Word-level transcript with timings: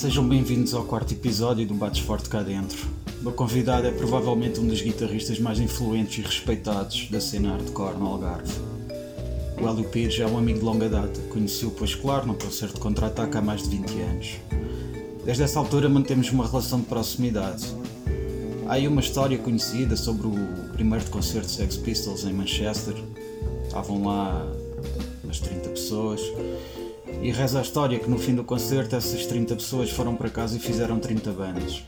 Sejam 0.00 0.26
bem-vindos 0.26 0.72
ao 0.72 0.82
quarto 0.84 1.12
episódio 1.12 1.66
do 1.66 1.74
Bates 1.74 2.00
Forte 2.00 2.26
Cá 2.30 2.42
Dentro. 2.42 2.88
O 3.20 3.24
meu 3.24 3.32
convidado 3.32 3.86
é 3.86 3.90
provavelmente 3.90 4.58
um 4.58 4.66
dos 4.66 4.80
guitarristas 4.80 5.38
mais 5.38 5.60
influentes 5.60 6.16
e 6.16 6.22
respeitados 6.22 7.06
da 7.10 7.20
cena 7.20 7.50
hardcore 7.50 7.98
no 7.98 8.06
Algarve. 8.06 8.50
O 9.60 9.68
Hélio 9.68 9.84
Pires 9.90 10.18
é 10.18 10.26
um 10.26 10.38
amigo 10.38 10.60
de 10.60 10.64
longa 10.64 10.88
data, 10.88 11.20
conheceu 11.28 11.70
pois 11.72 11.94
claro 11.94 12.26
no 12.26 12.32
concerto 12.32 12.76
de 12.76 12.80
contra-ataque 12.80 13.36
há 13.36 13.42
mais 13.42 13.68
de 13.68 13.76
20 13.76 14.00
anos. 14.00 14.36
Desde 15.22 15.42
essa 15.42 15.58
altura 15.58 15.86
mantemos 15.86 16.32
uma 16.32 16.46
relação 16.46 16.80
de 16.80 16.86
proximidade. 16.86 17.66
Há 18.68 18.72
aí 18.72 18.88
uma 18.88 19.02
história 19.02 19.36
conhecida 19.36 19.96
sobre 19.96 20.28
o 20.28 20.34
primeiro 20.72 21.04
concerto 21.10 21.50
Sex 21.50 21.76
Pistols 21.76 22.24
em 22.24 22.32
Manchester. 22.32 22.94
Estavam 23.66 24.02
lá 24.06 24.50
umas 25.22 25.40
30 25.40 25.68
pessoas 25.68 26.22
e 27.22 27.30
reza 27.30 27.58
a 27.58 27.62
história 27.62 27.98
que 27.98 28.08
no 28.08 28.18
fim 28.18 28.34
do 28.34 28.42
concerto 28.42 28.96
essas 28.96 29.26
30 29.26 29.56
pessoas 29.56 29.90
foram 29.90 30.16
para 30.16 30.30
casa 30.30 30.56
e 30.56 30.60
fizeram 30.60 30.98
30 30.98 31.30
bandas. 31.32 31.82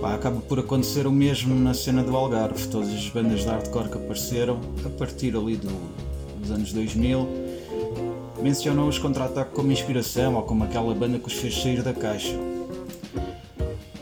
Pá, 0.00 0.14
acaba 0.14 0.40
por 0.40 0.58
acontecer 0.58 1.06
o 1.06 1.12
mesmo 1.12 1.54
na 1.54 1.74
cena 1.74 2.02
do 2.02 2.16
Algarve. 2.16 2.66
Todas 2.68 2.88
as 2.88 3.08
bandas 3.08 3.40
de 3.40 3.46
hardcore 3.46 3.88
que 3.88 3.98
apareceram, 3.98 4.60
a 4.86 4.88
partir 4.88 5.36
ali 5.36 5.56
do, 5.56 5.70
dos 6.40 6.50
anos 6.50 6.72
2000, 6.72 7.28
mencionam 8.40 8.88
os 8.88 8.98
contra-ataque 8.98 9.52
como 9.52 9.72
inspiração 9.72 10.36
ou 10.36 10.42
como 10.42 10.64
aquela 10.64 10.94
banda 10.94 11.18
que 11.18 11.26
os 11.26 11.34
fez 11.34 11.60
sair 11.60 11.82
da 11.82 11.92
caixa. 11.92 12.34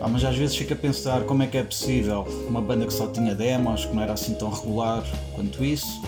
Ah, 0.01 0.09
mas 0.09 0.23
às 0.25 0.37
vezes 0.37 0.55
fica 0.55 0.75
a 0.75 0.77
pensar 0.77 1.25
como 1.25 1.43
é 1.43 1.47
que 1.47 1.57
é 1.57 1.65
possível 1.65 2.27
uma 2.47 2.61
banda 2.61 2.87
que 2.87 2.93
só 2.93 3.09
tinha 3.09 3.35
demos, 3.35 3.87
que 3.87 3.95
não 3.95 4.03
era 4.03 4.13
assim 4.13 4.35
tão 4.35 4.51
regular 4.51 5.03
quanto 5.35 5.65
isso, 5.65 6.03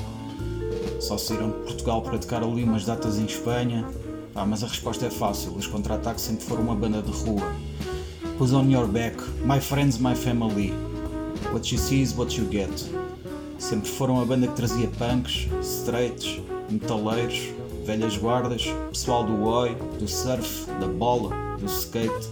só 1.01 1.17
saíram 1.17 1.51
de 1.51 1.57
Portugal 1.59 2.03
para 2.03 2.19
tocar 2.19 2.43
ali 2.43 2.63
umas 2.63 2.85
datas 2.85 3.19
em 3.19 3.25
Espanha, 3.25 3.89
ah, 4.39 4.47
mas 4.47 4.63
a 4.63 4.69
resposta 4.69 5.07
é 5.07 5.11
fácil, 5.11 5.53
os 5.57 5.67
contra-ataques 5.67 6.23
sempre 6.23 6.45
foram 6.45 6.63
uma 6.63 6.75
banda 6.75 7.03
de 7.03 7.11
rua. 7.11 7.53
Who's 8.39 8.53
on 8.53 8.71
your 8.71 8.87
back? 8.87 9.17
My 9.45 9.59
friends, 9.59 9.99
my 9.99 10.15
family. 10.15 10.73
What 11.53 11.73
you 11.73 11.79
see 11.79 12.03
is 12.03 12.15
what 12.17 12.39
you 12.39 12.47
get. 12.49 12.71
Sempre 13.59 13.91
foram 13.91 14.21
a 14.21 14.25
banda 14.25 14.47
que 14.47 14.55
trazia 14.55 14.89
punks, 14.97 15.49
straights, 15.61 16.41
metaleiros, 16.71 17.49
velhas 17.85 18.17
guardas, 18.17 18.63
pessoal 18.91 19.25
do 19.25 19.45
oi, 19.45 19.77
do 19.99 20.07
surf, 20.07 20.71
da 20.79 20.87
bola, 20.87 21.35
do 21.59 21.67
skate, 21.67 22.29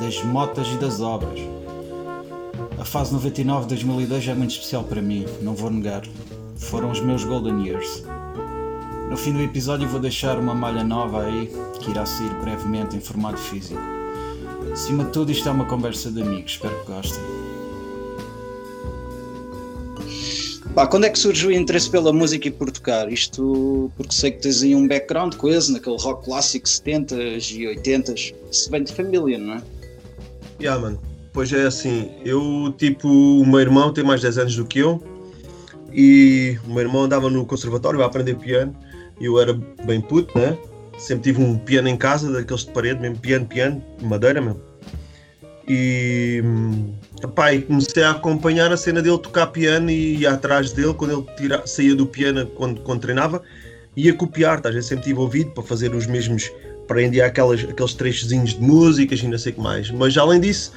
das 0.00 0.24
motas 0.24 0.66
e 0.68 0.78
das 0.78 1.02
obras. 1.02 1.40
A 2.78 2.84
fase 2.86 3.14
99-2002 3.14 4.28
é 4.28 4.34
muito 4.34 4.52
especial 4.52 4.84
para 4.84 5.02
mim, 5.02 5.26
não 5.42 5.54
vou 5.54 5.70
negar. 5.70 6.04
Foram 6.56 6.90
os 6.90 7.00
meus 7.00 7.22
golden 7.22 7.66
years. 7.66 8.02
No 9.14 9.18
fim 9.18 9.32
do 9.32 9.40
episódio 9.40 9.88
vou 9.88 10.00
deixar 10.00 10.36
uma 10.40 10.56
malha 10.56 10.82
nova 10.82 11.22
aí, 11.22 11.48
que 11.78 11.92
irá 11.92 12.04
sair 12.04 12.34
brevemente 12.40 12.96
em 12.96 13.00
formato 13.00 13.38
físico. 13.38 13.80
Acima 14.72 15.04
de 15.04 15.12
tudo 15.12 15.30
isto 15.30 15.48
é 15.48 15.52
uma 15.52 15.66
conversa 15.66 16.10
de 16.10 16.20
amigos, 16.20 16.50
espero 16.50 16.74
que 16.80 16.90
gostem. 16.90 17.22
Pá, 20.74 20.88
quando 20.88 21.04
é 21.04 21.10
que 21.10 21.18
surgiu 21.20 21.50
o 21.50 21.52
interesse 21.52 21.88
pela 21.88 22.12
música 22.12 22.48
e 22.48 22.50
por 22.50 22.72
tocar? 22.72 23.08
Isto 23.08 23.88
porque 23.96 24.12
sei 24.12 24.32
que 24.32 24.42
tens 24.42 24.64
aí 24.64 24.74
um 24.74 24.88
background 24.88 25.36
coisa, 25.36 25.72
naquele 25.72 25.96
rock 25.96 26.24
clássico 26.24 26.66
70s 26.66 27.52
e 27.52 27.72
80s. 27.72 28.34
Isso 28.50 28.68
vem 28.68 28.82
de 28.82 28.92
família, 28.92 29.38
não 29.38 29.54
é? 29.54 29.62
Yeah, 30.60 30.82
mano. 30.82 31.00
Pois 31.32 31.52
é 31.52 31.64
assim, 31.66 32.10
eu 32.24 32.74
tipo, 32.76 33.08
o 33.08 33.46
meu 33.46 33.60
irmão 33.60 33.92
tem 33.92 34.02
mais 34.02 34.20
10 34.20 34.38
anos 34.38 34.56
do 34.56 34.66
que 34.66 34.80
eu 34.80 35.00
e 35.92 36.58
o 36.66 36.70
meu 36.70 36.80
irmão 36.80 37.04
andava 37.04 37.30
no 37.30 37.46
conservatório 37.46 38.02
a 38.02 38.06
aprender 38.06 38.34
piano 38.34 38.76
eu 39.20 39.40
era 39.40 39.52
bem 39.84 40.00
puto, 40.00 40.36
né? 40.38 40.56
Sempre 40.98 41.32
tive 41.32 41.42
um 41.42 41.58
piano 41.58 41.88
em 41.88 41.96
casa, 41.96 42.32
daqueles 42.32 42.64
de 42.64 42.70
parede, 42.70 43.00
mesmo 43.00 43.18
piano, 43.18 43.46
piano, 43.46 43.82
de 43.98 44.04
madeira 44.04 44.40
mesmo. 44.40 44.60
E, 45.66 46.42
epá, 47.22 47.52
e 47.54 47.62
comecei 47.62 48.02
a 48.02 48.10
acompanhar 48.10 48.70
a 48.70 48.76
cena 48.76 49.00
dele 49.00 49.18
tocar 49.18 49.46
piano 49.46 49.90
e 49.90 50.18
ia 50.18 50.32
atrás 50.32 50.72
dele 50.72 50.92
quando 50.94 51.12
ele 51.12 51.36
tira, 51.36 51.66
saía 51.66 51.96
do 51.96 52.06
piano 52.06 52.46
quando, 52.46 52.80
quando 52.82 53.00
treinava 53.00 53.42
ia 53.96 54.14
copiar, 54.14 54.60
tá? 54.60 54.70
gente 54.72 54.84
sempre 54.84 55.04
tive 55.04 55.18
ouvido 55.20 55.50
para 55.50 55.62
fazer 55.62 55.94
os 55.94 56.06
mesmos, 56.06 56.50
para 56.86 57.02
enviar 57.02 57.28
aquelas, 57.28 57.60
aqueles 57.60 57.94
trechozinhos 57.94 58.50
de 58.50 58.60
músicas 58.60 59.20
e 59.20 59.28
não 59.28 59.38
sei 59.38 59.52
o 59.52 59.54
que 59.54 59.60
mais. 59.60 59.90
Mas 59.90 60.16
além 60.16 60.40
disso, 60.40 60.72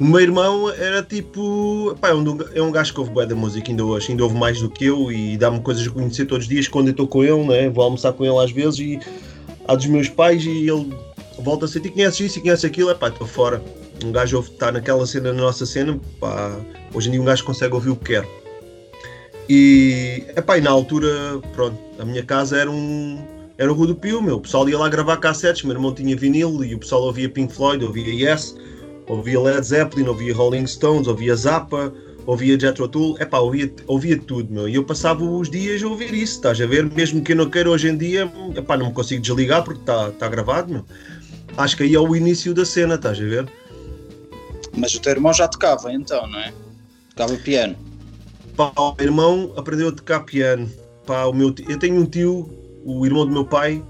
o 0.00 0.04
meu 0.04 0.20
irmão 0.20 0.70
era 0.70 1.02
tipo. 1.02 1.94
Pá, 2.00 2.08
é, 2.08 2.14
um, 2.14 2.38
é 2.54 2.62
um 2.62 2.72
gajo 2.72 2.94
que 2.94 3.00
ouve 3.00 3.12
bem 3.12 3.28
da 3.28 3.34
música 3.34 3.70
ainda 3.70 3.84
hoje, 3.84 4.10
ainda 4.10 4.24
ouve 4.24 4.34
mais 4.34 4.58
do 4.58 4.70
que 4.70 4.86
eu 4.86 5.12
e 5.12 5.36
dá-me 5.36 5.60
coisas 5.60 5.86
a 5.86 5.90
conhecer 5.90 6.24
todos 6.24 6.46
os 6.46 6.48
dias 6.48 6.66
quando 6.66 6.86
eu 6.86 6.92
estou 6.92 7.06
com 7.06 7.22
ele, 7.22 7.44
né? 7.44 7.68
vou 7.68 7.84
almoçar 7.84 8.14
com 8.14 8.24
ele 8.24 8.38
às 8.42 8.50
vezes 8.50 8.78
e 8.78 8.98
há 9.68 9.74
dos 9.74 9.84
meus 9.84 10.08
pais 10.08 10.42
e 10.42 10.70
ele 10.70 10.90
volta 11.38 11.66
a 11.66 11.68
sentir: 11.68 11.90
conheces 11.90 12.20
isso 12.20 12.38
e 12.38 12.42
conheces 12.42 12.64
aquilo, 12.64 12.88
é 12.88 12.94
pá, 12.94 13.08
estou 13.08 13.26
fora. 13.26 13.62
Um 14.02 14.10
gajo 14.10 14.38
ouve, 14.38 14.50
está 14.50 14.72
naquela 14.72 15.06
cena, 15.06 15.34
na 15.34 15.42
nossa 15.42 15.66
cena, 15.66 16.00
pá, 16.18 16.58
hoje 16.94 17.08
em 17.08 17.12
dia 17.12 17.20
um 17.20 17.26
gajo 17.26 17.44
consegue 17.44 17.74
ouvir 17.74 17.90
o 17.90 17.96
que 17.96 18.14
quer. 18.14 18.26
E, 19.50 20.24
epá, 20.34 20.56
e 20.56 20.62
na 20.62 20.70
altura, 20.70 21.08
pronto, 21.52 21.76
a 21.98 22.06
minha 22.06 22.22
casa 22.22 22.56
era 22.56 22.70
um. 22.70 23.22
Era 23.58 23.70
o 23.70 23.74
Rodopio, 23.74 24.22
meu. 24.22 24.36
O 24.36 24.40
pessoal 24.40 24.66
ia 24.66 24.78
lá 24.78 24.88
gravar 24.88 25.18
cassetes, 25.18 25.62
meu 25.62 25.74
irmão 25.74 25.92
tinha 25.92 26.16
vinil 26.16 26.64
e 26.64 26.74
o 26.74 26.78
pessoal 26.78 27.02
ouvia 27.02 27.28
Pink 27.28 27.52
Floyd, 27.52 27.84
ouvia 27.84 28.30
Yes 28.30 28.54
ouvia 29.10 29.40
Led 29.40 29.66
Zeppelin, 29.66 30.06
ouvia 30.06 30.34
Rolling 30.34 30.66
Stones, 30.66 31.08
ouvia 31.08 31.34
Zappa, 31.34 31.92
ouvia 32.26 32.58
Jethro 32.58 32.86
Tull, 32.86 33.16
epá, 33.18 33.38
ouvia, 33.38 33.72
ouvia 33.86 34.16
tudo, 34.18 34.52
meu. 34.52 34.68
E 34.68 34.76
eu 34.76 34.84
passava 34.84 35.24
os 35.24 35.50
dias 35.50 35.82
a 35.82 35.88
ouvir 35.88 36.14
isso, 36.14 36.34
estás 36.34 36.60
a 36.60 36.66
ver? 36.66 36.84
Mesmo 36.92 37.22
que 37.22 37.32
eu 37.32 37.36
não 37.36 37.50
queira 37.50 37.68
hoje 37.68 37.88
em 37.88 37.96
dia, 37.96 38.30
epá, 38.56 38.76
não 38.76 38.86
me 38.86 38.92
consigo 38.92 39.20
desligar 39.20 39.64
porque 39.64 39.80
está 39.80 40.10
tá 40.12 40.28
gravado, 40.28 40.72
meu. 40.72 40.84
Acho 41.56 41.76
que 41.76 41.82
aí 41.82 41.94
é 41.94 41.98
o 41.98 42.14
início 42.14 42.54
da 42.54 42.64
cena, 42.64 42.94
estás 42.94 43.18
a 43.18 43.22
ver? 43.22 43.48
Mas 44.76 44.94
o 44.94 45.00
teu 45.00 45.12
irmão 45.12 45.32
já 45.32 45.48
tocava 45.48 45.92
então, 45.92 46.26
não 46.28 46.38
é? 46.38 46.52
Tocava 47.10 47.36
piano. 47.38 47.76
Pá, 48.56 48.72
o 48.76 48.94
meu 48.94 49.06
irmão 49.06 49.52
aprendeu 49.56 49.88
a 49.88 49.92
tocar 49.92 50.20
piano. 50.20 50.70
Pá, 51.04 51.24
o 51.24 51.32
meu, 51.32 51.52
eu 51.68 51.78
tenho 51.78 52.00
um 52.00 52.06
tio, 52.06 52.48
o 52.84 53.04
irmão 53.04 53.26
do 53.26 53.32
meu 53.32 53.44
pai, 53.44 53.82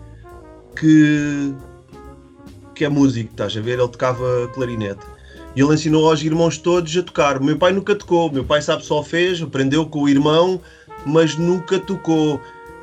que 0.74 1.54
que 2.80 2.86
é 2.86 2.88
músico, 2.88 3.30
estás 3.30 3.54
a 3.54 3.60
ver? 3.60 3.78
Ele 3.78 3.88
tocava 3.88 4.48
clarinete. 4.54 5.04
E 5.54 5.60
ele 5.60 5.74
ensinou 5.74 6.08
aos 6.08 6.22
irmãos 6.22 6.58
todos 6.58 6.96
a 6.96 7.02
tocar. 7.02 7.40
Meu 7.40 7.56
pai 7.56 7.72
nunca 7.72 7.94
tocou, 7.94 8.30
meu 8.30 8.44
pai 8.44 8.62
sabe 8.62 8.84
só 8.84 9.02
fez, 9.02 9.42
aprendeu 9.42 9.86
com 9.86 10.02
o 10.02 10.08
irmão, 10.08 10.60
mas 11.04 11.36
nunca 11.36 11.78
tocou. 11.78 12.40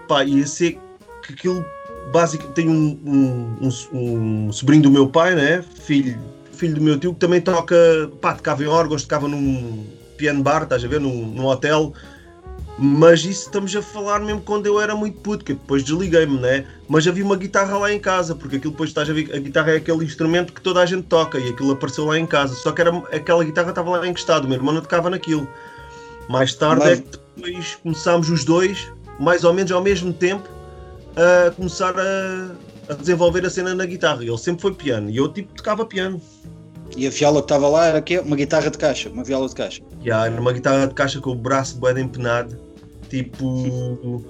Pá, 0.07 0.23
ia 0.23 0.45
ser 0.45 0.79
que 1.23 1.33
aquilo 1.33 1.65
básico. 2.11 2.47
Tem 2.49 2.69
um, 2.69 2.99
um, 3.05 3.67
um, 3.67 4.47
um, 4.47 4.51
sobrinho 4.51 4.83
do 4.83 4.91
meu 4.91 5.07
pai, 5.07 5.35
né? 5.35 5.63
Filho, 5.81 6.17
filho 6.51 6.75
do 6.75 6.81
meu 6.81 6.99
tio, 6.99 7.13
que 7.13 7.19
também 7.19 7.41
toca, 7.41 7.75
pá, 8.21 8.33
tocava 8.33 8.63
em 8.63 8.67
órgãos, 8.67 9.03
tocava 9.03 9.27
num 9.27 9.85
piano 10.17 10.41
bar, 10.41 10.63
estás 10.63 10.83
a 10.83 10.87
ver? 10.87 10.99
Num, 10.99 11.27
num 11.27 11.45
hotel. 11.45 11.93
Mas 12.79 13.21
isso 13.21 13.47
estamos 13.47 13.75
a 13.75 13.81
falar 13.81 14.19
mesmo 14.19 14.41
quando 14.41 14.67
eu 14.67 14.79
era 14.79 14.95
muito 14.95 15.19
puto, 15.19 15.43
que 15.43 15.53
depois 15.53 15.83
desliguei-me, 15.83 16.39
né? 16.39 16.63
Mas 16.87 17.07
havia 17.07 17.25
uma 17.25 17.35
guitarra 17.35 17.75
lá 17.75 17.91
em 17.91 17.99
casa, 17.99 18.35
porque 18.35 18.57
aquilo 18.57 18.71
depois 18.71 18.91
estás 18.91 19.09
a 19.09 19.13
ver, 19.13 19.33
a 19.33 19.39
guitarra 19.39 19.71
é 19.71 19.77
aquele 19.77 20.05
instrumento 20.05 20.53
que 20.53 20.61
toda 20.61 20.79
a 20.81 20.85
gente 20.85 21.03
toca 21.03 21.39
e 21.39 21.49
aquilo 21.49 21.71
apareceu 21.71 22.05
lá 22.05 22.19
em 22.19 22.27
casa. 22.27 22.53
Só 22.53 22.71
que 22.71 22.81
era, 22.81 22.95
aquela 23.11 23.43
guitarra 23.43 23.69
estava 23.69 23.89
lá 23.89 24.07
encostada, 24.07 24.45
o 24.45 24.47
meu 24.47 24.57
irmão 24.59 24.75
não 24.75 24.81
tocava 24.81 25.09
naquilo. 25.09 25.47
Mais 26.29 26.53
tarde 26.53 26.83
Mas... 26.83 26.99
é 26.99 27.01
que 27.01 27.19
depois 27.35 27.75
começámos 27.81 28.29
os 28.29 28.45
dois, 28.45 28.91
mais 29.19 29.43
ou 29.43 29.53
menos 29.53 29.71
ao 29.71 29.81
mesmo 29.81 30.13
tempo, 30.13 30.47
a 31.15 31.49
começar 31.49 31.95
a, 31.97 32.51
a 32.89 32.93
desenvolver 32.93 33.43
a 33.43 33.49
cena 33.49 33.73
na 33.73 33.87
guitarra. 33.87 34.23
Ele 34.23 34.37
sempre 34.37 34.61
foi 34.61 34.73
piano 34.73 35.09
e 35.09 35.17
eu 35.17 35.27
tipo 35.29 35.51
tocava 35.55 35.83
piano. 35.83 36.21
E 36.95 37.07
a 37.07 37.09
viola 37.09 37.39
que 37.39 37.45
estava 37.45 37.67
lá 37.67 37.87
era 37.87 38.01
quê? 38.01 38.19
Uma 38.19 38.35
guitarra 38.35 38.69
de 38.69 38.77
caixa, 38.77 39.09
uma 39.09 39.23
viola 39.23 39.49
de 39.49 39.55
caixa. 39.55 39.81
Yeah, 40.03 40.27
era 40.27 40.39
uma 40.39 40.53
guitarra 40.53 40.87
de 40.87 40.93
caixa 40.93 41.19
com 41.19 41.31
o 41.31 41.35
braço 41.35 41.79
bem 41.79 41.99
empenado 41.99 42.66
tipo, 43.09 44.23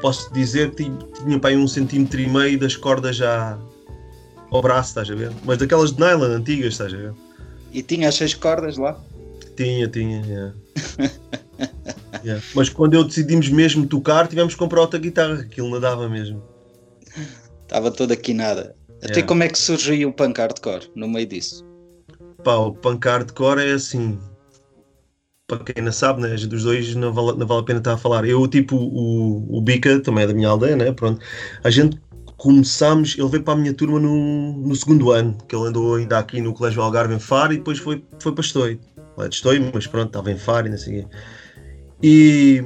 posso 0.00 0.32
dizer 0.32 0.74
que 0.74 0.90
tinha 1.24 1.38
para 1.38 1.50
aí 1.50 1.56
um 1.56 1.68
centímetro 1.68 2.20
e 2.20 2.28
meio 2.28 2.58
das 2.58 2.76
cordas 2.76 3.16
já 3.16 3.58
ao 4.50 4.62
braço, 4.62 4.90
estás 4.90 5.10
a 5.10 5.14
ver? 5.14 5.32
Mas 5.44 5.58
daquelas 5.58 5.92
de 5.92 6.00
nylon 6.00 6.36
antigas, 6.36 6.74
estás 6.74 6.92
a 6.94 6.96
ver? 6.96 7.14
E 7.72 7.82
tinha 7.82 8.08
as 8.08 8.14
seis 8.14 8.34
cordas 8.34 8.76
lá? 8.76 8.98
Tinha, 9.56 9.88
tinha, 9.88 10.22
yeah. 10.26 10.54
yeah. 12.24 12.42
Mas 12.54 12.68
quando 12.68 12.94
eu 12.94 13.04
decidimos 13.04 13.48
mesmo 13.48 13.86
tocar, 13.86 14.28
tivemos 14.28 14.54
que 14.54 14.58
comprar 14.58 14.82
outra 14.82 14.98
guitarra, 14.98 15.40
aquilo 15.40 15.70
não 15.70 15.80
dava 15.80 16.08
mesmo. 16.08 16.42
Estava 17.62 17.90
toda 17.90 18.16
quinada. 18.16 18.74
Até 18.98 19.14
yeah. 19.14 19.28
como 19.28 19.42
é 19.42 19.48
que 19.48 19.58
surgiu 19.58 20.08
o 20.08 20.12
punk 20.12 20.38
hardcore 20.38 20.90
no 20.94 21.08
meio 21.08 21.26
disso? 21.26 21.64
Pá, 22.42 22.54
o 22.56 22.72
punk 22.72 23.04
hardcore 23.06 23.60
é 23.60 23.72
assim, 23.72 24.18
para 25.46 25.58
quem 25.60 25.82
não 25.82 25.92
sabe, 25.92 26.22
né, 26.22 26.34
dos 26.34 26.64
dois 26.64 26.94
não 26.94 27.12
vale, 27.12 27.38
não 27.38 27.46
vale 27.46 27.60
a 27.60 27.64
pena 27.64 27.78
estar 27.78 27.92
a 27.94 27.96
falar. 27.96 28.26
Eu, 28.26 28.46
tipo, 28.48 28.76
o, 28.76 29.58
o 29.58 29.60
Bica, 29.60 30.00
também 30.00 30.24
é 30.24 30.26
da 30.26 30.34
minha 30.34 30.48
aldeia, 30.48 30.76
né? 30.76 30.92
Pronto. 30.92 31.20
A 31.62 31.70
gente 31.70 32.00
começámos, 32.36 33.16
ele 33.16 33.28
veio 33.28 33.42
para 33.42 33.54
a 33.54 33.56
minha 33.56 33.72
turma 33.72 33.98
no, 33.98 34.52
no 34.58 34.74
segundo 34.74 35.10
ano, 35.10 35.38
que 35.48 35.54
ele 35.54 35.68
andou 35.68 35.94
ainda 35.94 36.18
aqui 36.18 36.40
no 36.40 36.52
Colégio 36.52 36.82
Algarve 36.82 37.14
em 37.14 37.18
Faro 37.18 37.52
e 37.52 37.58
depois 37.58 37.78
foi, 37.78 38.04
foi 38.20 38.32
para 38.32 38.44
Estoi. 38.44 38.80
Lá 39.16 39.28
de 39.28 39.36
Estoi, 39.36 39.70
mas 39.72 39.86
pronto, 39.86 40.08
estava 40.08 40.30
em 40.30 40.36
Faro 40.36 40.66
e 40.66 40.70
não 40.70 40.76
sei. 40.76 41.06
E, 42.02 42.62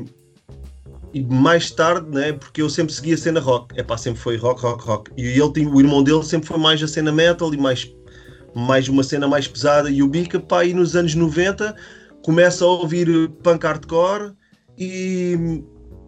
e 1.15 1.23
mais 1.23 1.71
tarde, 1.71 2.11
né, 2.11 2.33
porque 2.33 2.63
eu 2.63 2.71
sempre 2.71 2.93
seguia 2.93 3.15
a 3.15 3.19
cena 3.19 3.41
rock, 3.41 3.79
é 3.79 3.83
pá, 3.83 3.97
sempre 3.97 4.21
foi 4.21 4.37
rock, 4.37 4.61
rock, 4.63 4.85
rock. 4.85 5.11
E 5.17 5.27
ele 5.27 5.53
tinha, 5.53 5.69
o 5.69 5.81
irmão 5.81 6.03
dele 6.03 6.25
sempre 6.25 6.49
foi 6.49 6.59
mais 6.59 6.83
a 6.83 6.89
cena 6.89 7.13
metal 7.13 7.53
e 7.53 7.59
mais 7.59 7.93
mais 8.53 8.89
uma 8.89 9.05
cena 9.05 9.29
mais 9.29 9.47
pesada. 9.47 9.89
E 9.89 10.03
o 10.03 10.09
Bica, 10.09 10.41
pá, 10.41 10.63
aí 10.63 10.75
nos 10.75 10.97
anos 10.97 11.15
90 11.15 11.77
começa 12.23 12.65
a 12.65 12.69
ouvir 12.69 13.29
punk 13.43 13.65
hardcore 13.65 14.33
e 14.79 15.63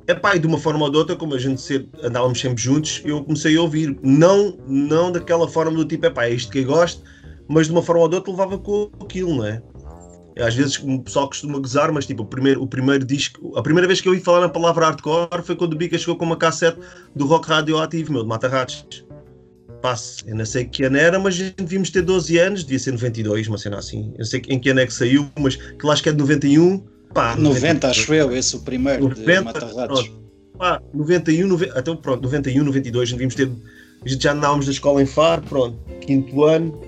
é 0.06 0.36
e 0.36 0.38
de 0.38 0.46
uma 0.46 0.58
forma 0.58 0.84
ou 0.84 0.90
de 0.90 0.96
outra, 0.96 1.16
como 1.16 1.34
a 1.34 1.38
gente 1.38 1.60
sempre, 1.60 1.88
andávamos 2.02 2.40
sempre 2.40 2.62
juntos, 2.62 3.02
eu 3.04 3.22
comecei 3.22 3.56
a 3.56 3.62
ouvir, 3.62 3.96
não, 4.02 4.56
não 4.66 5.12
daquela 5.12 5.48
forma 5.48 5.72
do 5.72 5.84
tipo, 5.84 6.06
é 6.06 6.10
pá, 6.10 6.24
é 6.24 6.30
isto 6.30 6.50
que 6.50 6.58
eu 6.58 6.64
gosto, 6.64 7.02
mas 7.48 7.66
de 7.66 7.72
uma 7.72 7.82
forma 7.82 8.02
ou 8.02 8.08
de 8.08 8.16
outra 8.16 8.30
levava 8.30 8.58
com 8.58 8.90
aquilo, 9.00 9.36
não 9.36 9.46
é? 9.46 9.62
Às 10.38 10.54
vezes 10.54 10.78
o 10.78 10.98
pessoal 11.00 11.28
costuma 11.28 11.58
gozar, 11.58 11.92
mas 11.92 12.06
tipo, 12.06 12.22
o 12.22 12.26
primeiro, 12.26 12.62
o 12.62 12.66
primeiro 12.66 13.04
disco, 13.04 13.56
a 13.56 13.62
primeira 13.62 13.86
vez 13.86 14.00
que 14.00 14.08
eu 14.08 14.12
ouvi 14.12 14.24
falar 14.24 14.40
na 14.40 14.48
palavra 14.48 14.86
hardcore 14.86 15.42
foi 15.42 15.54
quando 15.54 15.74
o 15.74 15.76
Bica 15.76 15.98
chegou 15.98 16.16
com 16.16 16.24
uma 16.24 16.36
cassete 16.36 16.80
do 17.14 17.26
rock 17.26 17.48
radioativo, 17.48 18.12
meu, 18.12 18.22
de 18.22 18.28
Mata 18.28 18.48
Ratos. 18.48 19.04
Passe, 19.82 20.22
eu 20.26 20.36
não 20.36 20.46
sei 20.46 20.64
que 20.64 20.84
ano 20.84 20.96
era, 20.96 21.18
mas 21.18 21.36
devíamos 21.36 21.90
ter 21.90 22.02
12 22.02 22.38
anos, 22.38 22.62
devia 22.62 22.78
ser 22.78 22.92
92, 22.92 23.48
uma 23.48 23.58
cena 23.58 23.78
assim. 23.78 24.12
Eu 24.12 24.18
não 24.18 24.24
sei 24.24 24.40
em 24.48 24.58
que 24.58 24.70
ano 24.70 24.80
é 24.80 24.86
que 24.86 24.94
saiu, 24.94 25.28
mas 25.38 25.56
que 25.56 25.84
lá 25.84 25.92
acho 25.92 26.02
que 26.02 26.08
é 26.08 26.12
de 26.12 26.18
91 26.18 26.92
Pá, 27.12 27.36
90, 27.36 27.88
acho 27.88 28.14
eu, 28.14 28.34
esse 28.34 28.56
o 28.56 28.60
primeiro 28.60 29.02
90, 29.02 29.22
de 29.22 29.40
Mata-Ratos. 29.44 30.10
Pá, 30.58 30.80
91, 30.94 31.46
90, 31.46 31.78
até 31.78 31.94
pronto, 31.94 32.22
91, 32.22 32.64
92, 32.64 33.10
devíamos 33.10 33.34
ter. 33.34 33.50
Já 34.04 34.32
andávamos 34.32 34.66
da 34.66 34.72
escola 34.72 35.02
em 35.02 35.06
Faro, 35.06 35.42
pronto, 35.42 35.78
quinto 36.00 36.44
ano, 36.44 36.80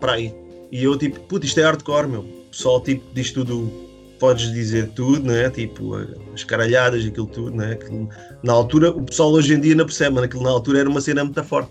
para 0.00 0.12
aí. 0.12 0.32
E 0.70 0.84
eu, 0.84 0.96
tipo, 0.96 1.20
puto, 1.20 1.44
isto 1.44 1.58
é 1.60 1.64
hardcore, 1.64 2.08
meu. 2.08 2.20
O 2.20 2.50
pessoal, 2.50 2.80
tipo, 2.80 3.02
diz 3.12 3.30
tudo, 3.32 3.70
podes 4.18 4.52
dizer 4.52 4.88
tudo, 4.94 5.26
né? 5.26 5.50
Tipo, 5.50 5.96
as 6.32 6.44
caralhadas, 6.44 7.04
aquilo 7.04 7.26
tudo, 7.26 7.56
né? 7.56 7.72
Aquilo, 7.72 8.08
na 8.42 8.52
altura, 8.52 8.90
o 8.90 9.02
pessoal 9.02 9.32
hoje 9.32 9.54
em 9.54 9.60
dia 9.60 9.74
não 9.74 9.84
percebe, 9.84 10.14
mas 10.14 10.24
aquilo 10.24 10.42
na 10.42 10.50
altura 10.50 10.80
era 10.80 10.88
uma 10.88 11.00
cena 11.00 11.24
muito 11.24 11.42
forte. 11.44 11.70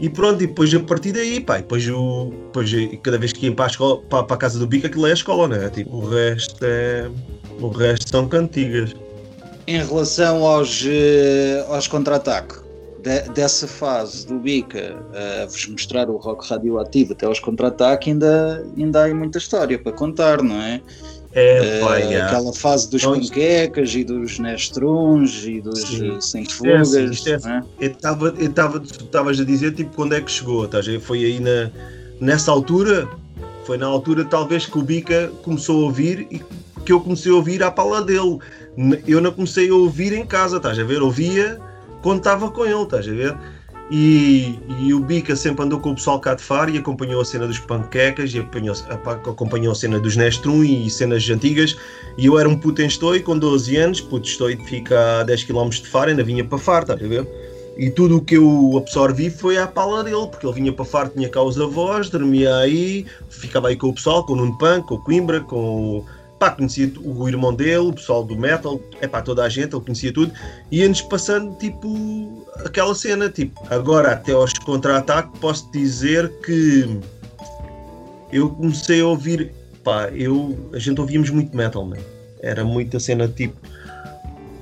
E 0.00 0.08
pronto, 0.08 0.42
e 0.42 0.46
depois 0.46 0.74
a 0.74 0.80
partir 0.80 1.12
daí, 1.12 1.40
pá, 1.40 1.58
depois, 1.58 1.86
o, 1.86 2.32
depois 2.46 2.70
cada 3.02 3.18
vez 3.18 3.32
que 3.34 3.46
ia 3.46 3.54
para 3.54 3.66
a, 3.66 3.68
escola, 3.68 4.00
para, 4.08 4.24
para 4.24 4.34
a 4.34 4.38
casa 4.38 4.58
do 4.58 4.66
bico, 4.66 4.86
aquilo 4.86 5.06
é 5.06 5.10
a 5.10 5.14
escola, 5.14 5.46
né? 5.46 5.68
Tipo, 5.68 5.96
o 5.96 6.08
resto 6.08 6.56
é. 6.62 7.10
O 7.60 7.68
resto 7.68 8.08
são 8.08 8.26
cantigas. 8.26 8.94
Em 9.66 9.84
relação 9.84 10.46
aos, 10.46 10.82
eh, 10.86 11.62
aos 11.68 11.86
contra-ataque, 11.86 12.54
de, 13.02 13.20
dessa 13.34 13.68
fase 13.68 14.26
do 14.26 14.38
Bica 14.38 14.96
a 15.42 15.46
vos 15.46 15.66
mostrar 15.68 16.08
o 16.08 16.16
rock 16.16 16.48
radioativo 16.48 17.12
até 17.12 17.26
aos 17.26 17.38
contra-ataque, 17.38 18.10
ainda, 18.10 18.66
ainda 18.76 19.04
há 19.04 19.14
muita 19.14 19.38
história 19.38 19.78
para 19.78 19.92
contar, 19.92 20.42
não 20.42 20.60
é? 20.60 20.80
É, 21.32 21.80
uh, 21.82 21.92
é. 21.94 22.22
Aquela 22.22 22.52
fase 22.52 22.90
dos 22.90 23.02
então, 23.02 23.14
panquecas 23.14 23.94
e 23.94 24.02
dos 24.02 24.38
nestruns 24.38 25.44
e 25.46 25.60
dos 25.60 25.80
sim. 25.80 26.16
Eh, 26.16 26.20
sem 26.20 26.44
fugas. 26.44 26.94
É, 26.94 27.04
assim, 27.04 27.30
é, 27.30 27.62
Eu 27.80 27.90
estava, 27.92 28.34
eu 28.36 28.50
estava, 28.50 28.80
tu 28.80 29.04
estavas 29.04 29.38
a 29.38 29.44
dizer 29.44 29.72
tipo 29.74 29.94
quando 29.94 30.14
é 30.14 30.20
que 30.20 30.30
chegou, 30.30 30.64
estás 30.64 30.86
Foi 31.02 31.24
aí 31.24 31.38
na, 31.38 31.70
nessa 32.20 32.50
altura, 32.50 33.08
foi 33.64 33.78
na 33.78 33.86
altura 33.86 34.24
talvez 34.24 34.66
que 34.66 34.76
o 34.76 34.82
Bica 34.82 35.30
começou 35.42 35.82
a 35.82 35.84
ouvir 35.84 36.26
e 36.32 36.42
que 36.84 36.92
eu 36.92 37.00
comecei 37.00 37.30
a 37.30 37.36
ouvir 37.36 37.62
à 37.62 37.70
pala 37.70 38.02
dele. 38.02 38.38
Eu 39.06 39.20
não 39.20 39.30
comecei 39.30 39.70
a 39.70 39.74
ouvir 39.74 40.12
em 40.12 40.26
casa, 40.26 40.56
estás 40.56 40.78
a 40.78 40.84
ver? 40.84 41.00
Ouvia 41.00 41.60
quando 42.02 42.18
estava 42.18 42.50
com 42.50 42.64
ele, 42.64 42.82
estás 42.82 43.06
a 43.06 43.12
ver? 43.12 43.36
E, 43.90 44.56
e, 44.78 44.94
o 44.94 45.00
Bica 45.00 45.34
sempre 45.34 45.64
andou 45.64 45.80
com 45.80 45.90
o 45.90 45.94
pessoal 45.96 46.20
cá 46.20 46.34
de 46.34 46.42
Faro 46.42 46.70
e 46.70 46.78
acompanhou 46.78 47.20
a 47.20 47.24
cena 47.24 47.48
dos 47.48 47.58
panquecas 47.58 48.32
e 48.32 48.38
acompanhou, 48.38 48.76
acompanhou 49.26 49.72
a 49.72 49.74
cena 49.74 49.98
dos 49.98 50.16
Nestrum 50.16 50.62
e 50.62 50.88
cenas 50.88 51.28
antigas. 51.28 51.76
E 52.16 52.26
eu 52.26 52.38
era 52.38 52.48
um 52.48 52.56
puto 52.56 52.82
em 52.82 52.86
Estoi 52.86 53.18
com 53.18 53.36
12 53.36 53.76
anos, 53.76 54.00
puto 54.00 54.28
Estoi 54.28 54.56
fica 54.56 55.20
a 55.20 55.22
10 55.24 55.42
km 55.42 55.68
de 55.70 55.88
Faro, 55.88 56.10
ainda 56.10 56.22
vinha 56.22 56.44
para 56.44 56.56
Faro, 56.56 56.82
estás 56.82 57.02
a 57.02 57.08
ver? 57.08 57.26
E 57.76 57.90
tudo 57.90 58.18
o 58.18 58.20
que 58.20 58.36
eu 58.36 58.74
absorvi 58.76 59.28
foi 59.28 59.58
à 59.58 59.66
pala 59.66 60.04
dele, 60.04 60.26
porque 60.28 60.46
ele 60.46 60.54
vinha 60.54 60.72
para 60.72 60.84
Faro, 60.84 61.08
tinha 61.08 61.28
cá 61.28 61.42
os 61.42 61.58
avós, 61.60 62.08
dormia 62.08 62.54
aí, 62.58 63.06
ficava 63.28 63.68
aí 63.68 63.76
com 63.76 63.88
o 63.88 63.94
pessoal, 63.94 64.24
com 64.24 64.34
o 64.34 64.36
Nuno 64.36 64.56
com 64.86 64.94
o 64.94 64.98
Coimbra, 64.98 65.40
com 65.40 66.04
pá, 66.40 66.50
conhecia 66.50 66.90
o 67.04 67.28
irmão 67.28 67.54
dele, 67.54 67.76
o 67.76 67.92
pessoal 67.92 68.24
do 68.24 68.34
metal, 68.34 68.80
é 69.02 69.06
pá, 69.06 69.20
toda 69.20 69.44
a 69.44 69.48
gente, 69.48 69.74
ele 69.74 69.84
conhecia 69.84 70.10
tudo, 70.10 70.32
e 70.70 70.80
ia-nos 70.80 71.02
passando 71.02 71.54
tipo 71.56 72.46
aquela 72.64 72.94
cena, 72.94 73.28
tipo, 73.28 73.62
agora 73.68 74.12
até 74.12 74.32
aos 74.32 74.54
contra-ataque 74.54 75.38
posso 75.38 75.70
dizer 75.70 76.32
que 76.40 76.98
eu 78.32 78.48
comecei 78.48 79.02
a 79.02 79.06
ouvir, 79.06 79.52
pá, 79.84 80.08
eu, 80.08 80.70
a 80.72 80.78
gente 80.78 80.98
ouvíamos 80.98 81.28
muito 81.28 81.54
metal, 81.54 81.84
man. 81.84 81.98
era 82.40 82.64
muita 82.64 82.98
cena 82.98 83.28
tipo 83.28 83.60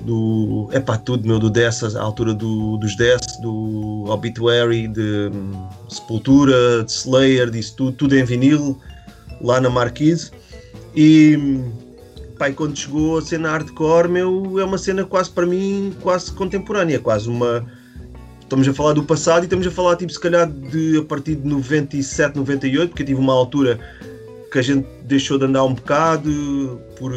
do, 0.01 0.69
é 0.73 0.81
pá, 0.81 0.99
tudo 0.99 1.29
meu, 1.29 1.39
do 1.39 1.49
Death, 1.49 1.85
à 1.97 2.03
altura 2.03 2.35
do, 2.35 2.77
dos 2.79 2.97
Death, 2.97 3.41
do 3.41 4.07
Obituary, 4.09 4.89
de 4.89 5.31
um, 5.33 5.69
Sepultura, 5.89 6.83
de 6.85 6.91
Slayer, 6.91 7.51
disso 7.51 7.75
tudo, 7.77 7.93
tudo 7.93 8.17
em 8.17 8.25
vinil, 8.25 8.77
lá 9.41 9.61
na 9.61 9.71
Marquise 9.71 10.33
e 10.95 11.61
pai, 12.39 12.53
quando 12.53 12.79
chegou 12.79 13.19
a 13.19 13.23
cena 13.23 13.51
hardcore, 13.51 14.09
meu, 14.09 14.59
é 14.61 14.65
uma 14.65 14.79
cena 14.79 15.05
quase 15.05 15.31
para 15.31 15.45
mim, 15.45 15.95
quase 16.01 16.33
contemporânea, 16.33 17.01
quase 17.01 17.29
uma. 17.29 17.67
Estamos 18.41 18.67
a 18.67 18.73
falar 18.73 18.95
do 18.95 19.03
passado 19.03 19.43
e 19.43 19.45
estamos 19.45 19.67
a 19.67 19.71
falar, 19.71 19.97
tipo, 19.97 20.11
se 20.11 20.21
calhar 20.21 20.51
de 20.51 20.99
a 20.99 21.03
partir 21.03 21.35
de 21.35 21.47
97, 21.47 22.37
98, 22.37 22.89
porque 22.89 23.03
eu 23.03 23.07
tive 23.07 23.21
uma 23.21 23.35
altura 23.35 23.79
que 24.51 24.59
a 24.59 24.63
gente 24.63 24.87
deixou 25.05 25.37
de 25.37 25.45
andar 25.45 25.65
um 25.65 25.75
bocado 25.75 26.81
por, 26.97 27.13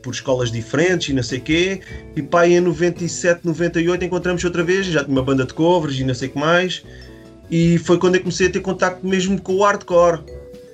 por 0.00 0.14
escolas 0.14 0.50
diferentes 0.50 1.10
e 1.10 1.12
não 1.12 1.22
sei 1.22 1.40
quê. 1.40 1.80
E 2.16 2.22
pai, 2.22 2.54
em 2.54 2.60
97, 2.60 3.40
98 3.44 4.04
encontramos 4.04 4.42
outra 4.42 4.64
vez, 4.64 4.86
já 4.86 5.04
tinha 5.04 5.14
uma 5.14 5.22
banda 5.22 5.44
de 5.44 5.52
covers 5.52 5.98
e 5.98 6.04
não 6.04 6.14
sei 6.14 6.28
o 6.28 6.32
que 6.32 6.38
mais. 6.38 6.82
E 7.50 7.76
foi 7.78 7.98
quando 7.98 8.14
eu 8.14 8.20
comecei 8.20 8.46
a 8.46 8.50
ter 8.50 8.60
contacto 8.60 9.06
mesmo 9.06 9.38
com 9.38 9.56
o 9.56 9.64
hardcore 9.64 10.20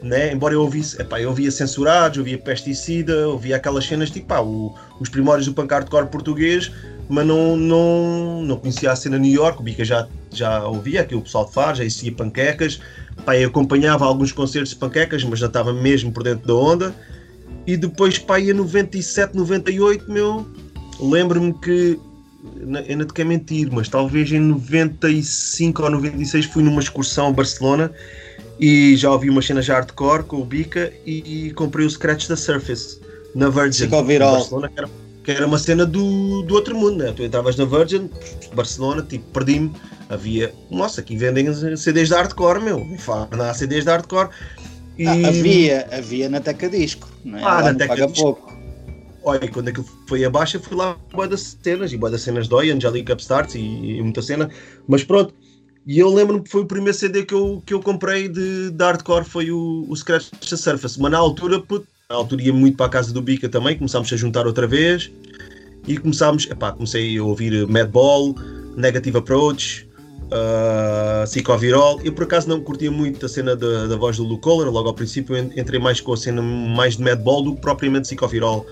né? 0.02 0.32
Embora 0.32 0.54
eu 0.54 0.62
ouvisse, 0.62 1.00
epá, 1.00 1.20
eu 1.20 1.30
ouvia 1.30 1.50
censurados, 1.50 2.18
ouvia 2.18 2.38
pesticida, 2.38 3.28
ouvia 3.28 3.56
aquelas 3.56 3.86
cenas 3.86 4.10
tipo 4.10 4.26
pá, 4.26 4.40
o, 4.40 4.74
os 5.00 5.08
primórdios 5.08 5.46
do 5.46 5.54
punk 5.54 5.70
hardcore 5.72 6.06
português, 6.08 6.70
mas 7.08 7.26
não, 7.26 7.56
não, 7.56 8.42
não 8.42 8.56
conhecia 8.56 8.90
a 8.90 8.96
cena 8.96 9.18
New 9.18 9.32
York, 9.32 9.60
o 9.60 9.62
Bica 9.62 9.84
já, 9.84 10.06
já 10.30 10.64
ouvia, 10.66 11.02
aqui 11.02 11.14
o 11.14 11.22
pessoal 11.22 11.48
Faro, 11.50 11.76
já 11.76 11.84
existia 11.84 12.12
panquecas, 12.12 12.80
eu 13.38 13.48
acompanhava 13.48 14.04
alguns 14.04 14.32
concertos 14.32 14.70
de 14.70 14.76
panquecas, 14.76 15.24
mas 15.24 15.38
já 15.38 15.46
estava 15.46 15.72
mesmo 15.72 16.12
por 16.12 16.22
dentro 16.22 16.46
da 16.46 16.54
onda, 16.54 16.94
e 17.66 17.76
depois 17.76 18.18
pá, 18.18 18.38
ia 18.38 18.54
97, 18.54 19.36
98, 19.36 20.10
meu, 20.10 20.46
lembro-me 21.00 21.52
que 21.54 21.98
eu 22.86 22.96
não 22.96 23.06
te 23.06 23.12
quero 23.12 23.28
mentir, 23.28 23.68
mas 23.72 23.88
talvez 23.88 24.30
em 24.30 24.38
95 24.38 25.82
ou 25.82 25.90
96 25.90 26.46
fui 26.46 26.62
numa 26.62 26.80
excursão 26.80 27.28
a 27.28 27.32
Barcelona 27.32 27.90
e 28.58 28.96
já 28.96 29.10
ouvi 29.10 29.28
uma 29.28 29.42
cena 29.42 29.60
já 29.60 29.74
hardcore 29.74 30.24
com 30.24 30.40
o 30.40 30.44
Bica 30.44 30.92
e, 31.04 31.46
e 31.46 31.50
comprei 31.52 31.86
o 31.86 31.90
Scratch 31.90 32.28
da 32.28 32.36
Surface 32.36 33.00
na 33.34 33.50
Virgin 33.50 33.88
Barcelona, 33.88 34.68
que 34.68 34.78
era, 34.78 34.90
que 35.24 35.30
era, 35.30 35.46
uma 35.46 35.58
cena 35.58 35.84
do, 35.84 36.42
do 36.42 36.54
outro 36.54 36.74
mundo, 36.74 37.04
né? 37.04 37.12
Tu 37.14 37.22
entravas 37.22 37.56
na 37.56 37.66
Virgin, 37.66 38.10
Barcelona, 38.54 39.02
tipo, 39.02 39.24
perdi-me. 39.30 39.72
Havia, 40.08 40.54
nossa, 40.70 41.00
aqui 41.00 41.16
vendem 41.16 41.52
CDs 41.76 42.08
de 42.08 42.14
hardcore, 42.14 42.62
meu, 42.62 42.86
não 43.36 43.44
há 43.44 43.52
CDs 43.52 43.84
de 43.84 43.90
hardcore. 43.90 44.30
E... 44.96 45.06
Ah, 45.06 45.28
havia, 45.28 45.88
havia 45.90 46.28
na 46.28 46.40
Teca 46.40 46.70
Disco, 46.70 47.08
não 47.24 47.38
é? 47.38 47.42
Ah, 47.44 47.62
na 47.62 47.74
Teca 47.74 48.06
Disco. 48.06 48.22
pouco. 48.22 48.56
Olha, 49.24 49.48
quando 49.48 49.68
aquilo 49.68 49.84
foi 50.06 50.24
abaixo, 50.24 50.58
eu 50.58 50.60
fui 50.60 50.76
lá 50.76 50.96
boa 51.12 51.26
das 51.26 51.58
cenas, 51.60 51.92
e 51.92 51.96
boa 51.96 52.10
das 52.10 52.22
cenas 52.22 52.46
dói, 52.46 52.70
Angelica 52.70 53.12
Upstarts 53.12 53.56
e, 53.56 53.58
e 53.58 54.00
muita 54.00 54.22
cena, 54.22 54.48
mas 54.86 55.02
pronto, 55.02 55.34
e 55.86 56.00
eu 56.00 56.12
lembro-me 56.12 56.42
que 56.42 56.50
foi 56.50 56.62
o 56.62 56.66
primeiro 56.66 56.98
CD 56.98 57.24
que 57.24 57.32
eu, 57.32 57.62
que 57.64 57.72
eu 57.72 57.80
comprei 57.80 58.28
de, 58.28 58.70
de 58.70 58.84
hardcore, 58.84 59.24
foi 59.24 59.52
o, 59.52 59.86
o 59.88 59.94
Scratch 59.94 60.30
the 60.30 60.56
Surface. 60.56 61.00
Mas 61.00 61.12
na 61.12 61.18
altura, 61.18 61.60
put, 61.60 61.86
na 62.10 62.16
altura 62.16 62.42
ia 62.42 62.52
muito 62.52 62.76
para 62.76 62.86
a 62.86 62.88
casa 62.88 63.12
do 63.12 63.22
Bica 63.22 63.48
também, 63.48 63.76
começámos 63.76 64.12
a 64.12 64.16
juntar 64.16 64.46
outra 64.46 64.66
vez 64.66 65.10
e 65.86 65.96
começámos, 65.96 66.50
epá, 66.50 66.72
comecei 66.72 67.16
a 67.16 67.22
ouvir 67.22 67.68
Madball, 67.68 68.34
Negative 68.76 69.18
Approach, 69.18 69.88
uh, 70.26 71.24
Psicovirol. 71.24 72.00
Eu 72.02 72.12
por 72.12 72.24
acaso 72.24 72.48
não 72.48 72.60
curtia 72.60 72.90
muito 72.90 73.24
a 73.24 73.28
cena 73.28 73.54
da, 73.54 73.86
da 73.86 73.96
voz 73.96 74.16
do 74.16 74.24
Luke 74.24 74.42
Kohler, 74.42 74.70
logo 74.70 74.88
ao 74.88 74.94
princípio 74.94 75.36
entrei 75.36 75.78
mais 75.78 76.00
com 76.00 76.12
a 76.12 76.16
cena 76.16 76.42
mais 76.42 76.96
de 76.96 77.04
Madball 77.04 77.42
do 77.42 77.54
que 77.54 77.60
propriamente 77.60 78.08
Psicovirol. 78.08 78.66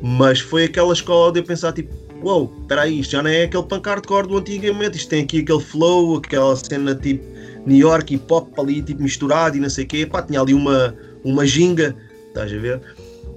Mas 0.00 0.38
foi 0.38 0.64
aquela 0.64 0.92
escola 0.92 1.32
de 1.32 1.40
eu 1.40 1.44
pensar 1.44 1.72
tipo, 1.72 1.92
uou, 2.24 2.46
wow, 2.46 2.52
espera 2.62 2.82
aí, 2.82 3.00
isto 3.00 3.12
já 3.12 3.22
não 3.22 3.30
é 3.30 3.44
aquele 3.44 3.62
punk 3.64 3.86
hardcore 3.86 4.26
do 4.26 4.38
antigamente, 4.38 4.96
isto 4.96 5.08
tem 5.10 5.22
aqui 5.22 5.40
aquele 5.40 5.60
flow, 5.60 6.16
aquela 6.16 6.56
cena 6.56 6.94
tipo 6.94 7.22
New 7.66 7.76
York 7.76 8.14
e 8.14 8.18
pop 8.18 8.50
ali, 8.58 8.82
tipo 8.82 9.02
misturado 9.02 9.56
e 9.56 9.60
não 9.60 9.68
sei 9.68 9.84
o 9.84 9.86
quê, 9.86 10.06
pá, 10.06 10.22
tinha 10.22 10.40
ali 10.40 10.54
uma, 10.54 10.94
uma 11.22 11.46
ginga, 11.46 11.94
estás 12.28 12.52
a 12.52 12.56
ver? 12.56 12.80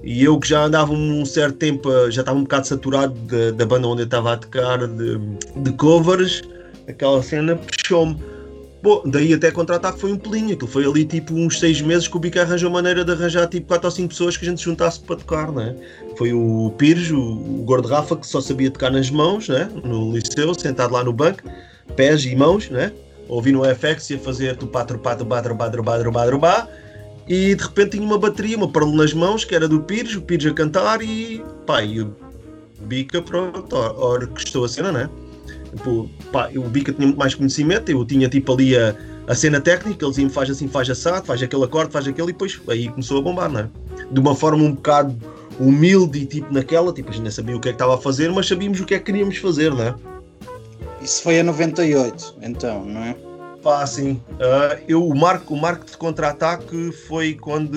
E 0.02 0.24
eu 0.24 0.38
que 0.38 0.48
já 0.48 0.64
andava 0.64 0.92
um 0.92 1.24
certo 1.26 1.56
tempo, 1.56 1.90
já 2.10 2.22
estava 2.22 2.38
um 2.38 2.42
bocado 2.42 2.66
saturado 2.66 3.14
da 3.52 3.66
banda 3.66 3.88
onde 3.88 4.02
eu 4.02 4.06
estava 4.06 4.32
a 4.32 4.36
tocar 4.36 4.86
de, 4.86 5.18
de 5.56 5.72
covers, 5.72 6.42
aquela 6.86 7.22
cena 7.22 7.56
puxou-me. 7.56 8.16
Bom, 8.82 9.02
daí 9.04 9.34
até 9.34 9.50
contratar 9.50 9.96
foi 9.96 10.12
um 10.12 10.16
pelinho, 10.16 10.54
aquilo 10.54 10.70
foi 10.70 10.86
ali 10.86 11.04
tipo 11.04 11.34
uns 11.34 11.58
seis 11.58 11.80
meses 11.80 12.06
que 12.06 12.16
o 12.16 12.20
Bica 12.20 12.42
arranjou 12.42 12.70
maneira 12.70 13.04
de 13.04 13.10
arranjar 13.10 13.48
tipo 13.48 13.66
quatro 13.66 13.88
ou 13.88 13.90
cinco 13.90 14.10
pessoas 14.10 14.36
que 14.36 14.46
a 14.46 14.48
gente 14.48 14.62
juntasse 14.62 15.00
para 15.00 15.16
tocar, 15.16 15.50
né? 15.50 15.74
Foi 16.16 16.32
o 16.32 16.72
Pires, 16.78 17.10
o, 17.10 17.18
o 17.18 17.62
Gordo 17.64 17.88
Rafa, 17.88 18.16
que 18.16 18.26
só 18.26 18.40
sabia 18.40 18.70
tocar 18.70 18.90
nas 18.90 19.10
mãos, 19.10 19.48
né? 19.48 19.68
No 19.84 20.12
liceu, 20.12 20.54
sentado 20.54 20.92
lá 20.94 21.02
no 21.02 21.12
banco, 21.12 21.42
pés 21.96 22.24
e 22.24 22.36
mãos, 22.36 22.70
né? 22.70 22.92
ouvi 23.28 23.52
no 23.52 23.62
FX 23.64 24.10
e 24.10 24.14
a 24.14 24.18
fazer 24.18 24.56
tupá, 24.56 24.84
trupá, 24.84 25.14
trupá, 25.14 25.42
trupá, 25.42 25.70
trupá, 25.70 25.98
trupá, 25.98 26.26
trupá, 26.26 26.68
e 27.28 27.54
de 27.54 27.62
repente 27.62 27.90
tinha 27.90 28.02
uma 28.02 28.18
bateria, 28.18 28.56
uma 28.56 28.68
parole 28.68 28.96
nas 28.96 29.12
mãos, 29.12 29.44
que 29.44 29.54
era 29.54 29.68
do 29.68 29.80
Pires, 29.80 30.16
o 30.16 30.22
Pires 30.22 30.50
a 30.50 30.54
cantar 30.54 31.02
e 31.02 31.44
pá, 31.66 31.82
e 31.82 32.00
o 32.00 32.16
Bica, 32.80 33.20
pronto, 33.20 33.76
orquestou 33.76 34.64
a 34.64 34.68
cena, 34.68 34.90
né? 34.90 35.10
Tipo, 35.70 36.08
pá, 36.32 36.50
o 36.54 36.62
Bica 36.62 36.92
tinha 36.92 37.06
muito 37.06 37.18
mais 37.18 37.34
conhecimento, 37.34 37.90
eu 37.90 38.04
tinha 38.04 38.28
tipo 38.28 38.52
ali 38.52 38.76
a, 38.76 38.94
a 39.26 39.34
cena 39.34 39.60
técnica, 39.60 40.04
ele 40.04 40.10
dizia-me 40.10 40.30
faz 40.30 40.50
assim, 40.50 40.68
faz 40.68 40.88
assado, 40.88 41.26
faz 41.26 41.42
aquele 41.42 41.64
acorde, 41.64 41.92
faz 41.92 42.06
aquele, 42.06 42.30
e 42.30 42.32
depois 42.32 42.60
aí 42.68 42.88
começou 42.88 43.18
a 43.18 43.22
bombar, 43.22 43.50
né? 43.50 43.68
De 44.10 44.20
uma 44.20 44.34
forma 44.34 44.62
um 44.62 44.72
bocado 44.72 45.16
humilde 45.60 46.20
e 46.20 46.26
tipo 46.26 46.52
naquela, 46.52 46.92
tipo, 46.92 47.10
a 47.10 47.12
gente 47.12 47.24
não 47.24 47.30
sabia 47.30 47.56
o 47.56 47.60
que 47.60 47.68
é 47.68 47.72
que 47.72 47.76
estava 47.76 47.94
a 47.94 47.98
fazer, 47.98 48.30
mas 48.30 48.46
sabíamos 48.46 48.80
o 48.80 48.86
que 48.86 48.94
é 48.94 48.98
que 48.98 49.04
queríamos 49.04 49.36
fazer, 49.38 49.74
né? 49.74 49.94
Isso 51.02 51.22
foi 51.22 51.40
a 51.40 51.44
98, 51.44 52.36
então, 52.42 52.84
não 52.84 53.02
é? 53.02 53.16
Pá, 53.62 53.86
sim. 53.86 54.20
Uh, 54.32 54.82
eu, 54.88 55.06
o, 55.06 55.16
marco, 55.16 55.54
o 55.54 55.56
marco 55.56 55.84
de 55.84 55.96
contra-ataque 55.96 56.92
foi 57.06 57.34
quando 57.34 57.76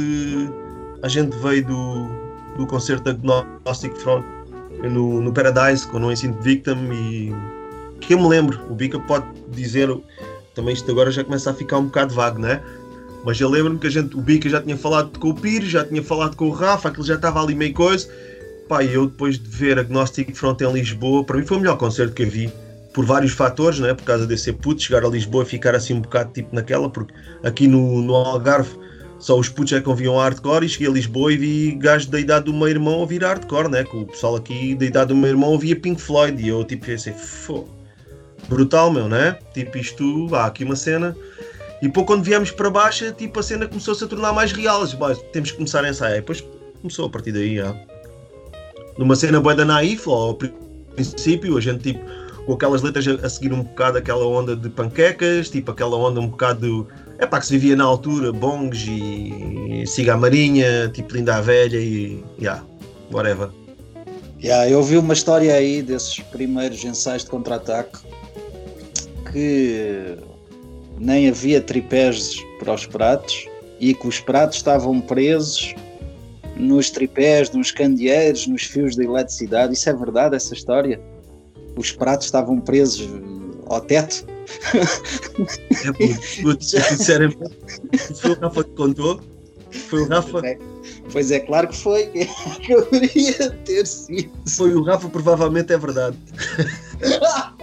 a 1.03 1.07
gente 1.07 1.36
veio 1.38 1.65
do, 1.65 2.10
do 2.57 2.67
concerto 2.67 3.13
da 3.13 3.51
Gnostic 3.65 3.95
Front 3.98 4.24
no, 4.89 5.21
no 5.21 5.33
Paradise, 5.33 5.88
com 5.88 6.00
o 6.00 6.12
Ensino 6.12 6.39
Victim 6.41 6.89
e 6.91 7.33
que 8.01 8.13
eu 8.13 8.20
me 8.20 8.27
lembro, 8.27 8.60
o 8.70 8.75
Bica 8.75 9.00
pode 9.00 9.25
dizer, 9.50 9.89
também 10.53 10.74
isto 10.74 10.89
agora 10.91 11.12
já 11.12 11.24
começa 11.24 11.51
a 11.51 11.53
ficar 11.53 11.77
um 11.77 11.86
bocado 11.86 12.13
vago, 12.13 12.39
né? 12.39 12.62
Mas 13.24 13.39
eu 13.39 13.50
lembro-me 13.50 13.79
que 13.79 13.88
a 13.88 13.89
gente, 13.89 14.15
o 14.17 14.22
Bica 14.22 14.50
já 14.50 14.62
tinha 14.62 14.75
falado 14.75 15.17
com 15.20 15.29
o 15.29 15.36
Pires, 15.36 15.70
já 15.70 15.86
tinha 15.86 16.03
falado 16.03 16.36
com 16.36 16.48
o 16.48 16.51
Rafa, 16.51 16.89
aquilo 16.89 17.05
já 17.05 17.15
estava 17.15 17.41
ali 17.41 17.53
meio 17.53 17.74
coisa. 17.74 18.10
Pá, 18.67 18.84
e 18.84 18.93
eu 18.93 19.05
depois 19.05 19.38
de 19.38 19.48
ver 19.48 19.77
a 19.77 19.84
Gnostic 19.84 20.36
Front 20.36 20.62
em 20.62 20.72
Lisboa, 20.74 21.24
para 21.24 21.38
mim 21.38 21.46
foi 21.46 21.58
o 21.58 21.60
melhor 21.60 21.77
concerto 21.77 22.13
que 22.13 22.24
eu 22.24 22.29
vi 22.29 22.51
por 22.93 23.05
vários 23.05 23.31
fatores, 23.31 23.79
né? 23.79 23.93
por 23.93 24.03
causa 24.03 24.25
de 24.25 24.38
ser 24.38 24.53
puto, 24.53 24.81
chegar 24.81 25.05
a 25.05 25.08
Lisboa 25.08 25.43
e 25.43 25.48
ficar 25.48 25.75
assim 25.75 25.93
um 25.93 26.01
bocado 26.01 26.31
tipo 26.34 26.53
naquela, 26.53 26.89
porque 26.89 27.13
aqui 27.43 27.67
no, 27.67 28.01
no 28.01 28.15
Algarve 28.15 28.75
só 29.22 29.38
os 29.38 29.48
putos 29.48 29.72
é 29.74 29.79
que 29.79 29.88
ouviam 29.88 30.17
hardcore 30.17 30.65
e 30.65 30.70
cheguei 30.70 30.88
a 30.88 30.91
Lisboa 30.91 31.31
e 31.31 31.38
vi 31.38 31.72
gajos 31.74 32.08
da 32.08 32.20
idade 32.20 32.46
do 32.46 32.53
meu 32.53 32.67
irmão 32.67 32.96
ouvir 32.96 33.24
hardcore, 33.24 33.70
né? 33.70 33.84
Que 33.84 33.96
o 33.96 34.05
pessoal 34.08 34.36
aqui 34.36 34.74
da 34.74 34.84
idade 34.84 35.10
do 35.10 35.15
meu 35.15 35.29
irmão 35.29 35.51
ouvia 35.51 35.75
Pink 35.75 36.01
Floyd 36.01 36.41
e 36.41 36.48
eu 36.48 36.63
tipo 36.63 36.88
pensei, 36.88 37.13
fô, 37.13 37.67
brutal 38.48 38.91
meu, 38.91 39.07
né? 39.07 39.38
Tipo 39.53 39.77
isto, 39.77 40.29
há 40.33 40.45
aqui 40.45 40.63
uma 40.63 40.75
cena. 40.75 41.15
E 41.81 41.89
pouco 41.89 42.13
quando 42.13 42.24
viemos 42.24 42.51
para 42.51 42.69
baixo, 42.69 43.12
tipo 43.13 43.39
a 43.39 43.43
cena 43.43 43.67
começou-se 43.67 44.03
a 44.03 44.07
tornar 44.07 44.33
mais 44.33 44.51
real. 44.51 44.86
Disse, 44.86 44.98
temos 45.31 45.51
que 45.51 45.57
começar 45.57 45.83
a 45.83 45.89
ensaiar. 45.89 46.17
E 46.17 46.21
depois 46.21 46.43
começou 46.81 47.07
a 47.07 47.10
partir 47.10 47.31
daí, 47.31 47.57
já. 47.57 47.75
Numa 48.98 49.15
cena 49.15 49.39
boa 49.39 49.55
da 49.55 49.65
naif, 49.65 50.07
ao 50.07 50.38
princípio, 50.95 51.57
a 51.57 51.62
gente 51.62 51.93
tipo 51.93 52.21
com 52.45 52.53
aquelas 52.53 52.81
letras 52.81 53.07
a, 53.07 53.29
seguir 53.29 53.53
um 53.53 53.63
bocado 53.63 53.98
aquela 53.98 54.25
onda 54.25 54.55
de 54.55 54.69
panquecas, 54.69 55.50
tipo 55.50 55.71
aquela 55.71 55.95
onda 55.95 56.19
um 56.19 56.27
bocado. 56.27 56.88
É 57.17 57.25
pá, 57.25 57.39
que 57.39 57.45
se 57.45 57.53
vivia 57.53 57.75
na 57.75 57.83
altura, 57.83 58.31
bongs 58.31 58.86
e 58.88 59.86
siga 59.86 60.13
a 60.13 60.17
marinha, 60.17 60.89
tipo 60.89 61.13
linda 61.13 61.36
a 61.36 61.41
velha 61.41 61.77
e. 61.77 62.24
yeah, 62.39 62.63
whatever. 63.12 63.50
Yeah, 64.43 64.69
eu 64.69 64.81
vi 64.81 64.98
uma 64.98 65.13
história 65.13 65.53
aí 65.53 65.83
desses 65.83 66.19
primeiros 66.19 66.83
ensaios 66.83 67.24
de 67.24 67.29
contra-ataque 67.29 68.00
que 69.32 70.18
nem 71.00 71.30
havia 71.30 71.62
tripés 71.62 72.36
para 72.60 72.74
os 72.74 72.86
pratos 72.86 73.48
e 73.80 73.94
que 73.94 74.08
os 74.08 74.20
pratos 74.20 74.58
estavam 74.58 75.02
presos 75.02 75.74
nos 76.56 76.90
tripés, 76.90 77.50
nos 77.52 77.72
candeeiros, 77.72 78.46
nos 78.46 78.64
fios 78.64 78.96
de 78.96 79.06
eletricidade. 79.06 79.74
Isso 79.74 79.90
é 79.90 79.94
verdade, 79.94 80.36
essa 80.36 80.54
história? 80.54 81.00
os 81.76 81.92
pratos 81.92 82.28
estavam 82.28 82.60
presos 82.60 83.10
ao 83.68 83.82
teto. 83.82 84.26
É, 86.00 86.54
sinceramente, 86.60 87.56
foi 88.16 88.32
o 88.32 88.40
Rafa 88.40 88.64
que 88.64 88.72
contou. 88.72 89.22
Foi 89.90 90.02
o 90.02 90.08
Rafa. 90.08 90.46
É, 90.46 90.58
pois 91.12 91.32
é, 91.32 91.40
claro 91.40 91.70
que 91.70 91.78
foi. 91.78 92.08
Que 92.08 92.28
eu 92.74 92.86
queria 92.88 93.52
ter 93.66 93.86
sido. 93.86 94.32
Foi 94.48 94.74
o 94.74 94.84
Rafa, 94.84 95.08
provavelmente 95.10 95.72
é 95.72 95.78
verdade. 95.78 96.18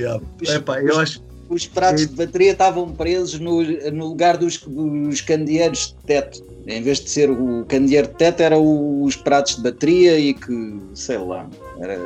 yeah. 0.00 0.22
Epá, 0.56 0.80
eu 0.80 0.98
acho 0.98 1.22
os 1.50 1.66
pratos 1.66 2.06
de 2.06 2.14
bateria 2.14 2.52
estavam 2.52 2.92
presos 2.92 3.40
no, 3.40 3.60
no 3.90 4.06
lugar 4.06 4.36
dos, 4.36 4.56
dos 4.58 5.20
candeeiros 5.20 5.88
de 5.88 6.06
teto. 6.06 6.44
Em 6.64 6.80
vez 6.80 7.00
de 7.00 7.10
ser 7.10 7.28
o 7.28 7.64
candeeiro 7.66 8.06
de 8.06 8.14
teto, 8.14 8.40
eram 8.40 9.02
os 9.02 9.16
pratos 9.16 9.56
de 9.56 9.62
bateria 9.62 10.16
e 10.16 10.32
que, 10.32 10.80
sei 10.94 11.18
lá, 11.18 11.48
era, 11.80 11.98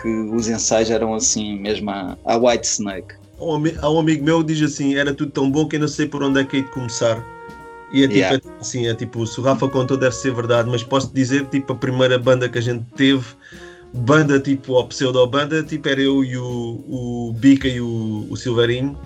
que 0.00 0.08
os 0.08 0.48
ensaios 0.48 0.90
eram 0.90 1.12
assim 1.12 1.58
mesmo 1.58 1.90
a, 1.90 2.16
a 2.24 2.36
White 2.36 2.66
Snake. 2.66 3.14
Há 3.82 3.90
um 3.90 3.98
amigo 3.98 4.24
meu 4.24 4.44
que 4.44 4.54
diz 4.54 4.62
assim: 4.62 4.94
era 4.94 5.12
tudo 5.12 5.32
tão 5.32 5.50
bom 5.50 5.66
que 5.66 5.74
eu 5.74 5.80
não 5.80 5.88
sei 5.88 6.06
por 6.06 6.22
onde 6.22 6.40
é 6.40 6.44
que 6.44 6.58
hei 6.58 6.62
de 6.62 6.70
começar. 6.70 7.22
E 7.92 8.04
é 8.04 8.06
tipo, 8.06 8.18
yeah. 8.18 8.36
é, 8.36 8.60
assim, 8.60 8.86
é 8.86 8.94
tipo, 8.94 9.26
se 9.26 9.40
o 9.40 9.42
Rafa 9.42 9.68
contou 9.68 9.96
deve 9.96 10.14
ser 10.14 10.32
verdade, 10.32 10.70
mas 10.70 10.84
posso 10.84 11.12
dizer 11.12 11.46
tipo 11.46 11.72
a 11.72 11.76
primeira 11.76 12.18
banda 12.18 12.48
que 12.48 12.58
a 12.58 12.60
gente 12.60 12.84
teve 12.96 13.24
banda 13.94 14.40
tipo, 14.40 14.72
ou 14.72 14.86
pseudo-banda, 14.88 15.62
tipo, 15.62 15.88
era 15.88 16.00
eu 16.00 16.24
e 16.24 16.36
o, 16.36 16.84
o 16.88 17.32
Bica 17.38 17.68
e 17.68 17.80
o, 17.80 18.26
o 18.28 18.36
Silverinho, 18.36 18.98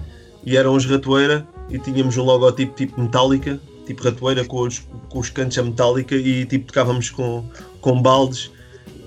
e 0.45 0.57
eram 0.57 0.75
os 0.75 0.87
Ratoeira, 0.87 1.47
e 1.68 1.78
tínhamos 1.78 2.16
um 2.16 2.25
logotipo 2.25 2.75
tipo 2.75 3.00
metálica, 3.00 3.61
tipo 3.87 4.02
Ratoeira 4.02 4.45
com 4.45 4.61
os, 4.61 4.78
com 5.11 5.18
os 5.18 5.28
cantos 5.28 5.59
a 5.59 5.62
metálica, 5.62 6.14
e 6.14 6.47
tipo 6.47 6.66
tocávamos 6.66 7.11
com, 7.11 7.45
com 7.80 8.00
baldes 8.00 8.50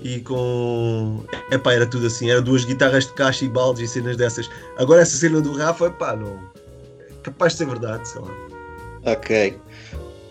e 0.02 0.20
com. 0.20 1.24
Epá, 1.50 1.72
era 1.72 1.86
tudo 1.86 2.06
assim, 2.06 2.30
era 2.30 2.40
duas 2.40 2.64
guitarras 2.64 3.06
de 3.06 3.14
caixa 3.14 3.44
e 3.44 3.48
baldes 3.48 3.90
e 3.90 3.92
cenas 3.92 4.16
dessas. 4.16 4.48
Agora 4.78 5.02
essa 5.02 5.16
cena 5.16 5.40
do 5.40 5.52
Rafa, 5.52 5.90
pá, 5.90 6.14
não. 6.14 6.38
capaz 7.22 7.52
de 7.52 7.58
ser 7.58 7.66
verdade, 7.66 8.08
sei 8.08 8.20
lá. 8.20 8.30
Ok. 9.04 9.58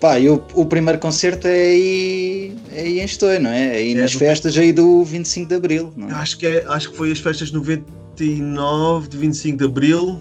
Pá, 0.01 0.17
e 0.17 0.27
o, 0.27 0.43
o 0.55 0.65
primeiro 0.65 0.97
concerto 0.97 1.47
é 1.47 1.51
aí, 1.51 2.57
é 2.71 2.81
aí 2.81 2.99
em 2.99 3.05
Estou, 3.05 3.39
não 3.39 3.51
é? 3.51 3.67
é 3.67 3.71
aí 3.77 3.91
é 3.91 4.01
nas 4.01 4.13
do... 4.13 4.17
festas 4.17 4.57
aí 4.57 4.73
do 4.73 5.03
25 5.03 5.47
de 5.47 5.53
Abril, 5.53 5.93
não 5.95 6.09
é? 6.09 6.13
Acho 6.13 6.39
que, 6.39 6.47
é, 6.47 6.65
acho 6.65 6.89
que 6.89 6.97
foi 6.97 7.11
as 7.11 7.19
festas 7.19 7.49
de 7.49 7.53
99 7.53 9.07
de 9.07 9.17
25 9.17 9.57
de 9.59 9.63
Abril, 9.63 10.19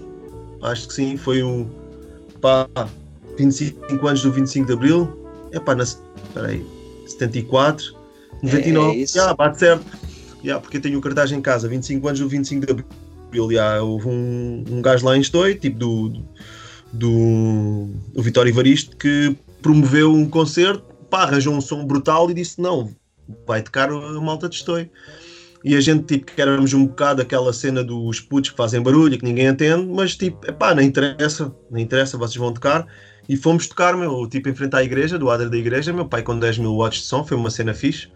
acho 0.62 0.86
que 0.86 0.92
sim, 0.92 1.16
foi 1.16 1.42
o 1.42 1.66
pá, 2.42 2.68
25 3.38 4.06
anos 4.06 4.22
do 4.22 4.30
25 4.30 4.66
de 4.66 4.72
Abril, 4.74 5.26
é 5.50 5.58
pá, 5.58 5.74
na, 5.74 5.84
peraí, 6.34 6.62
74, 7.06 7.96
99, 8.42 8.98
é, 8.98 9.02
é 9.02 9.06
já, 9.06 9.32
bate 9.32 9.60
certo, 9.60 9.86
já, 10.44 10.60
porque 10.60 10.76
eu 10.76 10.82
tenho 10.82 10.98
o 10.98 11.00
cartaz 11.00 11.32
em 11.32 11.40
casa, 11.40 11.66
25 11.68 12.06
anos 12.06 12.20
do 12.20 12.28
25 12.28 12.66
de 12.66 12.72
Abril, 13.30 13.50
já, 13.50 13.82
houve 13.82 14.08
um, 14.08 14.62
um 14.72 14.82
gajo 14.82 15.06
lá 15.06 15.16
em 15.16 15.22
Estou, 15.22 15.54
tipo 15.54 15.78
do, 15.78 16.08
do 16.10 16.24
do, 16.92 17.88
do 18.12 18.22
Vitório 18.22 18.50
Evaristo 18.50 18.96
que 18.96 19.36
promoveu 19.60 20.12
um 20.12 20.28
concerto, 20.28 20.82
pá, 21.08 21.22
arranjou 21.22 21.54
um 21.54 21.60
som 21.60 21.84
brutal 21.84 22.30
e 22.30 22.34
disse: 22.34 22.60
Não, 22.60 22.94
vai 23.46 23.62
tocar 23.62 23.90
a 23.90 24.20
malta 24.20 24.48
de 24.48 24.56
Estoi. 24.56 24.90
E 25.62 25.76
a 25.76 25.80
gente, 25.80 26.04
tipo, 26.04 26.32
que 26.32 26.40
éramos 26.40 26.72
um 26.72 26.86
bocado 26.86 27.20
aquela 27.20 27.52
cena 27.52 27.84
dos 27.84 28.18
putos 28.18 28.50
que 28.50 28.56
fazem 28.56 28.82
barulho, 28.82 29.18
que 29.18 29.24
ninguém 29.24 29.46
entende, 29.46 29.86
mas 29.92 30.16
tipo, 30.16 30.50
pá, 30.54 30.74
não 30.74 30.82
interessa, 30.82 31.54
não 31.70 31.78
interessa, 31.78 32.16
vocês 32.16 32.36
vão 32.36 32.52
tocar. 32.52 32.86
E 33.28 33.36
fomos 33.36 33.66
tocar, 33.68 33.96
meu, 33.96 34.26
tipo, 34.26 34.48
em 34.48 34.54
frente 34.54 34.74
à 34.74 34.82
igreja, 34.82 35.18
do 35.18 35.30
adro 35.30 35.50
da 35.50 35.56
igreja, 35.56 35.92
meu 35.92 36.06
pai 36.08 36.22
com 36.22 36.38
10 36.38 36.58
mil 36.58 36.76
watts 36.76 37.02
de 37.02 37.06
som, 37.06 37.24
foi 37.24 37.36
uma 37.36 37.50
cena 37.50 37.74
fixe. 37.74 38.08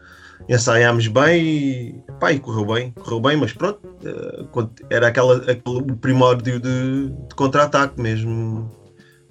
Ensaiámos 0.49 1.07
bem 1.07 1.45
e, 1.45 2.03
pá, 2.19 2.33
e 2.33 2.41
correu 2.41 2.67
bem, 2.67 2.91
correu 2.93 3.21
bem, 3.21 3.37
mas 3.37 3.53
pronto, 3.53 3.81
eh, 4.05 4.69
era 4.91 5.09
aquela, 5.09 5.37
aquele 5.37 5.93
primórdio 6.01 6.59
de, 6.59 7.11
de 7.11 7.35
contra-ataque 7.37 8.01
mesmo, 8.01 8.71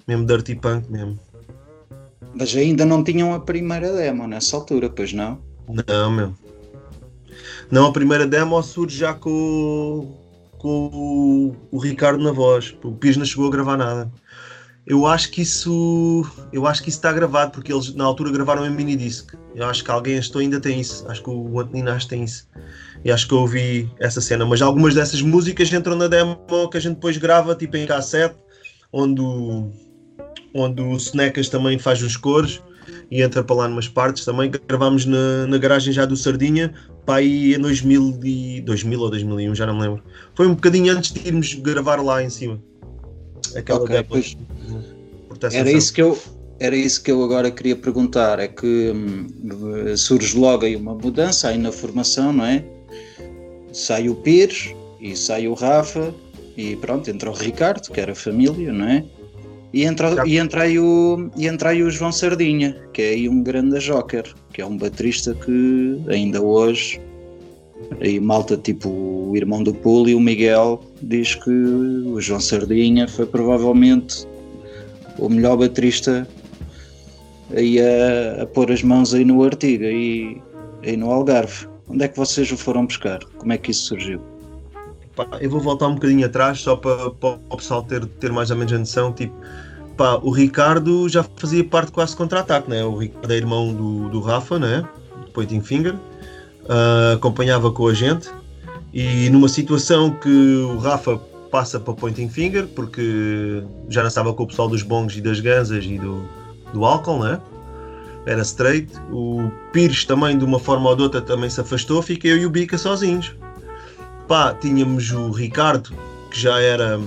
mesmo 0.08 0.24
dirty 0.24 0.54
punk 0.54 0.90
mesmo. 0.90 1.18
Mas 2.36 2.54
ainda 2.56 2.84
não 2.84 3.04
tinham 3.04 3.32
a 3.32 3.40
primeira 3.40 3.92
demo 3.92 4.26
nessa 4.26 4.56
altura, 4.56 4.90
pois 4.90 5.12
não? 5.12 5.38
Não, 5.88 6.10
meu. 6.10 6.34
Não, 7.70 7.86
a 7.86 7.92
primeira 7.92 8.26
demo 8.26 8.60
surge 8.62 8.98
já 8.98 9.14
com, 9.14 10.12
com 10.58 10.90
o, 10.92 11.56
o 11.70 11.78
Ricardo 11.78 12.22
na 12.22 12.32
voz. 12.32 12.76
O 12.82 12.92
Pires 12.92 13.16
não 13.16 13.24
chegou 13.24 13.46
a 13.48 13.50
gravar 13.50 13.76
nada. 13.76 14.10
Eu 14.86 15.06
acho 15.06 15.30
que 15.30 15.40
isso. 15.40 16.26
Eu 16.52 16.66
acho 16.66 16.82
que 16.82 16.90
isso 16.90 16.98
está 16.98 17.10
gravado, 17.10 17.52
porque 17.52 17.72
eles 17.72 17.94
na 17.94 18.04
altura 18.04 18.30
gravaram 18.30 18.66
em 18.66 18.70
mini 18.70 18.96
disc. 18.96 19.32
Eu 19.54 19.66
acho 19.66 19.82
que 19.82 19.90
alguém 19.90 20.18
estou 20.18 20.40
ainda 20.40 20.60
tem 20.60 20.78
isso. 20.78 21.06
Acho 21.08 21.22
que 21.22 21.30
o 21.30 21.58
Antonino 21.58 21.90
tem 22.06 22.24
isso. 22.24 22.46
E 23.02 23.10
acho 23.10 23.26
que 23.26 23.32
eu 23.32 23.38
ouvi 23.38 23.90
essa 23.98 24.20
cena. 24.20 24.44
Mas 24.44 24.60
algumas 24.60 24.94
dessas 24.94 25.22
músicas 25.22 25.72
entram 25.72 25.96
na 25.96 26.06
demo 26.06 26.38
que 26.70 26.76
a 26.76 26.80
gente 26.80 26.96
depois 26.96 27.16
grava, 27.16 27.54
tipo 27.54 27.76
em 27.78 27.86
cassete, 27.86 28.34
onde 28.92 29.22
o 29.22 29.70
onde 30.54 30.80
o 30.80 30.96
Snecas 30.96 31.48
também 31.48 31.78
faz 31.78 32.02
os 32.02 32.16
cores 32.16 32.62
e 33.10 33.22
entra 33.22 33.42
para 33.42 33.56
lá 33.56 33.68
numas 33.68 33.88
partes 33.88 34.24
também. 34.24 34.50
Gravámos 34.68 35.04
na, 35.04 35.46
na 35.46 35.58
garagem 35.58 35.92
já 35.92 36.04
do 36.04 36.16
Sardinha, 36.16 36.72
para 37.04 37.16
aí 37.16 37.54
em 37.54 37.58
2000, 37.58 38.20
e, 38.22 38.60
2000 38.60 39.00
ou 39.00 39.10
2001, 39.10 39.54
já 39.54 39.66
não 39.66 39.74
me 39.74 39.82
lembro. 39.82 40.02
Foi 40.34 40.46
um 40.46 40.54
bocadinho 40.54 40.96
antes 40.96 41.12
de 41.12 41.26
irmos 41.26 41.54
gravar 41.54 42.02
lá 42.02 42.22
em 42.22 42.30
cima. 42.30 42.62
Aquela 43.54 43.80
okay, 43.82 44.02
pois, 44.02 44.36
era 45.52 45.70
isso 45.70 45.92
que 45.92 46.02
eu 46.02 46.18
era 46.60 46.76
isso 46.76 47.02
que 47.02 47.10
eu 47.10 47.22
agora 47.22 47.50
queria 47.50 47.74
perguntar 47.74 48.38
é 48.38 48.46
que 48.46 48.92
hum, 48.94 49.96
surge 49.96 50.38
logo 50.38 50.64
aí 50.64 50.76
uma 50.76 50.94
mudança 50.94 51.48
aí 51.48 51.58
na 51.58 51.72
formação 51.72 52.32
não 52.32 52.44
é 52.44 52.64
sai 53.72 54.08
o 54.08 54.14
Pires 54.14 54.72
e 55.00 55.16
sai 55.16 55.48
o 55.48 55.54
Rafa 55.54 56.14
e 56.56 56.76
pronto, 56.76 57.10
entra 57.10 57.30
o 57.30 57.34
Ricardo, 57.34 57.90
que 57.90 58.00
era 58.00 58.14
família, 58.14 58.72
não 58.72 58.86
é? 58.86 59.04
E 59.74 59.82
entra, 59.82 60.24
e, 60.24 60.38
entra 60.38 60.62
aí 60.62 60.78
o, 60.78 61.28
e 61.36 61.48
entra 61.48 61.70
aí 61.70 61.82
o 61.82 61.90
João 61.90 62.12
Sardinha, 62.12 62.80
que 62.92 63.02
é 63.02 63.08
aí 63.08 63.28
um 63.28 63.42
grande 63.42 63.80
joker, 63.80 64.22
que 64.52 64.62
é 64.62 64.64
um 64.64 64.76
baterista 64.76 65.34
que 65.34 66.00
ainda 66.06 66.40
hoje, 66.40 67.00
aí 68.00 68.20
malta 68.20 68.56
tipo 68.56 68.88
o 68.88 69.36
irmão 69.36 69.64
do 69.64 69.74
Pulo 69.74 70.08
e 70.08 70.14
o 70.14 70.20
Miguel, 70.20 70.80
diz 71.02 71.34
que 71.34 71.50
o 71.50 72.20
João 72.20 72.38
Sardinha 72.38 73.08
foi 73.08 73.26
provavelmente 73.26 74.28
o 75.18 75.28
melhor 75.28 75.56
baterista 75.56 76.24
aí 77.52 77.80
a, 77.80 78.42
a 78.42 78.46
pôr 78.46 78.70
as 78.70 78.84
mãos 78.84 79.12
aí 79.12 79.24
no 79.24 79.42
artigo, 79.42 79.86
aí, 79.86 80.40
aí 80.84 80.96
no 80.96 81.10
Algarve. 81.10 81.66
Onde 81.88 82.04
é 82.04 82.08
que 82.08 82.16
vocês 82.16 82.48
o 82.52 82.56
foram 82.56 82.86
buscar? 82.86 83.18
Como 83.38 83.52
é 83.52 83.58
que 83.58 83.72
isso 83.72 83.86
surgiu? 83.86 84.20
Pá, 85.16 85.26
eu 85.40 85.48
vou 85.48 85.60
voltar 85.60 85.86
um 85.86 85.94
bocadinho 85.94 86.26
atrás 86.26 86.60
só 86.60 86.76
para, 86.76 87.10
para 87.10 87.38
o 87.48 87.56
pessoal 87.56 87.82
ter, 87.82 88.04
ter 88.04 88.32
mais 88.32 88.50
ou 88.50 88.56
menos 88.56 88.72
a 88.72 88.78
noção. 88.78 89.12
Tipo, 89.12 89.34
pá, 89.96 90.18
o 90.22 90.30
Ricardo 90.30 91.08
já 91.08 91.24
fazia 91.36 91.62
parte 91.64 91.92
quase 91.92 92.16
contra-ataque, 92.16 92.68
né? 92.68 92.84
O 92.84 92.96
Ricardo 92.96 93.32
é 93.32 93.36
irmão 93.36 93.72
do, 93.72 94.08
do 94.08 94.20
Rafa, 94.20 94.58
né? 94.58 94.86
Pointing 95.32 95.60
Finger, 95.60 95.94
uh, 95.94 97.14
acompanhava 97.14 97.70
com 97.72 97.88
a 97.88 97.94
gente 97.94 98.30
e 98.92 99.28
numa 99.30 99.48
situação 99.48 100.12
que 100.12 100.28
o 100.28 100.78
Rafa 100.78 101.18
passa 101.50 101.80
para 101.80 101.94
Pointing 101.94 102.28
Finger, 102.28 102.66
porque 102.68 103.62
já 103.88 104.02
não 104.02 104.08
estava 104.08 104.32
com 104.32 104.44
o 104.44 104.46
pessoal 104.46 104.68
dos 104.68 104.82
bongos 104.82 105.16
e 105.16 105.20
das 105.20 105.40
ganzas 105.40 105.84
e 105.84 105.98
do, 105.98 106.22
do 106.72 106.84
álcool, 106.84 107.22
né? 107.22 107.40
Era 108.26 108.42
straight. 108.42 108.92
O 109.10 109.50
Pires 109.72 110.04
também, 110.04 110.38
de 110.38 110.44
uma 110.44 110.58
forma 110.58 110.88
ou 110.88 110.96
de 110.96 111.02
outra, 111.02 111.20
também 111.20 111.50
se 111.50 111.60
afastou. 111.60 112.00
Fiquei 112.02 112.32
eu 112.32 112.38
e 112.38 112.46
o 112.46 112.50
Bica 112.50 112.78
sozinhos 112.78 113.34
pá, 114.26 114.54
tínhamos 114.54 115.10
o 115.10 115.30
Ricardo, 115.30 115.90
que 116.30 116.40
já 116.40 116.60
era 116.60 117.00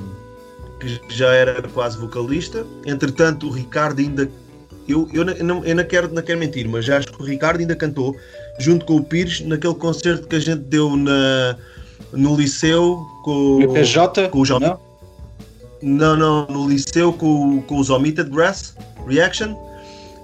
que 0.79 0.99
já 1.09 1.33
era 1.33 1.61
quase 1.69 1.97
vocalista. 1.97 2.65
Entretanto, 2.85 3.47
o 3.47 3.51
Ricardo 3.51 3.99
ainda. 3.99 4.29
Eu, 4.87 5.09
eu, 5.13 5.25
não, 5.25 5.65
eu 5.65 5.75
não, 5.75 5.83
quero, 5.83 6.13
não 6.13 6.21
quero 6.21 6.39
mentir, 6.39 6.67
mas 6.67 6.85
já 6.85 6.97
acho 6.97 7.07
que 7.07 7.21
o 7.21 7.25
Ricardo 7.25 7.59
ainda 7.59 7.75
cantou 7.75 8.15
junto 8.57 8.85
com 8.85 8.95
o 8.95 9.03
Pires 9.03 9.41
naquele 9.41 9.75
concerto 9.75 10.27
que 10.27 10.37
a 10.37 10.39
gente 10.39 10.61
deu 10.61 10.95
na, 10.95 11.57
no 12.13 12.37
Liceu 12.37 13.05
com, 13.23 13.59
no 13.59 13.73
PJ? 13.73 14.29
com 14.29 14.39
o 14.39 14.45
João. 14.45 14.61
Não? 14.61 14.79
não, 15.81 16.15
não, 16.15 16.47
no 16.47 16.69
Liceu 16.69 17.11
com, 17.11 17.61
com 17.63 17.79
os 17.79 17.89
Omitted 17.89 18.29
Grass 18.29 18.75
Reaction 19.05 19.55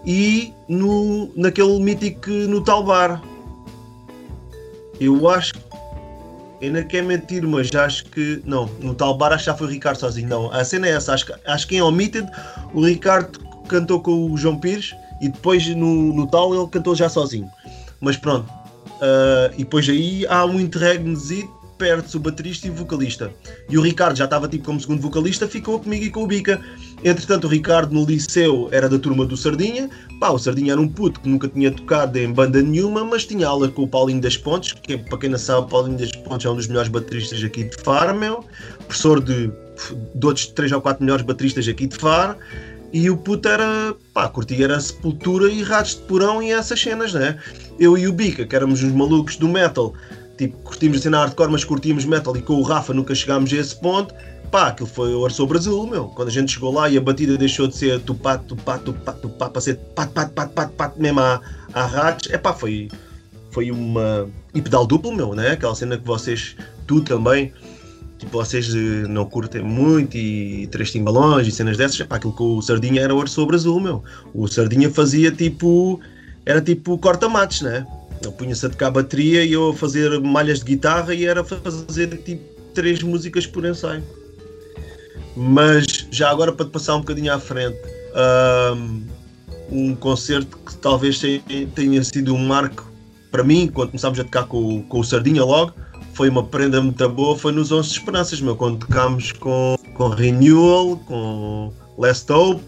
e 0.05 0.53
no, 0.69 1.29
naquele 1.35 1.79
mítico 1.79 2.29
no 2.29 2.63
tal 2.63 2.83
bar. 2.85 3.21
Eu 4.99 5.27
acho 5.29 5.53
ainda 6.65 6.83
quer 6.83 7.03
mentir, 7.03 7.45
mas 7.45 7.73
acho 7.73 8.05
que. 8.05 8.41
Não, 8.45 8.65
no 8.79 8.93
tal 8.93 9.17
bar 9.17 9.33
acho 9.33 9.43
que 9.43 9.45
já 9.45 9.55
foi 9.55 9.67
o 9.67 9.69
Ricardo 9.69 9.99
sozinho. 9.99 10.27
Não, 10.27 10.51
a 10.51 10.63
cena 10.63 10.87
é 10.87 10.91
essa. 10.91 11.13
Acho, 11.13 11.33
acho 11.45 11.67
que 11.67 11.75
em 11.75 11.81
Omitted 11.81 12.27
o 12.73 12.85
Ricardo 12.85 13.39
cantou 13.67 14.01
com 14.01 14.31
o 14.31 14.37
João 14.37 14.59
Pires 14.59 14.95
e 15.21 15.29
depois 15.29 15.65
no, 15.67 16.13
no 16.13 16.27
tal 16.27 16.53
ele 16.53 16.67
cantou 16.67 16.95
já 16.95 17.09
sozinho. 17.09 17.49
Mas 17.99 18.17
pronto. 18.17 18.49
Uh, 18.85 19.53
e 19.55 19.59
depois 19.59 19.87
aí 19.89 20.25
há 20.27 20.45
um 20.45 20.59
interregno 20.59 21.15
perde-se 21.77 22.17
o 22.17 22.19
baterista 22.19 22.67
e 22.67 22.69
o 22.69 22.73
vocalista. 22.73 23.31
E 23.69 23.77
o 23.77 23.81
Ricardo 23.81 24.17
já 24.17 24.25
estava 24.25 24.47
tipo 24.47 24.65
como 24.65 24.79
segundo 24.79 25.01
vocalista, 25.01 25.47
ficou 25.47 25.79
comigo 25.79 26.05
e 26.05 26.09
com 26.09 26.23
o 26.23 26.27
Bica. 26.27 26.61
Entretanto, 27.03 27.45
o 27.45 27.49
Ricardo 27.49 27.93
no 27.93 28.05
liceu 28.05 28.69
era 28.71 28.87
da 28.87 28.97
turma 28.97 29.25
do 29.25 29.35
Sardinha. 29.35 29.89
Pá, 30.19 30.29
o 30.29 30.37
Sardinha 30.37 30.73
era 30.73 30.81
um 30.81 30.87
puto 30.87 31.19
que 31.19 31.29
nunca 31.29 31.47
tinha 31.47 31.71
tocado 31.71 32.17
em 32.17 32.31
banda 32.31 32.61
nenhuma, 32.61 33.03
mas 33.03 33.25
tinha 33.25 33.47
aula 33.47 33.67
com 33.69 33.83
o 33.83 33.87
Paulinho 33.87 34.21
das 34.21 34.37
Pontes, 34.37 34.73
que 34.73 34.97
para 34.97 35.17
quem 35.17 35.29
não 35.29 35.37
sabe, 35.37 35.61
o 35.61 35.67
Paulinho 35.67 35.97
das 35.97 36.11
Pontes 36.11 36.45
é 36.45 36.49
um 36.49 36.55
dos 36.55 36.67
melhores 36.67 36.89
bateristas 36.89 37.43
aqui 37.43 37.65
de 37.65 37.75
Faro, 37.77 38.15
meu. 38.15 38.45
Professor 38.87 39.19
de, 39.19 39.51
de 40.15 40.25
outros 40.25 40.47
3 40.47 40.71
ou 40.71 40.81
4 40.81 41.03
melhores 41.03 41.25
bateristas 41.25 41.67
aqui 41.67 41.87
de 41.87 41.97
Faro. 41.97 42.37
E 42.93 43.09
o 43.09 43.17
puto 43.17 43.49
era, 43.49 43.95
pá, 44.13 44.29
curtia 44.29 44.65
era 44.65 44.79
Sepultura 44.79 45.49
e 45.51 45.63
Ratos 45.63 45.95
de 45.95 46.01
Porão 46.01 46.43
e 46.43 46.51
essas 46.51 46.79
cenas, 46.79 47.11
né? 47.11 47.39
Eu 47.79 47.97
e 47.97 48.07
o 48.07 48.13
Bica, 48.13 48.45
que 48.45 48.55
éramos 48.55 48.83
uns 48.83 48.93
malucos 48.93 49.35
do 49.35 49.49
metal, 49.49 49.95
tipo, 50.37 50.57
curtimos 50.59 50.99
a 50.99 51.01
cena 51.01 51.19
hardcore, 51.19 51.51
mas 51.51 51.63
curtíamos 51.63 52.05
metal 52.05 52.35
e 52.35 52.41
com 52.41 52.53
o 52.53 52.63
Rafa 52.63 52.93
nunca 52.93 53.13
chegámos 53.13 53.51
a 53.53 53.57
esse 53.57 53.75
ponto 53.75 54.13
pá, 54.53 54.67
aquilo 54.67 54.87
foi 54.87 55.11
o 55.15 55.25
Arçou 55.25 55.47
Brasil, 55.47 55.83
meu. 55.87 56.05
Quando 56.09 56.27
a 56.27 56.31
gente 56.31 56.51
chegou 56.51 56.71
lá 56.71 56.87
e 56.87 56.95
a 56.95 57.01
batida 57.01 57.35
deixou 57.35 57.67
de 57.67 57.75
ser 57.75 57.99
tupá, 58.01 58.37
tupá, 58.37 58.77
tupá, 58.77 59.11
tupá, 59.11 59.49
para 59.49 59.59
ser 59.59 59.77
pat, 59.95 60.11
pat, 60.11 60.31
pat, 60.31 60.51
pat, 60.53 60.71
pat, 60.73 60.95
mesmo 60.95 61.21
a, 61.21 61.41
a 61.73 61.85
ratos, 61.87 62.29
é 62.31 62.37
pá, 62.37 62.53
foi, 62.53 62.87
foi 63.49 63.71
uma. 63.71 64.29
E 64.53 64.61
pedal 64.61 64.85
duplo, 64.85 65.11
meu, 65.11 65.33
né? 65.33 65.53
Aquela 65.53 65.73
cena 65.73 65.97
que 65.97 66.05
vocês, 66.05 66.55
tu 66.85 67.01
também, 67.01 67.51
tipo, 68.19 68.37
vocês 68.37 68.69
eh, 68.75 69.07
não 69.07 69.25
curtem 69.25 69.63
muito 69.63 70.15
e 70.15 70.67
três 70.67 70.91
timbalões 70.91 71.47
e 71.47 71.51
cenas 71.51 71.75
dessas, 71.75 71.99
é 72.01 72.03
pá, 72.03 72.17
aquilo 72.17 72.35
que 72.35 72.43
o 72.43 72.61
Sardinha 72.61 73.01
era 73.01 73.15
o 73.15 73.19
Arçou 73.19 73.47
Brasil, 73.47 73.79
meu. 73.79 74.03
O 74.35 74.47
Sardinha 74.47 74.91
fazia 74.91 75.31
tipo. 75.31 75.99
Era 76.45 76.61
tipo 76.61 76.95
corta-mates, 76.99 77.61
né? 77.61 77.87
Ele 78.23 78.33
punha-se 78.33 78.65
a 78.65 78.69
tocar 78.69 78.91
bateria 78.91 79.43
e 79.43 79.53
eu 79.53 79.69
a 79.69 79.75
fazer 79.75 80.19
malhas 80.19 80.59
de 80.59 80.65
guitarra 80.65 81.13
e 81.13 81.25
era 81.25 81.43
fazer 81.43 82.07
tipo 82.23 82.43
três 82.73 83.01
músicas 83.03 83.45
por 83.45 83.65
ensaio. 83.65 84.03
Mas 85.35 86.07
já 86.11 86.29
agora 86.29 86.51
para 86.51 86.65
te 86.65 86.71
passar 86.71 86.95
um 86.95 86.99
bocadinho 86.99 87.33
à 87.33 87.39
frente, 87.39 87.77
um 89.71 89.95
concerto 89.95 90.57
que 90.57 90.75
talvez 90.75 91.19
tenha 91.75 92.03
sido 92.03 92.33
um 92.33 92.45
marco 92.45 92.93
para 93.33 93.43
mim, 93.43 93.67
quando 93.67 93.89
começámos 93.89 94.19
a 94.19 94.23
tocar 94.23 94.45
com, 94.45 94.83
com 94.83 94.99
o 94.99 95.03
Sardinha 95.03 95.43
logo, 95.43 95.73
foi 96.13 96.29
uma 96.29 96.43
prenda 96.43 96.79
muito 96.79 97.09
boa, 97.09 97.35
foi 97.35 97.51
nos 97.51 97.71
11 97.71 97.89
Esperanças, 97.89 98.39
meu, 98.39 98.55
quando 98.55 98.85
tocámos 98.85 99.31
com, 99.31 99.75
com 99.95 100.07
Renewal, 100.09 100.97
com 100.97 101.73
Last 101.97 102.31
Hope, 102.31 102.61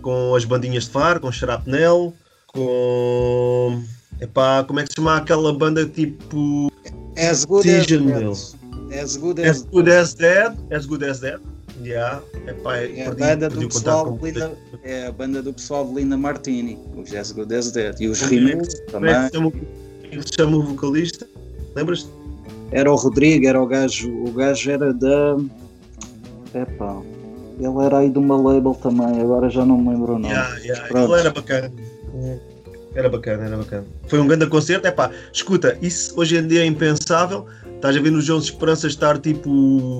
com 0.00 0.32
as 0.36 0.44
bandinhas 0.44 0.84
de 0.84 0.90
Far, 0.90 1.18
com 1.18 1.32
Shrapnel, 1.32 2.14
com. 2.46 3.82
Epá, 4.20 4.64
como 4.64 4.80
é 4.80 4.82
que 4.84 4.90
se 4.90 4.96
chama 4.96 5.16
aquela 5.16 5.52
banda 5.52 5.86
tipo. 5.86 6.70
As 7.16 7.44
Good 7.44 7.68
as, 7.70 8.56
as 8.92 9.16
Good 9.16 9.42
as, 9.42 9.48
as, 9.48 9.62
good 9.64 9.90
as 9.90 10.14
Dead. 10.14 10.56
As 10.70 10.86
Good 10.86 11.04
as 11.04 11.20
Dead. 11.20 11.40
Yeah. 11.82 12.22
Epá, 12.46 12.76
é, 12.76 13.06
a 13.06 13.14
banda 13.14 13.48
do 13.48 13.68
pessoal 13.68 14.12
de 14.12 14.24
Linda, 14.24 14.52
é 14.84 15.06
a 15.06 15.12
banda 15.12 15.42
do 15.42 15.52
pessoal 15.52 15.86
de 15.86 15.94
Linda 15.94 16.16
Martini, 16.16 16.78
o 16.94 17.04
Jessica 17.04 17.46
Des 17.46 17.72
Dead. 17.72 17.98
E 18.00 18.08
os 18.08 18.20
remixes 18.20 18.80
também. 18.90 19.14
Ele 20.10 20.22
se 20.22 20.32
chama 20.36 20.58
o 20.58 20.62
vocalista? 20.62 21.26
Lembras-te? 21.74 22.10
Era 22.72 22.90
o 22.92 22.96
Rodrigo, 22.96 23.46
era 23.46 23.60
o 23.60 23.66
gajo. 23.66 24.10
O 24.24 24.32
gajo 24.32 24.70
era 24.70 24.92
da. 24.92 25.36
Epá. 26.54 27.00
Ele 27.58 27.84
era 27.84 27.98
aí 27.98 28.10
de 28.10 28.18
uma 28.18 28.36
label 28.36 28.74
também, 28.74 29.20
agora 29.20 29.50
já 29.50 29.64
não 29.64 29.78
me 29.78 29.90
lembro 29.90 30.14
o 30.14 30.18
nome. 30.18 30.34
Yeah, 30.34 30.58
yeah. 30.58 30.88
Ele 30.88 31.14
era 31.14 31.30
bacana. 31.30 31.72
Era 32.94 33.08
bacana, 33.08 33.44
era 33.46 33.56
bacana. 33.56 33.84
Foi 34.08 34.18
um 34.18 34.26
grande 34.26 34.46
concerto. 34.46 34.86
É 34.86 34.90
pá, 34.90 35.10
escuta, 35.32 35.76
isso 35.80 36.12
hoje 36.18 36.36
em 36.36 36.46
dia 36.46 36.62
é 36.62 36.66
impensável. 36.66 37.46
Estás 37.76 37.96
a 37.96 38.00
ver 38.00 38.10
nos 38.10 38.24
Jones 38.24 38.44
Esperança 38.44 38.86
estar 38.86 39.18
tipo 39.18 39.50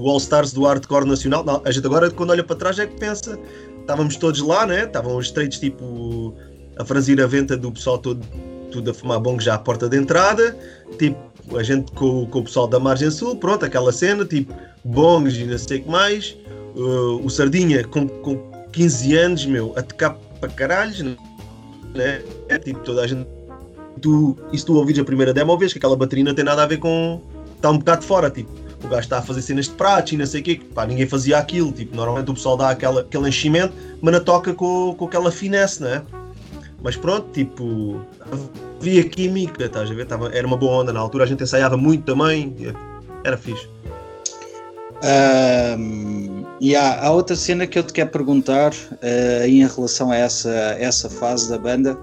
All-Stars 0.07 0.53
do 0.53 0.65
hardcore 0.65 1.07
nacional. 1.07 1.45
Não, 1.45 1.63
a 1.65 1.71
gente 1.71 1.87
agora, 1.87 2.11
quando 2.11 2.31
olha 2.31 2.45
para 2.45 2.57
trás, 2.57 2.79
é 2.79 2.87
que 2.87 2.99
pensa. 2.99 3.39
Estávamos 3.81 4.17
todos 4.17 4.41
lá, 4.41 4.67
né? 4.67 4.85
Estavam 4.85 5.17
os 5.17 5.31
trades 5.31 5.59
tipo 5.59 6.35
a 6.77 6.85
franzir 6.85 7.21
a 7.23 7.27
venta 7.27 7.57
do 7.57 7.71
pessoal 7.71 7.99
todo, 7.99 8.25
tudo 8.71 8.91
a 8.91 8.95
fumar 8.95 9.21
bong 9.21 9.43
já 9.43 9.55
à 9.55 9.59
porta 9.59 9.89
de 9.89 9.97
entrada. 9.97 10.57
Tipo, 10.99 11.57
a 11.57 11.63
gente 11.63 11.91
com, 11.93 12.27
com 12.27 12.41
o 12.41 12.45
pessoal 12.45 12.67
da 12.67 12.79
Margem 12.81 13.11
Sul, 13.11 13.37
pronto, 13.37 13.65
aquela 13.65 13.93
cena, 13.93 14.25
tipo, 14.25 14.55
bongs 14.85 15.37
e 15.37 15.45
não 15.45 15.59
sei 15.59 15.79
o 15.79 15.83
que 15.83 15.91
mais. 15.91 16.37
Uh, 16.75 17.25
o 17.25 17.31
Sardinha 17.31 17.85
com, 17.85 18.07
com 18.07 18.37
15 18.73 19.17
anos, 19.17 19.47
meu, 19.47 19.73
a 19.77 19.83
tocar 19.83 20.17
para 20.41 20.49
caralhos, 20.49 21.03
né? 21.95 22.23
É 22.49 22.59
tipo, 22.59 22.81
toda 22.81 23.03
a 23.03 23.07
gente. 23.07 23.27
Tu, 24.01 24.37
e 24.53 24.59
se 24.59 24.65
tu 24.65 24.75
ouvires 24.77 25.01
a 25.01 25.05
primeira 25.05 25.33
demo, 25.33 25.57
vês 25.59 25.73
que 25.73 25.79
aquela 25.79 25.97
bateria 25.97 26.25
não 26.25 26.35
tem 26.35 26.45
nada 26.45 26.63
a 26.63 26.67
ver 26.67 26.79
com. 26.79 27.21
Está 27.57 27.71
um 27.71 27.79
bocado 27.79 28.05
fora, 28.05 28.31
tipo. 28.31 28.51
O 28.83 28.89
gajo 28.89 29.03
está 29.03 29.19
a 29.19 29.23
fazer 29.23 29.43
cenas 29.43 29.67
de 29.67 29.73
pratos 29.73 30.13
e 30.13 30.17
não 30.17 30.25
sei 30.25 30.41
o 30.41 30.45
quê, 30.45 30.61
pá, 30.75 30.87
ninguém 30.87 31.07
fazia 31.07 31.37
aquilo. 31.37 31.71
Tipo, 31.71 31.95
normalmente 31.95 32.31
o 32.31 32.35
pessoal 32.35 32.57
dá 32.57 32.71
aquela, 32.71 33.03
aquele 33.03 33.29
enchimento, 33.29 33.75
mas 34.01 34.15
não 34.15 34.21
toca 34.21 34.55
com, 34.55 34.95
com 34.97 35.05
aquela 35.05 35.31
finesse, 35.31 35.83
né? 35.83 36.03
Mas 36.83 36.97
pronto, 36.97 37.29
tipo, 37.31 38.01
havia 38.81 39.05
química, 39.05 39.67
estás 39.67 39.91
a 39.91 39.95
ver? 39.95 40.07
Tava, 40.07 40.31
era 40.35 40.47
uma 40.47 40.57
boa 40.57 40.81
onda 40.81 40.95
na 40.95 41.01
altura, 41.01 41.25
a 41.25 41.27
gente 41.27 41.43
ensaiava 41.43 41.77
muito 41.77 42.05
também, 42.05 42.57
era 43.23 43.37
fixe. 43.37 43.69
Um, 45.03 46.45
e 46.61 46.77
há, 46.77 47.03
há, 47.03 47.11
outra 47.11 47.35
cena 47.35 47.67
que 47.67 47.79
eu 47.79 47.83
te 47.83 47.93
quero 47.93 48.11
perguntar 48.11 48.73
uh, 48.73 49.47
em 49.47 49.67
relação 49.67 50.11
a 50.11 50.17
essa, 50.17 50.51
essa 50.79 51.09
fase 51.09 51.49
da 51.49 51.59
banda, 51.59 51.99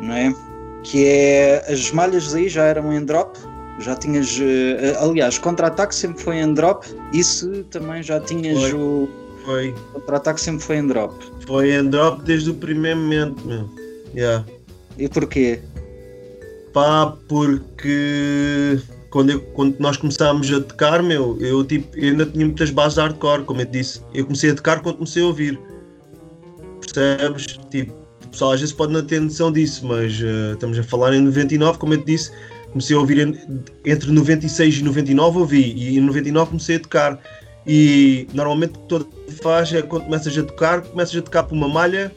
não 0.00 0.12
é? 0.12 0.34
Que 0.82 1.06
é 1.06 1.64
as 1.66 1.90
malhas 1.90 2.34
aí 2.34 2.48
já 2.48 2.64
eram 2.64 2.92
em 2.92 3.04
drop, 3.04 3.38
já 3.78 3.96
tinhas. 3.96 4.38
Uh, 4.38 5.02
aliás, 5.02 5.38
contra-ataque 5.38 5.94
sempre 5.94 6.22
foi 6.22 6.36
em 6.36 6.52
drop, 6.52 6.86
isso 7.12 7.64
também 7.70 8.02
já 8.02 8.20
tinhas 8.20 8.60
foi, 8.60 8.74
o. 8.74 9.08
Foi. 9.44 9.74
Contra-ataque 9.94 10.40
sempre 10.40 10.62
foi 10.62 10.76
em 10.76 10.86
drop. 10.86 11.14
Foi 11.46 11.74
em 11.74 11.88
drop 11.88 12.22
desde 12.22 12.50
o 12.50 12.54
primeiro 12.54 12.98
momento, 12.98 13.42
meu. 13.46 13.68
Yeah. 14.14 14.44
E 14.98 15.08
porquê? 15.08 15.60
Pá, 16.74 17.16
porque 17.28 18.78
quando, 19.10 19.30
eu, 19.30 19.40
quando 19.40 19.78
nós 19.78 19.96
começámos 19.96 20.52
a 20.52 20.60
tocar, 20.60 21.02
meu, 21.02 21.36
eu, 21.40 21.64
tipo, 21.64 21.98
eu 21.98 22.10
ainda 22.10 22.24
tinha 22.26 22.46
muitas 22.46 22.70
bases 22.70 22.98
hardcore, 22.98 23.44
como 23.44 23.60
eu 23.60 23.66
te 23.66 23.72
disse. 23.72 24.00
Eu 24.14 24.24
comecei 24.24 24.50
a 24.50 24.54
tocar 24.54 24.80
quando 24.80 24.96
comecei 24.96 25.22
a 25.22 25.26
ouvir. 25.26 25.58
Percebes? 26.80 27.58
Tipo, 27.70 27.92
o 28.24 28.28
pessoal 28.28 28.52
às 28.52 28.60
vezes 28.60 28.74
pode 28.74 28.92
não 28.92 29.02
ter 29.04 29.20
noção 29.20 29.50
disso, 29.50 29.86
mas 29.86 30.20
uh, 30.20 30.54
estamos 30.54 30.78
a 30.78 30.82
falar 30.84 31.14
em 31.14 31.20
99, 31.20 31.78
como 31.78 31.94
eu 31.94 31.98
te 31.98 32.06
disse, 32.06 32.30
comecei 32.70 32.96
a 32.96 33.00
ouvir 33.00 33.18
entre 33.84 34.10
96 34.10 34.76
e 34.76 34.84
99 34.84 35.38
ouvi, 35.38 35.72
e 35.72 35.98
em 35.98 36.00
99 36.00 36.50
comecei 36.50 36.76
a 36.76 36.80
tocar. 36.80 37.20
E 37.66 38.28
normalmente 38.32 38.70
o 38.70 38.82
que 38.82 38.88
todo 38.88 39.08
faz 39.42 39.72
é 39.72 39.82
quando 39.82 40.04
começas 40.04 40.38
a 40.38 40.42
tocar, 40.42 40.82
começas 40.82 41.16
a 41.16 41.22
tocar 41.22 41.42
por 41.42 41.54
uma 41.54 41.68
malha. 41.68 42.12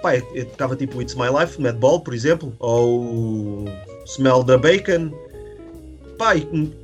Pá, 0.00 0.16
eu, 0.16 0.26
eu 0.34 0.46
tocava 0.46 0.76
tipo 0.76 1.02
It's 1.02 1.14
My 1.14 1.26
Life, 1.28 1.60
Madball, 1.60 2.00
por 2.00 2.14
exemplo, 2.14 2.54
ou 2.60 3.64
Smell 4.06 4.44
the 4.44 4.56
Bacon. 4.56 5.12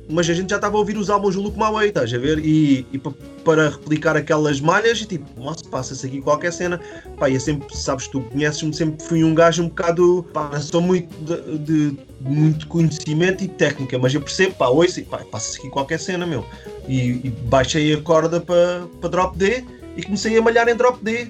Mas 0.09 0.29
a 0.29 0.33
gente 0.33 0.49
já 0.49 0.57
estava 0.57 0.75
a 0.75 0.79
ouvir 0.79 0.97
os 0.97 1.09
álbuns 1.09 1.35
do 1.35 1.41
Luke 1.41 1.57
Maway, 1.57 1.89
estás 1.89 2.13
a 2.13 2.17
ver? 2.17 2.39
E, 2.39 2.85
e 2.91 2.99
para 3.43 3.69
replicar 3.69 4.17
aquelas 4.17 4.59
malhas, 4.59 5.01
e 5.01 5.05
tipo, 5.05 5.25
nossa, 5.41 5.63
passa-se 5.69 6.05
aqui 6.05 6.21
qualquer 6.21 6.51
cena. 6.51 6.79
Pá, 7.17 7.29
eu 7.29 7.39
sempre, 7.39 7.75
sabes, 7.75 8.07
tu 8.07 8.21
conheces-me, 8.21 8.73
sempre 8.73 9.03
fui 9.05 9.23
um 9.23 9.33
gajo 9.33 9.63
um 9.63 9.69
bocado, 9.69 10.25
pá, 10.33 10.49
não 10.51 10.61
sou 10.61 10.81
muito 10.81 11.09
de, 11.23 11.57
de, 11.59 11.97
muito 12.19 12.67
conhecimento 12.67 13.43
e 13.43 13.47
técnica, 13.47 13.97
mas 13.97 14.13
eu 14.13 14.21
percebo, 14.21 14.55
pá, 14.55 14.67
ouço, 14.67 15.01
pá, 15.05 15.19
passa-se 15.31 15.59
aqui 15.59 15.69
qualquer 15.69 15.99
cena, 15.99 16.25
meu. 16.25 16.45
E, 16.87 17.21
e 17.23 17.29
baixei 17.45 17.93
a 17.93 18.01
corda 18.01 18.41
para 18.41 18.87
pa 19.01 19.07
drop 19.07 19.37
D 19.37 19.63
e 19.95 20.03
comecei 20.03 20.37
a 20.37 20.41
malhar 20.41 20.67
em 20.67 20.75
drop 20.75 21.03
D. 21.03 21.27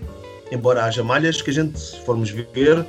Embora 0.52 0.86
haja 0.86 1.04
malhas 1.04 1.42
que 1.42 1.52
a 1.52 1.54
gente, 1.54 1.80
se 1.80 2.00
formos 2.02 2.32
ver, 2.32 2.86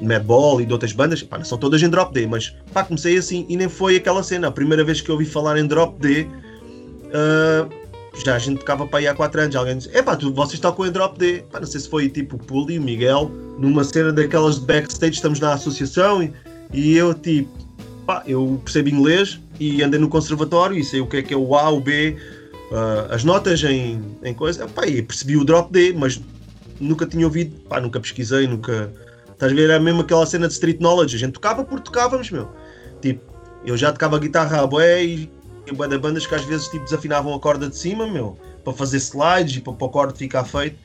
Madball 0.00 0.60
e 0.60 0.66
de 0.66 0.72
outras 0.72 0.92
bandas, 0.92 1.22
pá, 1.22 1.42
são 1.44 1.58
todas 1.58 1.82
em 1.82 1.88
drop 1.88 2.12
D, 2.12 2.26
mas 2.26 2.54
pá, 2.72 2.84
comecei 2.84 3.16
assim 3.16 3.44
e 3.48 3.56
nem 3.56 3.68
foi 3.68 3.96
aquela 3.96 4.22
cena. 4.22 4.48
A 4.48 4.50
primeira 4.52 4.84
vez 4.84 5.00
que 5.00 5.10
eu 5.10 5.14
ouvi 5.14 5.26
falar 5.26 5.58
em 5.58 5.66
drop 5.66 5.98
D, 6.00 6.22
uh, 6.22 7.80
já 8.24 8.36
a 8.36 8.38
gente 8.38 8.58
tocava 8.58 8.86
para 8.86 8.98
aí 9.00 9.06
há 9.06 9.14
4 9.14 9.40
anos. 9.42 9.56
Alguém 9.56 9.78
disse: 9.78 9.96
Epá, 9.96 10.16
tu, 10.16 10.32
vocês 10.32 10.58
tocam 10.58 10.86
em 10.86 10.90
drop 10.90 11.18
D. 11.18 11.44
Pá, 11.50 11.60
não 11.60 11.66
sei 11.66 11.80
se 11.80 11.88
foi 11.88 12.08
tipo 12.08 12.36
o 12.36 12.38
Puli, 12.38 12.78
o 12.78 12.82
Miguel, 12.82 13.30
numa 13.58 13.84
cena 13.84 14.12
daquelas 14.12 14.58
de 14.58 14.66
backstage, 14.66 15.14
estamos 15.14 15.40
na 15.40 15.54
associação 15.54 16.22
e, 16.22 16.32
e 16.72 16.96
eu 16.96 17.14
tipo, 17.14 17.50
pá, 18.06 18.22
eu 18.26 18.60
percebo 18.64 18.88
inglês 18.88 19.40
e 19.58 19.82
andei 19.82 20.00
no 20.00 20.08
conservatório 20.08 20.76
e 20.76 20.84
sei 20.84 21.00
o 21.00 21.06
que 21.06 21.18
é 21.18 21.22
que 21.22 21.34
é 21.34 21.36
o 21.36 21.54
A, 21.54 21.70
o 21.70 21.80
B, 21.80 22.16
uh, 22.70 23.12
as 23.12 23.24
notas 23.24 23.62
em, 23.62 24.00
em 24.22 24.34
coisa. 24.34 24.66
Pá, 24.66 24.86
e 24.86 25.02
percebi 25.02 25.36
o 25.36 25.44
drop 25.44 25.72
D, 25.72 25.92
mas 25.92 26.20
nunca 26.80 27.06
tinha 27.06 27.26
ouvido, 27.26 27.60
pá, 27.68 27.80
nunca 27.80 28.00
pesquisei, 28.00 28.46
nunca. 28.46 28.90
Estás 29.40 29.52
a 29.52 29.54
ver? 29.54 29.70
É 29.70 29.78
mesmo 29.78 30.02
aquela 30.02 30.26
cena 30.26 30.46
de 30.46 30.52
street 30.52 30.80
knowledge. 30.80 31.16
A 31.16 31.18
gente 31.18 31.32
tocava 31.32 31.64
porque 31.64 31.84
tocávamos, 31.84 32.30
meu. 32.30 32.46
Tipo, 33.00 33.22
eu 33.64 33.74
já 33.74 33.90
tocava 33.90 34.18
guitarra 34.18 34.60
a 34.60 34.66
boé 34.66 35.02
e 35.02 35.30
bué 35.74 35.88
de 35.88 35.96
bandas 35.96 36.26
que 36.26 36.34
às 36.34 36.44
vezes 36.44 36.68
tipo, 36.68 36.84
desafinavam 36.84 37.32
a 37.32 37.40
corda 37.40 37.66
de 37.66 37.74
cima, 37.74 38.06
meu, 38.06 38.36
para 38.62 38.74
fazer 38.74 38.98
slides 38.98 39.56
e 39.56 39.60
para, 39.62 39.72
o 39.72 39.88
corda 39.88 40.14
ficar 40.14 40.44
feito. 40.44 40.76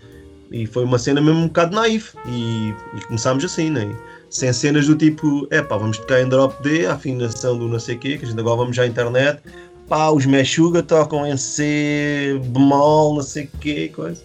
E 0.49 0.65
foi 0.65 0.85
uma 0.85 0.97
cena 0.97 1.19
mesmo 1.19 1.41
um 1.41 1.47
bocado 1.47 1.75
naive. 1.75 2.05
E, 2.25 2.73
e 2.95 3.01
começámos 3.07 3.43
assim, 3.43 3.69
né? 3.69 3.93
Sem 4.29 4.53
cenas 4.53 4.87
do 4.87 4.95
tipo, 4.95 5.45
é 5.51 5.61
pá, 5.61 5.75
vamos 5.75 5.97
tocar 5.97 6.21
em 6.21 6.29
drop 6.29 6.63
D, 6.63 6.85
a 6.85 6.93
afinação 6.93 7.57
do 7.57 7.67
não 7.67 7.79
sei 7.79 7.97
quê, 7.97 8.17
que 8.17 8.23
a 8.23 8.27
gente 8.29 8.39
agora 8.39 8.55
vamos 8.55 8.79
à 8.79 8.87
internet. 8.87 9.41
Pá, 9.89 10.11
os 10.11 10.25
Meshuga 10.25 10.81
tocam 10.81 11.27
em 11.27 11.35
C, 11.35 12.39
bemol, 12.45 13.15
não 13.15 13.21
sei 13.21 13.49
quê, 13.59 13.91
coisa. 13.93 14.23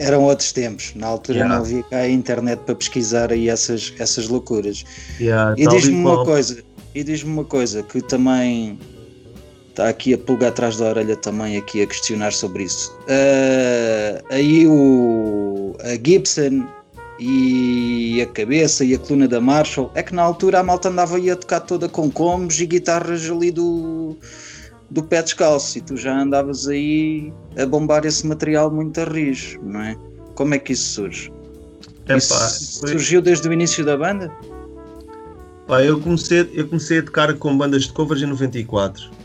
Eram 0.00 0.22
outros 0.22 0.50
tempos, 0.50 0.94
na 0.94 1.06
altura 1.06 1.40
yeah. 1.40 1.54
não 1.54 1.62
havia 1.62 1.82
cá 1.82 1.98
a 1.98 2.08
internet 2.08 2.60
para 2.60 2.74
pesquisar 2.74 3.30
aí 3.30 3.50
essas, 3.50 3.92
essas 3.98 4.28
loucuras. 4.28 4.82
Yeah, 5.20 5.54
e 5.58 5.66
diz-me 5.66 5.96
uma 5.96 6.24
coisa, 6.24 6.62
e 6.94 7.04
diz-me 7.04 7.30
uma 7.30 7.44
coisa 7.44 7.82
que 7.82 8.00
também 8.00 8.78
está 9.68 9.90
aqui 9.90 10.14
a 10.14 10.18
pulga 10.18 10.48
atrás 10.48 10.78
da 10.78 10.86
orelha 10.86 11.16
também 11.16 11.58
aqui 11.58 11.82
a 11.82 11.86
questionar 11.86 12.32
sobre 12.32 12.64
isso. 12.64 12.90
Uh, 13.02 14.24
aí 14.30 14.66
o, 14.66 15.76
a 15.80 15.92
Gibson 16.02 16.66
e 17.18 18.22
a 18.22 18.26
cabeça 18.26 18.82
e 18.82 18.94
a 18.94 18.98
coluna 18.98 19.28
da 19.28 19.38
Marshall 19.38 19.90
é 19.94 20.02
que 20.02 20.14
na 20.14 20.22
altura 20.22 20.60
a 20.60 20.62
malta 20.62 20.88
andava 20.88 21.16
aí 21.16 21.30
a 21.30 21.36
tocar 21.36 21.60
toda 21.60 21.90
com 21.90 22.10
combos 22.10 22.58
e 22.58 22.64
guitarras 22.64 23.30
ali 23.30 23.50
do, 23.50 24.16
do 24.90 25.02
pé 25.02 25.22
descalço 25.22 25.78
e 25.78 25.80
tu 25.80 25.96
já 25.96 26.20
andavas 26.20 26.66
aí 26.66 27.32
a 27.56 27.64
bombar 27.64 28.04
esse 28.04 28.26
material 28.26 28.70
muito 28.70 29.00
a 29.00 29.04
rijo, 29.04 29.60
não 29.62 29.80
é? 29.80 29.96
Como 30.34 30.54
é 30.54 30.58
que 30.58 30.72
isso 30.72 30.94
surge? 30.94 31.32
isso 32.16 32.80
foi... 32.80 32.90
surgiu 32.90 33.22
desde 33.22 33.48
o 33.48 33.52
início 33.52 33.84
da 33.84 33.96
banda? 33.96 34.32
Pá, 35.66 35.84
eu 35.84 36.00
comecei, 36.00 36.50
eu 36.52 36.66
comecei 36.66 36.98
a 36.98 37.02
tocar 37.02 37.32
com 37.34 37.56
bandas 37.56 37.84
de 37.84 37.92
covers 37.92 38.22
em 38.22 38.26
94 38.26 39.20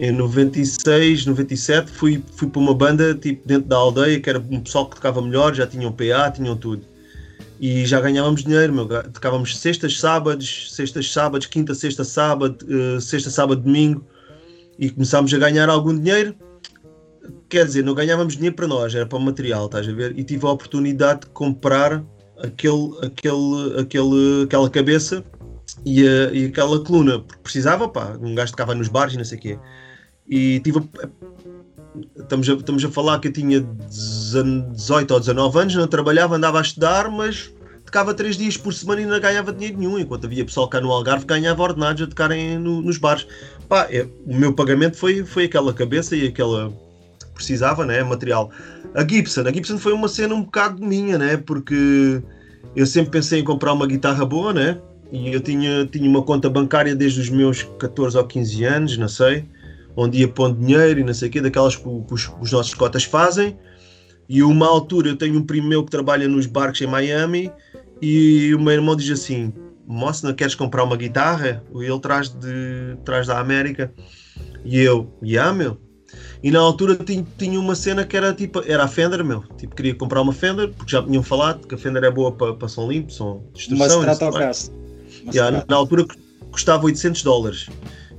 em 0.00 0.12
96, 0.12 1.26
97 1.26 1.90
fui, 1.90 2.24
fui 2.34 2.48
para 2.48 2.58
uma 2.58 2.74
banda 2.74 3.14
tipo 3.14 3.46
dentro 3.46 3.68
da 3.68 3.76
aldeia 3.76 4.18
que 4.18 4.30
era 4.30 4.38
um 4.38 4.60
pessoal 4.60 4.88
que 4.88 4.96
tocava 4.96 5.20
melhor, 5.20 5.54
já 5.54 5.66
tinham 5.66 5.92
PA, 5.92 6.30
tinham 6.30 6.56
tudo. 6.56 6.82
E 7.60 7.84
já 7.84 8.00
ganhávamos 8.00 8.42
dinheiro, 8.42 8.72
meu. 8.72 8.88
tocávamos 9.12 9.58
sextas, 9.58 10.00
sábados, 10.00 10.74
sextas, 10.74 11.12
sábados, 11.12 11.46
quinta, 11.46 11.74
sexta, 11.74 12.02
sábado, 12.02 12.66
uh, 12.66 12.98
sexta, 12.98 13.28
sábado, 13.28 13.60
domingo 13.60 14.02
e 14.80 14.88
começámos 14.88 15.32
a 15.34 15.38
ganhar 15.38 15.68
algum 15.68 15.96
dinheiro. 15.96 16.34
Quer 17.50 17.66
dizer, 17.66 17.84
não 17.84 17.94
ganhávamos 17.94 18.34
dinheiro 18.34 18.56
para 18.56 18.66
nós, 18.66 18.94
era 18.94 19.04
para 19.04 19.18
o 19.18 19.20
material, 19.20 19.66
estás 19.66 19.86
a 19.86 19.92
ver? 19.92 20.18
E 20.18 20.24
tive 20.24 20.46
a 20.46 20.50
oportunidade 20.50 21.20
de 21.20 21.26
comprar 21.26 22.02
aquele, 22.38 22.90
aquele, 23.02 23.80
aquele, 23.80 24.44
aquela 24.44 24.70
cabeça 24.70 25.22
e, 25.84 26.06
a, 26.08 26.32
e 26.32 26.46
aquela 26.46 26.82
coluna, 26.82 27.18
porque 27.18 27.42
precisava, 27.42 27.86
pá, 27.88 28.16
um 28.20 28.34
gajo 28.34 28.52
tocava 28.52 28.74
nos 28.74 28.88
bares 28.88 29.14
e 29.14 29.18
não 29.18 29.24
sei 29.24 29.38
o 29.38 29.40
quê. 29.40 29.58
E 30.26 30.60
tive. 30.60 30.80
Estamos 32.16 32.48
a, 32.48 32.52
estamos 32.54 32.84
a 32.84 32.88
falar 32.88 33.18
que 33.18 33.28
eu 33.28 33.32
tinha 33.32 33.60
18 33.60 35.12
ou 35.12 35.20
19 35.20 35.58
anos, 35.58 35.74
não 35.74 35.88
trabalhava, 35.88 36.36
andava 36.36 36.58
a 36.58 36.62
estudar, 36.62 37.10
mas 37.10 37.52
tocava 37.90 38.14
3 38.14 38.36
dias 38.36 38.56
por 38.56 38.72
semana 38.72 39.00
e 39.00 39.06
não 39.06 39.18
ganhava 39.18 39.52
dinheiro 39.52 39.76
nenhum, 39.76 39.98
enquanto 39.98 40.26
havia 40.26 40.44
pessoal 40.44 40.68
cá 40.68 40.80
no 40.80 40.92
Algarve 40.92 41.26
que 41.26 41.34
ganhava 41.34 41.62
ordenados 41.62 42.02
a 42.02 42.06
tocarem 42.06 42.56
no, 42.58 42.80
nos 42.80 42.96
bares. 42.96 43.26
Pá, 43.68 43.88
é, 43.90 44.06
o 44.24 44.34
meu 44.34 44.52
pagamento 44.52 44.96
foi, 44.96 45.24
foi 45.24 45.44
aquela 45.44 45.74
cabeça 45.74 46.14
e 46.14 46.28
aquela. 46.28 46.72
precisava, 47.34 47.84
né? 47.84 48.02
Material. 48.02 48.50
A 48.94 49.06
Gibson, 49.06 49.42
a 49.42 49.52
Gibson 49.52 49.76
foi 49.76 49.92
uma 49.92 50.08
cena 50.08 50.34
um 50.34 50.42
bocado 50.42 50.84
minha, 50.84 51.18
né? 51.18 51.36
Porque 51.36 52.22
eu 52.76 52.86
sempre 52.86 53.10
pensei 53.10 53.40
em 53.40 53.44
comprar 53.44 53.72
uma 53.72 53.86
guitarra 53.86 54.24
boa, 54.24 54.52
né? 54.52 54.80
E 55.10 55.32
eu 55.32 55.40
tinha, 55.40 55.84
tinha 55.86 56.08
uma 56.08 56.22
conta 56.22 56.48
bancária 56.48 56.94
desde 56.94 57.20
os 57.20 57.28
meus 57.28 57.64
14 57.78 58.16
ou 58.16 58.24
15 58.24 58.64
anos, 58.64 58.96
não 58.96 59.08
sei 59.08 59.44
onde 59.96 60.18
ia 60.18 60.28
pondo 60.28 60.58
dinheiro 60.58 61.00
e 61.00 61.04
não 61.04 61.14
sei 61.14 61.28
o 61.28 61.32
quê, 61.32 61.40
daquelas 61.40 61.76
que, 61.76 61.86
os, 61.86 62.30
os 62.40 62.52
nossos 62.52 62.74
cotas 62.74 63.04
fazem. 63.04 63.56
E 64.30 64.44
uma 64.44 64.68
altura 64.68 65.08
eu 65.08 65.16
tenho 65.16 65.40
um 65.40 65.42
primo 65.42 65.66
meu 65.66 65.84
que 65.84 65.90
trabalha 65.90 66.28
nos 66.28 66.46
barcos 66.46 66.80
em 66.80 66.86
Miami 66.86 67.50
e 68.00 68.54
o 68.54 68.60
meu 68.60 68.74
irmão 68.74 68.94
diz 68.94 69.10
assim: 69.10 69.52
Moça, 69.84 70.24
não 70.24 70.32
queres 70.32 70.54
comprar 70.54 70.84
uma 70.84 70.96
guitarra? 70.96 71.64
Ele 71.74 71.98
traz, 71.98 72.28
de, 72.28 72.96
traz 73.04 73.26
da 73.26 73.40
América. 73.40 73.92
E 74.64 74.78
eu, 74.78 75.12
já, 75.20 75.28
yeah, 75.28 75.52
meu. 75.52 75.76
E 76.44 76.50
na 76.52 76.60
altura 76.60 76.94
tinha, 76.94 77.26
tinha 77.36 77.58
uma 77.58 77.74
cena 77.74 78.04
que 78.04 78.16
era 78.16 78.32
tipo, 78.32 78.62
era 78.64 78.84
a 78.84 78.88
Fender, 78.88 79.24
meu. 79.24 79.42
Tipo, 79.58 79.74
queria 79.74 79.96
comprar 79.96 80.20
uma 80.22 80.32
Fender, 80.32 80.68
porque 80.74 80.92
já 80.92 81.02
tinham 81.02 81.24
falado 81.24 81.66
que 81.66 81.74
a 81.74 81.78
Fender 81.78 82.04
é 82.04 82.10
boa 82.10 82.30
para, 82.30 82.54
para 82.54 82.68
som 82.68 82.88
limpo, 82.88 83.12
som 83.12 83.42
de 83.52 83.58
destruição. 83.58 84.00
Uma 84.00 84.12
Stratocaster. 84.12 84.72
Yeah, 85.34 85.64
na 85.68 85.74
altura 85.74 86.06
custava 86.52 86.86
800 86.86 87.24
dólares. 87.24 87.68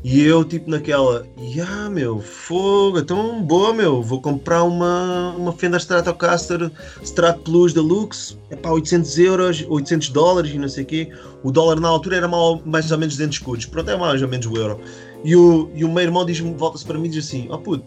E 0.04 0.24
eu, 0.24 0.44
tipo, 0.44 0.68
naquela, 0.70 1.28
ah, 1.68 1.90
meu, 1.90 2.20
fogo, 2.20 2.98
é 2.98 3.04
tão 3.04 3.44
boa, 3.44 3.72
meu, 3.72 4.02
vou 4.02 4.20
comprar 4.20 4.64
uma, 4.64 5.32
uma 5.38 5.54
Fender 5.54 5.80
Stratocaster 5.80 6.72
Strat 7.04 7.38
Plus 7.42 7.72
Deluxe, 7.72 8.36
é 8.50 8.56
para 8.56 8.72
800 8.72 9.20
euros, 9.20 9.66
800 9.70 10.10
dólares 10.10 10.52
e 10.52 10.58
não 10.58 10.68
sei 10.68 10.84
o 10.84 10.88
quê. 10.88 11.10
O 11.44 11.52
dólar 11.52 11.80
na 11.80 11.88
altura 11.88 12.18
era 12.18 12.28
mal, 12.28 12.60
mais 12.66 12.92
ou 12.92 12.98
menos 12.98 13.16
200 13.16 13.38
escudos, 13.38 13.66
pronto, 13.68 13.92
é 13.92 13.96
mais 13.96 14.24
ou 14.24 14.28
menos 14.28 14.48
o 14.48 14.58
euro. 14.58 14.80
E 15.24 15.36
o, 15.36 15.70
e 15.76 15.86
o 15.86 15.90
meu 15.90 16.02
irmão 16.02 16.26
diz-me, 16.26 16.52
volta-se 16.56 16.84
para 16.84 16.98
mim 16.98 17.06
e 17.06 17.12
diz 17.12 17.28
assim, 17.28 17.48
oh 17.52 17.60
puto, 17.60 17.86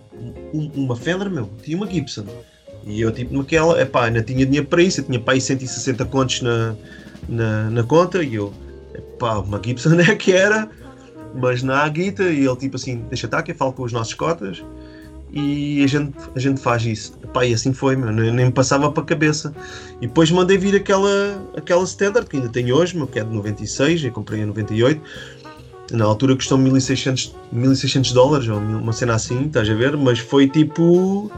uma 0.52 0.94
Fender, 0.94 1.28
meu, 1.28 1.50
tinha 1.64 1.76
uma 1.76 1.90
Gibson. 1.90 2.26
E 2.86 3.00
eu, 3.00 3.10
tipo, 3.10 3.36
naquela, 3.36 3.80
é 3.80 3.84
pá, 3.84 4.04
ainda 4.04 4.22
tinha 4.22 4.46
dinheiro 4.46 4.68
para 4.68 4.80
isso, 4.80 5.00
eu 5.00 5.04
tinha 5.04 5.18
para 5.18 5.34
aí 5.34 5.40
160 5.40 6.04
contos 6.04 6.42
na, 6.42 6.76
na, 7.28 7.70
na 7.70 7.82
conta 7.82 8.22
e 8.22 8.36
eu, 8.36 8.52
é 8.92 9.00
pá, 9.18 9.38
uma 9.38 9.60
Gibson 9.60 9.98
é 9.98 10.14
que 10.14 10.30
era 10.32 10.70
mas 11.34 11.62
na 11.62 11.78
Aguita 11.78 12.24
e 12.24 12.46
ele 12.46 12.56
tipo 12.56 12.76
assim, 12.76 13.04
deixa 13.08 13.26
estar 13.26 13.42
que 13.42 13.52
eu 13.52 13.56
falo 13.56 13.72
com 13.72 13.82
os 13.82 13.92
nossos 13.92 14.14
cotas 14.14 14.62
e 15.36 15.82
a 15.82 15.86
gente, 15.88 16.12
a 16.32 16.38
gente 16.38 16.60
faz 16.60 16.86
isso. 16.86 17.18
Epá, 17.22 17.44
e 17.44 17.52
assim 17.52 17.72
foi, 17.72 17.96
meu, 17.96 18.12
nem, 18.12 18.30
nem 18.30 18.46
me 18.46 18.52
passava 18.52 18.90
para 18.92 19.02
a 19.02 19.06
cabeça. 19.06 19.52
E 20.00 20.06
depois 20.06 20.30
mandei 20.30 20.56
vir 20.56 20.76
aquela, 20.76 21.42
aquela 21.56 21.82
standard 21.82 22.28
que 22.28 22.36
ainda 22.36 22.48
tenho 22.48 22.76
hoje, 22.76 22.96
meu, 22.96 23.08
que 23.08 23.18
é 23.18 23.24
de 23.24 23.34
96, 23.34 24.04
eu 24.04 24.12
comprei 24.12 24.42
em 24.42 24.46
98. 24.46 25.02
Na 25.90 26.04
altura 26.04 26.36
custou 26.36 26.56
1600, 26.56 27.34
1600 27.50 28.12
dólares, 28.12 28.48
ou 28.48 28.58
uma 28.58 28.92
cena 28.92 29.14
assim, 29.14 29.46
estás 29.46 29.68
a 29.68 29.74
ver? 29.74 29.96
Mas 29.96 30.20
foi 30.20 30.48
tipo. 30.48 31.30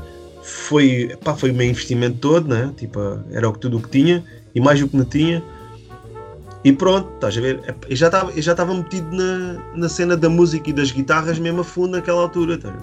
Foi, 0.43 1.09
epá, 1.11 1.35
foi 1.35 1.51
o 1.51 1.55
meu 1.55 1.67
investimento 1.67 2.19
todo, 2.19 2.47
né? 2.47 2.73
Tipo, 2.77 3.01
era 3.33 3.51
tudo 3.53 3.79
o 3.79 3.83
que 3.83 3.89
tinha 3.89 4.23
e 4.55 4.61
mais 4.61 4.81
o 4.81 4.87
que 4.87 4.97
não 4.97 5.05
tinha 5.05 5.43
E 6.67 6.73
pronto, 6.73 7.09
estás 7.15 7.39
a 7.39 7.41
ver? 7.41 7.77
Eu 7.89 7.95
já 7.95 8.07
estava, 8.07 8.43
já 8.43 8.51
estava 8.51 8.75
metido 8.75 9.07
na, 9.15 9.63
na 9.77 9.89
cena 9.89 10.17
da 10.17 10.29
música 10.29 10.69
e 10.69 10.73
das 10.73 10.91
guitarras 10.91 11.39
mesmo 11.39 11.61
a 11.61 11.65
fundo 11.65 11.93
naquela 11.93 12.21
altura, 12.21 12.59
tá? 12.59 12.75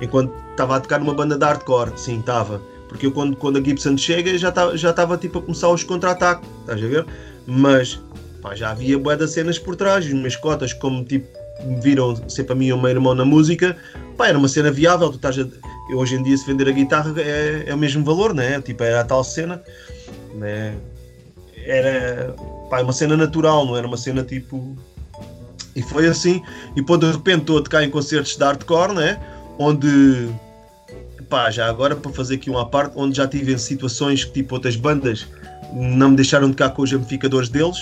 enquanto 0.00 0.32
estava 0.52 0.76
a 0.76 0.80
tocar 0.80 1.00
numa 1.00 1.12
banda 1.12 1.36
de 1.36 1.44
hardcore, 1.44 1.92
sim, 1.96 2.18
estava. 2.18 2.62
Porque 2.88 3.04
eu 3.04 3.12
quando, 3.12 3.36
quando 3.36 3.58
a 3.58 3.62
Gibson 3.62 3.94
chega 3.98 4.38
já 4.38 4.48
estava 4.48 4.74
já 4.74 5.18
tipo 5.18 5.40
a 5.40 5.42
começar 5.42 5.68
os 5.68 5.84
contra-ataques, 5.84 6.48
estás 6.60 6.82
a 6.82 6.86
ver? 6.86 7.04
Mas 7.46 8.00
pá, 8.40 8.54
já 8.54 8.70
havia 8.70 8.98
boas 8.98 9.18
das 9.18 9.32
cenas 9.32 9.58
por 9.58 9.76
trás, 9.76 10.06
os 10.06 10.14
meus 10.14 10.36
cotas, 10.36 10.72
como 10.72 11.04
tipo 11.04 11.28
me 11.62 11.78
viram 11.78 12.16
sempre 12.30 12.54
a 12.54 12.56
mim 12.56 12.68
e 12.68 12.72
o 12.72 12.80
meu 12.80 12.88
irmão 12.88 13.14
na 13.14 13.26
música, 13.26 13.76
pá, 14.16 14.28
era 14.28 14.38
uma 14.38 14.48
cena 14.48 14.70
viável, 14.70 15.10
tu 15.10 15.16
estás 15.16 15.38
a, 15.38 15.46
hoje 15.94 16.14
em 16.14 16.22
dia 16.22 16.38
se 16.38 16.46
vender 16.46 16.70
a 16.70 16.72
guitarra 16.72 17.12
é, 17.18 17.64
é 17.66 17.74
o 17.74 17.76
mesmo 17.76 18.02
valor, 18.02 18.32
né? 18.32 18.62
Tipo, 18.62 18.82
era 18.82 19.02
a 19.02 19.04
tal 19.04 19.22
cena, 19.22 19.62
né? 20.34 20.74
Era 21.66 22.34
pá, 22.68 22.82
uma 22.82 22.92
cena 22.92 23.16
natural, 23.16 23.66
não 23.66 23.76
era 23.76 23.86
uma 23.86 23.96
cena 23.96 24.22
tipo. 24.22 24.76
E 25.74 25.82
foi 25.82 26.06
assim, 26.06 26.42
e 26.74 26.82
pô, 26.82 26.96
de 26.96 27.10
repente 27.10 27.40
estou 27.40 27.58
a 27.58 27.62
tocar 27.62 27.84
em 27.84 27.90
concertos 27.90 28.36
de 28.36 28.42
hardcore, 28.42 28.94
né? 28.94 29.20
Onde 29.58 30.30
pá, 31.28 31.50
já 31.50 31.68
agora 31.68 31.94
para 31.96 32.12
fazer 32.12 32.36
aqui 32.36 32.48
uma 32.48 32.66
parte, 32.66 32.92
onde 32.96 33.16
já 33.16 33.26
tive 33.26 33.52
em 33.52 33.58
situações 33.58 34.24
que 34.24 34.32
tipo 34.32 34.54
outras 34.54 34.76
bandas 34.76 35.26
não 35.72 36.10
me 36.10 36.16
deixaram 36.16 36.50
tocar 36.50 36.70
com 36.70 36.82
os 36.82 36.92
amplificadores 36.92 37.48
deles 37.48 37.78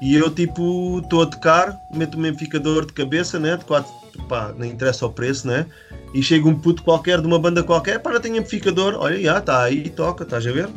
e 0.00 0.14
eu 0.14 0.30
tipo 0.30 1.00
estou 1.02 1.22
a 1.22 1.26
tocar, 1.26 1.78
meto 1.92 2.18
um 2.18 2.24
amplificador 2.24 2.86
de 2.86 2.92
cabeça, 2.92 3.38
né? 3.38 3.56
De 3.56 3.64
quatro, 3.64 3.92
pá, 4.28 4.54
não 4.56 4.64
interessa 4.64 5.06
o 5.06 5.10
preço, 5.10 5.46
né? 5.46 5.66
E 6.12 6.22
chega 6.22 6.48
um 6.48 6.58
puto 6.58 6.82
qualquer 6.82 7.20
de 7.20 7.26
uma 7.26 7.38
banda 7.38 7.62
qualquer, 7.62 7.98
para 8.00 8.20
tem 8.20 8.38
amplificador, 8.38 8.96
olha, 8.98 9.20
já 9.20 9.38
está 9.38 9.62
aí, 9.62 9.88
toca, 9.90 10.24
estás 10.24 10.46
a 10.46 10.52
ver? 10.52 10.68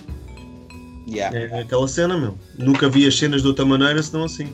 Yeah. 1.07 1.37
É 1.37 1.61
aquela 1.61 1.87
cena, 1.87 2.17
meu. 2.17 2.35
Nunca 2.57 2.89
vi 2.89 3.07
as 3.07 3.17
cenas 3.17 3.41
de 3.41 3.47
outra 3.47 3.65
maneira 3.65 4.01
senão 4.03 4.25
assim. 4.25 4.47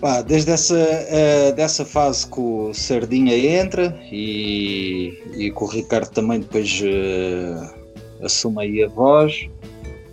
Pá, 0.00 0.20
desde 0.20 0.50
essa, 0.50 0.74
uh, 0.74 1.54
dessa 1.54 1.84
fase 1.84 2.26
que 2.26 2.40
o 2.40 2.74
Sardinha 2.74 3.36
entra 3.36 3.96
e, 4.10 5.16
e 5.36 5.50
que 5.50 5.62
o 5.62 5.66
Ricardo 5.66 6.10
também 6.10 6.40
depois 6.40 6.80
uh, 6.80 8.24
assume 8.24 8.62
aí 8.62 8.82
a 8.82 8.88
voz, 8.88 9.48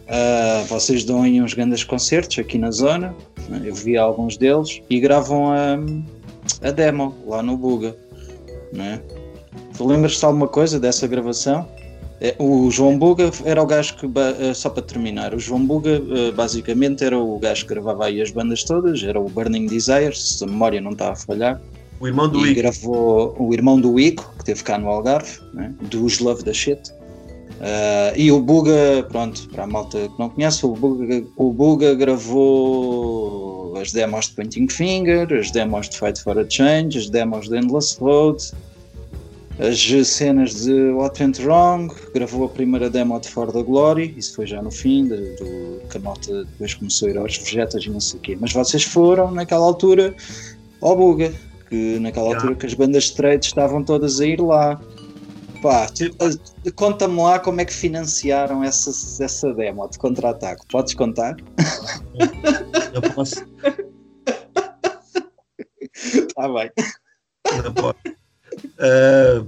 uh, 0.05 0.65
vocês 0.67 1.03
dão 1.03 1.23
aí 1.23 1.41
uns 1.41 1.55
grandes 1.55 1.83
concertos 1.83 2.37
aqui 2.37 2.59
na 2.59 2.69
zona, 2.69 3.15
né? 3.49 3.61
eu 3.65 3.73
vi 3.73 3.97
alguns 3.97 4.37
deles, 4.37 4.79
e 4.91 4.99
gravam 4.99 5.51
a, 5.51 5.79
a 6.61 6.69
demo 6.69 7.15
lá 7.25 7.41
no 7.41 7.57
Buga. 7.57 7.97
Né? 8.71 9.01
Tu 9.75 9.87
lembras-te 9.87 10.23
alguma 10.23 10.47
coisa 10.47 10.79
dessa 10.79 11.07
gravação? 11.07 11.67
É, 12.21 12.35
o 12.37 12.69
João 12.69 12.97
Buga 12.97 13.31
era 13.45 13.61
o 13.61 13.65
gajo 13.65 13.95
que, 13.95 14.05
eh, 14.05 14.53
só 14.53 14.69
para 14.69 14.83
terminar, 14.83 15.33
o 15.33 15.39
João 15.39 15.65
Buga 15.65 15.91
eh, 15.91 16.31
basicamente 16.31 17.03
era 17.03 17.17
o 17.17 17.39
gajo 17.39 17.65
que 17.65 17.73
gravava 17.73 18.05
aí 18.05 18.21
as 18.21 18.29
bandas 18.29 18.63
todas, 18.65 19.01
era 19.03 19.17
o 19.17 19.29
Burning 19.29 19.67
Desires, 19.67 20.37
se 20.37 20.43
a 20.43 20.47
memória 20.47 20.81
não 20.81 20.91
está 20.91 21.13
a 21.13 21.15
falhar. 21.15 21.61
O 21.99 22.07
irmão 22.07 22.27
do 22.27 22.45
Ico. 22.45 22.61
gravou 22.61 23.35
o 23.39 23.53
irmão 23.53 23.79
do 23.79 23.97
Ico, 23.97 24.33
que 24.37 24.45
teve 24.45 24.63
cá 24.63 24.77
no 24.77 24.89
Algarve, 24.89 25.39
né? 25.53 25.73
dos 25.81 26.19
Love 26.19 26.43
da 26.43 26.53
Shit. 26.53 26.91
Uh, 27.59 28.15
e 28.15 28.31
o 28.31 28.39
Buga, 28.39 29.05
pronto, 29.09 29.49
para 29.49 29.63
a 29.65 29.67
malta 29.67 30.07
que 30.07 30.19
não 30.19 30.29
conhece, 30.29 30.65
o 30.65 30.69
Buga, 30.69 31.23
o 31.35 31.51
Buga 31.51 31.93
gravou 31.93 33.75
as 33.77 33.91
demos 33.91 34.27
de 34.27 34.35
Pointing 34.35 34.67
Finger, 34.69 35.27
as 35.33 35.51
demos 35.51 35.89
de 35.89 35.97
Fight 35.97 36.21
for 36.21 36.37
a 36.39 36.49
Change, 36.49 36.97
as 36.97 37.09
demos 37.09 37.49
de 37.49 37.57
Endless 37.57 37.97
Road, 37.99 38.41
as 39.59 40.07
cenas 40.07 40.63
de 40.63 40.91
What 40.91 41.21
Went 41.21 41.39
Wrong, 41.39 41.93
gravou 42.13 42.45
a 42.45 42.49
primeira 42.49 42.89
demo 42.89 43.19
de 43.19 43.27
For 43.27 43.51
the 43.51 43.61
Glory, 43.61 44.13
isso 44.17 44.35
foi 44.35 44.47
já 44.47 44.61
no 44.61 44.71
fim, 44.71 45.07
de, 45.07 45.35
do, 45.35 45.81
que 45.89 45.97
a 45.97 45.99
malta 45.99 46.45
depois 46.45 46.73
começou 46.73 47.09
a 47.09 47.11
ir 47.11 47.17
aos 47.17 47.37
vegetas 47.37 47.83
e 47.83 47.89
não 47.89 47.99
sei 47.99 48.19
o 48.19 48.21
quê. 48.21 48.37
Mas 48.39 48.53
vocês 48.53 48.83
foram 48.83 49.31
naquela 49.31 49.65
altura 49.65 50.15
ao 50.81 50.95
Buga, 50.95 51.33
que 51.67 51.99
naquela 51.99 52.27
Yeah. 52.27 52.41
altura 52.41 52.55
que 52.59 52.65
as 52.65 52.73
bandas 52.73 53.03
straight 53.05 53.45
estavam 53.45 53.83
todas 53.83 54.21
a 54.21 54.25
ir 54.25 54.39
lá. 54.39 54.79
Pá, 55.61 55.87
eh, 55.99 56.71
conta-me 56.71 57.21
lá 57.21 57.37
como 57.37 57.59
é 57.59 57.65
que 57.65 57.73
financiaram 57.73 58.63
essa, 58.63 58.91
essa 59.21 59.53
demo 59.53 59.89
de 59.89 59.99
contra-ataque. 59.99 60.65
Podes 60.71 60.93
contar? 60.93 61.35
Eu 62.93 63.01
posso. 63.13 63.45
Está 65.93 66.47
bem. 66.47 66.71
Não 67.61 67.73
posso. 67.73 68.18
Ah, 68.79 69.43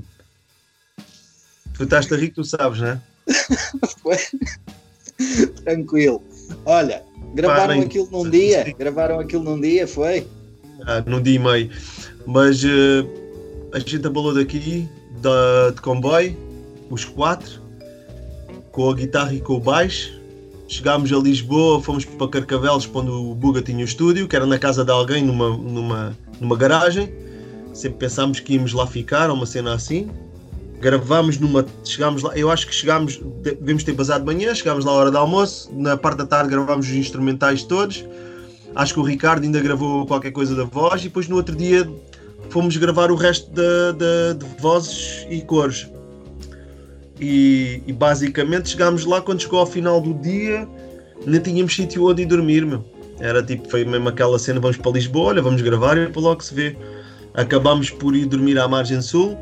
tu 1.73 1.83
estás 1.83 2.11
a 2.11 2.15
rir, 2.15 2.29
tu 2.29 2.43
sabes, 2.43 2.79
né? 2.81 3.01
Foi. 4.01 4.17
Tranquilo. 5.63 6.21
Olha, 6.65 7.03
gravaram 7.33 7.67
Parem. 7.67 7.83
aquilo 7.83 8.09
num 8.11 8.29
dia? 8.29 8.75
Gravaram 8.77 9.19
aquilo 9.19 9.43
num 9.43 9.59
dia, 9.59 9.87
foi? 9.87 10.27
Ah, 10.85 11.01
num 11.05 11.21
dia 11.21 11.35
e 11.35 11.39
meio. 11.39 11.69
Mas 12.25 12.63
ah, 12.65 13.07
a 13.73 13.79
gente 13.79 14.05
abalou 14.05 14.33
daqui 14.33 14.87
da, 15.21 15.71
de 15.73 15.81
comboio, 15.81 16.35
os 16.89 17.05
quatro, 17.05 17.61
com 18.71 18.89
a 18.89 18.95
guitarra 18.95 19.33
e 19.33 19.39
com 19.39 19.53
o 19.53 19.59
baixo. 19.59 20.19
Chegámos 20.67 21.11
a 21.11 21.17
Lisboa, 21.17 21.81
fomos 21.81 22.05
para 22.05 22.29
Carcavelos, 22.29 22.89
onde 22.93 23.11
o 23.11 23.35
Buga 23.35 23.61
tinha 23.61 23.79
o 23.79 23.83
estúdio, 23.83 24.27
que 24.27 24.35
era 24.35 24.45
na 24.45 24.57
casa 24.57 24.85
de 24.85 24.91
alguém, 24.91 25.23
numa, 25.23 25.49
numa, 25.49 26.17
numa 26.39 26.55
garagem. 26.55 27.11
Sempre 27.73 27.99
pensámos 27.99 28.39
que 28.39 28.53
íamos 28.53 28.73
lá 28.73 28.85
ficar, 28.85 29.29
uma 29.31 29.45
cena 29.45 29.73
assim. 29.73 30.09
Gravámos 30.79 31.37
numa. 31.37 31.65
Chegámos 31.83 32.21
lá, 32.23 32.35
eu 32.35 32.49
acho 32.51 32.67
que 32.67 32.73
chegámos. 32.73 33.21
Devemos 33.41 33.83
ter 33.83 33.93
basado 33.93 34.25
de 34.25 34.33
manhã, 34.33 34.53
chegámos 34.53 34.83
lá 34.83 34.91
à 34.91 34.95
hora 34.95 35.11
do 35.11 35.17
almoço. 35.17 35.69
Na 35.73 35.95
parte 35.95 36.17
da 36.19 36.25
tarde 36.25 36.49
gravámos 36.49 36.87
os 36.87 36.93
instrumentais 36.93 37.63
todos. 37.63 38.03
Acho 38.75 38.93
que 38.93 38.99
o 38.99 39.03
Ricardo 39.03 39.43
ainda 39.43 39.59
gravou 39.59 40.05
qualquer 40.05 40.31
coisa 40.31 40.55
da 40.55 40.63
voz 40.63 41.01
e 41.01 41.03
depois 41.05 41.27
no 41.27 41.35
outro 41.35 41.55
dia 41.55 41.87
fomos 42.49 42.75
gravar 42.77 43.11
o 43.11 43.15
resto 43.15 43.51
da, 43.51 43.91
da- 43.91 44.33
de 44.33 44.45
vozes 44.59 45.25
e 45.29 45.41
cores. 45.41 45.87
E, 47.19 47.83
e 47.85 47.93
basicamente 47.93 48.69
chegámos 48.69 49.05
lá 49.05 49.21
quando 49.21 49.41
chegou 49.41 49.59
ao 49.59 49.65
final 49.65 50.01
do 50.01 50.13
dia, 50.15 50.67
nem 51.25 51.39
tínhamos 51.39 51.75
sítio 51.75 52.07
onde 52.09 52.23
ir 52.23 52.25
dormir, 52.25 52.65
meu. 52.65 52.83
Era 53.19 53.43
tipo, 53.43 53.69
foi 53.69 53.85
mesmo 53.85 54.09
aquela 54.09 54.39
cena, 54.39 54.59
vamos 54.59 54.77
para 54.77 54.91
Lisboa, 54.93 55.27
olha, 55.29 55.41
vamos 55.41 55.61
gravar 55.61 55.97
e 55.97 56.11
logo 56.15 56.41
se 56.43 56.53
vê. 56.53 56.75
Acabámos 57.33 57.89
por 57.89 58.15
ir 58.15 58.25
dormir 58.25 58.59
à 58.59 58.67
margem 58.67 59.01
sul, 59.01 59.37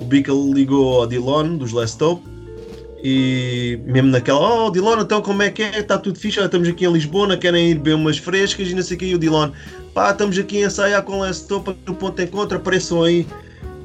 o 0.00 0.04
Bickle 0.04 0.52
ligou 0.52 1.00
ao 1.00 1.06
Dilon, 1.06 1.56
dos 1.56 1.72
Last 1.72 2.02
Hope, 2.02 2.22
e 3.02 3.78
mesmo 3.84 4.10
naquela, 4.10 4.64
oh 4.64 4.70
Dilon, 4.70 5.00
então 5.00 5.20
como 5.20 5.42
é 5.42 5.50
que 5.50 5.62
é? 5.62 5.80
Está 5.80 5.98
tudo 5.98 6.18
fixe, 6.18 6.38
olha, 6.38 6.46
estamos 6.46 6.66
aqui 6.66 6.86
em 6.86 6.92
Lisboa, 6.92 7.36
querem 7.36 7.72
ir 7.72 7.74
beber 7.74 7.96
umas 7.96 8.16
frescas 8.16 8.68
e 8.68 8.74
não 8.74 8.82
sei 8.82 8.96
o 8.96 9.00
que, 9.00 9.06
e 9.06 9.14
o 9.14 9.18
Dilon, 9.18 9.50
pá, 9.92 10.10
estamos 10.10 10.38
aqui 10.38 10.62
a 10.62 10.66
ensaiar 10.66 11.02
com 11.02 11.20
Last 11.20 11.52
Hope 11.52 11.76
no 11.86 11.94
ponto 11.94 12.16
de 12.16 12.24
encontro, 12.24 12.56
apareçam 12.56 13.02
aí. 13.02 13.26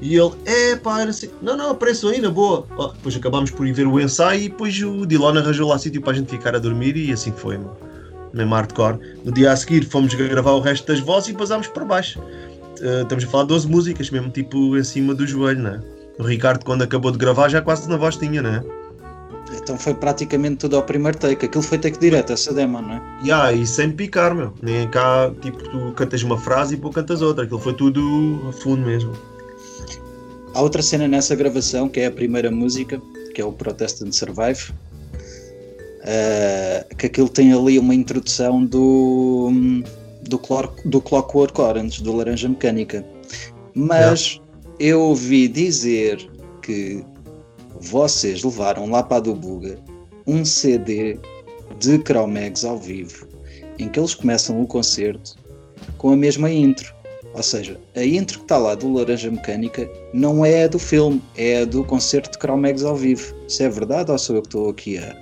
E 0.02 0.16
ele, 0.16 0.32
é 0.46 0.78
pá, 0.78 1.02
era 1.02 1.10
assim, 1.10 1.30
não, 1.42 1.58
não, 1.58 1.72
apareçam 1.72 2.10
aí 2.10 2.22
na 2.22 2.30
boa. 2.30 2.66
Oh, 2.78 2.88
depois 2.88 3.14
acabámos 3.18 3.52
por 3.52 3.68
ir 3.68 3.74
ver 3.74 3.86
o 3.86 4.00
ensaio 4.00 4.44
e 4.44 4.50
depois 4.50 4.82
o 4.82 5.06
Dilon 5.06 5.38
arranjou 5.38 5.68
lá 5.68 5.78
sítio 5.78 6.02
para 6.02 6.14
a 6.14 6.16
gente 6.16 6.30
ficar 6.30 6.56
a 6.56 6.60
dormir 6.60 6.96
e 6.96 7.12
assim 7.12 7.34
foi, 7.34 7.58
meu. 7.58 7.76
mesmo 8.34 8.56
hardcore. 8.56 8.98
No 9.26 9.34
dia 9.34 9.52
a 9.52 9.56
seguir 9.58 9.84
fomos 9.84 10.14
gravar 10.14 10.52
o 10.52 10.62
resto 10.62 10.88
das 10.88 11.02
vozes 11.02 11.30
e 11.30 11.34
passámos 11.34 11.68
para 11.68 11.84
baixo. 11.84 12.22
Eh, 12.82 13.02
estamos 13.02 13.24
a 13.24 13.28
falar 13.28 13.44
de 13.44 13.50
12 13.50 13.68
músicas, 13.68 14.10
mesmo 14.10 14.30
tipo 14.30 14.78
em 14.78 14.84
cima 14.84 15.14
do 15.14 15.26
joelho, 15.26 15.62
né? 15.62 15.82
O 16.18 16.24
Ricardo, 16.24 16.64
quando 16.66 16.84
acabou 16.84 17.12
de 17.12 17.18
gravar, 17.18 17.50
já 17.50 17.62
quase 17.62 17.90
na 17.90 17.98
voz 17.98 18.18
tinha, 18.18 18.42
né? 18.42 18.64
Então 19.62 19.78
foi 19.78 19.94
praticamente 19.94 20.58
tudo 20.58 20.76
ao 20.76 20.84
primeiro 20.84 21.18
take. 21.18 21.46
Aquilo 21.46 21.64
foi 21.64 21.78
take 21.78 21.98
direto, 22.00 22.34
essa 22.34 22.54
demo, 22.54 22.82
não 22.82 22.94
é? 22.94 23.02
Yeah, 23.24 23.54
e 23.54 23.66
sem 23.66 23.92
picar, 23.92 24.36
meu. 24.36 24.54
Nem 24.62 24.88
cá, 24.90 25.32
tipo, 25.42 25.58
tu 25.58 25.92
cantas 25.94 26.22
uma 26.24 26.38
frase 26.38 26.74
e 26.74 26.76
depois 26.78 26.96
cantas 26.96 27.22
outra. 27.22 27.46
Aquilo 27.46 27.60
foi 27.60 27.74
tudo 27.74 28.42
a 28.48 28.54
fundo 28.54 28.86
mesmo. 28.86 29.14
Há 30.54 30.62
outra 30.62 30.82
cena 30.82 31.08
nessa 31.08 31.36
gravação 31.36 31.88
que 31.88 32.00
é 32.00 32.08
a 32.08 32.12
primeira 32.12 32.52
música, 32.52 33.02
que 33.34 33.42
é 33.42 33.46
o 33.46 33.52
Protest 33.52 34.02
and 34.04 34.12
Survive. 34.12 34.72
eh, 36.02 36.86
que 36.98 37.06
aquilo 37.08 37.30
tem 37.30 37.54
ali 37.54 37.78
uma 37.78 37.94
introdução 37.94 38.64
do, 38.66 39.52
do, 40.30 40.40
do 40.86 41.02
Clockwork 41.02 41.60
Orange, 41.60 42.02
do 42.04 42.16
Laranja 42.16 42.48
Mecânica. 42.48 43.06
Mas 43.74 44.40
eu 44.80 45.02
ouvi 45.02 45.48
dizer 45.48 46.30
que 46.62 47.04
vocês 47.82 48.44
levaram 48.44 48.90
lá 48.90 49.04
para 49.04 49.18
a 49.18 49.34
Buga 49.34 49.80
um 50.28 50.46
CD 50.46 51.18
de 51.80 51.98
Cromegs 52.00 52.64
ao 52.64 52.78
vivo, 52.78 53.28
em 53.80 53.90
que 53.90 54.00
eles 54.00 54.14
começam 54.14 54.62
o 54.62 54.68
concerto 54.68 55.36
com 55.98 56.12
a 56.12 56.16
mesma 56.16 56.52
intro. 56.52 56.94
Ou 57.34 57.44
seja, 57.44 57.80
a 57.96 58.04
intro 58.04 58.40
que 58.40 58.46
está 58.46 58.58
lá 58.58 58.76
do 58.76 58.92
Laranja 58.92 59.30
Mecânica 59.30 59.90
não 60.14 60.46
é 60.46 60.64
a 60.64 60.68
do 60.68 60.80
filme, 60.80 61.22
é 61.38 61.62
a 61.62 61.66
do 61.66 61.84
concerto 61.84 62.32
de 62.32 62.38
Cromegs 62.38 62.84
ao 62.84 62.96
vivo. 62.96 63.34
Isso 63.48 63.64
é 63.64 63.70
verdade 63.70 64.12
ou 64.12 64.18
sou 64.18 64.36
eu 64.36 64.42
que 64.42 64.48
estou 64.48 64.70
aqui 64.70 64.98
a. 64.98 65.16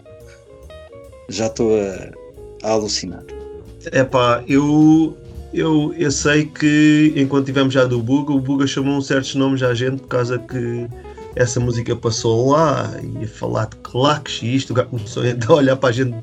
Já 1.29 1.47
estou 1.47 1.71
a, 1.75 2.67
a 2.67 2.71
alucinar? 2.71 3.36
É 3.85 4.03
pá, 4.03 4.43
eu, 4.47 5.17
eu, 5.53 5.93
eu 5.97 6.11
sei 6.11 6.45
que 6.45 7.13
enquanto 7.15 7.45
tivemos 7.45 7.73
já 7.73 7.85
do 7.85 8.01
Buga, 8.01 8.33
o 8.33 8.39
Buga 8.39 8.67
chamou 8.67 9.01
certos 9.01 9.35
nomes 9.35 9.63
à 9.63 9.73
gente 9.73 10.01
por 10.01 10.07
causa 10.07 10.39
que 10.39 10.87
essa 11.35 11.59
música 11.59 11.95
passou 11.95 12.51
lá 12.51 12.91
e 13.21 13.23
a 13.23 13.27
falar 13.27 13.65
de 13.67 13.75
claques 13.77 14.41
e 14.41 14.55
isto, 14.55 14.71
o 14.71 14.73
gajo 14.73 14.89
começou 14.89 15.23
a 15.23 15.53
olhar 15.53 15.75
para 15.75 15.89
a 15.89 15.91
gente 15.91 16.15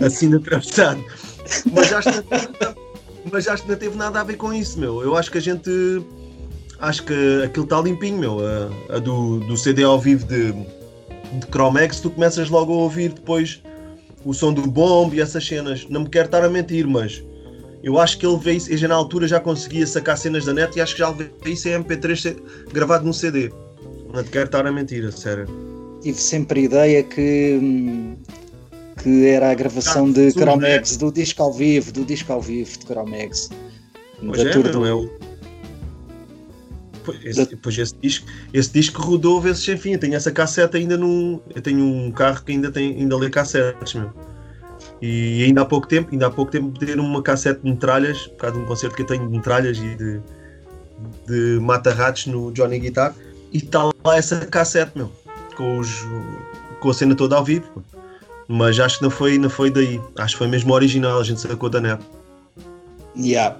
assim 0.00 0.32
atravessado. 0.34 1.02
mas 1.72 1.92
acho, 1.92 2.10
que 2.10 2.28
mas 3.32 3.48
acho 3.48 3.62
que 3.62 3.70
não 3.70 3.76
teve 3.76 3.96
nada 3.96 4.20
a 4.20 4.24
ver 4.24 4.36
com 4.36 4.52
isso, 4.52 4.78
meu. 4.78 5.02
Eu 5.02 5.16
acho 5.16 5.30
que 5.30 5.38
a 5.38 5.40
gente. 5.40 5.70
Acho 6.78 7.02
que 7.02 7.42
aquilo 7.44 7.64
está 7.64 7.80
limpinho, 7.80 8.18
meu. 8.18 8.38
A, 8.40 8.96
a 8.96 8.98
do, 8.98 9.40
do 9.40 9.56
CD 9.56 9.82
ao 9.82 9.98
vivo 9.98 10.26
de, 10.26 10.52
de 10.52 11.46
Chromex, 11.50 12.00
tu 12.00 12.10
começas 12.10 12.48
logo 12.48 12.72
a 12.72 12.76
ouvir 12.76 13.10
depois 13.10 13.60
o 14.28 14.34
som 14.34 14.52
do 14.52 14.66
bombo 14.66 15.14
e 15.14 15.22
essas 15.22 15.46
cenas. 15.46 15.86
Não 15.88 16.02
me 16.02 16.08
quero 16.10 16.26
estar 16.26 16.44
a 16.44 16.50
mentir, 16.50 16.86
mas 16.86 17.24
eu 17.82 17.98
acho 17.98 18.18
que 18.18 18.26
ele 18.26 18.36
veio, 18.36 18.60
eu 18.68 18.76
já 18.76 18.86
na 18.86 18.94
altura 18.94 19.26
já 19.26 19.40
conseguia 19.40 19.86
sacar 19.86 20.18
cenas 20.18 20.44
da 20.44 20.52
net 20.52 20.76
e 20.76 20.82
acho 20.82 20.92
que 20.92 20.98
já 20.98 21.10
veio 21.10 21.30
isso 21.46 21.66
em 21.66 21.82
MP3 21.82 22.36
gravado 22.70 23.06
num 23.06 23.12
CD. 23.14 23.50
Não 24.12 24.22
te 24.22 24.28
quero 24.28 24.44
estar 24.44 24.66
a 24.66 24.70
mentir, 24.70 25.02
a 25.06 25.10
sério. 25.10 25.46
Tive 26.02 26.20
sempre 26.20 26.60
a 26.60 26.62
ideia 26.64 27.02
que, 27.02 27.58
que 29.02 29.26
era 29.26 29.50
a 29.50 29.54
gravação 29.54 30.08
ah, 30.08 30.12
de 30.12 30.30
Chromex, 30.32 30.98
do 30.98 31.10
disco 31.10 31.42
ao 31.42 31.52
vivo, 31.52 31.90
do 31.90 32.04
disco 32.04 32.30
ao 32.30 32.42
vivo 32.42 32.78
de 32.78 32.84
Chromex. 32.84 33.48
Pois 34.20 34.40
é, 34.40 34.72
não 34.72 34.84
é 34.84 34.92
o... 34.92 35.10
Pois, 37.08 37.24
esse, 37.24 37.80
esse, 37.80 37.94
disco, 37.96 38.26
esse 38.52 38.72
disco 38.72 39.00
rodou 39.00 39.40
vezes 39.40 39.64
sem 39.64 39.76
fim. 39.78 39.92
Eu 39.92 39.98
tenho 39.98 40.14
essa 40.14 40.30
cassete 40.30 40.76
ainda 40.76 40.96
num. 40.96 41.40
Eu 41.54 41.62
tenho 41.62 41.82
um 41.82 42.12
carro 42.12 42.44
que 42.44 42.52
ainda, 42.52 42.70
tem, 42.70 42.94
ainda 42.98 43.16
lê 43.16 43.30
cassetes, 43.30 43.94
meu. 43.94 44.12
E 45.00 45.44
ainda 45.44 45.62
há 45.62 45.64
pouco 45.64 45.86
tempo, 45.86 46.10
ainda 46.12 46.26
há 46.26 46.30
pouco 46.30 46.50
tempo 46.50 46.78
ter 46.78 46.98
uma 46.98 47.22
cassete 47.22 47.62
de 47.62 47.70
metralhas, 47.70 48.26
por 48.26 48.36
causa 48.36 48.56
de 48.56 48.62
um 48.62 48.66
concerto 48.66 48.96
que 48.96 49.02
eu 49.02 49.06
tenho 49.06 49.26
de 49.26 49.36
metralhas 49.36 49.78
e 49.78 49.94
de, 49.94 50.20
de 51.26 51.60
mata-ratos 51.60 52.26
no 52.26 52.50
Johnny 52.52 52.78
Guitar, 52.78 53.14
e 53.52 53.58
está 53.58 53.84
lá 53.84 54.16
essa 54.16 54.44
cassete, 54.46 54.92
meu, 54.96 55.10
com, 55.56 55.78
os, 55.78 56.04
com 56.80 56.90
a 56.90 56.94
cena 56.94 57.14
toda 57.14 57.36
ao 57.36 57.44
vivo. 57.44 57.82
Mas 58.48 58.78
acho 58.80 58.98
que 58.98 59.04
não 59.04 59.10
foi, 59.10 59.38
não 59.38 59.50
foi 59.50 59.70
daí. 59.70 60.00
Acho 60.16 60.34
que 60.34 60.38
foi 60.38 60.48
mesmo 60.48 60.72
original, 60.72 61.20
a 61.20 61.22
gente 61.22 61.40
sacou 61.40 61.68
da 61.68 61.80
net. 61.80 62.02
Yeah. 63.16 63.56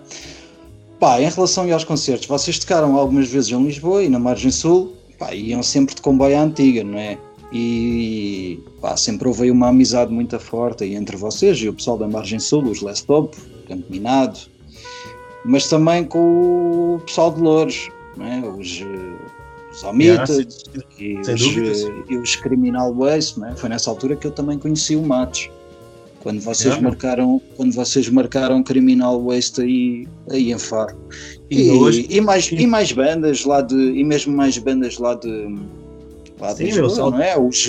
Pá, 0.99 1.21
em 1.21 1.31
relação 1.31 1.73
aos 1.73 1.85
concertos, 1.85 2.27
vocês 2.27 2.59
tocaram 2.59 2.97
algumas 2.97 3.29
vezes 3.29 3.51
em 3.51 3.65
Lisboa 3.65 4.03
e 4.03 4.09
na 4.09 4.19
Margem 4.19 4.51
Sul, 4.51 4.95
pá, 5.17 5.33
iam 5.33 5.63
sempre 5.63 5.95
de 5.95 6.03
comboio 6.03 6.37
à 6.37 6.43
antiga, 6.43 6.83
não 6.83 6.99
é? 6.99 7.17
E 7.53 8.61
pá, 8.81 8.97
sempre 8.97 9.29
houve 9.29 9.49
uma 9.51 9.69
amizade 9.69 10.13
muito 10.13 10.39
forte 10.41 10.85
entre 10.85 11.17
vocês 11.17 11.57
e 11.59 11.69
o 11.69 11.73
pessoal 11.73 11.97
da 11.99 12.09
Margem 12.09 12.41
Sul, 12.41 12.65
os 12.65 12.83
Les 12.83 13.01
Top, 13.03 13.37
Campo 13.69 13.85
Minado, 13.89 14.41
mas 15.45 15.69
também 15.69 16.05
com 16.05 16.97
o 16.97 17.01
pessoal 17.07 17.33
de 17.33 17.41
Louros, 17.41 17.89
não 18.17 18.27
é? 18.27 18.41
os, 18.41 18.81
os 19.71 19.85
Omited 19.85 20.49
e, 20.99 21.17
os, 21.17 22.11
e 22.11 22.17
os 22.17 22.35
Criminal 22.35 22.93
Waste, 22.93 23.39
não 23.39 23.47
é? 23.47 23.55
foi 23.55 23.69
nessa 23.69 23.89
altura 23.89 24.17
que 24.17 24.27
eu 24.27 24.33
também 24.33 24.59
conheci 24.59 24.97
o 24.97 25.03
Matos 25.03 25.49
quando 26.23 26.41
vocês 26.41 26.79
marcaram 26.81 27.41
quando 27.57 27.73
vocês 27.73 28.09
marcaram 28.09 28.63
Criminal 28.63 29.23
Waste 29.23 29.63
aí, 29.63 30.09
aí 30.31 30.53
em 30.53 30.59
Faro 30.59 30.97
e, 31.51 31.71
e, 31.71 32.17
e 32.17 32.21
mais, 32.21 32.51
e 32.51 32.67
mais 32.67 32.93
bandas 32.93 33.45
lá 33.45 33.61
de 33.61 33.75
e 33.75 34.05
mesmo 34.05 34.37
mais 34.37 34.59
bandas 34.59 34.99
lá 34.99 35.15
de 35.15 35.57
lá 36.41 36.53
de 36.53 36.59
Sim, 36.59 36.65
Lisboa, 36.65 37.11
não 37.11 37.23
é? 37.23 37.39
Os, 37.39 37.69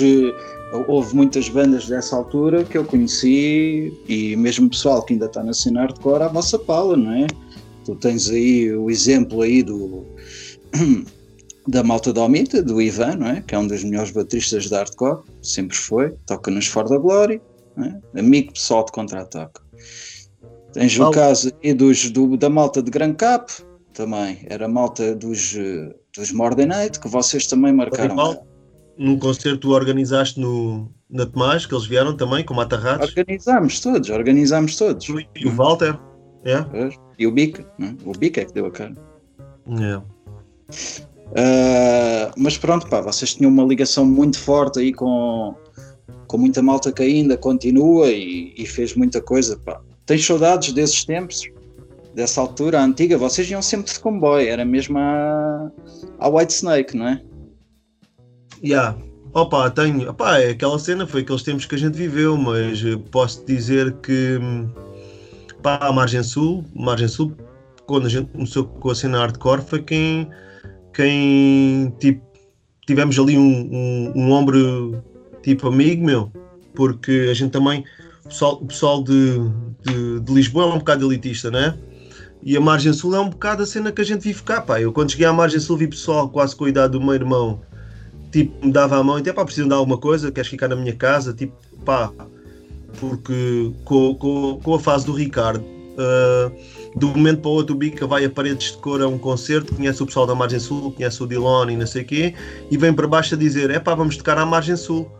houve 0.86 1.14
muitas 1.14 1.48
bandas 1.48 1.86
dessa 1.86 2.16
altura 2.16 2.64
que 2.64 2.78
eu 2.78 2.84
conheci 2.84 3.92
e 4.08 4.36
mesmo 4.36 4.70
pessoal 4.70 5.02
que 5.02 5.12
ainda 5.12 5.26
está 5.26 5.42
na 5.42 5.52
cena 5.52 5.80
hardcore 5.80 6.22
à 6.22 6.28
vossa 6.28 6.58
pala, 6.58 6.96
não 6.96 7.12
é? 7.12 7.26
Tu 7.84 7.94
tens 7.96 8.30
aí 8.30 8.72
o 8.72 8.90
exemplo 8.90 9.42
aí 9.42 9.62
do 9.62 10.04
da 11.66 11.82
malta 11.82 12.12
da 12.12 12.22
Omita, 12.22 12.62
do 12.62 12.80
Ivan, 12.80 13.16
não 13.16 13.26
é? 13.28 13.42
Que 13.46 13.54
é 13.54 13.58
um 13.58 13.66
dos 13.66 13.82
melhores 13.84 14.10
bateristas 14.10 14.64
de 14.64 14.74
hardcore, 14.74 15.22
sempre 15.42 15.76
foi, 15.76 16.12
toca 16.26 16.50
nos 16.50 16.66
For 16.66 16.88
da 16.88 16.98
Glory, 16.98 17.40
é? 17.84 18.18
amigo 18.18 18.52
pessoal 18.52 18.84
de 18.84 18.92
contra-ataque. 18.92 19.60
Tens 20.72 20.98
o 20.98 21.10
caso 21.10 21.50
aí 21.64 21.74
dos, 21.74 22.10
do, 22.10 22.36
da 22.36 22.48
malta 22.48 22.82
de 22.82 22.90
Gran 22.90 23.12
Cap, 23.14 23.50
também, 23.92 24.38
era 24.46 24.66
a 24.66 24.68
malta 24.68 25.14
dos, 25.14 25.56
dos 26.16 26.32
Mordenate, 26.32 27.00
que 27.00 27.08
vocês 27.08 27.46
também 27.46 27.72
marcaram. 27.72 28.44
Num 28.96 29.18
concerto 29.18 29.58
tu 29.60 29.70
organizaste 29.70 30.38
no, 30.38 30.90
na 31.08 31.24
Tomás, 31.24 31.64
que 31.64 31.74
eles 31.74 31.86
vieram 31.86 32.16
também, 32.16 32.44
com 32.44 32.54
Mata 32.54 32.76
Ratos. 32.76 33.08
Organizámos 33.08 33.80
todos, 33.80 34.10
organizámos 34.10 34.76
todos. 34.76 35.08
E 35.34 35.46
o 35.46 35.50
Walter, 35.52 35.98
é? 36.44 36.64
E 37.18 37.26
o 37.26 37.32
Bica, 37.32 37.66
é? 37.80 37.94
o 38.04 38.12
Bica 38.12 38.42
é 38.42 38.44
que 38.44 38.52
deu 38.52 38.66
a 38.66 38.70
cara. 38.70 38.92
É. 39.68 39.96
Uh, 41.30 42.32
mas 42.36 42.58
pronto, 42.58 42.88
pá, 42.88 43.00
vocês 43.00 43.34
tinham 43.34 43.50
uma 43.50 43.64
ligação 43.64 44.04
muito 44.04 44.38
forte 44.38 44.80
aí 44.80 44.92
com, 44.92 45.54
com 46.30 46.38
muita 46.38 46.62
malta 46.62 46.92
que 46.92 47.02
ainda 47.02 47.36
continua 47.36 48.08
e, 48.08 48.54
e 48.56 48.64
fez 48.64 48.94
muita 48.94 49.20
coisa. 49.20 49.58
Pá. 49.58 49.80
Tens 50.06 50.24
saudades 50.24 50.72
desses 50.72 51.04
tempos? 51.04 51.42
Dessa 52.14 52.40
altura 52.40 52.80
antiga? 52.80 53.18
Vocês 53.18 53.50
iam 53.50 53.60
sempre 53.60 53.92
de 53.92 53.98
comboio, 53.98 54.48
era 54.48 54.64
mesmo 54.64 54.96
a, 54.96 55.72
a 56.20 56.28
White 56.28 56.52
Snake, 56.52 56.96
não 56.96 57.08
é? 57.08 57.22
Yeah. 58.62 58.96
Opa, 59.32 59.70
tenho. 59.70 60.08
Opa, 60.08 60.38
é 60.38 60.50
aquela 60.50 60.78
cena, 60.78 61.04
foi 61.04 61.22
aqueles 61.22 61.42
tempos 61.42 61.66
que 61.66 61.74
a 61.74 61.78
gente 61.78 61.96
viveu, 61.96 62.36
mas 62.36 62.80
posso 63.10 63.44
dizer 63.44 63.92
que 63.94 64.38
pá, 65.62 65.78
a 65.82 65.92
Margem 65.92 66.22
Sul, 66.22 66.64
Margem 66.74 67.08
Sul, 67.08 67.32
quando 67.86 68.06
a 68.06 68.08
gente 68.08 68.30
começou 68.30 68.66
com 68.66 68.90
a 68.90 68.94
cena 68.94 69.18
hardcore, 69.18 69.62
foi 69.62 69.82
quem, 69.82 70.28
quem 70.94 71.92
tipo, 71.98 72.24
tivemos 72.86 73.18
ali 73.18 73.36
um, 73.36 73.68
um, 73.72 74.12
um 74.14 74.32
ombro 74.32 75.09
tipo 75.42 75.68
amigo 75.68 76.04
meu, 76.04 76.32
porque 76.74 77.28
a 77.30 77.34
gente 77.34 77.50
também, 77.50 77.84
o 78.24 78.28
pessoal, 78.28 78.54
o 78.54 78.66
pessoal 78.66 79.02
de, 79.02 79.38
de, 79.82 80.20
de, 80.20 80.32
Lisboa 80.32 80.64
é 80.64 80.74
um 80.74 80.78
bocado 80.78 81.06
elitista, 81.06 81.50
né? 81.50 81.76
E 82.42 82.56
a 82.56 82.60
Margem 82.60 82.92
Sul 82.92 83.14
é 83.14 83.20
um 83.20 83.28
bocado 83.28 83.62
a 83.62 83.66
cena 83.66 83.92
que 83.92 84.00
a 84.00 84.04
gente 84.04 84.22
vive 84.22 84.42
cá, 84.42 84.60
pá. 84.60 84.80
Eu 84.80 84.92
quando 84.92 85.10
cheguei 85.10 85.26
à 85.26 85.32
Margem 85.32 85.60
Sul 85.60 85.76
vi 85.76 85.86
pessoal 85.86 86.28
quase 86.28 86.56
com 86.56 86.64
a 86.64 86.68
idade 86.68 86.92
do 86.92 87.00
meu 87.00 87.14
irmão, 87.14 87.60
tipo, 88.30 88.64
me 88.64 88.72
dava 88.72 88.96
a 88.96 89.04
mão 89.04 89.18
e 89.18 89.20
até 89.20 89.32
pá, 89.32 89.44
preciso 89.44 89.68
de 89.68 89.74
alguma 89.74 89.98
coisa, 89.98 90.32
queres 90.32 90.48
ficar 90.48 90.68
na 90.68 90.76
minha 90.76 90.94
casa, 90.94 91.34
tipo, 91.34 91.54
pá, 91.84 92.12
porque 92.98 93.72
com, 93.84 94.14
com, 94.14 94.60
com 94.62 94.74
a 94.74 94.80
fase 94.80 95.06
do 95.06 95.12
Ricardo, 95.12 95.62
uh, 95.62 96.50
do 96.96 97.08
momento 97.08 97.40
para 97.40 97.50
o 97.50 97.54
outro 97.54 97.74
o 97.74 97.78
Bica 97.78 98.06
vai 98.06 98.24
a 98.24 98.30
paredes 98.30 98.72
de 98.72 98.78
cor 98.78 99.00
a 99.02 99.08
um 99.08 99.18
concerto, 99.18 99.74
conhece 99.74 100.02
o 100.02 100.06
pessoal 100.06 100.26
da 100.26 100.34
Margem 100.34 100.58
Sul, 100.58 100.92
conhece 100.92 101.22
o 101.22 101.26
Dilon 101.26 101.70
e 101.70 101.76
não 101.76 101.86
sei 101.86 102.02
o 102.02 102.04
quê, 102.04 102.34
e 102.70 102.76
vem 102.76 102.92
para 102.92 103.06
baixo 103.06 103.34
a 103.34 103.38
dizer, 103.38 103.70
é 103.70 103.78
pá, 103.78 103.94
vamos 103.94 104.16
tocar 104.16 104.38
à 104.38 104.46
Margem 104.46 104.76
Sul. 104.76 105.10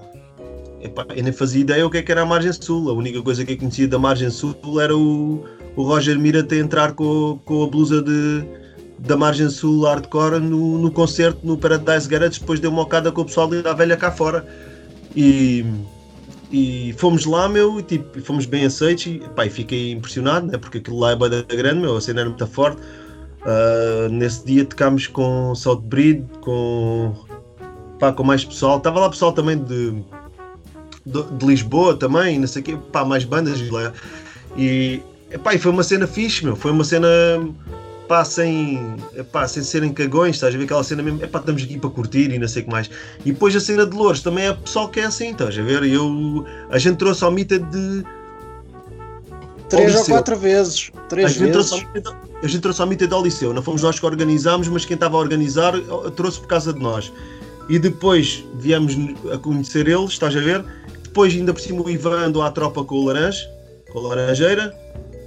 Epá, 0.81 1.07
eu 1.15 1.23
nem 1.23 1.33
fazia 1.33 1.61
ideia 1.61 1.87
o 1.87 1.91
que, 1.91 1.99
é 1.99 2.03
que 2.03 2.11
era 2.11 2.23
a 2.23 2.27
Margem 2.27 2.53
Sul. 2.53 2.89
A 2.89 2.93
única 2.93 3.21
coisa 3.23 3.45
que 3.45 3.53
eu 3.53 3.59
conhecia 3.59 3.87
da 3.87 3.99
Margem 3.99 4.31
Sul 4.31 4.55
era 4.81 4.97
o, 4.97 5.45
o 5.77 5.83
Roger 5.83 6.19
Mira 6.19 6.43
ter 6.43 6.59
entrar 6.59 6.93
com, 6.93 7.39
com 7.45 7.65
a 7.65 7.67
blusa 7.67 8.03
de, 8.03 8.45
da 8.99 9.17
Margem 9.17 9.51
Sul 9.51 9.85
hardcore 9.85 10.41
no, 10.41 10.79
no 10.79 10.91
concerto 10.91 11.41
no 11.47 11.57
Paradise 11.57 12.09
Garage, 12.09 12.41
depois 12.41 12.61
deu 12.61 12.71
uma 12.71 12.83
ocada 12.83 13.13
com 13.13 13.21
o 13.21 13.25
pessoal 13.25 13.47
da 13.49 13.73
velha 13.75 13.97
cá 13.97 14.11
fora. 14.11 14.47
E, 15.15 15.65
e 16.51 16.95
fomos 16.97 17.27
lá, 17.27 17.49
meu, 17.49 17.79
e 17.79 17.83
tipo, 17.83 18.21
fomos 18.23 18.47
bem 18.47 18.65
aceitos 18.65 19.07
e, 19.07 19.17
epá, 19.17 19.49
fiquei 19.51 19.93
impressionado, 19.93 20.47
né, 20.47 20.57
porque 20.57 20.79
aquilo 20.79 20.99
lá 20.99 21.13
é 21.13 21.17
bada 21.17 21.43
grande, 21.43 21.81
meu, 21.81 21.97
a 21.97 22.01
cena 22.01 22.21
era 22.21 22.29
muito 22.29 22.47
forte. 22.47 22.81
Uh, 23.41 24.09
nesse 24.11 24.45
dia 24.45 24.65
tocámos 24.65 25.07
com 25.07 25.55
Southbreed, 25.55 26.25
com, 26.43 27.15
pá, 27.99 28.13
com 28.13 28.23
mais 28.23 28.45
pessoal. 28.45 28.79
Estava 28.79 29.01
lá 29.01 29.11
pessoal 29.11 29.33
também 29.33 29.57
de 29.57 30.03
de, 31.11 31.23
de 31.23 31.47
Lisboa 31.47 31.97
também, 31.97 32.39
não 32.39 32.47
sei 32.47 32.63
o 32.63 32.65
quê, 32.65 32.79
pá, 32.93 33.05
mais 33.05 33.25
bandas. 33.25 33.61
E, 34.57 35.03
epá, 35.31 35.55
e 35.55 35.59
foi 35.59 35.71
uma 35.71 35.83
cena 35.83 36.07
fixe, 36.07 36.45
meu, 36.45 36.57
foi 36.57 36.71
uma 36.71 36.85
cena 36.85 37.09
pá, 38.09 38.25
sem, 38.25 38.97
epá, 39.17 39.47
sem 39.47 39.63
serem 39.63 39.93
cagões, 39.93 40.37
estás 40.37 40.55
a 40.55 40.59
ver 40.59 40.65
aquela 40.65 40.83
cena 40.83 41.03
mesmo, 41.03 41.23
epá, 41.23 41.39
estamos 41.39 41.63
aqui 41.63 41.79
para 41.79 41.91
curtir 41.91 42.33
e 42.33 42.39
não 42.39 42.49
sei 42.49 42.63
o 42.63 42.65
que 42.65 42.71
mais. 42.71 42.91
E 43.25 43.33
depois 43.33 43.55
a 43.55 43.61
cena 43.61 43.87
de 43.87 43.97
Louros 43.97 44.21
também 44.21 44.47
é 44.47 44.53
pessoal 44.53 44.89
que 44.89 45.01
é 45.01 45.05
assim, 45.05 45.31
estás 45.31 45.59
a 45.59 45.63
ver? 45.63 45.85
Eu, 45.85 46.45
a 46.71 46.79
gente 46.79 46.97
trouxe 46.97 47.23
ao 47.25 47.31
Mita 47.31 47.59
de. 47.59 48.05
Três 49.69 49.95
ou 49.95 50.05
quatro 50.07 50.37
vezes. 50.37 50.91
Três 51.09 51.27
a 51.27 51.29
gente 51.29 51.53
vezes. 51.53 51.71
Trouxe 51.71 52.21
a 52.43 52.47
gente 52.47 52.61
trouxe 52.61 52.81
ao 52.81 52.87
Mita 52.87 53.15
ao 53.15 53.23
Liceu, 53.23 53.53
não 53.53 53.63
fomos 53.63 53.83
nós 53.83 54.01
que 54.01 54.07
organizámos, 54.07 54.67
mas 54.69 54.85
quem 54.85 54.95
estava 54.95 55.17
a 55.17 55.21
organizar 55.21 55.75
trouxe 56.17 56.41
por 56.41 56.49
causa 56.49 56.73
de 56.73 56.81
nós. 56.81 57.13
E 57.69 57.79
depois 57.79 58.45
viemos 58.55 58.97
a 59.33 59.39
conhecer 59.39 59.87
eles, 59.87 60.11
estás 60.11 60.35
a 60.37 60.41
ver? 60.41 60.65
Depois, 61.11 61.35
ainda 61.35 61.53
por 61.53 61.61
cima, 61.61 61.83
o 61.83 61.91
Ivan 61.91 62.27
andou 62.27 62.41
à 62.41 62.53
tropa 62.53 62.85
com 62.85 62.95
o 62.95 63.05
Laranja, 63.07 63.51
com 63.93 63.99
a 63.99 64.03
Laranjeira. 64.03 64.73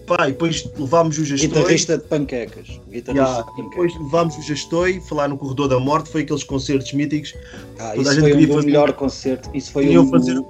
Pá, 0.07 0.29
e 0.29 0.31
depois 0.31 0.65
levámos 0.77 1.17
o 1.17 1.21
Gastoi. 1.21 1.47
Guitarrista 1.47 1.97
de 1.97 2.03
panquecas. 2.05 2.67
Guitarrista 2.89 3.11
yeah, 3.11 3.39
de 3.39 3.45
panquecas. 3.47 3.69
Depois 3.69 3.95
levámos 3.97 4.35
o 4.37 4.47
Gastoi, 4.47 5.01
falar 5.01 5.27
no 5.27 5.37
Corredor 5.37 5.67
da 5.67 5.79
Morte, 5.79 6.09
foi 6.09 6.21
aqueles 6.21 6.43
concertos 6.43 6.93
míticos. 6.93 7.33
Ah, 7.79 7.95
isso 7.97 8.17
foi 8.17 8.31
o 8.31 8.47
fazer... 8.47 8.65
melhor 8.65 8.93
concerto. 8.93 9.49
Isso 9.53 9.71
foi 9.73 9.83
queriam, 9.83 10.03
um... 10.03 10.09
fazer, 10.09 10.41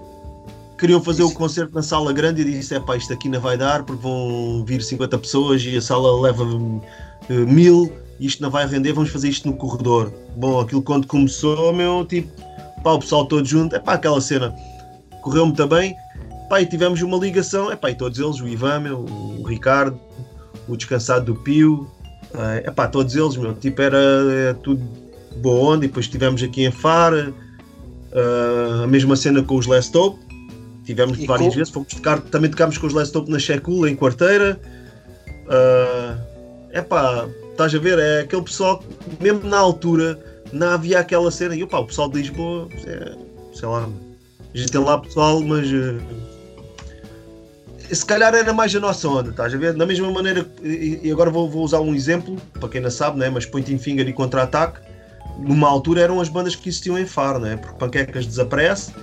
queriam 0.77 1.03
fazer 1.03 1.23
isso. 1.23 1.31
o 1.31 1.35
concerto 1.35 1.73
na 1.73 1.81
sala 1.81 2.13
grande 2.13 2.43
e 2.43 2.45
disse: 2.45 2.75
é 2.75 2.79
pá, 2.79 2.95
isto 2.95 3.11
aqui 3.11 3.27
não 3.27 3.41
vai 3.41 3.57
dar 3.57 3.83
porque 3.83 4.01
vão 4.03 4.63
vir 4.65 4.83
50 4.83 5.17
pessoas 5.17 5.63
e 5.63 5.75
a 5.75 5.81
sala 5.81 6.21
leva 6.21 6.43
uh, 6.43 6.81
mil, 7.29 7.91
isto 8.19 8.41
não 8.43 8.51
vai 8.51 8.67
render, 8.67 8.93
vamos 8.93 9.09
fazer 9.09 9.29
isto 9.29 9.47
no 9.47 9.55
corredor. 9.55 10.13
Bom, 10.35 10.59
aquilo 10.59 10.83
quando 10.83 11.07
começou, 11.07 11.73
meu, 11.73 12.05
tipo, 12.05 12.29
pá, 12.83 12.91
o 12.91 12.99
pessoal 12.99 13.25
todo 13.25 13.45
junto, 13.47 13.75
é 13.75 13.79
pá, 13.79 13.93
aquela 13.93 14.21
cena 14.21 14.53
correu 15.23 15.45
muito 15.45 15.67
bem. 15.67 15.95
Pá, 16.49 16.61
e 16.61 16.65
tivemos 16.65 17.01
uma 17.01 17.17
ligação, 17.17 17.71
epá, 17.71 17.89
e 17.89 17.95
todos 17.95 18.19
eles, 18.19 18.39
o 18.39 18.47
Ivan, 18.47 18.81
meu, 18.81 18.99
o 18.99 19.43
Ricardo, 19.43 19.99
o 20.67 20.75
Descansado 20.75 21.33
do 21.33 21.35
Pio, 21.39 21.89
é 22.35 22.67
epá, 22.67 22.87
todos 22.87 23.15
eles, 23.15 23.37
meu, 23.37 23.53
tipo, 23.55 23.81
era 23.81 23.97
é, 23.97 24.53
tudo 24.53 24.83
boa 25.37 25.73
onda, 25.73 25.85
e 25.85 25.87
depois 25.87 26.07
tivemos 26.07 26.43
aqui 26.43 26.65
em 26.65 26.71
Fara, 26.71 27.33
uh, 28.11 28.83
a 28.83 28.87
mesma 28.87 29.15
cena 29.15 29.41
com 29.41 29.55
os 29.55 29.65
Last 29.65 29.97
Hope, 29.97 30.19
tivemos 30.83 31.17
e 31.17 31.25
várias 31.25 31.49
com... 31.49 31.55
vezes, 31.55 31.73
fomos 31.73 31.87
tocar, 31.93 32.19
também 32.21 32.51
tocámos 32.51 32.77
com 32.77 32.85
os 32.85 32.93
Last 32.93 33.17
Hope 33.17 33.31
na 33.31 33.39
Checula, 33.39 33.89
em 33.89 33.95
quarteira, 33.95 34.59
é 36.71 36.81
uh, 36.81 36.83
pá, 36.85 37.27
estás 37.51 37.73
a 37.73 37.79
ver, 37.79 37.97
é 37.97 38.19
aquele 38.21 38.43
pessoal 38.43 38.79
que, 38.79 39.23
mesmo 39.23 39.47
na 39.49 39.57
altura, 39.57 40.19
não 40.51 40.67
havia 40.67 40.99
aquela 40.99 41.31
cena, 41.31 41.55
e 41.55 41.63
opa, 41.63 41.79
o 41.79 41.87
pessoal 41.87 42.09
de 42.09 42.17
Lisboa, 42.17 42.67
é, 42.85 43.15
sei 43.53 43.67
lá, 43.67 43.89
a 44.53 44.57
gente 44.57 44.71
tem 44.71 44.81
lá 44.81 44.99
pessoal, 44.99 45.41
mas 45.41 45.67
uh, 45.71 45.99
se 47.91 48.05
calhar 48.05 48.33
era 48.33 48.53
mais 48.53 48.75
a 48.75 48.79
nossa 48.79 49.07
onda, 49.07 49.29
estás 49.29 49.53
a 49.53 49.57
ver? 49.57 49.73
Da 49.73 49.85
mesma 49.85 50.09
maneira, 50.11 50.45
e 50.63 51.11
agora 51.11 51.29
vou, 51.29 51.49
vou 51.49 51.63
usar 51.63 51.79
um 51.79 51.93
exemplo, 51.93 52.37
para 52.59 52.69
quem 52.69 52.81
não 52.81 52.91
sabe, 52.91 53.19
né? 53.19 53.29
mas 53.29 53.45
Pointing 53.45 53.77
Finger 53.77 54.07
e 54.07 54.13
Contra-Ataque, 54.13 54.79
numa 55.39 55.67
altura 55.67 56.01
eram 56.01 56.21
as 56.21 56.29
bandas 56.29 56.55
que 56.55 56.69
existiam 56.69 56.97
em 56.97 57.05
Faro, 57.05 57.39
né? 57.39 57.57
porque 57.57 57.77
Panquecas 57.77 58.25
desaparece, 58.25 58.93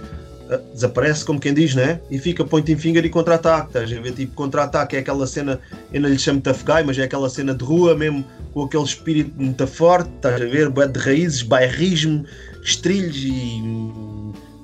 eh, 0.49 0.61
desaparece 0.73 1.25
como 1.25 1.41
quem 1.41 1.53
diz, 1.53 1.75
né? 1.75 2.01
E 2.11 2.19
fica 2.19 2.45
Pointing 2.45 2.77
Finger 2.77 3.05
e 3.05 3.09
Contra-Ataque, 3.09 3.69
estás 3.69 3.93
a 3.93 4.01
ver? 4.01 4.13
Tipo, 4.13 4.35
Contra-Ataque 4.35 4.97
é 4.97 5.01
aquela 5.01 5.27
cena, 5.27 5.61
eu 5.93 6.01
não 6.01 6.09
lhe 6.09 6.19
chamo 6.19 6.41
Tough 6.41 6.63
Guy, 6.65 6.85
mas 6.87 6.99
é 6.99 7.03
aquela 7.03 7.29
cena 7.29 7.55
de 7.55 7.65
rua 7.65 7.95
mesmo, 7.95 8.25
com 8.53 8.65
aquele 8.65 8.85
espírito 8.85 9.33
muito 9.37 9.67
forte, 9.67 10.11
estás 10.17 10.41
a 10.41 10.45
ver? 10.45 10.71
De 10.71 10.99
raízes, 10.99 11.43
bairrismo, 11.43 12.25
estrilhos 12.63 13.17
e 13.17 13.61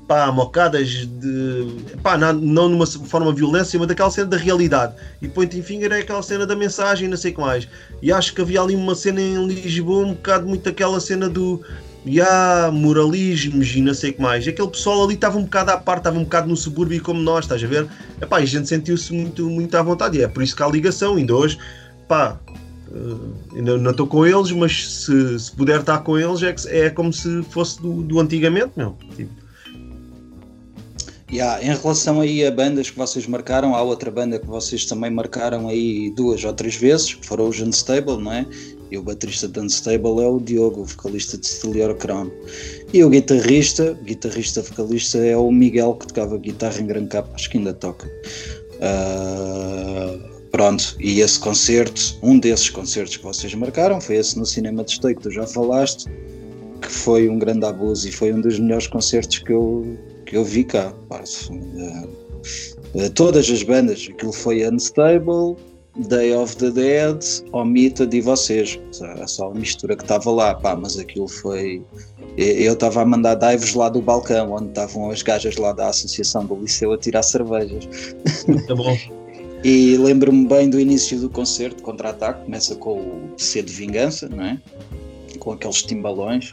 pá, 0.07 0.31
mocadas 0.31 0.89
de. 0.89 1.67
pá, 2.03 2.17
não, 2.17 2.33
não 2.33 2.69
numa 2.69 2.87
forma 2.87 3.33
violência, 3.33 3.79
mas 3.79 3.89
daquela 3.89 4.11
cena 4.11 4.29
da 4.29 4.37
realidade. 4.37 4.95
E 5.21 5.29
Pointing 5.29 5.63
Finger 5.63 5.93
é 5.93 5.99
aquela 6.01 6.23
cena 6.23 6.47
da 6.47 6.55
mensagem, 6.55 7.09
não 7.09 7.17
sei 7.17 7.33
o 7.33 7.35
que 7.35 7.41
mais. 7.41 7.69
E 8.01 8.13
acho 8.13 8.35
que 8.35 8.41
havia 8.41 8.61
ali 8.61 8.75
uma 8.75 8.95
cena 8.95 9.21
em 9.21 9.47
Lisboa, 9.47 10.07
um 10.07 10.15
bocado 10.15 10.47
muito 10.47 10.69
aquela 10.69 11.01
cena 11.01 11.29
do. 11.29 11.61
Ya, 12.09 12.71
moralismos 12.73 13.75
e 13.75 13.81
não 13.81 13.93
sei 13.93 14.11
o 14.11 14.15
que 14.15 14.23
mais. 14.23 14.47
E 14.47 14.51
aquele 14.51 14.69
pessoal 14.69 15.03
ali 15.03 15.15
estava 15.15 15.37
um 15.39 15.43
bocado 15.43 15.73
à 15.73 15.77
parte, 15.77 16.03
estava 16.03 16.17
um 16.17 16.23
bocado 16.23 16.49
no 16.49 16.57
subúrbio 16.57 17.03
como 17.03 17.21
nós, 17.21 17.47
estás 17.47 17.65
a 17.65 17.67
ver? 17.67 17.89
E 18.21 18.35
a 18.35 18.45
gente 18.45 18.69
sentiu-se 18.69 19.13
muito, 19.13 19.51
muito 19.51 19.77
à 19.77 19.83
vontade. 19.83 20.19
E 20.19 20.23
é 20.23 20.29
por 20.29 20.41
isso 20.41 20.55
que 20.55 20.63
há 20.63 20.69
ligação, 20.69 21.17
ainda 21.17 21.35
hoje, 21.35 21.59
pá, 22.07 22.39
uh, 22.93 23.35
ainda 23.57 23.77
não 23.77 23.91
estou 23.91 24.07
com 24.07 24.25
eles, 24.25 24.53
mas 24.53 24.89
se, 24.89 25.37
se 25.37 25.51
puder 25.51 25.81
estar 25.81 25.99
com 25.99 26.17
eles 26.17 26.45
é, 26.45 26.87
é 26.87 26.91
como 26.91 27.13
se 27.13 27.43
fosse 27.51 27.83
do, 27.83 28.03
do 28.03 28.21
antigamente, 28.21 28.71
não. 28.77 28.97
Tipo, 29.17 29.46
Yeah, 31.31 31.61
em 31.61 31.75
relação 31.75 32.21
aí 32.21 32.47
a 32.47 32.53
bandas 32.53 32.89
que 32.89 32.97
vocês 32.97 33.27
marcaram, 33.27 33.75
há 33.75 33.83
outra 33.83 34.13
banda 34.13 34.39
que 34.39 34.47
vocês 34.47 34.85
também 34.85 35.11
marcaram 35.11 35.69
aí 35.69 36.13
duas 36.15 36.45
ou 36.45 36.53
três 36.53 36.77
vezes, 36.77 37.15
que 37.15 37.27
foram 37.27 37.49
os 37.49 37.61
Unstable, 37.61 38.23
não 38.23 38.33
é? 38.33 38.47
E 38.93 38.97
o 38.97 39.03
baterista 39.03 39.49
de 39.49 39.59
Unstable 39.59 40.23
é 40.23 40.29
o 40.29 40.39
Diogo, 40.39 40.83
o 40.83 40.85
vocalista 40.85 41.37
de 41.37 41.49
Stelior 41.49 41.97
Crown. 41.97 42.31
E 42.93 43.03
o 43.03 43.11
guitarrista, 43.11 43.99
guitarrista 44.05 44.63
vocalista 44.63 45.19
é 45.19 45.37
o 45.37 45.51
Miguel, 45.51 45.95
que 45.95 46.07
tocava 46.07 46.39
guitarra 46.39 46.81
em 46.81 46.87
Gran 46.87 47.07
Capa, 47.07 47.29
acho 47.35 47.51
que 47.51 47.59
ainda 47.59 47.75
toca. 47.75 48.07
Uh, 48.77 50.47
pronto, 50.53 50.95
e 51.01 51.21
esse 51.21 51.41
concerto, 51.41 52.17
um 52.23 52.39
desses 52.39 52.71
concertos 52.71 53.17
que 53.17 53.25
vocês 53.25 53.53
marcaram, 53.53 54.01
foi 54.01 54.17
esse 54.17 54.39
no 54.39 54.47
Cinema 54.47 54.85
de 54.85 54.93
Esteio 54.93 55.17
que 55.17 55.23
tu 55.23 55.31
já 55.33 55.45
falaste, 55.45 56.09
que 56.81 56.89
foi 56.89 57.29
um 57.29 57.37
grande 57.37 57.67
abuso 57.67 58.09
e 58.09 58.13
foi 58.13 58.33
um 58.33 58.41
dos 58.41 58.61
melhores 58.61 58.87
concertos 58.87 59.41
que 59.41 59.53
eu 59.53 59.99
que 60.27 60.37
eu 60.37 60.45
vi 60.45 60.65
cá. 60.65 60.93
Pá, 61.09 61.23
uh, 61.51 63.11
todas 63.15 63.49
as 63.49 63.63
bandas, 63.63 64.09
aquilo 64.11 64.33
foi 64.33 64.69
Unstable, 64.69 65.57
Day 66.09 66.35
of 66.35 66.55
the 66.57 66.71
Dead, 66.71 67.25
Omitted 67.53 68.15
e 68.15 68.21
vocês. 68.21 68.79
É 69.19 69.27
só 69.27 69.51
a 69.51 69.55
mistura 69.55 69.97
que 69.97 70.03
estava 70.03 70.31
lá, 70.31 70.55
pá, 70.55 70.77
mas 70.77 70.99
aquilo 70.99 71.29
foi. 71.29 71.83
Eu 72.37 72.75
estava 72.75 73.01
a 73.01 73.07
mandar 73.07 73.37
dives 73.37 73.73
lá 73.73 73.89
do 73.89 74.03
balcão, 74.03 74.53
onde 74.53 74.69
estavam 74.69 75.11
as 75.11 75.23
gajas 75.23 75.57
lá 75.57 75.73
da 75.73 75.89
Associação 75.89 76.45
do 76.45 76.55
Liceu 76.57 76.93
a 76.93 76.99
tirar 76.99 77.23
cervejas. 77.23 77.89
Tá 78.67 78.75
bom. 78.75 78.95
e 79.65 79.97
lembro-me 79.97 80.47
bem 80.47 80.69
do 80.69 80.79
início 80.79 81.19
do 81.19 81.31
concerto, 81.31 81.83
contra-ataque, 81.83 82.45
começa 82.45 82.77
com 82.77 82.99
o 82.99 83.33
C 83.39 83.63
de 83.63 83.73
Vingança, 83.73 84.29
não 84.29 84.45
é? 84.45 84.61
Com 85.39 85.53
aqueles 85.53 85.83
timbalões 85.83 86.53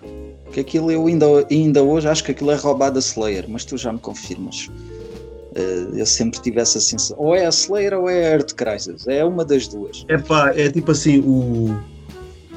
que 0.53 0.59
aquilo 0.59 0.91
eu 0.91 1.07
ainda, 1.07 1.25
ainda 1.49 1.83
hoje 1.83 2.07
acho 2.07 2.23
que 2.23 2.31
aquilo 2.31 2.51
é 2.51 2.55
roubado 2.55 2.97
a 2.97 2.99
Slayer, 2.99 3.45
mas 3.49 3.65
tu 3.65 3.75
já 3.75 3.91
me 3.91 3.99
confirmas. 3.99 4.69
Uh, 5.55 5.95
eu 5.95 6.05
sempre 6.05 6.39
tive 6.39 6.59
essa 6.59 6.79
sensação. 6.79 7.17
Ou 7.19 7.35
é 7.35 7.45
a 7.45 7.49
Slayer 7.49 7.93
ou 7.93 8.09
é 8.09 8.27
a 8.27 8.29
Earth 8.33 8.53
Crisis. 8.53 9.07
É 9.07 9.25
uma 9.25 9.43
das 9.43 9.67
duas. 9.67 10.05
É 10.07 10.17
pá, 10.17 10.53
é 10.55 10.69
tipo 10.69 10.91
assim, 10.91 11.19
o 11.19 11.77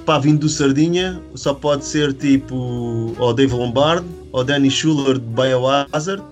pá, 0.05 0.19
vindo 0.19 0.41
do 0.41 0.49
Sardinha, 0.49 1.21
só 1.35 1.53
pode 1.53 1.85
ser 1.85 2.13
tipo 2.13 3.15
ou 3.19 3.35
Dave 3.35 3.55
Lombardo, 3.55 4.07
ou 4.31 4.45
Danny 4.45 4.71
Schuller 4.71 5.19
de 5.19 5.27
Biohazard, 5.27 6.23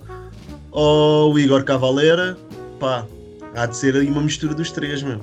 ou 0.71 1.33
o 1.33 1.39
Igor 1.39 1.65
Cavaleira. 1.65 2.37
Pá, 2.79 3.07
há 3.55 3.67
de 3.67 3.77
ser 3.77 3.97
aí 3.97 4.09
uma 4.09 4.23
mistura 4.23 4.55
dos 4.55 4.71
três, 4.71 5.03
meu. 5.03 5.21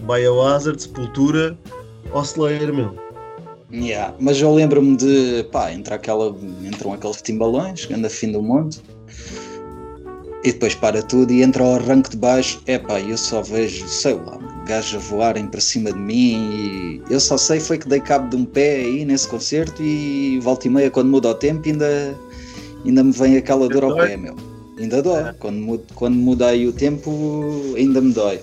Biohazard, 0.00 0.80
Sepultura 0.80 1.58
ou 2.12 2.22
Slayer, 2.22 2.72
meu. 2.72 3.07
Yeah, 3.70 4.14
mas 4.18 4.40
eu 4.40 4.52
lembro-me 4.54 4.96
de, 4.96 5.44
pá, 5.52 5.70
entra 5.72 5.96
aquela, 5.96 6.34
entram 6.64 6.94
aqueles 6.94 7.20
timbalões, 7.20 7.86
anda 7.90 8.08
fim 8.08 8.32
do 8.32 8.42
mundo, 8.42 8.76
e 10.42 10.52
depois 10.52 10.74
para 10.74 11.02
tudo 11.02 11.32
e 11.32 11.42
entra 11.42 11.62
ao 11.62 11.74
arranque 11.74 12.10
de 12.10 12.16
baixo, 12.16 12.62
é 12.66 12.78
pá, 12.78 12.98
eu 13.00 13.18
só 13.18 13.42
vejo, 13.42 13.86
sei 13.86 14.14
lá, 14.14 14.38
gajos 14.66 14.94
a 14.94 14.98
voarem 14.98 15.46
para 15.46 15.60
cima 15.60 15.92
de 15.92 15.98
mim 15.98 17.02
e 17.08 17.12
eu 17.12 17.18
só 17.18 17.36
sei 17.36 17.58
foi 17.58 17.78
que 17.78 17.88
dei 17.88 18.00
cabo 18.00 18.28
de 18.28 18.36
um 18.36 18.44
pé 18.44 18.76
aí 18.76 19.04
nesse 19.04 19.26
concerto 19.26 19.82
e 19.82 20.38
volta 20.40 20.66
e 20.66 20.70
meia 20.70 20.90
quando 20.90 21.08
muda 21.08 21.28
o 21.28 21.34
tempo 21.34 21.68
ainda, 21.68 22.14
ainda 22.84 23.02
me 23.02 23.12
vem 23.12 23.36
aquela 23.36 23.68
dor 23.68 23.84
ao 23.84 23.96
pé, 23.96 24.16
meu. 24.16 24.36
Ainda 24.78 25.02
dói, 25.02 25.22
é. 25.22 25.34
quando, 25.40 25.56
muda, 25.56 25.84
quando 25.94 26.14
muda 26.14 26.46
aí 26.46 26.68
o 26.68 26.72
tempo 26.72 27.74
ainda 27.76 28.00
me 28.00 28.12
dói. 28.12 28.40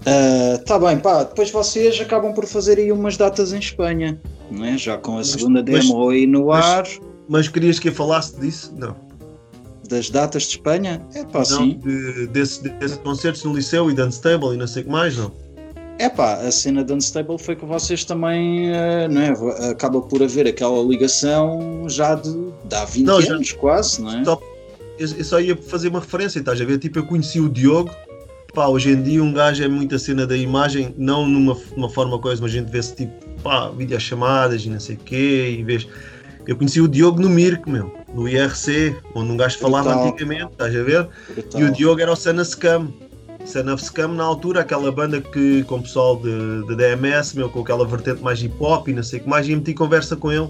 Uh, 0.00 0.58
tá 0.64 0.78
bem, 0.78 0.98
pá, 0.98 1.24
depois 1.24 1.50
vocês 1.50 2.00
acabam 2.00 2.32
por 2.32 2.46
fazer 2.46 2.78
aí 2.78 2.90
umas 2.90 3.18
datas 3.18 3.52
em 3.52 3.58
Espanha, 3.58 4.18
não 4.50 4.64
é? 4.64 4.78
Já 4.78 4.96
com 4.96 5.18
a 5.18 5.24
segunda 5.24 5.62
mas, 5.62 5.84
demo 5.84 6.06
mas, 6.06 6.14
aí 6.14 6.26
no 6.26 6.50
ar. 6.52 6.84
Mas, 6.84 7.00
mas 7.28 7.48
querias 7.48 7.78
que 7.78 7.88
eu 7.88 7.92
falasse 7.92 8.38
disso? 8.40 8.72
Não. 8.76 8.96
Das 9.88 10.08
datas 10.08 10.44
de 10.44 10.50
Espanha? 10.50 11.04
É 11.14 11.24
pá, 11.24 11.44
sim. 11.44 11.78
De, 11.78 12.26
desse, 12.28 12.62
desse 12.62 12.98
concertos 13.00 13.44
no 13.44 13.54
Liceu 13.54 13.90
e 13.90 13.94
de 13.94 14.02
Unstable 14.02 14.54
e 14.54 14.56
não 14.56 14.66
sei 14.66 14.82
o 14.82 14.84
que 14.86 14.90
mais, 14.90 15.18
não? 15.18 15.32
É 15.98 16.08
pá, 16.08 16.34
a 16.36 16.50
cena 16.50 16.82
de 16.82 16.94
Unstable 16.94 17.38
foi 17.38 17.54
que 17.54 17.66
vocês 17.66 18.02
também, 18.04 18.70
uh, 18.70 19.08
não 19.10 19.20
é? 19.20 19.70
Acaba 19.70 20.00
por 20.00 20.22
haver 20.22 20.46
aquela 20.46 20.82
ligação 20.82 21.86
já 21.88 22.14
de, 22.14 22.32
de 22.64 22.74
há 22.74 22.86
20 22.86 23.04
não, 23.04 23.16
anos 23.16 23.48
já, 23.48 23.56
quase, 23.58 24.00
não 24.00 24.18
é? 24.18 24.24
Só, 24.24 24.40
eu, 24.98 25.08
eu 25.18 25.24
só 25.24 25.38
ia 25.38 25.54
fazer 25.54 25.88
uma 25.88 26.00
referência, 26.00 26.38
estás 26.38 26.58
a 26.58 26.64
ver? 26.64 26.78
Tipo, 26.78 27.00
eu 27.00 27.06
conheci 27.06 27.38
o 27.38 27.50
Diogo 27.50 27.90
pá, 28.52 28.66
hoje 28.66 28.90
em 28.90 29.02
dia 29.02 29.22
um 29.22 29.32
gajo 29.32 29.62
é 29.62 29.68
muita 29.68 29.98
cena 29.98 30.26
da 30.26 30.36
imagem, 30.36 30.94
não 30.96 31.26
numa, 31.26 31.56
numa 31.76 31.88
forma 31.88 32.18
coisa, 32.18 32.42
mas 32.42 32.50
a 32.50 32.54
gente 32.54 32.70
vê-se 32.70 32.94
tipo, 32.94 33.12
pá, 33.42 33.70
videochamadas 33.70 34.64
e 34.64 34.70
não 34.70 34.80
sei 34.80 34.96
o 34.96 34.98
quê, 34.98 35.56
e 35.58 35.62
vês. 35.62 35.86
Eu 36.46 36.56
conheci 36.56 36.80
o 36.80 36.88
Diogo 36.88 37.20
no 37.20 37.28
Mirk, 37.28 37.68
meu, 37.68 37.94
no 38.14 38.28
IRC, 38.28 38.96
onde 39.14 39.30
um 39.30 39.36
gajo 39.36 39.58
falava 39.58 39.90
Brutal. 39.90 40.08
antigamente, 40.08 40.52
estás 40.52 40.74
a 40.74 40.82
ver? 40.82 41.08
Brutal. 41.28 41.60
E 41.60 41.64
o 41.64 41.72
Diogo 41.72 42.00
era 42.00 42.12
o 42.12 42.16
Sana 42.16 42.44
Scam. 42.44 42.92
Sana 43.44 43.76
Scam 43.76 44.08
na 44.08 44.24
altura, 44.24 44.60
aquela 44.60 44.90
banda 44.90 45.20
que 45.20 45.62
com 45.64 45.76
o 45.76 45.82
pessoal 45.82 46.16
de, 46.16 46.66
de 46.66 46.76
DMS, 46.76 47.36
meu, 47.36 47.48
com 47.48 47.60
aquela 47.60 47.86
vertente 47.86 48.22
mais 48.22 48.42
hip 48.42 48.54
hop 48.58 48.88
e 48.88 48.92
não 48.92 49.02
sei 49.02 49.20
o 49.20 49.22
que 49.22 49.28
mais, 49.28 49.48
e 49.48 49.54
meti 49.54 49.74
conversa 49.74 50.16
com 50.16 50.32
ele 50.32 50.48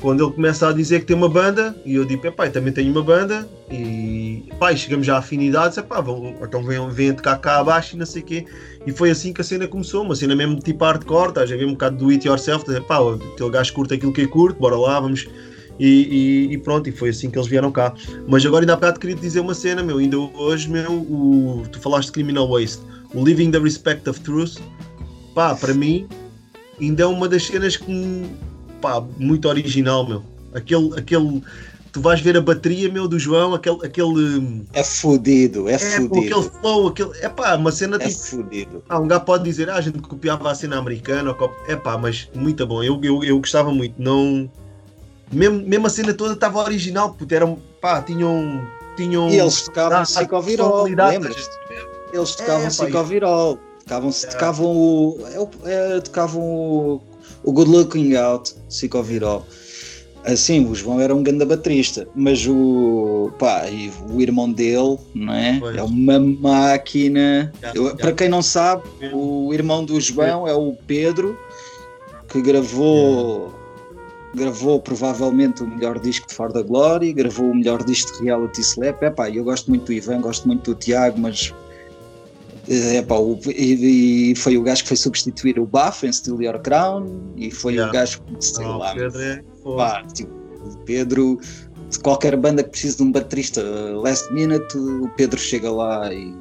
quando 0.00 0.24
ele 0.24 0.32
começa 0.32 0.68
a 0.68 0.72
dizer 0.72 1.00
que 1.00 1.06
tem 1.06 1.16
uma 1.16 1.28
banda, 1.28 1.74
e 1.84 1.94
eu 1.94 2.04
digo, 2.04 2.30
pai, 2.32 2.50
também 2.50 2.72
tenho 2.72 2.90
uma 2.90 3.02
banda, 3.02 3.48
e 3.70 4.48
pai, 4.58 4.76
chegamos 4.76 5.06
já 5.06 5.16
à 5.16 5.18
afinidade, 5.18 5.80
pá, 5.82 6.00
vão, 6.00 6.34
então 6.42 6.62
vem, 6.62 6.88
vem 6.90 7.14
tocar 7.14 7.38
cá 7.38 7.60
abaixo 7.60 7.96
e 7.96 7.98
não 7.98 8.06
sei 8.06 8.22
o 8.22 8.24
quê. 8.24 8.46
E 8.86 8.92
foi 8.92 9.10
assim 9.10 9.32
que 9.32 9.40
a 9.40 9.44
cena 9.44 9.66
começou, 9.66 10.02
uma 10.02 10.14
cena 10.14 10.34
mesmo 10.34 10.58
tipo 10.58 10.84
hardcore, 10.84 11.28
estás 11.30 11.50
a 11.50 11.56
ver 11.56 11.66
um 11.66 11.72
bocado 11.72 11.96
do 11.96 12.10
it 12.10 12.26
yourself, 12.26 12.64
dizer, 12.64 12.82
pá, 12.82 12.98
aquele 12.98 13.50
gajo 13.50 13.72
curta 13.72 13.94
aquilo 13.94 14.12
que 14.12 14.22
eu 14.22 14.28
curto, 14.28 14.58
bora 14.58 14.76
lá, 14.76 15.00
vamos. 15.00 15.26
E, 15.78 15.88
e, 15.88 16.52
e, 16.52 16.58
pronto, 16.58 16.88
e 16.88 16.92
foi 16.92 17.08
assim 17.08 17.30
que 17.30 17.38
eles 17.38 17.48
vieram 17.48 17.72
cá. 17.72 17.92
Mas 18.28 18.44
agora 18.46 18.62
ainda 18.62 18.74
há 18.74 18.76
bocado 18.76 19.00
queria 19.00 19.16
te 19.16 19.22
dizer 19.22 19.40
uma 19.40 19.54
cena, 19.54 19.82
meu, 19.82 19.98
ainda 19.98 20.18
hoje, 20.18 20.68
meu, 20.70 20.92
o, 20.92 21.64
tu 21.70 21.80
falaste 21.80 22.06
de 22.06 22.12
Criminal 22.12 22.48
Waste, 22.48 22.82
o 23.12 23.24
Living 23.24 23.50
the 23.50 23.58
Respect 23.58 24.08
of 24.08 24.20
Truth, 24.20 24.58
pá, 25.34 25.54
para 25.54 25.74
mim, 25.74 26.06
ainda 26.80 27.02
é 27.02 27.06
uma 27.06 27.28
das 27.28 27.46
cenas 27.46 27.76
que 27.76 27.90
pá, 28.84 29.02
muito 29.16 29.48
original, 29.48 30.06
meu. 30.06 30.22
Aquele, 30.54 30.98
aquele, 30.98 31.42
tu 31.90 32.00
vais 32.00 32.20
ver 32.20 32.36
a 32.36 32.40
bateria, 32.40 32.92
meu, 32.92 33.08
do 33.08 33.18
João, 33.18 33.54
aquele. 33.54 33.78
aquele 33.84 34.62
é 34.74 34.84
fudido, 34.84 35.68
é, 35.68 35.72
é 35.74 35.78
fudido. 35.78 36.18
aquele 36.18 36.50
flow, 36.60 36.88
aquele. 36.88 37.10
É 37.20 37.28
pá, 37.28 37.56
uma 37.56 37.72
cena 37.72 37.96
é 37.96 38.06
tipo. 38.06 38.20
Fudido. 38.20 38.84
Ah, 38.88 39.00
um 39.00 39.08
gajo 39.08 39.24
pode 39.24 39.44
dizer, 39.44 39.70
ah, 39.70 39.76
a 39.76 39.80
gente 39.80 39.98
copiava 39.98 40.50
a 40.50 40.54
cena 40.54 40.76
americana, 40.78 41.34
é 41.66 41.76
pá, 41.76 41.96
mas 41.96 42.28
muito 42.34 42.66
bom. 42.66 42.82
Eu, 42.82 43.00
eu, 43.02 43.24
eu 43.24 43.38
gostava 43.38 43.72
muito, 43.72 43.94
não. 43.98 44.50
Mesmo, 45.32 45.66
mesmo 45.66 45.86
a 45.86 45.90
cena 45.90 46.12
toda 46.12 46.34
estava 46.34 46.60
original, 46.62 47.14
porque 47.14 47.34
eram, 47.34 47.58
pá, 47.80 48.02
tinham 48.02 48.60
tinham. 48.96 49.28
E 49.30 49.38
eles 49.38 49.62
tocavam 49.62 49.98
Ah, 49.98 50.02
psicovirol, 50.02 50.84
lembras? 50.84 51.48
Eles 52.12 52.34
tocavam 52.36 52.64
É, 52.66 52.68
psicovirol, 52.68 53.58
tocavam, 53.80 54.10
É. 54.10 54.26
tocavam 54.26 54.66
o. 54.66 55.18
é 55.32 55.40
o- 55.40 55.50
é, 55.64 56.00
tocavam 56.00 56.40
o, 56.42 57.02
o 57.44 57.52
Good 57.52 57.70
Looking 57.70 58.14
Out, 58.16 58.54
psicovirol. 58.68 59.46
Assim, 60.24 60.64
o 60.66 60.74
João 60.74 61.00
era 61.00 61.14
um 61.14 61.22
grande 61.22 61.44
baterista, 61.44 62.08
mas 62.14 62.46
o, 62.46 63.30
pá, 63.38 63.64
o 64.10 64.22
irmão 64.22 64.50
dele, 64.50 64.96
não 65.14 65.34
é? 65.34 65.58
Pois. 65.60 65.76
É 65.76 65.82
uma 65.82 66.18
máquina. 66.18 67.52
Já, 67.60 67.72
Eu- 67.74 67.90
já. 67.90 67.96
Para 67.96 68.12
quem 68.12 68.28
não 68.30 68.40
sabe, 68.40 68.82
o 69.12 69.52
irmão 69.52 69.84
do 69.84 70.00
João 70.00 70.48
é 70.48 70.54
o 70.54 70.74
Pedro, 70.86 71.38
que 72.26 72.40
gravou, 72.40 73.52
gravou 74.34 74.80
provavelmente 74.80 75.62
o 75.62 75.66
melhor 75.66 75.98
disco 76.00 76.26
de 76.26 76.34
For 76.34 76.50
the 76.50 76.62
Glory, 76.62 77.12
gravou 77.12 77.50
o 77.50 77.54
melhor 77.54 77.84
disco 77.84 78.16
de 78.16 78.24
Reality 78.24 78.62
Slap. 78.62 79.02
Epá, 79.02 79.28
eu 79.28 79.44
gosto 79.44 79.68
muito 79.68 79.84
do 79.84 79.92
Ivan, 79.92 80.22
gosto 80.22 80.46
muito 80.48 80.72
do 80.72 80.74
Tiago, 80.74 81.20
mas 81.20 81.52
eh, 82.68 82.96
epá, 82.96 83.16
o- 83.16 83.38
e, 83.48 84.30
e 84.32 84.36
foi 84.36 84.56
o 84.56 84.62
gajo 84.62 84.82
que 84.82 84.88
foi 84.88 84.96
substituir 84.96 85.58
o 85.58 85.66
Buff 85.66 86.06
em 86.06 86.12
Still 86.12 86.40
Your 86.42 86.58
Crown 86.60 87.32
e 87.36 87.50
foi 87.50 87.74
Yeah. 87.74 87.90
o 87.90 87.92
gajo 87.94 88.20
que 88.22 88.44
sei 88.44 88.64
Não, 88.64 88.78
lá, 88.78 88.94
Pedro 88.94 89.20
é 89.20 89.42
pá, 89.76 90.02
tipo, 90.14 90.30
o 90.32 90.76
Pedro 90.84 91.38
de 91.90 91.98
qualquer 92.00 92.36
banda 92.36 92.62
que 92.62 92.70
precise 92.70 92.96
de 92.96 93.02
um 93.02 93.12
baterista 93.12 93.60
uh, 93.62 94.00
last 94.00 94.32
minute, 94.32 94.76
o 94.76 95.08
Pedro 95.16 95.38
chega 95.38 95.70
lá 95.70 96.12
e, 96.12 96.34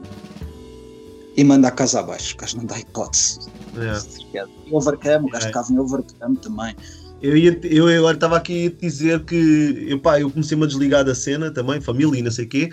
e 1.36 1.44
manda 1.44 1.68
a 1.68 1.72
casa 1.72 2.00
abaixo, 2.00 2.36
o 2.36 2.38
gajo 2.38 2.58
não 2.58 2.66
dá 2.66 2.80
hipótese. 2.80 3.40
É. 3.76 4.38
E 4.38 4.74
Overcome, 4.74 5.28
o 5.28 5.30
gajo 5.30 5.46
É. 5.48 5.50
tocava 5.50 5.74
em 5.74 5.80
Overcome 5.80 6.38
também. 6.38 6.76
Eu, 7.22 7.38
ia, 7.38 7.58
eu 7.64 7.88
agora 7.88 8.16
estava 8.16 8.36
aqui 8.38 8.76
a 8.78 8.82
dizer 8.86 9.24
que 9.24 9.86
eu, 9.88 9.98
pá, 10.00 10.20
eu 10.20 10.30
comecei-me 10.30 10.64
a 10.64 10.68
desligar 10.68 11.06
da 11.06 11.16
cena 11.16 11.50
também, 11.52 11.80
família 11.80 12.20
e 12.20 12.22
não 12.22 12.32
sei 12.32 12.46
o 12.46 12.50
quê, 12.50 12.70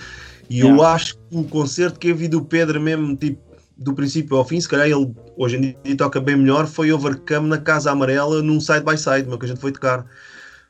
e 0.51 0.61
eu 0.61 0.67
Yeah. 0.67 0.89
acho 0.89 1.15
que 1.15 1.37
o 1.37 1.45
concerto 1.45 1.99
que 1.99 2.09
eu 2.09 2.17
vi 2.17 2.27
do 2.27 2.45
Pedro 2.45 2.81
mesmo, 2.81 3.17
tipo, 3.17 3.41
do 3.77 3.95
princípio 3.95 4.37
ao 4.37 4.45
fim, 4.45 4.61
se 4.61 4.69
calhar 4.69 4.87
ele 4.89 5.15
hoje 5.37 5.57
em 5.57 5.61
dia 5.61 5.97
toca 5.97 6.21
bem 6.21 6.37
melhor, 6.37 6.67
foi 6.67 6.93
Overcome 6.93 7.49
na 7.49 7.57
Casa 7.57 7.93
Amarela, 7.93 8.43
num 8.43 8.61
side 8.61 8.85
by 8.85 8.99
side, 8.99 9.29
meu, 9.29 9.39
que 9.39 9.47
a 9.47 9.49
gente 9.49 9.61
foi 9.61 9.71
tocar. 9.71 10.05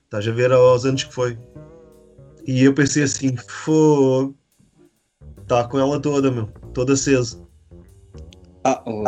Estás 0.04 0.28
a 0.28 0.30
ver 0.30 0.52
aos 0.52 0.84
anos 0.84 1.04
que 1.04 1.14
foi. 1.14 1.38
E 2.46 2.62
eu 2.62 2.74
pensei 2.74 3.04
assim, 3.04 3.34
fogo, 3.36 4.36
está 5.40 5.64
com 5.64 5.78
ela 5.78 5.98
toda, 5.98 6.30
meu, 6.30 6.46
toda 6.74 6.92
aceso. 6.92 7.48
Ah, 8.64 8.82
o, 8.86 9.04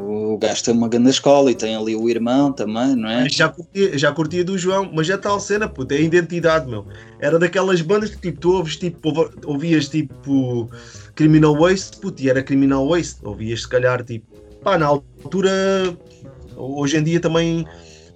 o 0.00 0.38
gajo 0.38 0.62
tem 0.62 0.74
uma 0.74 0.88
grande 0.88 1.10
escola 1.10 1.50
e 1.50 1.54
tem 1.54 1.74
ali 1.74 1.96
o 1.96 2.08
irmão 2.08 2.52
também, 2.52 2.94
não 2.94 3.08
é? 3.08 3.28
Já 3.28 3.48
curtia, 3.48 3.98
já 3.98 4.12
curtia 4.12 4.44
do 4.44 4.56
João, 4.56 4.90
mas 4.92 5.10
é 5.10 5.16
tal 5.16 5.40
cena, 5.40 5.68
puto, 5.68 5.92
é 5.94 5.96
a 5.96 6.00
identidade, 6.00 6.68
meu. 6.68 6.86
Era 7.18 7.38
daquelas 7.38 7.80
bandas 7.80 8.10
que 8.10 8.20
tipo, 8.20 8.40
tu 8.40 8.52
ouves, 8.52 8.76
tipo, 8.76 9.30
ouvias 9.44 9.88
tipo 9.88 10.70
Criminal 11.14 11.56
Waste, 11.56 11.98
puto, 11.98 12.22
e 12.22 12.30
era 12.30 12.42
Criminal 12.42 12.88
Waste. 12.88 13.18
Ouvias 13.24 13.62
se 13.62 13.68
calhar, 13.68 14.04
tipo, 14.04 14.26
pá, 14.62 14.78
na 14.78 14.86
altura, 14.86 15.50
hoje 16.56 16.96
em 16.96 17.02
dia 17.02 17.20
também, 17.20 17.66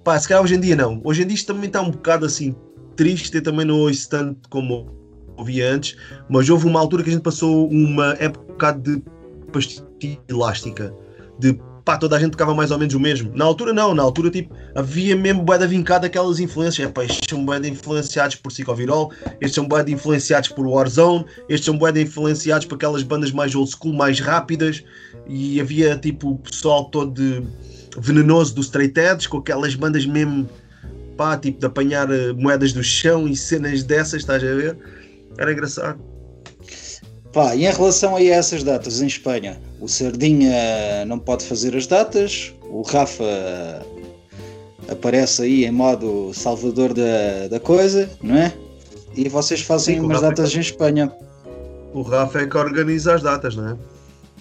pá, 0.03 0.17
se 0.19 0.27
calhar 0.27 0.43
hoje 0.43 0.55
em 0.55 0.59
dia 0.59 0.75
não. 0.75 1.01
Hoje 1.03 1.23
em 1.23 1.27
dia 1.27 1.35
isto 1.35 1.47
também 1.47 1.67
está 1.67 1.81
um 1.81 1.91
bocado 1.91 2.25
assim 2.25 2.55
triste, 2.95 3.35
eu 3.35 3.43
também 3.43 3.65
não 3.65 3.79
ouço 3.79 4.09
tanto 4.09 4.47
como 4.49 4.87
ouvia 5.35 5.73
antes, 5.73 5.97
mas 6.29 6.49
houve 6.49 6.67
uma 6.67 6.79
altura 6.79 7.03
que 7.03 7.09
a 7.09 7.13
gente 7.13 7.23
passou 7.23 7.67
uma 7.69 8.15
época 8.19 8.71
de 8.73 9.01
pastilha 9.51 10.19
elástica, 10.29 10.93
de 11.39 11.59
pá, 11.83 11.97
toda 11.97 12.15
a 12.15 12.19
gente 12.19 12.31
tocava 12.31 12.53
mais 12.53 12.71
ou 12.71 12.77
menos 12.77 12.93
o 12.93 12.99
mesmo. 12.99 13.31
Na 13.35 13.45
altura 13.45 13.73
não, 13.73 13.93
na 13.93 14.03
altura 14.03 14.29
tipo, 14.29 14.55
havia 14.75 15.15
mesmo 15.15 15.43
bué 15.43 15.57
de 15.57 15.67
vincada 15.67 16.07
aquelas 16.07 16.39
influências. 16.39 16.87
Epá, 16.87 17.03
estes 17.03 17.29
são 17.29 17.43
bué 17.43 17.59
de 17.59 17.69
influenciados 17.69 18.35
por 18.35 18.49
Psicovirol, 18.49 19.11
estes 19.41 19.55
são 19.55 19.67
bué 19.67 19.83
de 19.83 19.91
influenciados 19.91 20.49
por 20.49 20.65
Warzone, 20.65 21.25
estes 21.49 21.65
são 21.65 21.77
bué 21.77 21.91
de 21.91 22.01
influenciados 22.01 22.65
por 22.65 22.75
aquelas 22.75 23.03
bandas 23.03 23.31
mais 23.31 23.53
old 23.53 23.69
school, 23.69 23.93
mais 23.93 24.19
rápidas. 24.19 24.83
E 25.27 25.59
havia 25.59 25.97
tipo 25.97 26.31
o 26.31 26.37
pessoal 26.37 26.85
todo 26.85 27.11
de 27.11 27.43
venenoso 27.99 28.55
do 28.55 28.61
Straight 28.61 28.99
Edge, 28.99 29.27
com 29.27 29.37
aquelas 29.37 29.75
bandas 29.75 30.05
mesmo, 30.05 30.49
pá, 31.17 31.37
tipo 31.37 31.59
de 31.59 31.65
apanhar 31.65 32.09
eh, 32.11 32.33
moedas 32.33 32.73
do 32.73 32.83
chão 32.83 33.27
e 33.27 33.35
cenas 33.35 33.83
dessas, 33.83 34.21
estás 34.21 34.43
a 34.43 34.53
ver? 34.53 34.77
Era 35.37 35.51
engraçado. 35.51 36.12
Pá, 37.33 37.55
e 37.55 37.65
em 37.65 37.71
relação 37.71 38.15
a 38.15 38.23
essas 38.23 38.63
datas 38.63 39.01
em 39.01 39.07
Espanha, 39.07 39.59
o 39.81 39.87
Sardinha 39.87 41.03
não 41.07 41.17
pode 41.17 41.43
fazer 41.45 41.75
as 41.75 41.87
datas, 41.87 42.53
o 42.69 42.83
Rafa 42.83 43.23
aparece 44.87 45.41
aí 45.41 45.65
em 45.65 45.71
modo 45.71 46.31
salvador 46.33 46.93
da, 46.93 47.47
da 47.49 47.59
coisa, 47.59 48.07
não 48.21 48.35
é? 48.35 48.53
E 49.15 49.27
vocês 49.29 49.61
fazem 49.61 49.95
Sim, 49.95 50.01
umas 50.05 50.19
é 50.19 50.21
datas 50.29 50.51
que- 50.51 50.57
em 50.57 50.61
Espanha. 50.61 51.11
O 51.93 52.01
Rafa 52.03 52.41
é 52.41 52.47
que 52.47 52.57
organiza 52.57 53.15
as 53.15 53.21
datas, 53.23 53.55
não 53.55 53.69
é? 53.69 53.77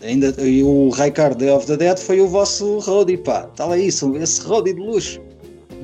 Ainda, 0.07 0.34
e 0.43 0.62
o 0.62 0.90
Ricardo 0.90 1.38
Day 1.38 1.51
of 1.51 1.66
the 1.66 1.76
Dead 1.76 1.97
foi 1.99 2.20
o 2.20 2.28
vosso 2.28 2.78
roadie, 2.80 3.16
pá. 3.18 3.47
Está 3.51 3.66
lá 3.66 3.78
isso, 3.78 4.14
esse 4.16 4.43
roadie 4.43 4.74
de 4.74 4.80
luxo. 4.80 5.20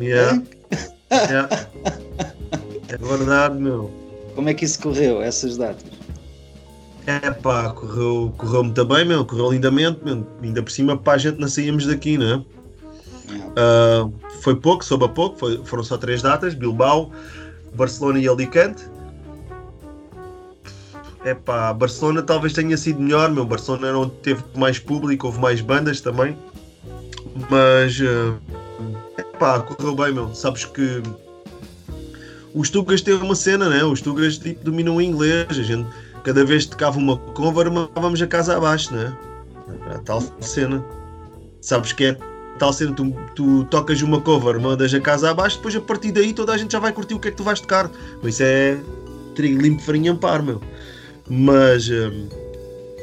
Yeah. 0.00 0.42
Yeah. 1.12 1.68
É 2.88 2.96
verdade, 2.96 3.59
meu. 3.61 3.90
Como 4.34 4.48
é 4.48 4.54
que 4.54 4.64
isso 4.64 4.80
correu, 4.80 5.22
essas 5.22 5.56
datas? 5.56 5.88
É 7.09 7.30
pá, 7.30 7.70
correu, 7.70 8.34
correu 8.36 8.62
muito 8.64 8.84
bem, 8.84 9.02
meu. 9.02 9.24
Correu 9.24 9.50
lindamente, 9.50 9.98
meu. 10.04 10.26
Ainda 10.42 10.62
por 10.62 10.70
cima, 10.70 10.94
pá, 10.94 11.14
a 11.14 11.18
gente 11.18 11.40
não 11.40 11.48
saímos 11.48 11.86
daqui, 11.86 12.18
né? 12.18 12.44
Ah, 13.56 14.06
foi 14.42 14.54
pouco, 14.54 14.84
soube 14.84 15.06
a 15.06 15.09
pouco. 15.09 15.38
Foi- 15.38 15.64
foram 15.64 15.82
só 15.82 15.96
três 15.96 16.20
datas: 16.20 16.52
Bilbao, 16.52 17.11
Barcelona 17.74 18.18
e 18.18 18.28
Alicante. 18.28 18.84
É 21.24 21.32
pá, 21.32 21.72
Barcelona 21.72 22.22
talvez 22.22 22.52
tenha 22.52 22.76
sido 22.76 23.00
melhor, 23.00 23.30
meu. 23.30 23.46
Barcelona 23.46 23.88
era 23.88 23.98
onde 23.98 24.12
teve 24.16 24.44
mais 24.54 24.78
público, 24.78 25.28
houve 25.28 25.40
mais 25.40 25.62
bandas 25.62 26.02
também. 26.02 26.36
Mas, 27.48 27.98
é 29.16 29.22
pá, 29.38 29.61
correu 29.61 29.94
bem, 29.96 30.12
meu. 30.12 30.34
Sabes 30.34 30.66
que 30.66 31.02
os 32.54 32.68
Tugas 32.68 33.00
têm 33.00 33.14
uma 33.14 33.34
cena, 33.34 33.70
né? 33.70 33.82
Os 33.82 34.02
Tugas 34.02 34.36
tipo, 34.36 34.62
dominam 34.62 34.96
o 34.96 35.00
inglês. 35.02 35.46
A 35.50 35.62
gente, 35.62 35.88
cada 36.28 36.44
vez 36.44 36.66
que 36.66 36.72
tocava 36.72 36.98
uma 36.98 37.16
cover, 37.16 37.72
mandávamos 37.72 38.20
a 38.20 38.26
casa 38.26 38.54
abaixo, 38.54 38.94
né? 38.94 39.16
A 39.90 39.98
tal 40.00 40.22
cena. 40.40 40.84
Sabes 41.62 41.94
que 41.94 42.04
é 42.04 42.16
tal 42.58 42.70
cena, 42.70 42.92
tu, 42.92 43.16
tu 43.34 43.64
tocas 43.64 44.02
uma 44.02 44.20
cover, 44.20 44.60
mandas 44.60 44.92
a 44.92 45.00
casa 45.00 45.30
abaixo, 45.30 45.56
depois 45.56 45.74
a 45.74 45.80
partir 45.80 46.12
daí 46.12 46.34
toda 46.34 46.52
a 46.52 46.58
gente 46.58 46.72
já 46.72 46.78
vai 46.78 46.92
curtir 46.92 47.14
o 47.14 47.18
que 47.18 47.28
é 47.28 47.30
que 47.30 47.36
tu 47.38 47.44
vais 47.44 47.58
tocar. 47.58 47.90
Mas 48.22 48.34
Isso 48.34 48.42
é 48.42 48.76
trigo 49.34 49.62
limpo, 49.62 49.80
farinha 49.80 50.14
par, 50.14 50.42
meu. 50.42 50.60
Mas 51.30 51.88
hum, 51.88 52.28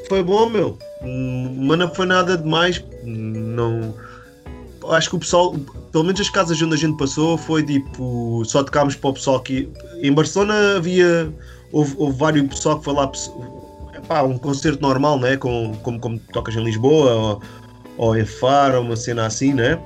foi 0.08 0.22
bom, 0.22 0.48
meu. 0.48 0.78
Hum, 1.02 1.66
Mas 1.66 1.80
não 1.80 1.96
foi 1.96 2.06
nada 2.06 2.38
demais. 2.38 2.84
Não. 3.04 3.96
Acho 4.90 5.10
que 5.10 5.16
o 5.16 5.20
pessoal, 5.20 5.56
pelo 5.92 6.04
menos 6.04 6.22
as 6.22 6.30
casas 6.30 6.62
onde 6.62 6.76
a 6.76 6.78
gente 6.78 6.96
passou, 6.96 7.40
foi 7.40 7.64
tipo. 7.64 8.44
Só 8.46 8.62
tocámos 8.62 8.96
para 8.96 9.10
o 9.10 9.14
pessoal 9.14 9.40
que. 9.40 9.68
Em 10.04 10.14
Barcelona 10.14 10.76
havia. 10.78 11.34
Houve, 11.76 11.94
houve 11.98 12.18
vários 12.18 12.48
pessoal 12.48 12.80
que 12.80 12.86
foi 12.86 12.94
lá. 12.94 13.12
Epá, 13.94 14.24
um 14.24 14.38
concerto 14.38 14.82
normal, 14.82 15.20
né? 15.20 15.36
Com, 15.36 15.74
como, 15.84 16.00
como 16.00 16.18
tocas 16.32 16.56
em 16.56 16.64
Lisboa 16.64 17.14
ou, 17.14 17.42
ou 17.98 18.18
em 18.18 18.26
Faro, 18.26 18.80
uma 18.80 18.96
cena 18.96 19.26
assim, 19.26 19.54
né? 19.54 19.78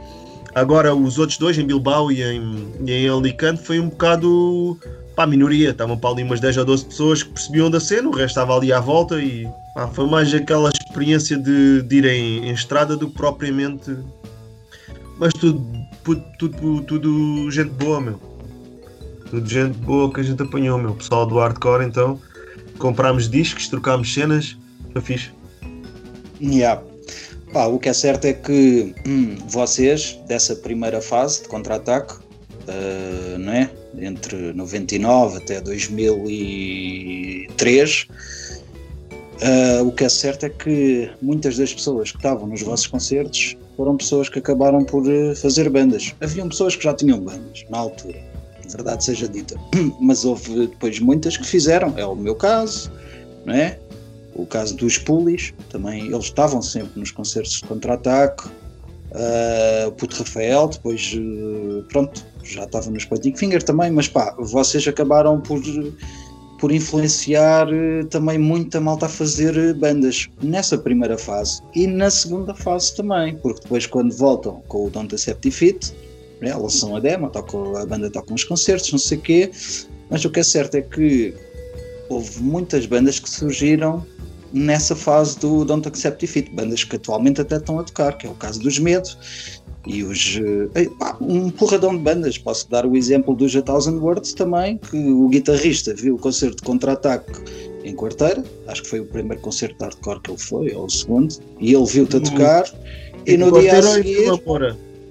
Agora, 0.54 0.94
os 0.94 1.18
outros 1.18 1.40
dois, 1.40 1.58
em 1.58 1.66
Bilbao 1.66 2.12
e 2.12 2.22
em, 2.22 2.72
e 2.86 2.92
em 2.92 3.10
Alicante, 3.10 3.64
foi 3.64 3.80
um 3.80 3.90
bocado 3.90 4.80
pá, 5.16 5.26
minoria. 5.26 5.72
Estavam 5.72 5.98
para 5.98 6.12
ali 6.12 6.22
umas 6.22 6.40
10 6.40 6.58
ou 6.58 6.66
12 6.66 6.86
pessoas 6.86 7.24
que 7.24 7.32
percebiam 7.32 7.72
da 7.72 7.80
cena, 7.80 8.08
o 8.08 8.12
resto 8.12 8.28
estava 8.28 8.56
ali 8.56 8.72
à 8.72 8.80
volta 8.80 9.20
e 9.20 9.50
pá, 9.74 9.88
foi 9.88 10.06
mais 10.06 10.32
aquela 10.32 10.70
experiência 10.70 11.40
de, 11.40 11.82
de 11.82 11.96
ir 11.96 12.06
em, 12.06 12.50
em 12.50 12.52
estrada 12.52 12.96
do 12.96 13.08
que 13.08 13.16
propriamente. 13.16 13.98
Mas 15.18 15.34
tudo, 15.34 15.66
tudo, 16.04 16.24
tudo, 16.38 16.82
tudo 16.84 17.50
gente 17.50 17.72
boa, 17.72 18.00
meu. 18.00 18.39
Tudo 19.30 19.48
gente 19.48 19.78
boa 19.80 20.12
que 20.12 20.22
a 20.22 20.24
gente 20.24 20.42
apanhou, 20.42 20.78
meu. 20.78 20.96
Pessoal 20.96 21.26
do 21.26 21.38
hardcore, 21.38 21.86
então. 21.86 22.20
Comprámos 22.78 23.30
discos, 23.30 23.68
trocámos 23.68 24.14
cenas, 24.14 24.58
foi 24.94 25.02
fixe. 25.02 25.32
Yeah. 26.42 26.82
Pá, 27.52 27.66
o 27.66 27.80
que 27.80 27.90
é 27.90 27.94
certo 27.94 28.26
é 28.26 28.34
que 28.34 28.94
hum, 29.08 29.36
vocês, 29.48 30.20
dessa 30.28 30.56
primeira 30.56 31.02
fase 31.02 31.42
de 31.42 31.48
contra-ataque, 31.48 32.14
uh, 32.14 33.40
não 33.40 33.54
é? 33.54 33.70
entre 33.98 34.54
99 34.54 35.38
até 35.38 35.60
2003, 35.62 38.08
uh, 39.42 39.84
o 39.86 39.92
que 39.92 40.04
é 40.04 40.10
certo 40.10 40.46
é 40.46 40.50
que 40.50 41.10
muitas 41.22 41.58
das 41.58 41.74
pessoas 41.74 42.12
que 42.12 42.18
estavam 42.18 42.48
nos 42.48 42.62
vossos 42.62 42.86
concertos 42.88 43.58
foram 43.76 43.98
pessoas 43.98 44.30
que 44.30 44.38
acabaram 44.40 44.84
por 44.84 45.06
uh, 45.08 45.36
fazer 45.36 45.70
bandas. 45.70 46.16
Haviam 46.22 46.50
pessoas 46.50 46.76
que 46.76 46.84
já 46.84 46.94
tinham 46.94 47.20
bandas 47.20 47.66
na 47.70 47.80
altura, 47.80 48.20
verdade 48.70 49.04
seja 49.04 49.28
dita, 49.28 49.56
mas 50.00 50.26
houve 50.26 50.68
depois 50.68 51.00
muitas 51.00 51.38
que 51.38 51.46
fizeram, 51.46 51.94
é 51.98 52.06
o 52.06 52.16
meu 52.16 52.36
caso, 52.36 52.92
não 53.46 53.54
é? 53.54 53.80
o 54.42 54.46
caso 54.46 54.76
dos 54.76 54.98
Pulis, 54.98 55.54
também 55.70 56.08
eles 56.08 56.26
estavam 56.26 56.62
sempre 56.62 57.00
nos 57.00 57.12
concertos 57.12 57.54
de 57.54 57.66
contra-ataque. 57.66 58.48
Uh, 59.12 59.92
Puto 59.94 60.18
Rafael, 60.18 60.68
depois, 60.68 61.14
uh, 61.16 61.84
pronto, 61.90 62.24
já 62.44 62.64
estava 62.64 62.90
nos 62.92 63.06
Pointing 63.06 63.36
Finger 63.36 63.62
também, 63.62 63.90
mas 63.92 64.08
pá, 64.08 64.36
vocês 64.38 64.88
acabaram 64.88 65.42
por, 65.42 65.60
por 66.60 66.72
influenciar 66.72 67.68
uh, 67.68 68.06
também 68.06 68.38
muita 68.38 68.80
malta 68.80 69.08
a 69.08 69.10
fazer 69.10 69.74
bandas 69.74 70.30
nessa 70.44 70.78
primeira 70.78 71.18
fase 71.18 71.62
e 71.74 71.88
na 71.88 72.12
segunda 72.12 72.54
fase 72.54 72.96
também, 72.96 73.36
porque 73.38 73.62
depois 73.62 73.88
quando 73.88 74.16
voltam 74.16 74.62
com 74.68 74.86
o 74.86 74.90
Don't 74.92 75.14
Accept 75.14 75.42
Defeat, 75.42 75.92
né, 76.42 76.56
lançam 76.56 76.96
a 76.96 77.00
demo, 77.00 77.30
tocam, 77.30 77.76
a 77.76 77.86
banda 77.86 78.10
toca 78.10 78.34
uns 78.34 78.44
concertos, 78.44 78.92
não 78.92 79.00
sei 79.00 79.18
o 79.18 79.22
quê, 79.22 79.52
mas 80.10 80.24
o 80.26 80.30
que 80.30 80.40
é 80.40 80.44
certo 80.44 80.76
é 80.76 80.82
que 80.82 81.34
houve 82.10 82.42
muitas 82.42 82.86
bandas 82.86 83.20
que 83.20 83.30
surgiram 83.30 84.06
nessa 84.52 84.96
fase 84.96 85.38
do 85.40 85.64
Don't 85.64 85.88
Accept 85.88 86.20
Defeat, 86.20 86.52
bandas 86.52 86.84
que 86.84 86.96
atualmente 86.96 87.42
até 87.42 87.58
estão 87.58 87.80
a 87.80 87.84
tocar, 87.84 88.18
que 88.18 88.26
é 88.26 88.30
o 88.30 88.34
caso 88.34 88.60
dos 88.60 88.80
Medo 88.80 89.10
e 89.86 90.04
os 90.04 90.40
eh, 90.76 90.90
pá, 91.00 91.18
um 91.22 91.50
porradão 91.50 91.96
de 91.96 92.02
bandas. 92.02 92.38
Posso 92.38 92.70
dar 92.70 92.86
o 92.86 92.96
exemplo 92.96 93.36
dos 93.36 93.56
A 93.56 93.62
Thousand 93.62 94.00
Words 94.00 94.34
também, 94.34 94.78
que 94.78 94.98
o 94.98 95.30
guitarrista 95.30 95.94
viu 95.94 96.16
o 96.16 96.18
concerto 96.18 96.58
de 96.58 96.64
contra-ataque 96.64 97.32
em 97.84 97.96
quarteira, 97.96 98.44
acho 98.68 98.84
que 98.84 98.90
foi 98.90 99.00
o 99.00 99.06
primeiro 99.06 99.42
concerto 99.42 99.78
de 99.78 99.84
hardcore 99.86 100.22
que 100.22 100.32
ele 100.32 100.40
foi, 100.40 100.74
ou 100.74 100.86
o 100.86 100.90
segundo, 100.90 101.34
e 101.60 101.74
ele 101.74 101.86
viu-te 101.86 102.18
a 102.18 102.20
tocar, 102.20 102.66
e, 103.26 103.34
e 103.34 103.38
no 103.38 103.58
dia 103.60 103.80
a 103.80 103.82
seguir. 103.82 104.26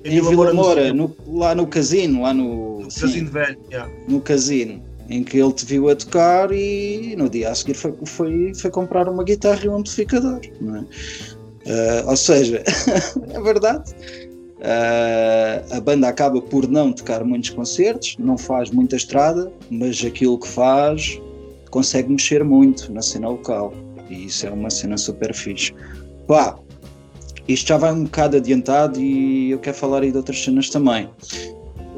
Em 0.05 0.21
Vila 0.21 0.55
Moura, 0.55 0.93
no, 0.93 1.15
lá 1.27 1.55
no 1.55 1.67
casino, 1.67 2.23
lá 2.23 2.33
no. 2.33 2.87
Casino 3.01 3.31
velho, 3.31 3.59
yeah. 3.71 3.91
No 4.09 4.21
casino 4.21 4.83
em 5.09 5.25
que 5.25 5.39
ele 5.39 5.53
te 5.53 5.65
viu 5.65 5.89
a 5.89 5.97
tocar 5.97 6.53
e 6.53 7.15
no 7.17 7.29
dia 7.29 7.51
a 7.51 7.55
seguir 7.55 7.75
foi, 7.75 7.95
foi, 8.05 8.53
foi 8.55 8.71
comprar 8.71 9.09
uma 9.09 9.25
guitarra 9.25 9.65
e 9.65 9.69
um 9.69 9.77
amplificador. 9.77 10.41
É? 10.45 10.79
Uh, 11.69 12.09
ou 12.09 12.17
seja, 12.17 12.63
é 13.33 13.41
verdade. 13.41 13.91
Uh, 14.59 15.77
a 15.77 15.81
banda 15.81 16.09
acaba 16.09 16.43
por 16.43 16.69
não 16.69 16.93
tocar 16.93 17.25
muitos 17.25 17.51
concertos, 17.51 18.17
não 18.19 18.37
faz 18.37 18.71
muita 18.71 18.97
estrada, 18.97 19.51
mas 19.71 20.05
aquilo 20.05 20.39
que 20.39 20.49
faz 20.49 21.21
consegue 21.71 22.11
mexer 22.11 22.45
muito 22.45 22.93
na 22.93 23.03
cena 23.03 23.29
local. 23.29 23.73
E 24.11 24.27
isso 24.27 24.47
é 24.47 24.51
uma 24.51 24.71
cena 24.71 24.97
super 24.97 25.33
fixe. 25.35 25.73
Pá, 26.27 26.59
isto 27.49 27.69
já 27.69 27.79
vai 27.79 27.93
um 27.93 28.05
bocado 28.05 28.37
adiantado 28.37 29.01
e 29.01 29.51
eu 29.51 29.59
quero 29.59 29.77
falar 29.77 30.03
aí 30.03 30.11
de 30.11 30.17
outras 30.19 30.45
cenas 30.45 30.69
também. 30.69 31.09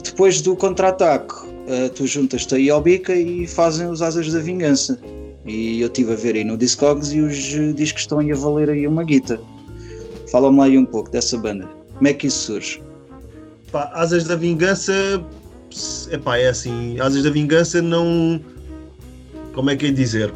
Depois 0.02 0.40
do 0.40 0.54
contra-ataque, 0.54 1.34
uh, 1.34 1.90
tu 1.94 2.06
juntas-te 2.06 2.54
aí 2.54 2.70
ao 2.70 2.80
Bica 2.80 3.14
e 3.14 3.46
fazem 3.46 3.88
os 3.88 4.00
Asas 4.00 4.32
da 4.32 4.38
Vingança. 4.38 4.98
E 5.44 5.80
eu 5.80 5.88
estive 5.88 6.12
a 6.12 6.16
ver 6.16 6.36
aí 6.36 6.44
no 6.44 6.56
Discogs 6.56 7.12
e 7.12 7.20
os 7.20 7.36
discos 7.74 8.02
estão 8.02 8.20
aí 8.20 8.30
a 8.30 8.36
valer 8.36 8.70
aí 8.70 8.86
uma 8.86 9.02
guita. 9.02 9.40
Fala-me 10.30 10.58
lá 10.58 10.64
aí 10.66 10.78
um 10.78 10.86
pouco 10.86 11.10
dessa 11.10 11.36
banda. 11.36 11.68
Como 11.96 12.06
é 12.06 12.12
que 12.12 12.28
isso 12.28 12.46
surge? 12.46 12.82
Pá, 13.72 13.90
Asas 13.92 14.24
da 14.24 14.36
Vingança. 14.36 14.92
Epá, 16.10 16.38
é 16.38 16.48
assim. 16.48 17.00
Asas 17.00 17.24
da 17.24 17.30
Vingança 17.30 17.82
não. 17.82 18.40
Como 19.52 19.70
é 19.70 19.76
que 19.76 19.86
é 19.86 19.90
dizer? 19.90 20.32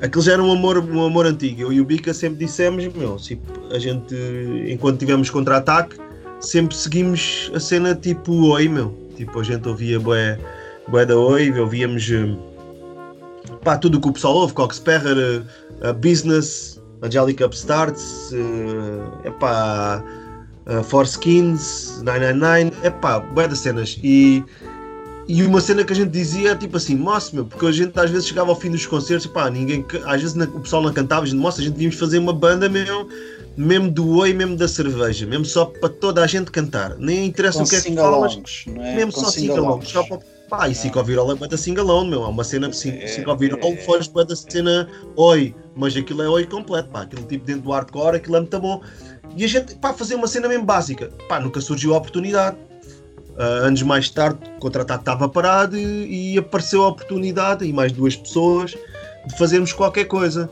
Aquilo 0.00 0.22
já 0.22 0.32
era 0.32 0.42
um 0.42 0.50
amor, 0.50 0.78
um 0.78 1.04
amor 1.04 1.26
antigo. 1.26 1.62
Eu 1.62 1.72
e 1.72 1.80
o 1.80 1.84
Bica 1.84 2.12
sempre 2.12 2.44
dissemos, 2.44 2.86
meu, 2.94 3.16
tipo, 3.16 3.57
a 3.72 3.78
gente, 3.78 4.14
enquanto 4.68 4.98
tivemos 4.98 5.30
contra-ataque, 5.30 5.96
sempre 6.40 6.76
seguimos 6.76 7.50
a 7.54 7.60
cena 7.60 7.94
tipo 7.94 8.32
oi, 8.50 8.68
meu 8.68 9.08
Tipo, 9.18 9.40
a 9.40 9.42
gente 9.42 9.68
ouvia 9.68 9.98
bué, 9.98 10.38
bué 10.86 11.04
da 11.04 11.16
Oi, 11.18 11.50
ouvíamos 11.58 12.08
eh, 12.08 12.36
pá, 13.64 13.76
tudo 13.76 13.98
o 13.98 14.00
que 14.00 14.08
o 14.08 14.12
pessoal 14.12 14.36
ouve, 14.36 14.54
Coxperrer, 14.54 15.42
uh, 15.82 15.92
Business, 15.94 16.80
Angelic 17.02 17.42
Upstarts, 17.42 18.30
uh, 18.30 19.26
epá, 19.26 20.04
uh, 20.66 20.84
Four 20.84 21.04
Skins, 21.04 22.00
999, 22.04 22.86
epá, 22.86 23.18
bué 23.18 23.48
das 23.48 23.58
cenas. 23.58 23.98
E, 24.04 24.44
e 25.26 25.42
uma 25.42 25.60
cena 25.60 25.82
que 25.82 25.92
a 25.92 25.96
gente 25.96 26.10
dizia 26.10 26.54
tipo 26.54 26.76
assim, 26.76 26.94
moço, 26.94 27.34
meu, 27.34 27.44
porque 27.44 27.66
a 27.66 27.72
gente 27.72 27.98
às 27.98 28.08
vezes 28.08 28.28
chegava 28.28 28.50
ao 28.50 28.56
fim 28.56 28.70
dos 28.70 28.86
concertos, 28.86 29.26
pá, 29.26 29.50
ninguém, 29.50 29.84
às 30.04 30.22
vezes 30.22 30.36
o 30.36 30.60
pessoal 30.60 30.80
não 30.80 30.92
cantava, 30.92 31.24
a 31.24 31.26
gente, 31.26 31.40
moça, 31.40 31.60
a 31.60 31.64
gente 31.64 31.72
devíamos 31.72 31.98
fazer 31.98 32.18
uma 32.18 32.32
banda, 32.32 32.68
meu 32.68 33.08
mesmo 33.58 33.90
do 33.90 34.16
oi, 34.18 34.32
mesmo 34.32 34.56
da 34.56 34.68
cerveja, 34.68 35.26
mesmo 35.26 35.44
só 35.44 35.64
para 35.64 35.88
toda 35.88 36.22
a 36.22 36.26
gente 36.28 36.48
cantar. 36.48 36.96
Nem 36.96 37.26
interessa 37.26 37.58
Com 37.58 37.64
o 37.64 37.68
que 37.68 37.74
é 37.74 37.80
que 37.80 37.92
falas, 37.92 38.38
é? 38.68 38.94
mesmo 38.94 39.12
Com 39.12 39.20
só 39.20 39.30
singalongs. 39.30 39.88
Só 39.88 40.04
para... 40.04 40.20
Pá, 40.48 40.66
e 40.66 40.72
Psicovirol 40.72 41.30
é 41.32 41.48
da 41.48 41.58
singalão, 41.58 42.06
meu. 42.06 42.24
Há 42.24 42.28
uma 42.28 42.44
cena 42.44 42.70
Psicovirol, 42.70 43.58
é, 43.60 43.76
foge 43.78 44.10
é, 44.16 44.24
da 44.24 44.36
cena 44.36 44.88
oi, 45.16 45.54
mas 45.76 45.94
aquilo 45.94 46.22
é 46.22 46.28
oi 46.28 46.46
completo, 46.46 46.88
pá. 46.88 47.02
Aquilo 47.02 47.22
tipo 47.24 47.44
dentro 47.44 47.62
do 47.62 47.72
hardcore, 47.72 48.16
aquilo 48.16 48.36
é 48.36 48.40
muito 48.40 48.60
bom. 48.60 48.80
E 49.36 49.44
a 49.44 49.48
gente, 49.48 49.74
pá, 49.74 49.92
fazer 49.92 50.14
uma 50.14 50.28
cena 50.28 50.48
mesmo 50.48 50.64
básica, 50.64 51.10
pá, 51.28 51.40
nunca 51.40 51.60
surgiu 51.60 51.94
a 51.94 51.98
oportunidade. 51.98 52.56
Uh, 53.32 53.66
anos 53.66 53.82
mais 53.82 54.08
tarde, 54.08 54.38
o 54.56 54.60
contratado 54.60 55.00
estava 55.00 55.28
parado 55.28 55.76
e, 55.76 56.34
e 56.34 56.38
apareceu 56.38 56.82
a 56.84 56.88
oportunidade, 56.88 57.64
e 57.64 57.72
mais 57.72 57.92
duas 57.92 58.16
pessoas, 58.16 58.70
de 59.26 59.36
fazermos 59.36 59.72
qualquer 59.72 60.06
coisa 60.06 60.48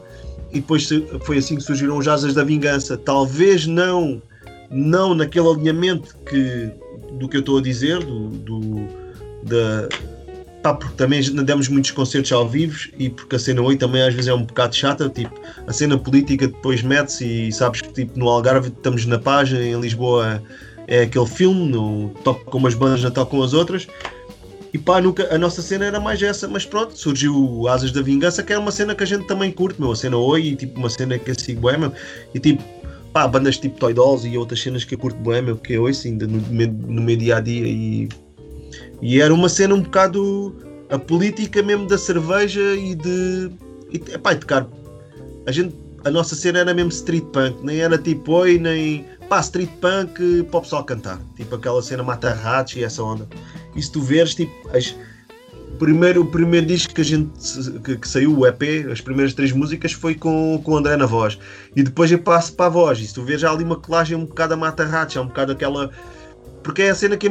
e 0.57 0.61
depois 0.61 0.89
foi 1.23 1.39
assim 1.39 1.57
que 1.57 1.63
surgiram 1.63 1.99
os 1.99 2.09
Asas 2.09 2.35
da 2.35 2.43
Vingança. 2.43 2.97
Talvez 2.97 3.67
não, 3.67 4.23
não 4.71 5.15
naquele 5.15 5.49
alinhamento 5.49 6.17
que, 6.29 6.71
do 7.19 7.29
que 7.29 7.37
eu 7.37 7.41
estou 7.41 7.59
a 7.59 7.63
dizer, 7.63 7.99
do, 7.99 8.29
do 8.29 8.89
da, 9.43 9.89
pá, 10.63 10.75
porque 10.75 10.95
também 10.97 11.23
demos 11.45 11.69
muitos 11.69 11.91
concertos 11.91 12.33
ao 12.33 12.49
vivo 12.49 12.89
e 12.99 13.09
porque 13.09 13.37
a 13.37 13.39
cena 13.39 13.63
8 13.63 13.79
também 13.79 14.03
às 14.03 14.15
vezes 14.15 14.29
é 14.29 14.35
um 14.35 14.43
bocado 14.43 14.75
chata, 14.75 15.09
tipo, 15.09 15.39
a 15.67 15.73
cena 15.73 15.97
política 15.97 16.49
depois 16.49 16.83
mete-se 16.83 17.49
e 17.49 17.53
sabes 17.53 17.81
que 17.81 17.93
tipo, 17.93 18.19
no 18.19 18.29
Algarve 18.29 18.69
estamos 18.69 19.07
na 19.07 19.19
página, 19.19 19.63
em 19.63 19.79
Lisboa 19.81 20.43
é 20.89 21.03
aquele 21.03 21.27
filme, 21.27 21.69
no, 21.69 22.11
toca 22.25 22.57
umas 22.57 22.75
bandas, 22.75 23.03
não 23.03 23.11
tocam 23.11 23.43
as 23.43 23.53
outras 23.53 23.87
e 24.73 24.79
pá, 24.79 25.01
nunca, 25.01 25.35
a 25.35 25.39
nossa 25.39 25.62
cena 25.62 25.85
era 25.85 26.01
mais 26.01 26.23
essa, 26.23 26.49
mas 26.49 26.64
pronto, 26.64 26.97
surgiu 26.97 27.67
Asas 27.69 27.93
da 27.93 28.03
Vingança, 28.03 28.43
que 28.43 28.53
é 28.53 28.59
uma 28.59 28.71
cena 28.71 28.95
que 28.95 29.03
a 29.03 29.07
gente 29.07 29.27
também 29.27 29.51
curte, 29.53 29.81
meu, 29.81 29.93
a 29.93 29.97
cena 29.97 30.17
Oi, 30.17 30.43
e 30.49 30.57
tipo 30.57 30.79
uma 30.79 30.91
cena 30.91 31.19
que 31.19 31.31
eu 31.31 31.39
sigo 31.39 31.69
bem, 31.69 31.79
meu, 31.79 31.93
e 32.35 32.39
tipo, 32.39 32.62
pá, 33.12 33.27
bandas 33.27 33.59
tipo 33.59 33.79
Toy 33.79 33.95
Dolls 33.95 34.27
e 34.27 34.37
outras 34.37 34.61
cenas 34.61 34.85
que 34.85 34.95
eu 34.95 34.99
curto 34.99 35.19
bem, 35.19 35.43
meu, 35.43 35.57
que 35.57 35.75
eu 35.75 35.87
ainda 35.87 36.27
no, 36.27 36.39
no 36.39 37.03
meu 37.03 37.17
dia 37.17 37.37
a 37.37 37.41
dia, 37.41 37.67
e, 37.67 38.09
e 39.01 39.21
era 39.21 39.33
uma 39.33 39.49
cena 39.49 39.75
um 39.75 39.83
bocado 39.83 40.55
a 40.91 40.99
política 40.99 41.62
mesmo 41.62 41.87
da 41.87 41.99
cerveja 41.99 42.61
e 42.75 42.95
de. 42.95 43.51
E, 43.93 43.97
epá, 44.14 44.33
e 44.33 44.37
tocar. 44.37 44.67
A 45.47 45.53
gente, 45.53 45.75
a 46.05 46.11
nossa 46.11 46.35
cena 46.35 46.61
era 46.61 46.75
mesmo 46.75 46.91
street 46.91 47.25
punk, 47.33 47.57
nem 47.62 47.81
era 47.81 47.99
tipo 47.99 48.33
oi, 48.33 48.59
nem 48.59 49.05
pá, 49.29 49.41
street 49.41 49.70
punk 49.81 50.45
para 50.51 50.59
o 50.59 50.62
pessoal 50.62 50.85
cantar, 50.85 51.20
tipo 51.37 51.55
aquela 51.55 51.83
cena 51.83 52.03
mata 52.03 52.33
ratos 52.33 52.77
e 52.77 52.85
essa 52.85 53.03
onda. 53.03 53.29
E 53.74 53.83
se 53.83 53.93
tu 53.93 54.01
veres, 54.01 54.35
tipo, 54.35 54.53
as, 54.77 54.95
primeiro, 55.79 56.22
o 56.22 56.27
primeiro 56.27 56.66
disco 56.66 56.95
que 56.95 57.01
a 57.01 57.05
gente 57.05 57.31
que, 57.85 57.97
que, 57.97 58.09
saiu, 58.09 58.37
o 58.37 58.47
EP, 58.47 58.91
as 58.91 59.01
primeiras 59.01 59.35
três 59.35 59.53
músicas 59.53 59.93
foi 59.93 60.14
com, 60.14 60.61
com 60.62 60.72
o 60.72 60.77
André 60.77 60.97
na 60.97 61.07
voz. 61.07 61.39
E 61.74 61.83
depois 61.83 62.11
eu 62.11 62.18
passo 62.18 62.55
para 62.55 62.66
a 62.66 62.70
voz. 62.70 62.99
E 62.99 63.07
se 63.07 63.14
tu 63.14 63.22
veres 63.22 63.45
há 63.45 63.51
ali 63.51 63.64
uma 63.64 63.77
colagem 63.77 64.16
um 64.16 64.24
bocado 64.24 64.55
a 64.55 64.57
mata 64.57 64.85
ratos, 64.85 65.16
é 65.16 65.20
um 65.20 65.27
bocado 65.27 65.53
aquela. 65.53 65.91
Porque 66.62 66.83
é 66.83 66.91
a 66.91 66.95
cena 66.95 67.16
que, 67.16 67.31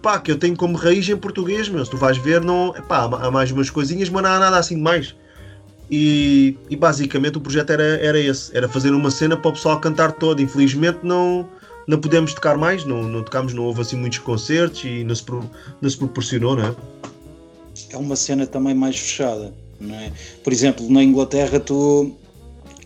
pá, 0.00 0.18
que 0.18 0.30
eu 0.30 0.38
tenho 0.38 0.56
como 0.56 0.76
raiz 0.76 1.08
em 1.08 1.16
português, 1.16 1.68
meu. 1.68 1.84
Se 1.84 1.90
tu 1.90 1.96
vais 1.96 2.16
ver, 2.16 2.40
não, 2.40 2.72
pá, 2.88 3.04
há 3.04 3.30
mais 3.30 3.50
umas 3.50 3.70
coisinhas, 3.70 4.08
mas 4.08 4.22
não 4.22 4.30
há 4.30 4.38
nada 4.38 4.56
assim 4.56 4.76
mais. 4.76 5.14
E, 5.94 6.56
e 6.70 6.74
basicamente 6.74 7.36
o 7.36 7.40
projeto 7.42 7.68
era, 7.68 7.82
era 7.82 8.18
esse, 8.18 8.56
era 8.56 8.66
fazer 8.66 8.92
uma 8.92 9.10
cena 9.10 9.36
para 9.36 9.50
o 9.50 9.52
pessoal 9.52 9.78
cantar 9.78 10.12
todo. 10.12 10.40
Infelizmente 10.40 11.00
não 11.02 11.46
não 11.86 12.00
pudemos 12.00 12.32
tocar 12.32 12.56
mais, 12.56 12.84
não, 12.84 13.02
não 13.02 13.22
tocámos, 13.22 13.52
não 13.52 13.64
houve 13.64 13.82
assim 13.82 13.96
muitos 13.96 14.18
concertos 14.18 14.84
e 14.84 15.04
não 15.04 15.14
se, 15.14 15.24
não 15.80 15.90
se 15.90 15.98
proporcionou, 15.98 16.56
não 16.56 16.68
é? 16.68 16.74
É 17.90 17.96
uma 17.96 18.16
cena 18.16 18.46
também 18.46 18.72
mais 18.72 18.96
fechada, 18.96 19.52
não 19.80 19.94
é? 19.96 20.12
Por 20.42 20.52
exemplo, 20.52 20.88
na 20.88 21.02
Inglaterra 21.02 21.60
tu 21.60 22.16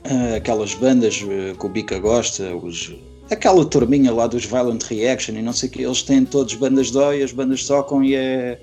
ah, 0.05 0.37
aquelas 0.37 0.75
bandas 0.75 1.23
ah, 1.23 1.55
que 1.57 1.67
o 1.67 1.69
Bica 1.69 1.99
gosta, 2.01 2.57
os, 2.57 2.93
aquela 3.31 3.65
turminha 3.65 4.13
lá 4.13 4.27
dos 4.27 4.45
Violent 4.45 4.83
Reaction 4.83 5.37
e 5.37 5.43
não 5.43 5.53
sei 5.53 5.69
o 5.69 5.73
que, 5.73 5.83
eles 5.83 6.03
têm 6.03 6.25
todos 6.25 6.55
bandas 6.55 6.91
de 6.91 6.99
oi, 6.99 7.23
as 7.23 7.33
bandas 7.33 7.65
tocam 7.67 8.03
e 8.03 8.15
é, 8.15 8.59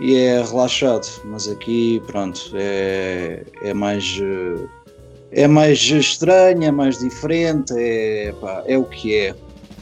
e 0.00 0.16
é 0.16 0.42
relaxado, 0.42 1.06
mas 1.24 1.48
aqui 1.48 2.02
pronto, 2.06 2.52
é, 2.54 3.44
é 3.62 3.72
mais 3.72 4.18
ah, 4.22 4.86
é 5.32 5.46
mais 5.46 5.78
estranho, 5.78 6.64
é 6.64 6.70
mais 6.70 6.98
diferente, 6.98 7.74
é, 7.76 8.32
pá, 8.40 8.62
é 8.66 8.78
o 8.78 8.84
que 8.84 9.14
é. 9.14 9.34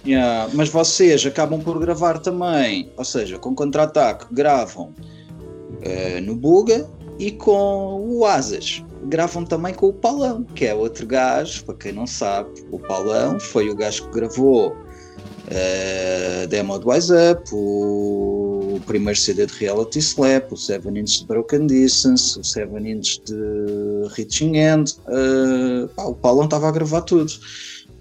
Yeah, 0.06 0.50
mas 0.52 0.68
vocês 0.68 1.24
acabam 1.24 1.60
por 1.62 1.78
gravar 1.78 2.18
também, 2.18 2.90
ou 2.96 3.04
seja, 3.04 3.38
com 3.38 3.54
contra-ataque, 3.54 4.26
gravam 4.32 4.92
uh, 4.92 6.20
no 6.22 6.36
Buga 6.36 6.86
e 7.18 7.30
com 7.30 8.04
o 8.06 8.26
Asas. 8.26 8.84
Gravam 9.04 9.44
também 9.44 9.72
com 9.72 9.88
o 9.88 9.92
Paulão, 9.94 10.44
que 10.54 10.66
é 10.66 10.74
outro 10.74 11.06
gajo, 11.06 11.64
para 11.64 11.74
quem 11.76 11.92
não 11.92 12.06
sabe, 12.06 12.50
o 12.70 12.78
Paulão 12.78 13.40
foi 13.40 13.70
o 13.70 13.74
gajo 13.74 14.08
que 14.08 14.18
gravou 14.18 14.72
uh, 14.72 16.46
Demo 16.48 16.78
do 16.78 16.90
Wise 16.90 17.12
Up, 17.32 17.42
o, 17.50 18.53
o 18.76 18.80
primeiro 18.80 19.18
CD 19.18 19.46
de 19.46 19.54
Reality 19.54 19.98
Slap, 19.98 20.52
o 20.52 20.56
7 20.56 20.88
Inch 20.88 21.20
de 21.20 21.26
Broken 21.26 21.66
Distance, 21.66 22.38
o 22.38 22.44
7 22.44 22.70
Inch 22.88 23.20
de 23.24 24.08
Reaching 24.14 24.56
End. 24.56 24.96
Uh, 25.06 25.88
pá, 25.88 26.04
o 26.04 26.14
Paulão 26.14 26.44
estava 26.44 26.68
a 26.68 26.72
gravar 26.72 27.02
tudo 27.02 27.32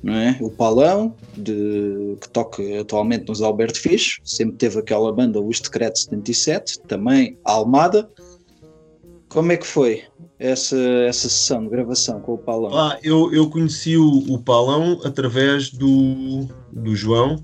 não 0.03 0.13
é? 0.13 0.37
O 0.41 0.51
Palão, 0.51 1.15
de, 1.35 2.17
que 2.19 2.27
toca 2.29 2.61
atualmente 2.79 3.29
nos 3.29 3.41
Alberto 3.41 3.79
Fish, 3.79 4.19
sempre 4.23 4.57
teve 4.57 4.77
aquela 4.77 5.11
banda 5.13 5.39
Os 5.39 5.61
Decretos 5.61 6.03
77, 6.03 6.79
também 6.81 7.37
a 7.45 7.53
Almada, 7.53 8.09
Como 9.29 9.51
é 9.53 9.57
que 9.57 9.65
foi 9.65 10.03
essa, 10.37 10.75
essa 10.75 11.29
sessão 11.29 11.63
de 11.63 11.69
gravação 11.69 12.19
com 12.19 12.33
o 12.33 12.37
Paulão? 12.37 12.77
Ah, 12.77 12.99
eu, 13.01 13.33
eu 13.33 13.49
conheci 13.49 13.95
o, 13.95 14.25
o 14.29 14.37
Paulão 14.37 14.99
através 15.05 15.71
do, 15.71 16.49
do 16.71 16.93
João, 16.93 17.41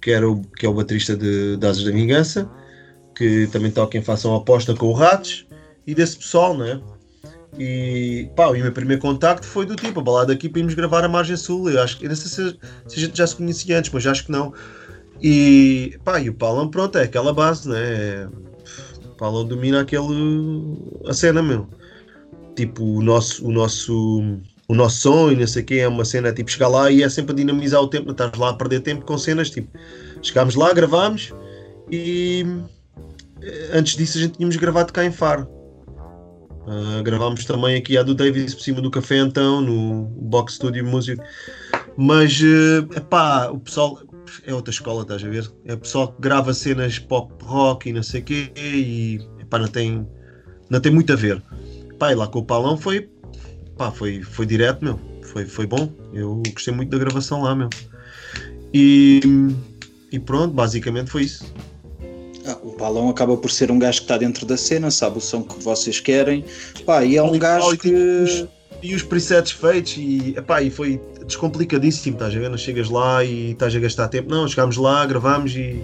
que, 0.00 0.10
era 0.10 0.28
o, 0.28 0.42
que 0.42 0.66
é 0.66 0.68
o 0.68 0.74
baterista 0.74 1.16
de, 1.16 1.56
de 1.56 1.66
Asas 1.66 1.84
da 1.84 1.90
Vingança, 1.90 2.50
que 3.14 3.48
também 3.48 3.70
toca 3.70 3.98
em 3.98 4.02
Fação 4.02 4.34
Aposta 4.34 4.74
com 4.74 4.86
o 4.86 4.92
Ratos, 4.92 5.46
e 5.86 5.94
desse 5.94 6.18
pessoal, 6.18 6.56
né? 6.56 6.80
E 7.58 8.28
pá, 8.36 8.48
o 8.48 8.52
meu 8.52 8.72
primeiro 8.72 9.00
contacto 9.00 9.46
foi 9.46 9.64
do 9.64 9.74
tipo, 9.74 10.00
a 10.00 10.02
balada 10.02 10.32
aqui 10.32 10.48
para 10.48 10.60
irmos 10.60 10.74
gravar 10.74 11.04
a 11.04 11.08
Margem 11.08 11.36
Sul. 11.36 11.70
Eu 11.70 11.82
acho 11.82 11.98
que, 11.98 12.06
não 12.06 12.14
sei 12.14 12.28
se, 12.28 12.58
se 12.86 12.96
a 12.96 13.00
gente 13.00 13.16
já 13.16 13.26
se 13.26 13.36
conhecia 13.36 13.78
antes, 13.78 13.90
mas 13.90 14.06
acho 14.06 14.26
que 14.26 14.32
não. 14.32 14.52
E 15.20 15.98
pá, 16.04 16.20
e 16.20 16.28
o 16.28 16.34
Paulão, 16.34 16.70
pronto, 16.70 16.98
é 16.98 17.02
aquela 17.02 17.32
base, 17.32 17.68
né? 17.68 18.28
O 19.04 19.16
Paulão 19.16 19.46
domina 19.46 19.80
aquele. 19.80 20.04
a 21.06 21.12
cena, 21.12 21.42
meu. 21.42 21.68
Tipo, 22.54 22.84
o 22.84 23.02
nosso, 23.02 23.46
o 23.46 23.50
nosso, 23.50 24.38
o 24.68 24.74
nosso 24.74 25.32
e 25.32 25.36
não 25.36 25.46
sei 25.46 25.62
o 25.62 25.64
quê, 25.64 25.74
é 25.76 25.88
uma 25.88 26.04
cena 26.04 26.30
tipo 26.32 26.50
chegar 26.50 26.68
lá 26.68 26.90
e 26.90 27.02
é 27.02 27.08
sempre 27.08 27.32
a 27.32 27.36
dinamizar 27.36 27.80
o 27.80 27.88
tempo, 27.88 28.04
não 28.04 28.12
estás 28.12 28.36
lá 28.36 28.50
a 28.50 28.54
perder 28.54 28.80
tempo 28.80 29.04
com 29.04 29.16
cenas, 29.16 29.48
tipo, 29.48 29.68
chegámos 30.22 30.54
lá, 30.54 30.72
gravámos 30.74 31.32
e 31.90 32.44
eh, 33.40 33.70
antes 33.72 33.96
disso 33.96 34.18
a 34.18 34.20
gente 34.20 34.36
tínhamos 34.36 34.56
gravado 34.56 34.92
cá 34.92 35.04
em 35.04 35.10
Faro. 35.10 35.48
Uh, 36.66 37.02
gravámos 37.02 37.46
também 37.46 37.76
aqui 37.76 37.96
a 37.96 38.02
do 38.02 38.14
Davis 38.14 38.54
por 38.54 38.62
cima 38.62 38.82
do 38.82 38.90
café 38.90 39.16
então, 39.16 39.62
no 39.62 40.04
Box 40.04 40.56
Studio 40.56 40.84
Music. 40.84 41.18
Mas, 41.96 42.38
uh, 42.42 42.86
epá, 42.94 43.48
o 43.48 43.58
pessoal 43.58 43.98
é 44.44 44.52
outra 44.52 44.70
escola, 44.70 45.00
estás 45.00 45.24
a 45.24 45.28
ver? 45.28 45.50
É 45.64 45.72
o 45.72 45.78
pessoal 45.78 46.12
que 46.12 46.20
grava 46.20 46.52
cenas 46.52 46.98
pop 46.98 47.32
rock 47.42 47.88
e 47.88 47.92
não 47.94 48.02
sei 48.02 48.20
o 48.20 48.24
quê 48.24 48.52
e 48.54 49.18
epá, 49.40 49.58
não 49.58 49.68
tem, 49.68 50.06
não 50.68 50.78
tem 50.78 50.92
muito 50.92 51.10
a 51.10 51.16
ver. 51.16 51.42
Pá, 51.98 52.12
e 52.12 52.14
lá 52.14 52.26
com 52.26 52.40
o 52.40 52.44
Paulão 52.44 52.76
foi, 52.76 53.08
pá, 53.78 53.92
foi, 53.92 54.20
foi 54.22 54.44
direto, 54.44 54.84
meu. 54.84 55.00
Foi, 55.22 55.46
foi 55.46 55.66
bom. 55.66 55.90
Eu 56.12 56.42
gostei 56.52 56.74
muito 56.74 56.90
da 56.90 56.98
gravação 56.98 57.42
lá, 57.42 57.54
meu. 57.54 57.70
E, 58.74 59.20
e 60.12 60.18
pronto, 60.18 60.52
basicamente 60.52 61.10
foi 61.10 61.22
isso. 61.22 61.46
Ah, 62.44 62.58
o 62.62 62.72
Paulão 62.72 63.08
acaba 63.08 63.36
por 63.36 63.50
ser 63.50 63.70
um 63.70 63.78
gajo 63.78 63.98
que 63.98 64.04
está 64.04 64.18
dentro 64.18 64.44
da 64.44 64.56
cena, 64.56 64.90
sabe 64.90 65.18
o 65.18 65.20
som 65.20 65.42
que 65.42 65.62
vocês 65.62 66.00
querem. 66.00 66.44
Pá, 66.84 67.04
e 67.04 67.16
é 67.16 67.22
um 67.22 67.38
gajo 67.38 67.76
que. 67.78 68.48
E 68.80 68.94
os 68.94 69.02
presets 69.02 69.50
feitos, 69.50 69.96
e, 69.96 70.34
epá, 70.36 70.62
e 70.62 70.70
foi 70.70 71.00
descomplicadíssimo, 71.26 72.14
estás 72.14 72.34
a 72.34 72.38
ver? 72.38 72.48
Não 72.48 72.56
chegas 72.56 72.88
lá 72.88 73.24
e 73.24 73.50
estás 73.50 73.74
a 73.74 73.78
gastar 73.80 74.08
tempo. 74.08 74.30
Não, 74.30 74.46
chegámos 74.46 74.76
lá, 74.76 75.04
gravámos 75.04 75.54
e. 75.56 75.82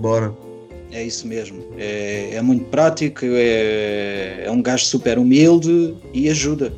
bora. 0.00 0.32
É 0.92 1.02
isso 1.02 1.26
mesmo. 1.26 1.64
É, 1.76 2.34
é 2.34 2.40
muito 2.40 2.66
prático, 2.66 3.24
é, 3.24 4.44
é 4.44 4.50
um 4.50 4.62
gajo 4.62 4.84
super 4.84 5.18
humilde 5.18 5.96
e 6.12 6.30
ajuda. 6.30 6.72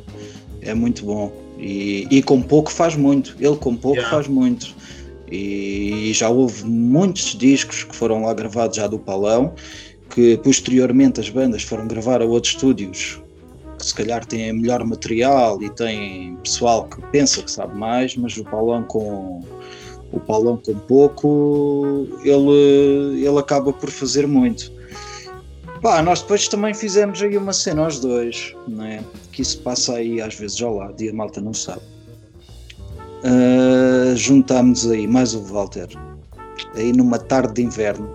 É 0.67 0.73
muito 0.73 1.05
bom. 1.05 1.31
E, 1.57 2.07
e 2.11 2.21
com 2.21 2.41
pouco 2.41 2.71
faz 2.71 2.95
muito. 2.95 3.35
Ele 3.39 3.55
com 3.55 3.75
pouco 3.75 3.97
yeah. 3.97 4.15
faz 4.15 4.27
muito. 4.27 4.75
E 5.31 6.11
já 6.13 6.29
houve 6.29 6.63
muitos 6.65 7.35
discos 7.35 7.83
que 7.83 7.95
foram 7.95 8.23
lá 8.23 8.33
gravados 8.33 8.77
já 8.77 8.87
do 8.87 8.99
Palão, 8.99 9.53
que 10.09 10.37
posteriormente 10.37 11.19
as 11.19 11.29
bandas 11.29 11.63
foram 11.63 11.87
gravar 11.87 12.21
a 12.21 12.25
outros 12.25 12.53
estúdios 12.53 13.19
que 13.77 13.85
se 13.85 13.93
calhar 13.93 14.25
têm 14.25 14.53
melhor 14.53 14.83
material 14.83 15.61
e 15.61 15.69
tem 15.69 16.35
pessoal 16.37 16.85
que 16.85 17.01
pensa 17.11 17.43
que 17.43 17.51
sabe 17.51 17.77
mais, 17.77 18.15
mas 18.15 18.35
o 18.37 18.43
Paulão 18.43 18.83
com 18.83 19.41
o 20.11 20.19
Paulão 20.19 20.57
com 20.57 20.73
pouco 20.73 22.07
ele, 22.23 23.23
ele 23.23 23.37
acaba 23.37 23.71
por 23.71 23.89
fazer 23.91 24.25
muito. 24.25 24.71
Pá, 25.87 26.01
nós 26.01 26.21
depois 26.21 26.49
também 26.49 26.73
fizemos 26.73 27.21
aí 27.21 27.37
uma 27.37 27.53
cena 27.53 27.85
aos 27.85 27.97
dois, 28.01 28.53
né? 28.67 29.01
que 29.31 29.41
isso 29.41 29.61
passa 29.61 29.93
aí 29.93 30.19
às 30.19 30.35
vezes 30.35 30.61
ao 30.61 30.75
lado 30.75 31.01
e 31.01 31.07
a 31.07 31.13
malta 31.13 31.39
não 31.39 31.53
sabe. 31.53 31.81
Uh, 33.23 34.13
juntámos 34.13 34.85
aí 34.91 35.07
mais 35.07 35.33
o 35.33 35.41
Walter, 35.41 35.87
aí 36.75 36.91
numa 36.91 37.17
tarde 37.17 37.53
de 37.53 37.61
inverno, 37.61 38.05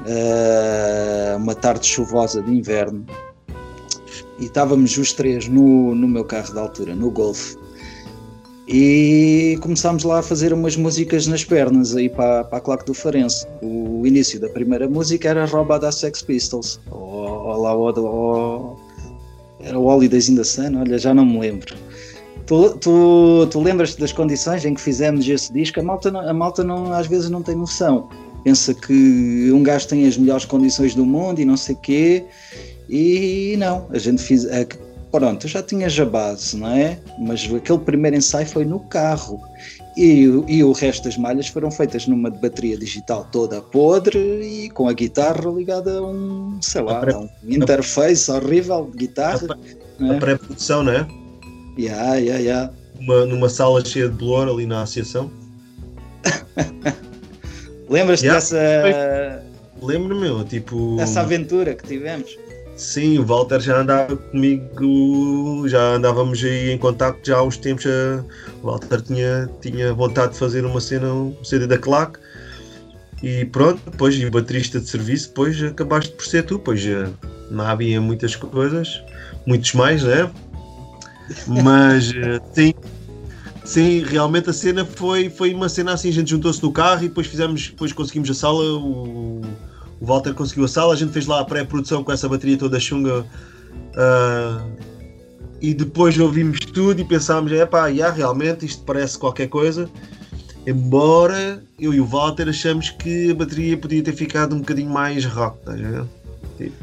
uh, 0.00 1.38
uma 1.38 1.54
tarde 1.54 1.86
chuvosa 1.86 2.42
de 2.42 2.52
inverno, 2.52 3.06
e 4.38 4.44
estávamos 4.44 4.98
os 4.98 5.14
três 5.14 5.48
no, 5.48 5.94
no 5.94 6.06
meu 6.06 6.26
carro 6.26 6.52
da 6.52 6.60
altura, 6.60 6.94
no 6.94 7.10
Golf, 7.10 7.54
e 8.66 9.58
começámos 9.60 10.04
lá 10.04 10.20
a 10.20 10.22
fazer 10.22 10.52
umas 10.52 10.76
músicas 10.76 11.26
nas 11.26 11.44
pernas 11.44 11.94
aí 11.94 12.08
para, 12.08 12.44
para 12.44 12.58
a 12.58 12.60
claque 12.60 12.86
do 12.86 12.94
Farense. 12.94 13.46
O 13.62 14.06
início 14.06 14.40
da 14.40 14.48
primeira 14.48 14.88
música 14.88 15.28
era 15.28 15.44
Roba 15.44 15.78
da 15.78 15.92
Sex 15.92 16.22
Pistols, 16.22 16.80
ou, 16.90 17.60
lá 17.60 17.74
ou, 17.74 18.78
era 19.60 19.78
o 19.78 19.86
Holidays 19.86 20.28
in 20.28 20.36
the 20.36 20.44
Sun, 20.44 20.78
olha, 20.78 20.98
já 20.98 21.12
não 21.12 21.24
me 21.24 21.38
lembro. 21.40 21.74
Tu, 22.46 22.76
tu, 22.78 23.46
tu 23.50 23.60
lembras-te 23.60 23.98
das 23.98 24.12
condições 24.12 24.64
em 24.64 24.74
que 24.74 24.80
fizemos 24.80 25.26
esse 25.26 25.52
disco? 25.52 25.80
A 25.80 25.82
malta, 25.82 26.10
a 26.10 26.34
malta 26.34 26.62
não, 26.62 26.92
às 26.92 27.06
vezes 27.06 27.30
não 27.30 27.42
tem 27.42 27.54
noção. 27.54 28.08
Pensa 28.44 28.74
que 28.74 29.50
um 29.50 29.62
gajo 29.62 29.88
tem 29.88 30.06
as 30.06 30.18
melhores 30.18 30.44
condições 30.44 30.94
do 30.94 31.06
mundo 31.06 31.40
e 31.40 31.44
não 31.46 31.56
sei 31.56 31.74
o 31.74 31.78
quê. 31.78 32.24
E 32.88 33.56
não, 33.58 33.86
a 33.90 33.98
gente 33.98 34.22
fez. 34.22 34.46
A, 35.14 35.20
pronto, 35.20 35.46
eu 35.46 35.48
já 35.50 35.62
tinha 35.62 35.86
a 35.86 36.04
base, 36.04 36.56
não 36.56 36.68
é? 36.68 36.98
Mas 37.18 37.48
aquele 37.54 37.78
primeiro 37.78 38.16
ensaio 38.16 38.46
foi 38.46 38.64
no 38.64 38.80
carro. 38.80 39.40
E, 39.96 40.24
e 40.48 40.64
o 40.64 40.72
resto 40.72 41.04
das 41.04 41.16
malhas 41.16 41.46
foram 41.46 41.70
feitas 41.70 42.08
numa 42.08 42.28
bateria 42.28 42.76
digital 42.76 43.28
toda 43.30 43.62
podre 43.62 44.18
e 44.18 44.68
com 44.70 44.88
a 44.88 44.92
guitarra 44.92 45.48
ligada 45.52 45.98
a 45.98 46.02
um, 46.02 46.58
sei 46.60 46.82
lá, 46.82 47.00
a 47.00 47.18
um 47.20 47.28
interface 47.46 48.28
horrível 48.28 48.90
de 48.90 48.98
guitarra. 48.98 49.56
A, 50.00 50.12
a 50.12 50.18
pré-produção, 50.18 50.82
não 50.82 50.92
é? 50.92 51.06
Yeah, 51.78 52.14
yeah, 52.16 52.42
yeah. 52.42 52.72
Uma, 52.98 53.24
numa 53.24 53.48
sala 53.48 53.84
cheia 53.84 54.08
de 54.08 54.16
blur 54.16 54.48
ali 54.48 54.66
na 54.66 54.82
associação. 54.82 55.30
Lembras-te 57.88 58.26
yeah. 58.26 58.40
dessa. 58.40 59.44
Lembro-me, 59.80 60.44
tipo. 60.46 60.96
Dessa 60.96 61.20
aventura 61.20 61.74
que 61.74 61.86
tivemos. 61.86 62.36
Sim, 62.76 63.18
o 63.18 63.24
Walter 63.24 63.60
já 63.60 63.80
andava 63.80 64.16
comigo, 64.16 65.68
já 65.68 65.94
andávamos 65.94 66.42
aí 66.42 66.72
em 66.72 66.78
contato 66.78 67.18
já 67.24 67.36
há 67.36 67.42
uns 67.42 67.56
tempos. 67.56 67.84
O 68.62 68.66
Walter 68.66 69.00
tinha, 69.00 69.48
tinha 69.60 69.94
vontade 69.94 70.32
de 70.32 70.38
fazer 70.38 70.64
uma 70.64 70.80
cena, 70.80 71.12
um 71.12 71.36
CD 71.44 71.66
da 71.66 71.78
claque. 71.78 72.18
E 73.22 73.44
pronto, 73.46 73.80
depois, 73.90 74.16
e 74.16 74.26
o 74.26 74.30
baterista 74.30 74.80
de 74.80 74.88
serviço, 74.88 75.28
depois 75.28 75.62
acabaste 75.62 76.12
por 76.12 76.26
ser 76.26 76.42
tu, 76.42 76.58
pois 76.58 76.82
não 77.50 77.64
havia 77.64 78.00
muitas 78.00 78.34
coisas, 78.36 79.02
muitos 79.46 79.72
mais, 79.72 80.02
né? 80.02 80.30
Mas 81.46 82.12
eh, 82.14 82.40
sim, 82.52 82.74
sim, 83.64 84.02
realmente 84.02 84.50
a 84.50 84.52
cena 84.52 84.84
foi, 84.84 85.30
foi 85.30 85.54
uma 85.54 85.68
cena 85.68 85.92
assim, 85.92 86.08
a 86.08 86.12
gente 86.12 86.30
juntou-se 86.30 86.62
no 86.62 86.72
carro 86.72 87.04
e 87.04 87.08
depois 87.08 87.26
fizemos, 87.26 87.68
depois 87.68 87.92
conseguimos 87.92 88.30
a 88.30 88.34
sala, 88.34 88.62
o, 88.62 89.40
o 90.04 90.06
Walter 90.06 90.34
conseguiu 90.34 90.66
a 90.66 90.68
sala, 90.68 90.92
a 90.92 90.96
gente 90.96 91.12
fez 91.12 91.26
lá 91.26 91.40
a 91.40 91.44
pré-produção 91.44 92.04
com 92.04 92.12
essa 92.12 92.28
bateria 92.28 92.58
toda 92.58 92.78
chunga 92.78 93.20
uh, 93.22 94.70
e 95.60 95.72
depois 95.72 96.18
ouvimos 96.18 96.60
tudo 96.60 97.00
e 97.00 97.04
pensámos, 97.04 97.50
é 97.52 97.64
pá, 97.64 97.86
yeah, 97.88 98.14
realmente 98.14 98.66
isto 98.66 98.82
parece 98.84 99.18
qualquer 99.18 99.48
coisa. 99.48 99.88
Embora 100.66 101.62
eu 101.78 101.94
e 101.94 102.00
o 102.00 102.06
Walter 102.06 102.48
achamos 102.48 102.90
que 102.90 103.30
a 103.30 103.34
bateria 103.34 103.76
podia 103.76 104.02
ter 104.02 104.12
ficado 104.12 104.54
um 104.54 104.58
bocadinho 104.58 104.90
mais 104.90 105.24
rock, 105.24 105.58
estás 105.58 105.80
a 105.80 105.88
ver? 105.90 106.04
Tipo, 106.58 106.76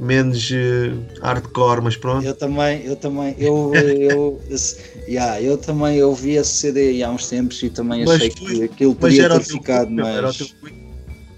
menos 0.00 0.50
uh, 0.50 1.22
hardcore, 1.22 1.82
mas 1.82 1.96
pronto. 1.96 2.26
Eu 2.26 2.34
também, 2.34 2.84
eu 2.84 2.96
também, 2.96 3.34
eu, 3.38 3.72
eu, 3.74 4.40
yeah, 5.08 5.40
eu 5.40 5.56
também 5.56 6.02
ouvi 6.02 6.32
esse 6.32 6.50
CD 6.50 7.00
há 7.02 7.10
uns 7.10 7.28
tempos 7.28 7.62
e 7.62 7.70
também 7.70 8.04
mas 8.04 8.16
achei 8.16 8.30
foi, 8.32 8.54
que 8.56 8.64
aquilo 8.64 8.94
podia 8.96 9.28
ter 9.28 9.44
ficado 9.44 9.90
mais. 9.92 10.52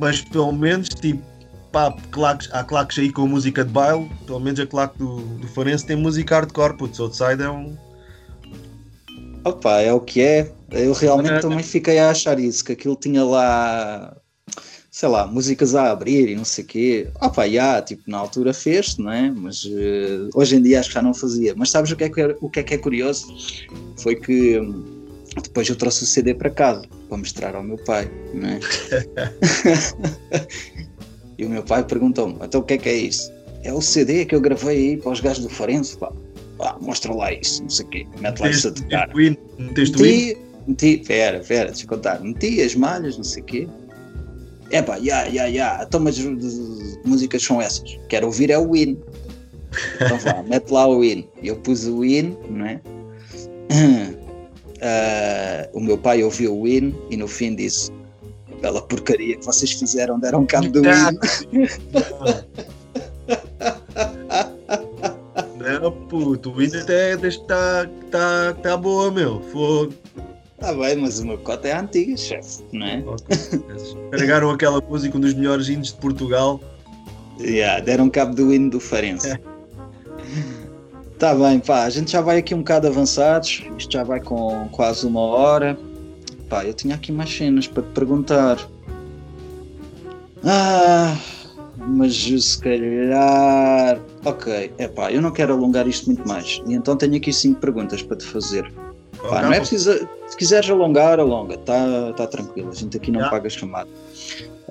Mas 0.02 0.20
pelo 0.20 0.50
menos, 0.50 0.88
tipo, 0.88 1.22
pá, 1.70 1.96
claques, 2.10 2.48
há 2.52 2.64
claques 2.64 2.98
aí 2.98 3.12
com 3.12 3.24
música 3.24 3.64
de 3.64 3.70
baile, 3.70 4.10
pelo 4.26 4.40
menos 4.40 4.58
a 4.58 4.66
claque 4.66 4.98
do, 4.98 5.20
do 5.20 5.46
Farense 5.46 5.86
tem 5.86 5.94
música 5.94 6.34
hardcore, 6.34 6.76
putz, 6.76 6.98
Outside 6.98 7.40
é 7.40 7.48
um. 7.48 7.76
Opa, 9.44 9.80
é 9.80 9.92
o 9.92 10.00
que 10.00 10.20
é. 10.20 10.52
Eu 10.72 10.92
realmente 10.92 11.34
é, 11.34 11.38
também 11.38 11.62
fiquei 11.62 12.00
a 12.00 12.10
achar 12.10 12.40
isso, 12.40 12.64
que 12.64 12.72
aquilo 12.72 12.96
tinha 12.96 13.22
lá 13.22 14.16
sei 14.90 15.08
lá, 15.08 15.24
músicas 15.26 15.74
a 15.76 15.92
abrir 15.92 16.28
e 16.28 16.34
não 16.34 16.44
sei 16.44 16.64
o 16.64 16.66
quê. 16.66 17.08
Opa, 17.20 17.48
já, 17.48 17.80
tipo, 17.80 18.02
na 18.08 18.18
altura 18.18 18.52
fez 18.52 18.98
não 18.98 19.12
é? 19.12 19.30
Mas 19.30 19.64
uh, 19.64 20.30
hoje 20.34 20.56
em 20.56 20.62
dia 20.62 20.80
acho 20.80 20.88
que 20.88 20.94
já 20.96 21.02
não 21.02 21.14
fazia. 21.14 21.54
Mas 21.56 21.70
sabes 21.70 21.92
o 21.92 21.96
que 21.96 22.04
é 22.04 22.08
que 22.10 22.20
é, 22.20 22.36
o 22.40 22.50
que 22.50 22.58
é, 22.58 22.62
que 22.64 22.74
é 22.74 22.78
curioso? 22.78 23.26
Foi 23.96 24.16
que 24.16 24.60
depois 25.40 25.68
eu 25.68 25.76
trouxe 25.76 26.04
o 26.04 26.06
CD 26.06 26.34
para 26.34 26.50
casa 26.50 26.82
para 27.08 27.18
mostrar 27.18 27.54
ao 27.54 27.62
meu 27.62 27.78
pai, 27.78 28.10
não 28.34 28.48
é? 28.48 28.60
e 31.38 31.44
o 31.44 31.48
meu 31.48 31.62
pai 31.62 31.84
perguntou-me, 31.84 32.36
então 32.42 32.60
o 32.60 32.64
que 32.64 32.74
é 32.74 32.78
que 32.78 32.88
é 32.88 32.96
isso? 32.96 33.30
É 33.62 33.72
o 33.72 33.80
CD 33.80 34.24
que 34.24 34.34
eu 34.34 34.40
gravei 34.40 34.76
aí 34.76 34.96
para 34.96 35.12
os 35.12 35.20
gajos 35.20 35.44
do 35.44 35.50
Forense, 35.50 35.96
pá. 35.96 36.12
Ah, 36.60 36.76
mostra 36.80 37.12
lá 37.12 37.32
isso, 37.32 37.62
não 37.62 37.70
sei 37.70 37.86
o 37.86 37.88
quê, 37.88 38.06
mete 38.20 38.40
lá 38.40 38.50
isso 38.50 38.68
a 38.68 38.72
tocar. 38.72 39.08
Meti, 40.02 40.38
meti, 40.66 40.96
pera, 40.98 41.40
pera, 41.40 41.70
deixa 41.70 41.84
eu 41.84 41.88
contar, 41.88 42.20
meti 42.20 42.60
as 42.60 42.74
malhas, 42.74 43.16
não 43.16 43.24
sei 43.24 43.42
o 43.42 43.46
quê, 43.46 43.68
é 44.72 44.80
pá, 44.80 44.96
ya, 44.96 45.26
ya, 45.26 45.46
ya, 45.46 45.84
então 45.86 46.00
mas 46.00 46.18
músicas 47.04 47.42
são 47.42 47.60
essas. 47.60 47.98
Quero 48.08 48.26
ouvir 48.26 48.50
é 48.50 48.56
o 48.56 48.72
Win. 48.72 48.98
Então 49.96 50.18
vá, 50.18 50.42
mete 50.48 50.70
lá 50.70 50.86
o 50.86 51.00
win. 51.00 51.28
Eu 51.42 51.56
pus 51.56 51.86
o 51.86 52.00
win, 52.00 52.36
não 52.48 52.66
é? 52.66 52.80
Uh, 54.82 55.78
o 55.78 55.80
meu 55.80 55.96
pai 55.96 56.24
ouviu 56.24 56.58
o 56.58 56.64
win 56.64 56.92
e 57.08 57.16
no 57.16 57.28
fim 57.28 57.54
disse: 57.54 57.92
Bela 58.60 58.82
porcaria 58.82 59.36
que 59.36 59.46
vocês 59.46 59.70
fizeram, 59.70 60.18
deram 60.18 60.44
cabo 60.44 60.68
do 60.70 60.82
win. 60.82 61.18
Não, 65.56 65.92
puto, 66.08 66.50
o 66.50 66.54
win 66.56 66.76
até 66.76 67.14
está 67.14 67.88
tá, 68.10 68.54
tá 68.54 68.76
boa, 68.76 69.08
meu. 69.12 69.40
Fogo. 69.52 69.94
Tá 70.58 70.72
bem, 70.74 70.96
mas 70.96 71.20
o 71.20 71.26
meu 71.26 71.38
cota 71.38 71.68
é 71.68 71.72
antiga, 71.76 72.16
chefe, 72.16 72.64
não 72.72 72.86
é? 72.86 73.04
Carregaram 74.10 74.50
aquela 74.50 74.80
música, 74.80 75.16
um 75.16 75.20
dos 75.20 75.34
melhores 75.34 75.68
hinos 75.68 75.88
de 75.88 75.94
Portugal. 75.94 76.60
Yeah, 77.40 77.80
deram 77.80 78.10
cabo 78.10 78.34
do 78.34 78.52
hino 78.52 78.70
do 78.70 78.80
Farense. 78.80 79.38
Tá 81.22 81.36
bem, 81.36 81.60
pá, 81.60 81.84
a 81.84 81.88
gente 81.88 82.10
já 82.10 82.20
vai 82.20 82.38
aqui 82.38 82.52
um 82.52 82.58
bocado 82.58 82.88
avançados, 82.88 83.62
isto 83.78 83.92
já 83.92 84.02
vai 84.02 84.18
com 84.18 84.68
quase 84.72 85.06
uma 85.06 85.20
hora. 85.20 85.78
Pá, 86.48 86.64
eu 86.64 86.74
tinha 86.74 86.96
aqui 86.96 87.12
mais 87.12 87.32
cenas 87.32 87.68
para 87.68 87.84
te 87.84 87.90
perguntar. 87.90 88.58
Ah, 90.44 91.16
mas 91.78 92.12
se 92.16 92.58
calhar. 92.58 94.00
Ok, 94.24 94.72
é 94.76 94.88
pá, 94.88 95.12
eu 95.12 95.22
não 95.22 95.30
quero 95.30 95.52
alongar 95.52 95.86
isto 95.86 96.06
muito 96.06 96.26
mais. 96.26 96.60
E 96.66 96.74
então 96.74 96.96
tenho 96.96 97.14
aqui 97.14 97.32
cinco 97.32 97.60
perguntas 97.60 98.02
para 98.02 98.16
te 98.16 98.24
fazer. 98.24 98.68
Pá, 99.30 99.42
não 99.42 99.52
é 99.52 99.60
preciso. 99.60 99.92
Se 100.26 100.36
quiseres 100.36 100.68
alongar, 100.68 101.20
alonga, 101.20 101.56
tá, 101.58 102.12
tá 102.16 102.26
tranquilo, 102.26 102.70
a 102.70 102.74
gente 102.74 102.96
aqui 102.96 103.12
não 103.12 103.30
paga 103.30 103.48
chamada. 103.48 103.88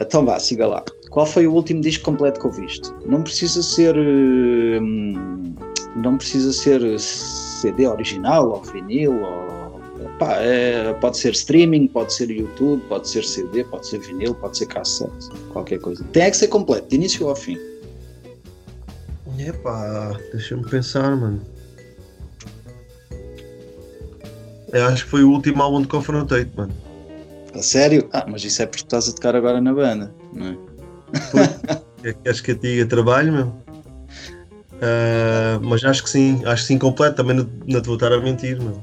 Então 0.02 0.26
vá, 0.26 0.38
siga 0.38 0.68
lá. 0.68 0.84
Qual 1.12 1.26
foi 1.26 1.48
o 1.48 1.54
último 1.54 1.80
disco 1.80 2.04
completo 2.04 2.42
que 2.42 2.46
ouviste? 2.46 2.92
Não 3.06 3.24
precisa 3.24 3.64
ser. 3.64 3.96
Hum, 3.98 5.56
não 5.96 6.18
precisa 6.18 6.54
ser 6.54 7.00
CD 7.00 7.88
original 7.88 8.50
ou 8.50 8.62
vinil 8.64 9.22
ou, 9.22 9.80
pá, 10.18 10.36
é, 10.38 10.94
pode 10.94 11.18
ser 11.18 11.34
streaming, 11.34 11.88
pode 11.88 12.14
ser 12.14 12.30
YouTube, 12.30 12.82
pode 12.88 13.10
ser 13.10 13.24
CD, 13.24 13.64
pode 13.64 13.88
ser 13.88 14.00
vinil, 14.00 14.36
pode 14.36 14.58
ser 14.58 14.68
cassete, 14.68 15.30
qualquer 15.52 15.80
coisa. 15.80 16.04
Tem 16.06 16.30
que 16.30 16.38
ser 16.38 16.48
completo, 16.48 16.88
de 16.90 16.96
início 16.96 17.28
ao 17.28 17.36
fim. 17.36 17.58
Epá, 19.40 20.16
deixa-me 20.32 20.64
pensar, 20.64 21.16
mano. 21.16 21.42
Eu 24.72 24.86
acho 24.86 25.04
que 25.06 25.10
foi 25.10 25.24
o 25.24 25.32
último 25.32 25.62
álbum 25.62 25.82
de 25.82 25.88
Confrontate, 25.88 26.50
mano. 26.56 26.74
A 27.54 27.62
sério? 27.62 28.08
Ah, 28.14 28.26
mas 28.28 28.44
isso 28.46 28.62
é 28.62 28.66
porque 28.66 28.84
estás 28.84 29.10
a 29.10 29.12
tocar 29.14 29.36
agora 29.36 29.60
na 29.60 29.74
banda, 29.74 30.14
não 30.34 30.48
é? 30.48 30.58
Queres 32.24 32.40
que 32.40 32.52
eu 32.52 32.56
te 32.56 32.62
diga 32.62 32.86
trabalho, 32.86 33.34
meu? 33.34 33.71
Uh, 34.82 35.62
mas 35.62 35.84
acho 35.86 36.04
que 36.04 36.10
sim, 36.10 36.42
acho 36.46 36.64
que 36.64 36.68
sim, 36.68 36.78
completo. 36.80 37.18
Também 37.18 37.36
não, 37.36 37.48
não 37.68 37.82
te 37.82 37.86
vou 37.86 37.96
estar 37.96 38.12
a 38.12 38.20
mentir, 38.20 38.60
meu. 38.60 38.82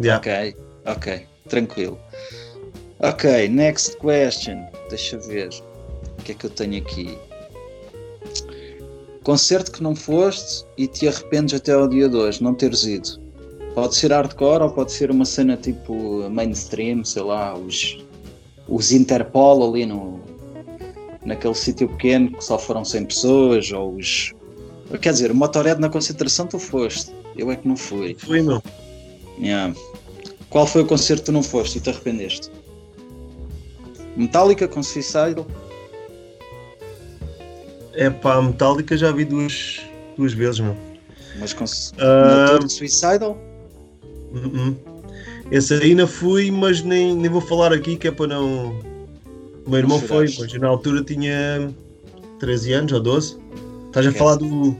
Yeah. 0.00 0.18
Ok, 0.18 0.56
ok, 0.86 1.26
tranquilo. 1.48 1.98
Ok, 3.00 3.48
next 3.48 3.96
question. 3.96 4.64
Deixa 4.88 5.18
ver. 5.18 5.50
O 6.18 6.22
que 6.22 6.32
é 6.32 6.34
que 6.34 6.46
eu 6.46 6.50
tenho 6.50 6.78
aqui? 6.78 7.18
Concerto 9.22 9.72
que 9.72 9.82
não 9.82 9.94
foste 9.94 10.64
e 10.78 10.86
te 10.86 11.08
arrependes 11.08 11.54
até 11.54 11.72
ao 11.72 11.88
dia 11.88 12.08
de 12.08 12.16
hoje, 12.16 12.42
não 12.42 12.54
teres 12.54 12.84
ido. 12.84 13.20
Pode 13.74 13.94
ser 13.94 14.12
hardcore 14.12 14.62
ou 14.62 14.70
pode 14.70 14.92
ser 14.92 15.10
uma 15.10 15.24
cena 15.24 15.56
tipo 15.56 16.28
mainstream, 16.30 17.04
sei 17.04 17.22
lá, 17.22 17.56
os, 17.56 17.98
os 18.68 18.92
Interpol 18.92 19.68
ali 19.68 19.86
no, 19.86 20.20
naquele 21.24 21.54
sítio 21.54 21.88
pequeno 21.88 22.32
que 22.32 22.42
só 22.42 22.58
foram 22.58 22.84
100 22.84 23.06
pessoas, 23.06 23.72
ou 23.72 23.96
os. 23.96 24.32
Quer 24.98 25.12
dizer, 25.12 25.30
o 25.30 25.34
Motorhead 25.34 25.80
na 25.80 25.88
concentração 25.88 26.46
tu 26.46 26.58
foste, 26.58 27.12
eu 27.36 27.50
é 27.50 27.56
que 27.56 27.66
não 27.66 27.76
fui. 27.76 28.16
Fui, 28.18 28.42
não. 28.42 28.62
Yeah. 29.38 29.74
Qual 30.48 30.66
foi 30.66 30.82
o 30.82 30.86
concerto 30.86 31.22
que 31.22 31.26
tu 31.26 31.32
não 31.32 31.42
foste 31.42 31.78
e 31.78 31.80
te 31.80 31.90
arrependeste? 31.90 32.50
Metallica 34.16 34.66
com 34.66 34.82
Suicidal? 34.82 35.46
É 37.92 38.10
pá, 38.10 38.42
Metallica 38.42 38.96
já 38.96 39.12
vi 39.12 39.24
duas, 39.24 39.80
duas 40.16 40.32
vezes, 40.32 40.60
meu. 40.60 40.76
Mas 41.38 41.52
com 41.52 41.64
uh... 41.64 42.68
Suicidal? 42.68 43.38
Uh 44.32 44.38
-uh. 44.38 44.76
Esse 45.50 45.74
aí 45.74 45.94
não 45.94 46.06
fui, 46.06 46.50
mas 46.50 46.82
nem, 46.82 47.14
nem 47.14 47.30
vou 47.30 47.40
falar 47.40 47.72
aqui 47.72 47.96
que 47.96 48.08
é 48.08 48.10
para 48.10 48.28
não 48.28 48.90
o 49.66 49.70
meu 49.70 49.78
irmão 49.78 50.00
foi, 50.00 50.28
pois 50.30 50.52
na 50.54 50.68
altura 50.68 51.04
tinha 51.04 51.72
13 52.40 52.72
anos 52.72 52.92
ou 52.92 53.00
12. 53.00 53.38
Estás 53.90 54.06
a 54.06 54.12
falar 54.12 54.36
do. 54.36 54.76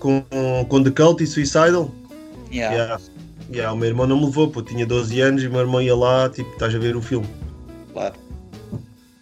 com, 0.00 0.24
com 0.68 0.82
The 0.82 0.90
Cult 0.90 1.22
e 1.22 1.26
Suicidal? 1.26 1.90
Yeah. 2.52 2.74
yeah. 2.74 3.00
Yeah, 3.52 3.72
o 3.72 3.76
meu 3.76 3.88
irmão 3.88 4.06
não 4.06 4.18
me 4.18 4.26
levou, 4.26 4.48
pô, 4.48 4.62
tinha 4.62 4.86
12 4.86 5.20
anos 5.20 5.42
e 5.42 5.48
o 5.48 5.50
meu 5.50 5.60
irmão 5.60 5.82
ia 5.82 5.94
lá, 5.94 6.28
tipo, 6.28 6.48
estás 6.52 6.72
a 6.72 6.78
ver 6.78 6.96
o 6.96 7.02
filme. 7.02 7.26
Claro. 7.92 8.14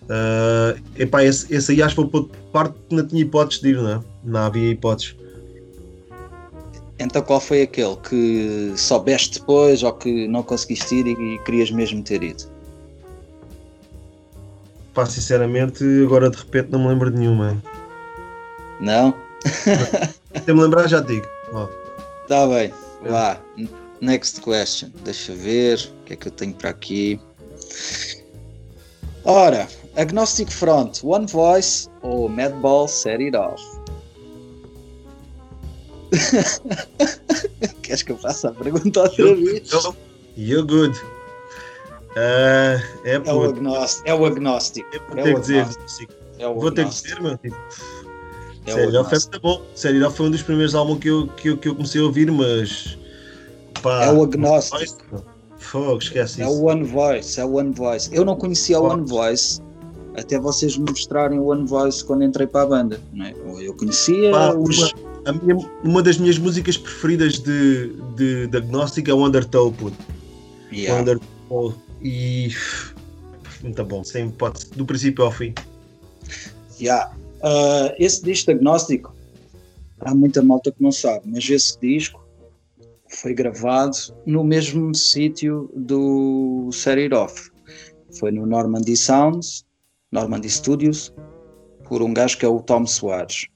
Uh, 0.03 0.79
epá, 0.97 1.25
esse, 1.25 1.53
esse 1.55 1.73
aí 1.73 1.83
acho 1.83 1.95
que 1.95 2.11
foi 2.11 2.29
parte 2.53 2.75
que 2.89 2.95
não 2.95 3.07
tinha 3.07 3.23
hipóteses 3.23 3.63
de 3.63 3.71
ir, 3.71 3.77
não 3.77 3.91
é? 3.91 4.01
Não 4.25 4.41
havia 4.41 4.71
hipóteses. 4.71 5.17
Então 6.99 7.23
qual 7.23 7.41
foi 7.41 7.63
aquele 7.63 7.97
que 7.97 8.73
soubeste 8.77 9.39
depois 9.39 9.83
ou 9.83 9.93
que 9.93 10.29
não 10.29 10.43
conseguiste 10.43 10.95
ir 10.95 11.07
e, 11.07 11.13
e 11.13 11.39
querias 11.45 11.71
mesmo 11.71 12.03
ter 12.03 12.23
ido? 12.23 12.45
Pá, 14.93 15.07
sinceramente, 15.07 15.85
agora 16.03 16.29
de 16.29 16.37
repente 16.37 16.71
não 16.71 16.81
me 16.81 16.89
lembro 16.89 17.11
de 17.11 17.19
nenhuma. 17.19 17.63
Não? 18.81 19.15
Se 20.45 20.53
me 20.53 20.63
lembrar, 20.63 20.87
já 20.89 21.01
digo. 21.01 21.27
Oh. 21.53 21.67
Tá 22.27 22.47
bem, 22.47 22.73
é. 23.05 23.09
vá. 23.09 23.41
Next 24.01 24.41
question. 24.41 24.91
Deixa 25.03 25.33
eu 25.33 25.37
ver 25.37 25.79
o 25.79 26.05
que 26.05 26.13
é 26.13 26.17
que 26.17 26.29
eu 26.29 26.33
tenho 26.33 26.55
para 26.55 26.71
aqui. 26.71 27.21
Ora, 29.25 29.67
Agnostic 29.97 30.51
Front, 30.51 31.03
One 31.03 31.27
Voice 31.27 31.89
ou 32.03 32.29
Madball 32.29 32.87
Set 32.87 33.21
It 33.23 33.37
Off? 33.37 33.63
Queres 37.83 38.03
que 38.03 38.13
eu 38.13 38.19
faça 38.19 38.49
a 38.49 38.53
pergunta 38.53 39.03
outra 39.03 39.35
vez? 39.35 39.71
You're 40.37 40.67
good. 40.67 40.99
Uh, 42.13 42.81
é, 43.05 43.15
é, 43.15 43.33
o 43.33 43.45
agnóstico. 43.45 44.09
É 44.09 44.15
o 44.15 44.25
agnóstico. 44.25 44.89
É 44.93 44.99
vou 44.99 45.17
ter 45.17 45.35
que 45.35 45.41
dizer. 45.41 45.67
É 46.39 46.47
vou 46.47 46.73
ter 46.73 46.85
que 46.85 46.91
dizer, 46.91 47.21
meu. 47.21 47.37
Tipo, 47.37 47.57
é 48.69 48.75
Sério, 48.75 48.99
é 49.33 49.39
bom. 49.39 49.63
Sério, 49.75 50.11
foi 50.11 50.27
um 50.27 50.31
dos 50.31 50.43
primeiros 50.43 50.75
álbuns 50.75 50.99
que 50.99 51.09
eu, 51.09 51.27
que 51.29 51.49
eu, 51.51 51.59
que 51.59 51.69
eu 51.69 51.75
comecei 51.75 52.01
a 52.01 52.05
ouvir, 52.05 52.31
mas. 52.31 52.99
Pá, 53.83 54.05
é 54.05 54.13
o 54.13 54.23
agnóstico. 54.23 55.25
Fogo, 55.59 55.99
esquece 55.99 56.43
é 56.43 56.45
isso. 56.45 56.55
É 56.55 56.57
o 56.57 56.65
One 56.65 56.85
Voice, 56.85 57.41
é 57.41 57.45
o 57.45 57.55
One 57.55 57.73
Voice. 57.73 58.11
Eu 58.13 58.25
não 58.25 58.37
conhecia 58.37 58.79
o 58.79 58.85
One 58.85 59.07
Voice 59.07 59.61
até 60.19 60.39
vocês 60.39 60.77
me 60.77 60.91
mostrarem 60.91 61.39
o 61.39 61.47
One 61.47 61.67
Voice 61.67 62.05
quando 62.05 62.25
entrei 62.25 62.47
para 62.47 62.63
a 62.63 62.67
banda. 62.67 63.01
Não 63.13 63.27
é? 63.27 63.35
Eu 63.61 63.75
conhecia 63.75 64.31
Pá, 64.31 64.55
os. 64.55 64.93
Uma, 65.25 65.33
minha, 65.33 65.71
uma 65.85 66.03
das 66.03 66.19
minhas 66.19 66.39
músicas 66.39 66.77
preferidas 66.77 67.39
de, 67.39 67.93
de, 68.17 68.47
de 68.47 68.57
Agnostic 68.57 69.09
é 69.09 69.15
o 69.15 69.25
Undertow, 69.25 69.73
puto. 69.73 69.97
Yeah. 70.73 71.01
Undertow 71.01 71.75
e 72.03 72.51
muito 73.63 73.85
bom, 73.85 74.05
sem 74.05 74.29
hipótese, 74.29 74.71
do 74.71 74.87
princípio 74.87 75.25
ao 75.25 75.33
fim. 75.33 75.55
Yeah. 76.81 77.13
Uh, 77.39 77.95
esse 77.99 78.23
disco 78.23 78.51
agnóstico, 78.51 79.15
há 80.01 80.15
muita 80.15 80.43
malta 80.43 80.73
que 80.73 80.83
não 80.83 80.93
sabe, 80.93 81.23
mas 81.27 81.49
esse 81.49 81.79
disco 81.81 82.27
foi 83.09 83.35
gravado 83.35 83.97
no 84.27 84.45
mesmo 84.45 84.95
sítio 84.95 85.71
do 85.75 86.71
Set 86.73 86.99
It 86.99 87.15
Off. 87.15 87.51
Foi 88.19 88.31
no 88.31 88.47
Normandy 88.47 88.97
Sounds, 88.97 89.65
Normandy 90.11 90.51
Studios, 90.51 91.13
por 91.89 92.03
um 92.03 92.13
gajo 92.13 92.39
que 92.39 92.45
é 92.45 92.49
o 92.49 92.61
Tom 92.61 92.87
Soares, 92.87 93.47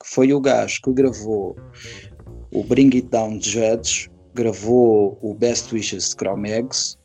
que 0.00 0.06
foi 0.06 0.32
o 0.32 0.40
gajo 0.40 0.80
que 0.82 0.92
gravou 0.92 1.56
o 2.52 2.64
Bring 2.64 2.90
It 2.94 3.08
Down 3.08 3.40
Judge, 3.40 4.10
gravou 4.34 5.18
o 5.20 5.34
Best 5.34 5.72
Wishes 5.74 6.10
de 6.10 6.16
Chromex 6.16 6.98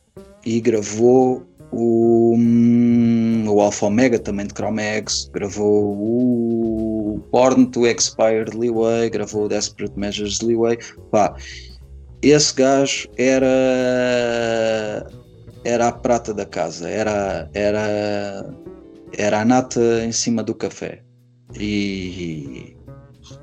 e 0.44 0.60
gravou 0.60 1.46
o, 1.76 2.34
hum, 2.36 3.44
o 3.48 3.60
Alpha 3.60 3.86
Omega 3.86 4.18
também 4.18 4.46
de 4.46 4.54
Chromex, 4.54 5.30
gravou 5.32 5.94
o 5.94 7.20
Born 7.30 7.66
to 7.66 7.86
Expire 7.86 8.50
de 8.50 8.56
Leeway, 8.56 9.10
gravou 9.10 9.44
o 9.44 9.48
Desperate 9.48 9.98
Measures 9.98 10.38
de 10.38 10.46
Leeway. 10.46 10.78
Pá, 11.10 11.36
esse 12.22 12.54
gajo 12.54 13.08
era 13.16 13.46
era 15.64 15.88
a 15.88 15.92
prata 15.92 16.32
da 16.32 16.46
casa, 16.46 16.88
era 16.88 17.48
era 17.54 18.54
era 19.16 19.40
a 19.40 19.44
nata 19.44 20.04
em 20.04 20.12
cima 20.12 20.42
do 20.42 20.54
café. 20.54 21.02
E, 21.58 22.76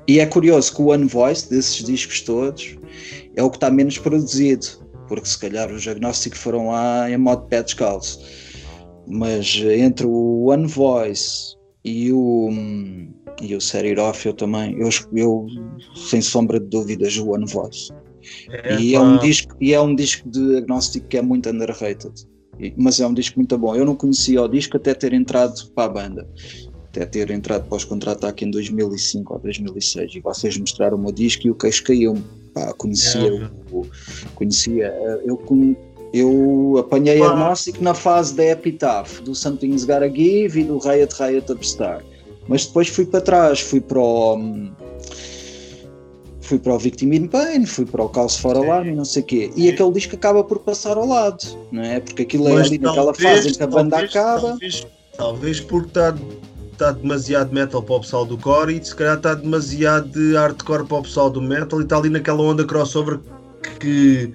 e 0.06 0.20
é 0.20 0.26
curioso 0.26 0.74
que 0.74 0.82
o 0.82 0.86
One 0.86 1.06
Voice 1.06 1.48
desses 1.48 1.84
discos 1.84 2.20
todos 2.20 2.76
é 3.34 3.42
o 3.42 3.50
que 3.50 3.56
está 3.56 3.70
menos 3.70 3.98
produzido 3.98 4.83
porque 5.08 5.28
se 5.28 5.38
calhar 5.38 5.72
os 5.72 5.86
agnósticos 5.86 6.38
foram 6.38 6.68
lá 6.68 7.10
em 7.10 7.16
modo 7.16 7.46
pé 7.46 7.62
descalço. 7.62 8.20
Mas 9.06 9.56
entre 9.56 10.06
o 10.06 10.46
One 10.46 10.66
Voice, 10.66 11.54
e 11.84 12.10
o, 12.10 12.48
e 13.42 13.54
o 13.54 13.60
Seriroff 13.60 14.26
eu 14.26 14.32
também, 14.32 14.74
eu, 14.80 14.88
eu 15.12 15.46
sem 15.94 16.22
sombra 16.22 16.58
de 16.58 16.66
dúvidas, 16.66 17.16
o 17.18 17.30
One 17.30 17.46
Voice. 17.46 17.92
É, 18.48 18.80
e, 18.80 18.94
é 18.94 19.00
um 19.00 19.18
disco, 19.18 19.54
e 19.60 19.74
é 19.74 19.80
um 19.80 19.94
disco 19.94 20.28
de 20.30 20.56
agnóstico 20.56 21.06
que 21.08 21.18
é 21.18 21.22
muito 21.22 21.50
underrated, 21.50 22.26
mas 22.76 23.00
é 23.00 23.06
um 23.06 23.12
disco 23.12 23.38
muito 23.38 23.58
bom. 23.58 23.76
Eu 23.76 23.84
não 23.84 23.94
conhecia 23.94 24.40
o 24.40 24.48
disco 24.48 24.78
até 24.78 24.94
ter 24.94 25.12
entrado 25.12 25.70
para 25.74 25.84
a 25.84 25.88
banda, 25.88 26.28
até 26.86 27.04
ter 27.04 27.30
entrado 27.30 27.68
para 27.68 27.76
os 27.76 27.84
contra-ataque 27.84 28.46
em 28.46 28.50
2005 28.50 29.34
ou 29.34 29.40
2006. 29.40 30.14
E 30.14 30.20
vocês 30.20 30.56
mostraram 30.56 30.96
o 30.96 31.00
meu 31.00 31.12
disco 31.12 31.46
e 31.46 31.50
o 31.50 31.54
queixo 31.54 31.84
caiu-me. 31.84 32.24
Conhecia, 32.76 33.28
é, 33.28 33.50
o, 33.72 33.86
conhecia 34.34 34.94
eu, 35.24 35.40
eu 36.14 36.76
apanhei 36.78 37.18
Pá. 37.18 37.32
agnóstico 37.32 37.82
na 37.82 37.92
fase 37.92 38.34
da 38.34 38.44
Epitaph, 38.44 39.20
do 39.20 39.34
Something's 39.34 39.84
Gotta 39.84 40.08
Give 40.08 40.60
e 40.60 40.64
do 40.64 40.78
Riot 40.78 41.12
Riot 41.20 41.50
Upstar. 41.50 42.04
Mas 42.46 42.66
depois 42.66 42.88
fui 42.88 43.04
para 43.04 43.20
trás, 43.20 43.60
fui 43.60 43.80
para 43.80 43.98
o. 43.98 44.38
Fui 46.40 46.58
para 46.58 46.74
o 46.74 46.78
Victim 46.78 47.06
in 47.06 47.26
Pain, 47.26 47.64
fui 47.64 47.86
para 47.86 48.04
o 48.04 48.08
Cause 48.08 48.38
for 48.38 48.54
Alarm 48.54 48.86
e 48.86 48.94
não 48.94 49.04
sei 49.04 49.22
o 49.22 49.24
quê. 49.24 49.50
E 49.56 49.68
aquele 49.70 49.90
disco 49.92 50.14
acaba 50.14 50.44
por 50.44 50.58
passar 50.58 50.98
ao 50.98 51.06
lado, 51.06 51.42
não 51.72 51.82
é? 51.82 52.00
Porque 52.00 52.22
aquilo 52.22 52.48
é 52.48 52.60
ali 52.62 52.78
naquela 52.78 53.14
fase 53.14 53.48
em 53.48 53.54
que 53.54 53.62
a 53.62 53.66
banda 53.66 53.96
talvez, 53.96 54.10
acaba. 54.10 54.48
Talvez, 54.48 54.86
talvez 55.16 55.60
porque 55.60 55.88
está 55.88 56.14
está 56.74 56.92
demasiado 56.92 57.52
metal 57.52 57.82
para 57.82 57.94
o 57.94 58.00
pessoal 58.00 58.24
do 58.26 58.36
core 58.36 58.76
e 58.76 58.84
se 58.84 58.94
calhar 58.94 59.16
está 59.16 59.34
demasiado 59.34 60.08
de 60.08 60.34
hardcore 60.34 60.84
para 60.84 60.98
o 60.98 61.02
pessoal 61.02 61.30
do 61.30 61.40
metal 61.40 61.80
e 61.80 61.84
está 61.84 61.96
ali 61.96 62.10
naquela 62.10 62.42
onda 62.42 62.64
crossover 62.64 63.18
que 63.80 64.32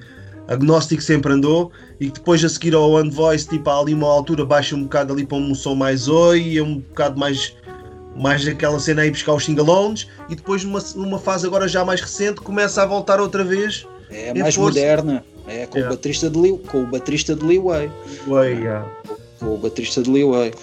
agnóstico 0.48 1.02
sempre 1.02 1.34
andou 1.34 1.72
e 2.00 2.08
que 2.08 2.14
depois 2.14 2.44
a 2.44 2.50
seguir 2.50 2.74
ao 2.74 2.90
One 2.92 3.12
Voice, 3.12 3.48
tipo, 3.48 3.70
há 3.70 3.80
ali 3.80 3.94
uma 3.94 4.08
altura 4.08 4.46
baixa 4.46 4.76
um 4.76 4.84
bocado 4.84 5.14
ali 5.14 5.26
para 5.26 5.38
um 5.38 5.54
som 5.54 5.76
mais 5.76 6.08
oi 6.08 6.42
e 6.42 6.58
é 6.58 6.64
um 6.64 6.80
bocado 6.80 7.20
mais 7.20 7.56
mais 8.16 8.46
aquela 8.48 8.80
cena 8.80 9.04
aí 9.04 9.12
buscar 9.12 9.34
os 9.34 9.46
singalones 9.46 10.08
e 10.28 10.36
depois 10.36 10.64
numa, 10.64 10.84
numa 10.96 11.20
fase 11.20 11.46
agora 11.46 11.68
já 11.68 11.86
mais 11.86 12.02
recente 12.02 12.42
começa 12.42 12.82
a 12.82 12.86
voltar 12.86 13.22
outra 13.22 13.44
vez 13.44 13.88
é 14.10 14.34
mais 14.34 14.58
moderna 14.58 15.24
é 15.48 15.66
com, 15.66 15.78
yeah. 15.78 15.94
o 15.94 15.96
baterista 15.96 16.30
de 16.30 16.38
Lee, 16.38 16.58
com 16.58 16.84
o 16.84 16.88
baterista 16.88 17.36
de 17.36 17.46
Lee 17.46 17.60
Way, 17.60 17.92
Way 18.28 18.54
yeah. 18.54 18.88
com 19.40 19.56
o 19.56 19.58
baterista 19.58 20.02
de 20.02 20.10
Lee 20.10 20.26
Way 20.26 20.54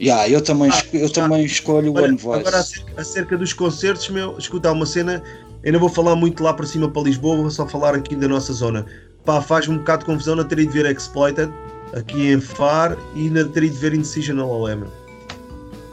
Yeah, 0.00 0.28
eu 0.28 0.40
também, 0.40 0.70
ah, 0.70 0.82
eu 0.92 1.10
também 1.10 1.44
escolho 1.44 1.92
o 1.92 1.96
One 1.96 2.16
Voice. 2.16 2.40
Agora, 2.40 2.58
acerca, 2.58 3.00
acerca, 3.00 3.38
dos 3.38 3.52
concertos, 3.52 4.08
meu, 4.08 4.36
escuta, 4.38 4.68
há 4.68 4.72
uma 4.72 4.86
cena, 4.86 5.22
eu 5.62 5.72
não 5.72 5.80
vou 5.80 5.88
falar 5.88 6.16
muito 6.16 6.42
lá 6.42 6.52
para 6.52 6.66
cima 6.66 6.90
para 6.90 7.02
Lisboa, 7.02 7.36
vou 7.36 7.50
só 7.50 7.66
falar 7.66 7.94
aqui 7.94 8.16
da 8.16 8.26
nossa 8.26 8.52
zona. 8.52 8.86
Pá, 9.24 9.40
faz 9.40 9.68
um 9.68 9.78
bocado 9.78 10.00
de 10.00 10.06
confusão 10.06 10.36
não 10.36 10.44
ter 10.44 10.58
ido 10.58 10.72
ver 10.72 10.86
Exploited 10.86 11.50
aqui 11.94 12.32
em 12.32 12.40
Far 12.40 12.98
e 13.14 13.30
não 13.30 13.48
ter 13.48 13.64
ido 13.64 13.76
ver 13.76 13.94
Indecision 13.94 14.36
na 14.36 14.44
Lolé, 14.44 14.76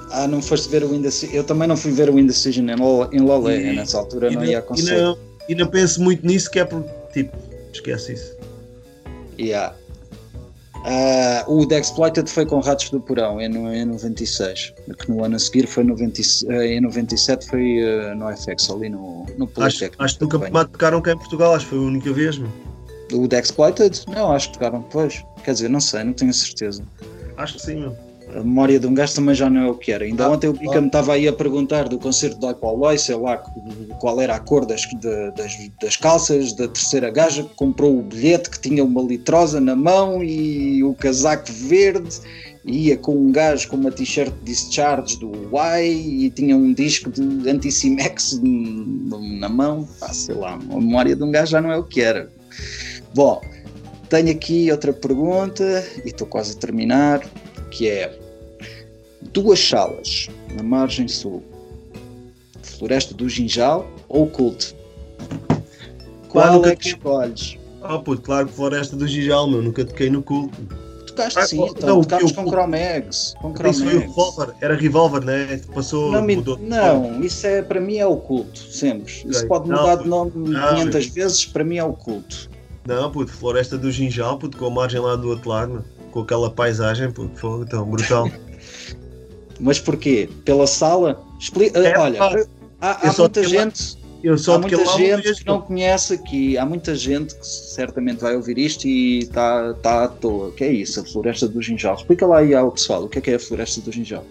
Ah, 0.10 0.28
não 0.28 0.42
foste 0.42 0.68
ver 0.68 0.84
o 0.84 0.94
Indecision? 0.94 1.36
Eu 1.36 1.44
também 1.44 1.68
não 1.68 1.78
fui 1.78 1.92
ver 1.92 2.10
o 2.10 2.20
Indecision 2.20 2.68
em 3.12 3.22
Lolé, 3.22 3.74
nessa 3.74 4.00
altura 4.00 4.32
não, 4.32 4.42
não, 4.42 4.46
ia 4.46 4.62
concerto. 4.62 4.92
E 4.92 5.02
não, 5.02 5.18
e 5.50 5.56
não 5.56 5.68
penso 5.68 6.02
muito 6.02 6.26
nisso, 6.26 6.50
que 6.50 6.60
é 6.60 6.66
por, 6.66 6.84
tipo, 7.14 7.38
esquece 7.72 8.14
isso. 8.14 8.36
Yeah. 9.40 9.76
Uh, 10.82 11.60
o 11.60 11.66
The 11.66 11.80
Exploited 11.80 12.30
foi 12.30 12.46
com 12.46 12.60
Ratos 12.60 12.90
do 12.90 13.00
Porão 13.00 13.40
em, 13.40 13.46
em 13.46 13.86
96, 13.86 14.74
que 14.98 15.12
no 15.12 15.24
ano 15.24 15.36
a 15.36 15.40
seguir 15.40 15.68
foi 15.68 15.84
90, 15.84 16.22
uh, 16.48 16.54
em 16.64 16.82
97 16.82 17.48
foi 17.48 17.84
uh, 17.84 18.16
no 18.16 18.36
FX, 18.36 18.70
ali 18.70 18.90
no, 18.90 19.26
no 19.38 19.48
Politécnico. 19.48 20.04
Acho, 20.04 20.18
acho 20.18 20.18
que 20.18 20.38
nunca 20.38 20.66
tocaram 20.66 21.02
cá 21.02 21.12
em 21.12 21.18
Portugal, 21.18 21.54
acho 21.54 21.66
que 21.66 21.72
foi 21.72 21.80
a 21.80 21.82
única 21.82 22.12
vez. 22.12 22.38
Meu. 22.38 22.50
O 23.14 23.28
The 23.28 23.40
Exploited? 23.40 24.06
Não, 24.08 24.32
acho 24.32 24.48
que 24.48 24.54
tocaram 24.54 24.82
depois. 24.82 25.24
Quer 25.44 25.54
dizer, 25.54 25.70
não 25.70 25.82
sei, 25.82 26.04
não 26.04 26.14
tenho 26.14 26.34
certeza. 26.34 26.84
Acho 27.38 27.56
que 27.56 27.62
sim, 27.62 27.76
meu 27.76 28.11
a 28.36 28.40
memória 28.40 28.80
de 28.80 28.88
um 28.88 28.94
gajo 28.94 29.16
também 29.16 29.36
já 29.36 29.50
não 29.50 29.62
é 29.62 29.70
o 29.70 29.76
que 29.76 29.92
era. 29.92 30.06
Ainda 30.06 30.26
ah, 30.26 30.32
ontem 30.32 30.48
o 30.48 30.54
Pica 30.54 30.80
me 30.80 30.88
estava 30.88 31.14
aí 31.14 31.28
a 31.28 31.34
perguntar 31.34 31.88
do 31.90 31.98
concerto 31.98 32.40
do 32.40 32.56
Paul 32.56 32.78
Lois, 32.78 33.02
sei 33.02 33.16
lá 33.16 33.38
qual 34.00 34.20
era 34.22 34.36
a 34.36 34.40
cor 34.40 34.66
das, 34.66 34.88
das, 35.36 35.58
das, 35.82 35.96
calças 35.98 36.54
da 36.54 36.68
terceira 36.68 37.10
gaja 37.10 37.44
que 37.44 37.56
comprou 37.56 38.00
o 38.00 38.02
bilhete 38.02 38.50
que 38.50 38.60
tinha 38.60 38.84
uma 38.84 39.02
litrosa 39.02 39.60
na 39.60 39.76
mão 39.76 40.24
e 40.24 40.84
o 40.84 40.94
casaco 40.94 41.52
verde. 41.52 42.20
E 42.64 42.90
ia 42.90 42.98
com 42.98 43.16
um 43.16 43.32
gajo 43.32 43.68
com 43.70 43.76
uma 43.76 43.92
t-shirt 43.92 44.32
Discharge 44.44 45.18
do 45.18 45.32
Y 45.52 45.84
e 45.84 46.30
tinha 46.30 46.56
um 46.56 46.72
disco 46.74 47.10
de 47.10 47.50
Anticimex 47.50 48.40
na 48.44 49.50
mão. 49.50 49.88
Ah, 50.00 50.14
sei 50.14 50.36
lá, 50.36 50.54
a 50.54 50.76
memória 50.76 51.16
de 51.16 51.24
um 51.24 51.32
gajo 51.32 51.52
já 51.52 51.62
não 51.62 51.72
é 51.72 51.78
o 51.78 51.84
que 51.84 52.02
era. 52.02 52.30
Bom, 53.16 53.42
tenho 54.10 54.30
aqui 54.30 54.70
outra 54.72 54.94
pergunta 54.94 55.84
e 56.06 56.10
estou 56.10 56.28
quase 56.28 56.56
a 56.56 56.60
terminar, 56.60 57.22
que 57.72 57.90
é 57.90 58.21
duas 59.34 59.60
salas 59.60 60.28
na 60.56 60.64
margem 60.64 61.08
sul, 61.08 61.44
Floresta 62.64 63.14
do 63.14 63.30
Ginjal 63.30 63.88
ou 64.10 64.28
Culto? 64.28 64.76
Qual 66.30 66.66
é 66.66 66.76
que 66.76 66.90
escolhes? 66.90 67.58
Ah, 67.82 67.98
puto, 68.00 68.22
claro 68.22 68.48
que 68.48 68.54
Floresta 68.54 68.96
do 68.96 69.08
Ginjal, 69.08 69.50
meu, 69.50 69.62
nunca 69.62 69.84
toquei 69.84 70.10
no 70.10 70.22
Culto. 70.22 70.58
Tocaste 71.08 71.40
ah, 71.40 71.46
sim, 71.46 71.62
então, 71.62 71.90
não, 71.90 72.02
tocámos 72.02 72.32
com 72.32 72.48
Chromex. 72.48 73.34
Com. 73.42 73.54
Isso 73.70 73.84
foi 73.84 73.96
o 73.96 74.00
Revolver, 74.00 74.56
era 74.62 74.76
Revolver, 74.76 75.24
né? 75.24 75.62
Passou, 75.74 76.12
não, 76.12 76.26
mudou. 76.26 76.58
Não, 76.58 77.22
isso 77.22 77.46
é, 77.46 77.62
para 77.62 77.82
mim 77.82 77.98
é 77.98 78.06
o 78.06 78.16
culto, 78.18 78.60
sempre. 78.60 79.14
Okay. 79.20 79.32
Isso 79.32 79.48
pode 79.48 79.70
mudar 79.70 79.98
não, 79.98 80.04
de 80.04 80.10
nome 80.10 80.50
não, 80.50 80.76
500 80.76 81.06
vezes, 81.08 81.46
para 81.46 81.64
mim 81.64 81.78
é 81.78 81.84
o 81.84 81.94
culto. 81.94 82.50
Não, 82.88 83.12
puto, 83.12 83.32
Floresta 83.32 83.78
do 83.78 83.92
Ginjal, 83.92 84.38
puto, 84.38 84.58
com 84.58 84.68
a 84.68 84.70
margem 84.70 85.00
lá 85.00 85.16
do 85.16 85.30
outro 85.30 85.50
lado, 85.50 85.84
com 86.12 86.22
aquela 86.22 86.50
paisagem, 86.50 87.12
puto, 87.12 87.38
foi, 87.38 87.62
então, 87.62 87.86
brutal. 87.86 88.30
Mas 89.62 89.80
porquê? 89.80 90.28
Pela 90.44 90.66
sala? 90.66 91.24
Expli 91.40 91.72
é, 91.74 91.98
Olha, 91.98 92.20
há, 92.82 93.10
há 93.10 93.14
muita 93.14 93.44
gente. 93.44 94.02
Eu 94.24 94.38
só 94.38 94.56
há 94.56 94.60
muita 94.60 94.86
gente 94.98 95.34
que 95.36 95.48
não 95.48 95.62
conhece 95.62 96.14
aqui, 96.14 96.58
há 96.58 96.66
muita 96.66 96.96
gente 96.96 97.34
que 97.34 97.46
certamente 97.46 98.20
vai 98.20 98.36
ouvir 98.36 98.58
isto 98.58 98.88
e 98.88 99.20
está 99.20 99.74
tá 99.76 100.04
à 100.04 100.08
toa. 100.08 100.50
O 100.50 100.52
que 100.52 100.64
é 100.64 100.72
isso? 100.72 101.00
A 101.00 101.04
Floresta 101.04 101.48
do 101.48 101.62
Ginjal. 101.62 101.96
Explica 101.96 102.26
lá 102.28 102.40
aí 102.40 102.54
ao 102.54 102.72
pessoal 102.72 103.04
o 103.04 103.10
que 103.10 103.18
é, 103.18 103.22
que 103.22 103.32
é 103.32 103.36
a 103.36 103.40
Floresta 103.40 103.82
do 103.82 103.92
Ginjal. 103.92 104.24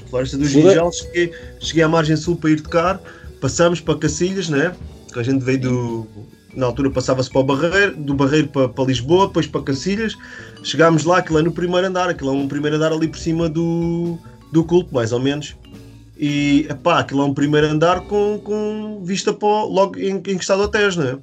A 0.00 0.08
Floresta 0.08 0.36
do 0.36 0.44
Ginjal, 0.44 0.92
cheguei, 0.92 1.32
cheguei 1.58 1.82
à 1.82 1.88
margem 1.88 2.16
sul 2.16 2.36
para 2.36 2.50
ir 2.50 2.60
tocar, 2.60 3.00
passamos 3.40 3.80
para 3.80 3.98
Cacilhas, 3.98 4.48
né? 4.48 4.74
Que 5.12 5.18
a 5.18 5.22
gente 5.22 5.42
veio 5.44 5.60
do. 5.60 6.06
Na 6.54 6.66
altura 6.66 6.90
passava-se 6.90 7.30
para 7.30 7.40
o 7.40 7.44
Barreiro, 7.44 7.96
do 7.96 8.14
Barreiro 8.14 8.48
para, 8.48 8.68
para 8.68 8.84
Lisboa, 8.84 9.26
depois 9.26 9.46
para 9.46 9.62
Cacilhas. 9.62 10.16
Chegámos 10.62 11.04
lá, 11.04 11.18
aquilo 11.18 11.38
é 11.38 11.42
no 11.42 11.52
primeiro 11.52 11.86
andar, 11.86 12.08
aquilo 12.08 12.30
é 12.30 12.32
um 12.32 12.48
primeiro 12.48 12.76
andar 12.76 12.92
ali 12.92 13.08
por 13.08 13.18
cima 13.18 13.48
do, 13.48 14.18
do 14.52 14.62
culto, 14.64 14.94
mais 14.94 15.12
ou 15.12 15.20
menos. 15.20 15.56
E 16.18 16.68
pá, 16.82 17.00
aquilo 17.00 17.22
é 17.22 17.24
um 17.24 17.34
primeiro 17.34 17.66
andar 17.66 18.02
com, 18.02 18.38
com 18.44 19.02
vista 19.02 19.32
para 19.32 19.64
logo 19.64 19.98
encostado 19.98 20.62
a 20.62 20.68
Tejo, 20.68 21.00
não 21.00 21.08
é? 21.08 21.18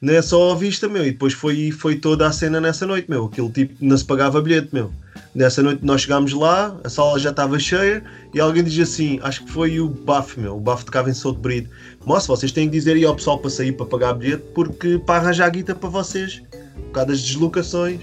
Não 0.00 0.14
é 0.14 0.22
só 0.22 0.52
a 0.52 0.54
vista, 0.54 0.88
meu. 0.88 1.04
E 1.04 1.10
depois 1.10 1.32
foi, 1.32 1.70
foi 1.70 1.96
toda 1.96 2.26
a 2.26 2.32
cena 2.32 2.60
nessa 2.60 2.86
noite, 2.86 3.10
meu. 3.10 3.26
Aquele 3.26 3.50
tipo 3.50 3.74
não 3.80 3.96
se 3.96 4.04
pagava 4.04 4.40
bilhete, 4.40 4.68
meu. 4.72 4.92
Nessa 5.36 5.62
noite 5.62 5.84
nós 5.84 6.00
chegámos 6.00 6.32
lá, 6.32 6.74
a 6.82 6.88
sala 6.88 7.18
já 7.18 7.28
estava 7.28 7.58
cheia 7.58 8.02
e 8.32 8.40
alguém 8.40 8.64
diz 8.64 8.88
assim: 8.88 9.20
Acho 9.22 9.44
que 9.44 9.52
foi 9.52 9.78
o 9.78 9.86
Baf, 9.86 10.40
meu. 10.40 10.56
O 10.56 10.60
Baf 10.60 10.82
tocava 10.82 11.10
em 11.10 11.12
Souto 11.12 11.38
Bride. 11.38 11.68
Moça, 12.06 12.28
vocês 12.28 12.50
têm 12.50 12.70
que 12.70 12.72
dizer 12.72 12.96
aí 12.96 13.04
ao 13.04 13.14
pessoal 13.14 13.38
para 13.38 13.50
sair 13.50 13.72
para 13.72 13.84
pagar 13.84 14.14
bilhete 14.14 14.44
porque 14.54 14.98
para 14.98 15.16
arranjar 15.16 15.44
a 15.44 15.50
guita 15.50 15.74
para 15.74 15.90
vocês. 15.90 16.42
Por 16.74 16.92
causa 16.92 17.08
das 17.08 17.20
deslocações. 17.20 18.00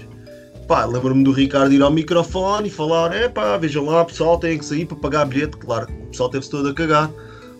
Pá, 0.68 0.84
lembro-me 0.84 1.24
do 1.24 1.32
Ricardo 1.32 1.74
ir 1.74 1.82
ao 1.82 1.90
microfone 1.90 2.68
e 2.68 2.70
falar: 2.70 3.12
é 3.12 3.28
pá, 3.28 3.56
vejam 3.56 3.84
lá, 3.84 4.04
pessoal, 4.04 4.38
tem 4.38 4.56
que 4.56 4.64
sair 4.64 4.86
para 4.86 4.96
pagar 4.96 5.24
bilhete. 5.24 5.56
Claro, 5.56 5.92
o 5.92 6.10
pessoal 6.10 6.28
teve-se 6.28 6.52
todo 6.52 6.68
a 6.68 6.72
cagar. 6.72 7.10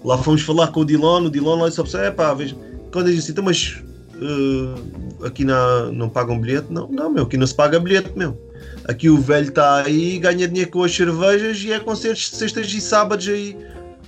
Lá 0.05 0.17
fomos 0.17 0.43
falar 0.43 0.69
com 0.69 0.83
o 0.83 0.85
Dilon, 0.85 1.25
o 1.25 1.31
Dilon 1.31 1.57
lá 1.57 1.65
ao 1.65 1.85
pessoal: 1.85 2.05
é 2.05 2.13
pá, 2.13 2.33
vejam. 2.33 2.57
Quando 2.93 3.07
disse 3.07 3.19
assim, 3.23 3.33
então, 3.33 3.43
mas 3.43 3.83
uh, 4.23 5.27
aqui 5.27 5.45
na, 5.45 5.91
não 5.91 6.09
pagam 6.09 6.41
bilhete? 6.41 6.69
Não, 6.71 6.87
não, 6.87 7.11
meu, 7.11 7.25
aqui 7.25 7.37
não 7.37 7.45
se 7.45 7.57
paga 7.57 7.81
bilhete, 7.81 8.13
meu. 8.15 8.39
Aqui 8.87 9.09
o 9.09 9.19
velho 9.19 9.49
está 9.49 9.83
aí, 9.83 10.19
ganha 10.19 10.47
dinheiro 10.47 10.71
com 10.71 10.83
as 10.83 10.95
cervejas 10.95 11.59
e 11.63 11.73
é 11.73 11.81
concertos 11.81 12.31
de 12.31 12.37
sextas 12.37 12.73
e 12.73 12.81
sábados 12.81 13.29
aí. 13.29 13.57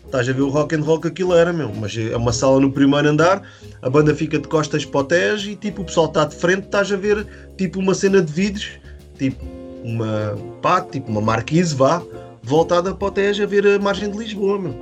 Estás 0.04 0.28
a 0.28 0.32
ver 0.32 0.42
o 0.42 0.48
rock 0.48 0.74
and 0.74 0.82
roll 0.82 1.00
que 1.00 1.08
aquilo 1.08 1.34
era, 1.34 1.52
meu. 1.52 1.72
Mas 1.74 1.96
é 1.96 2.16
uma 2.16 2.32
sala 2.32 2.60
no 2.60 2.70
primeiro 2.70 3.08
andar, 3.08 3.42
a 3.82 3.90
banda 3.90 4.14
fica 4.14 4.38
de 4.38 4.46
costas 4.46 4.84
para 4.84 5.00
o 5.00 5.04
Tejo 5.04 5.50
e 5.50 5.56
tipo, 5.56 5.82
o 5.82 5.84
pessoal 5.84 6.06
está 6.06 6.24
de 6.24 6.34
frente, 6.34 6.66
estás 6.66 6.92
a 6.92 6.96
ver 6.96 7.26
tipo 7.56 7.80
uma 7.80 7.94
cena 7.94 8.20
de 8.20 8.32
vidros 8.32 8.78
tipo 9.18 9.44
uma, 9.82 10.36
pá, 10.60 10.80
tipo 10.80 11.10
uma 11.10 11.20
marquise, 11.20 11.74
vá, 11.74 12.02
voltada 12.42 12.94
para 12.94 13.08
o 13.08 13.10
Tejo 13.10 13.42
a 13.42 13.46
ver 13.46 13.66
a 13.66 13.78
margem 13.78 14.10
de 14.10 14.18
Lisboa, 14.18 14.58
meu. 14.58 14.74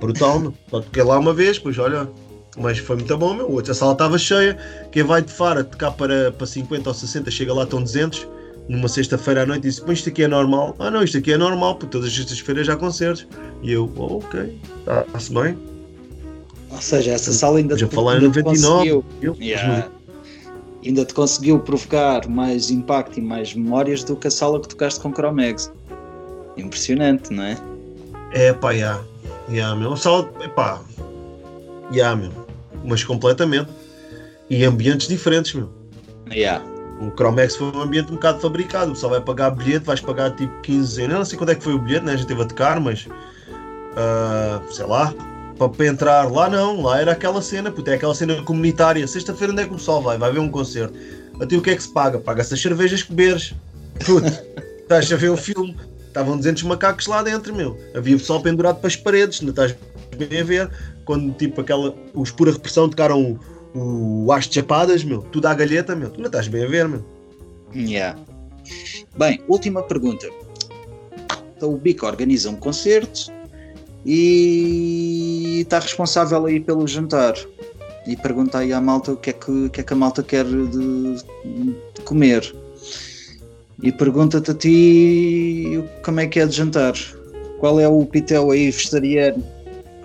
Brutal, 0.00 0.40
meu. 0.40 0.54
Só 0.70 0.80
toquei 0.80 1.02
lá 1.02 1.18
uma 1.18 1.32
vez, 1.32 1.58
pois 1.58 1.78
olha, 1.78 2.08
mas 2.56 2.78
foi 2.78 2.96
muito 2.96 3.16
bom, 3.16 3.34
meu. 3.34 3.50
Outra 3.50 3.72
sala 3.74 3.92
estava 3.92 4.18
cheia. 4.18 4.58
Quem 4.90 5.04
vai 5.04 5.22
de 5.22 5.32
Fara 5.32 5.62
tocar 5.62 5.92
para, 5.92 6.32
para 6.32 6.46
50 6.46 6.88
ou 6.88 6.94
60, 6.94 7.30
chega 7.30 7.54
lá, 7.54 7.62
estão 7.62 7.82
200. 7.82 8.26
Numa 8.68 8.88
sexta-feira 8.88 9.42
à 9.42 9.46
noite, 9.46 9.62
disse: 9.62 9.82
Pô, 9.82 9.92
isto 9.92 10.08
aqui 10.08 10.24
é 10.24 10.28
normal. 10.28 10.76
Ah, 10.78 10.90
não, 10.90 11.02
isto 11.02 11.18
aqui 11.18 11.32
é 11.32 11.38
normal, 11.38 11.76
porque 11.76 11.90
todas 11.90 12.08
as 12.08 12.14
sextas-feiras 12.14 12.66
já 12.66 12.74
há 12.74 12.76
concertos. 12.76 13.26
E 13.62 13.72
eu, 13.72 13.90
oh, 13.96 14.18
ok, 14.18 14.58
está-se 15.06 15.32
bem. 15.32 15.56
Ou 16.70 16.82
seja, 16.82 17.12
essa 17.12 17.32
sala 17.32 17.58
ainda 17.58 17.78
Já 17.78 17.88
falar 17.88 18.18
em 18.18 18.24
99. 18.24 18.88
Eu, 19.22 19.36
yeah 19.40 19.88
ainda 20.84 21.04
te 21.04 21.14
conseguiu 21.14 21.58
provocar 21.60 22.28
mais 22.28 22.70
impacto 22.70 23.18
e 23.18 23.22
mais 23.22 23.54
memórias 23.54 24.04
do 24.04 24.16
que 24.16 24.28
a 24.28 24.30
sala 24.30 24.60
que 24.60 24.68
tocaste 24.68 25.00
com 25.00 25.12
Chromex. 25.12 25.72
Impressionante, 26.56 27.32
não 27.32 27.44
é? 27.44 27.56
É 28.32 28.52
pá, 28.52 28.74
já. 28.74 29.00
Já, 29.50 29.74
meu. 29.74 29.96
Só, 29.96 30.28
epá. 30.40 30.80
Já, 31.92 32.14
meu. 32.16 32.32
Mas 32.84 33.04
completamente. 33.04 33.70
E 34.50 34.64
ambientes 34.64 35.08
diferentes, 35.08 35.54
meu. 35.54 35.68
Yeah. 36.30 36.64
O 37.00 37.12
Chromex 37.16 37.56
foi 37.56 37.70
um 37.70 37.82
ambiente 37.82 38.10
um 38.10 38.16
bocado 38.16 38.40
fabricado. 38.40 38.90
O 38.90 38.94
pessoal 38.94 39.12
vai 39.12 39.20
pagar 39.20 39.50
bilhete, 39.50 39.84
vais 39.84 40.00
pagar 40.00 40.32
tipo 40.32 40.52
15 40.62 41.00
euros. 41.00 41.12
Eu 41.12 41.18
não 41.18 41.24
sei 41.24 41.38
quando 41.38 41.50
é 41.50 41.54
que 41.54 41.62
foi 41.62 41.74
o 41.74 41.78
bilhete, 41.78 42.04
né? 42.04 42.12
A 42.12 42.16
gente 42.16 42.26
teve 42.26 42.42
a 42.42 42.44
tocar, 42.44 42.80
mas. 42.80 43.06
ah, 43.96 44.60
sei 44.70 44.86
lá. 44.86 45.14
Para, 45.56 45.68
para 45.68 45.86
entrar 45.86 46.30
lá, 46.30 46.48
não. 46.48 46.82
Lá 46.82 47.00
era 47.00 47.12
aquela 47.12 47.40
cena, 47.40 47.70
puto, 47.70 47.90
é 47.90 47.94
aquela 47.94 48.14
cena 48.14 48.42
comunitária. 48.42 49.06
Sexta-feira, 49.06 49.52
onde 49.52 49.62
é 49.62 49.66
que 49.66 49.72
o 49.72 49.76
pessoal 49.76 50.02
vai? 50.02 50.18
Vai 50.18 50.32
ver 50.32 50.40
um 50.40 50.50
concerto. 50.50 50.94
Até 51.40 51.56
o 51.56 51.62
que 51.62 51.70
é 51.70 51.76
que 51.76 51.82
se 51.82 51.92
paga? 51.92 52.18
Paga-se 52.18 52.54
as 52.54 52.60
cervejas 52.60 53.02
que 53.02 53.12
beberes. 53.12 53.54
Puto, 54.04 54.26
estás 54.82 55.12
a 55.12 55.16
ver 55.16 55.30
o 55.30 55.36
filme. 55.36 55.76
Estavam 56.06 56.36
200 56.36 56.64
macacos 56.64 57.06
lá 57.06 57.22
dentro, 57.22 57.54
meu. 57.54 57.78
Havia 57.94 58.16
pessoal 58.16 58.40
pendurado 58.40 58.80
para 58.80 58.88
as 58.88 58.96
paredes, 58.96 59.40
não 59.40 59.50
estás 59.50 59.74
bem 60.16 60.40
a 60.40 60.44
ver. 60.44 60.70
Quando 61.04 61.32
tipo 61.34 61.60
aquela. 61.60 61.94
Os 62.12 62.32
pura 62.32 62.50
repressão 62.50 62.88
tocaram 62.88 63.38
o, 63.74 64.32
As 64.32 64.46
Chapadas, 64.46 65.04
meu. 65.04 65.22
Tudo 65.22 65.46
à 65.46 65.54
galheta, 65.54 65.94
meu. 65.94 66.10
Tu 66.10 66.20
não 66.20 66.26
estás 66.26 66.48
bem 66.48 66.64
a 66.64 66.68
ver, 66.68 66.88
meu. 66.88 67.04
Yeah. 67.74 68.18
Bem, 69.16 69.40
última 69.48 69.82
pergunta. 69.82 70.28
Então 71.56 71.74
o 71.74 71.76
Bico 71.76 72.06
organiza 72.06 72.48
um 72.50 72.56
concerto 72.56 73.32
e 74.06 75.60
está 75.60 75.80
responsável 75.80 76.46
aí 76.46 76.60
pelo 76.60 76.86
jantar. 76.86 77.34
E 78.06 78.16
pergunta 78.16 78.58
aí 78.58 78.72
à 78.72 78.80
malta 78.80 79.12
o 79.12 79.16
que 79.16 79.30
é 79.30 79.32
que, 79.32 79.68
que, 79.70 79.80
é 79.80 79.84
que 79.84 79.92
a 79.92 79.96
malta 79.96 80.22
quer 80.22 80.44
de, 80.44 81.16
de 81.16 82.00
comer. 82.04 82.54
E 83.82 83.92
pergunta-te 83.92 84.50
a 84.50 84.54
ti 84.54 85.84
como 86.04 86.20
é 86.20 86.26
que 86.26 86.40
é 86.40 86.46
de 86.46 86.56
jantar. 86.56 86.94
Qual 87.58 87.78
é 87.80 87.88
o 87.88 88.06
pitel 88.06 88.50
aí 88.50 88.70
vegetariano 88.70 89.44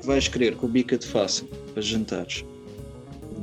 que 0.02 0.08
vais 0.08 0.28
querer 0.28 0.56
que 0.56 0.66
o 0.66 0.68
Bica 0.68 0.98
te 0.98 1.08
faça 1.08 1.46
para 1.74 1.82
jantares? 1.82 2.44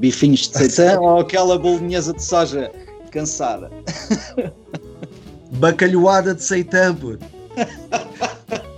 Bifinhos 0.01 0.49
de 0.49 0.57
seitã 0.57 0.99
ou 0.99 1.21
aquela 1.21 1.59
bolinhesa 1.59 2.15
de 2.15 2.25
soja 2.25 2.73
cansada? 3.11 3.71
Bacalhoada 5.53 6.35
de 6.35 6.43
seitã, 6.43 6.95
puto. 6.95 7.25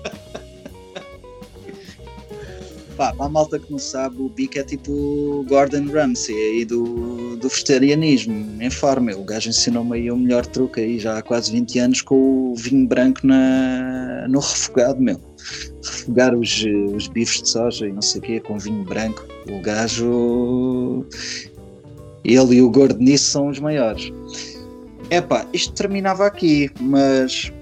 Pá, 2.96 3.12
para 3.14 3.26
a 3.26 3.28
malta 3.28 3.58
que 3.58 3.70
não 3.70 3.78
sabe, 3.78 4.20
o 4.20 4.28
Bico 4.28 4.58
é 4.58 4.62
tipo 4.62 5.44
Gordon 5.48 5.86
Ramsay 5.90 6.34
aí 6.36 6.64
do, 6.64 7.36
do 7.36 7.48
vegetarianismo, 7.48 8.62
em 8.62 8.70
forma. 8.70 9.12
O 9.12 9.24
gajo 9.24 9.48
ensinou-me 9.48 9.96
aí 9.96 10.10
o 10.10 10.16
melhor 10.16 10.44
truque 10.44 10.80
aí 10.80 10.98
já 10.98 11.18
há 11.18 11.22
quase 11.22 11.50
20 11.52 11.78
anos 11.78 12.02
com 12.02 12.52
o 12.52 12.54
vinho 12.54 12.86
branco 12.86 13.26
na, 13.26 14.26
no 14.28 14.40
refogado, 14.40 15.00
meu. 15.00 15.18
Refogar 15.82 16.34
os, 16.34 16.64
os 16.94 17.08
bifes 17.08 17.42
de 17.42 17.48
soja 17.48 17.88
e 17.88 17.92
não 17.92 18.02
sei 18.02 18.20
o 18.20 18.24
quê 18.24 18.40
com 18.40 18.58
vinho 18.58 18.84
branco. 18.84 19.26
O 19.50 19.60
gajo. 19.60 21.06
Ele 22.24 22.56
e 22.56 22.62
o 22.62 22.70
gordo 22.70 23.00
nisso 23.00 23.30
são 23.30 23.48
os 23.48 23.58
maiores. 23.58 24.12
Epá, 25.10 25.46
isto 25.52 25.72
terminava 25.74 26.26
aqui, 26.26 26.70
mas 26.78 27.52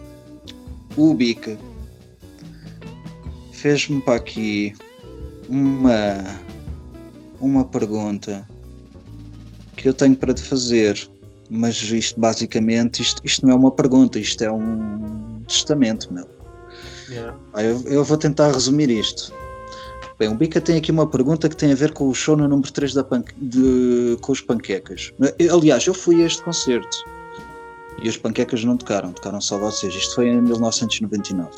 o 0.96 1.14
Bica 1.14 1.56
fez-me 3.52 4.00
para 4.00 4.16
aqui 4.16 4.74
uma, 5.50 6.40
uma 7.40 7.64
pergunta 7.64 8.48
que 9.76 9.88
eu 9.88 9.94
tenho 9.94 10.14
para 10.16 10.32
te 10.32 10.42
fazer, 10.42 11.08
mas 11.50 11.76
isto 11.82 12.18
basicamente, 12.20 13.02
isto, 13.02 13.20
isto 13.24 13.44
não 13.46 13.52
é 13.52 13.56
uma 13.56 13.70
pergunta, 13.70 14.18
isto 14.18 14.42
é 14.42 14.50
um 14.52 15.42
testamento, 15.46 16.12
meu. 16.12 16.26
Ah, 17.52 17.62
Eu, 17.62 17.82
eu 17.86 18.04
vou 18.04 18.16
tentar 18.16 18.52
resumir 18.52 18.88
isto. 18.90 19.32
Bem, 20.18 20.28
o 20.28 20.34
Bica 20.34 20.60
tem 20.60 20.76
aqui 20.76 20.92
uma 20.92 21.06
pergunta 21.08 21.48
que 21.48 21.56
tem 21.56 21.72
a 21.72 21.74
ver 21.74 21.92
com 21.92 22.06
o 22.08 22.14
show 22.14 22.36
no 22.36 22.46
número 22.46 22.70
3 22.70 22.92
da 22.94 23.02
pan- 23.02 23.24
de, 23.38 24.16
com 24.20 24.32
os 24.32 24.40
panquecas. 24.40 25.12
Aliás, 25.50 25.86
eu 25.86 25.94
fui 25.94 26.22
a 26.22 26.26
este 26.26 26.42
concerto 26.42 26.96
e 28.02 28.08
os 28.08 28.16
panquecas 28.18 28.62
não 28.62 28.76
tocaram, 28.76 29.12
tocaram 29.12 29.40
só 29.40 29.58
vocês. 29.58 29.94
Isto 29.94 30.14
foi 30.16 30.28
em 30.28 30.40
1999. 30.42 31.50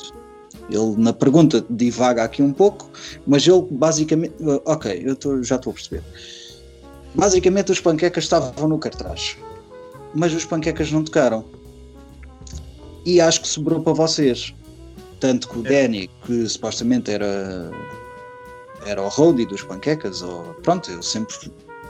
Ele 0.70 0.94
na 0.96 1.12
pergunta 1.12 1.64
divaga 1.68 2.22
aqui 2.24 2.42
um 2.42 2.52
pouco, 2.52 2.88
mas 3.26 3.46
ele 3.46 3.66
basicamente. 3.70 4.34
Ok, 4.64 5.02
eu 5.04 5.14
tô- 5.16 5.42
já 5.42 5.56
estou 5.56 5.70
a 5.70 5.74
perceber. 5.74 6.02
Basicamente 7.14 7.70
os 7.72 7.80
panquecas 7.80 8.24
estavam 8.24 8.68
no 8.68 8.78
cartaz, 8.78 9.36
mas 10.14 10.32
os 10.32 10.44
panquecas 10.44 10.90
não 10.90 11.04
tocaram. 11.04 11.44
E 13.04 13.20
acho 13.20 13.42
que 13.42 13.48
sobrou 13.48 13.82
para 13.82 13.92
vocês. 13.92 14.54
Tanto 15.20 15.48
que 15.48 15.58
o 15.58 15.62
Danny, 15.62 16.08
que 16.26 16.48
supostamente 16.48 17.10
era, 17.10 17.70
era 18.86 19.00
o 19.02 19.08
roadie 19.08 19.46
dos 19.46 19.62
panquecas, 19.62 20.22
ou 20.22 20.54
pronto, 20.62 20.90
eu 20.90 21.02
sempre. 21.02 21.34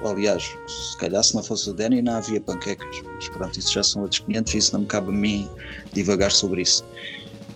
Aliás, 0.05 0.51
se 0.67 0.97
calhar 0.99 1.23
se 1.23 1.33
não 1.35 1.45
fosse 1.45 1.71
o 1.71 1.73
Danny 1.73 2.03
não 2.03 2.17
havia 2.17 2.41
panquecas. 2.41 2.89
Mas 3.15 3.29
pronto, 3.29 3.57
isso 3.59 3.73
já 3.73 3.83
são 3.85 4.03
outros 4.03 4.21
500 4.21 4.53
e 4.55 4.59
isso 4.59 4.73
não 4.73 4.81
me 4.81 4.87
cabe 4.87 5.11
a 5.11 5.13
mim 5.13 5.49
divagar 5.93 6.33
sobre 6.33 6.63
isso. 6.63 6.85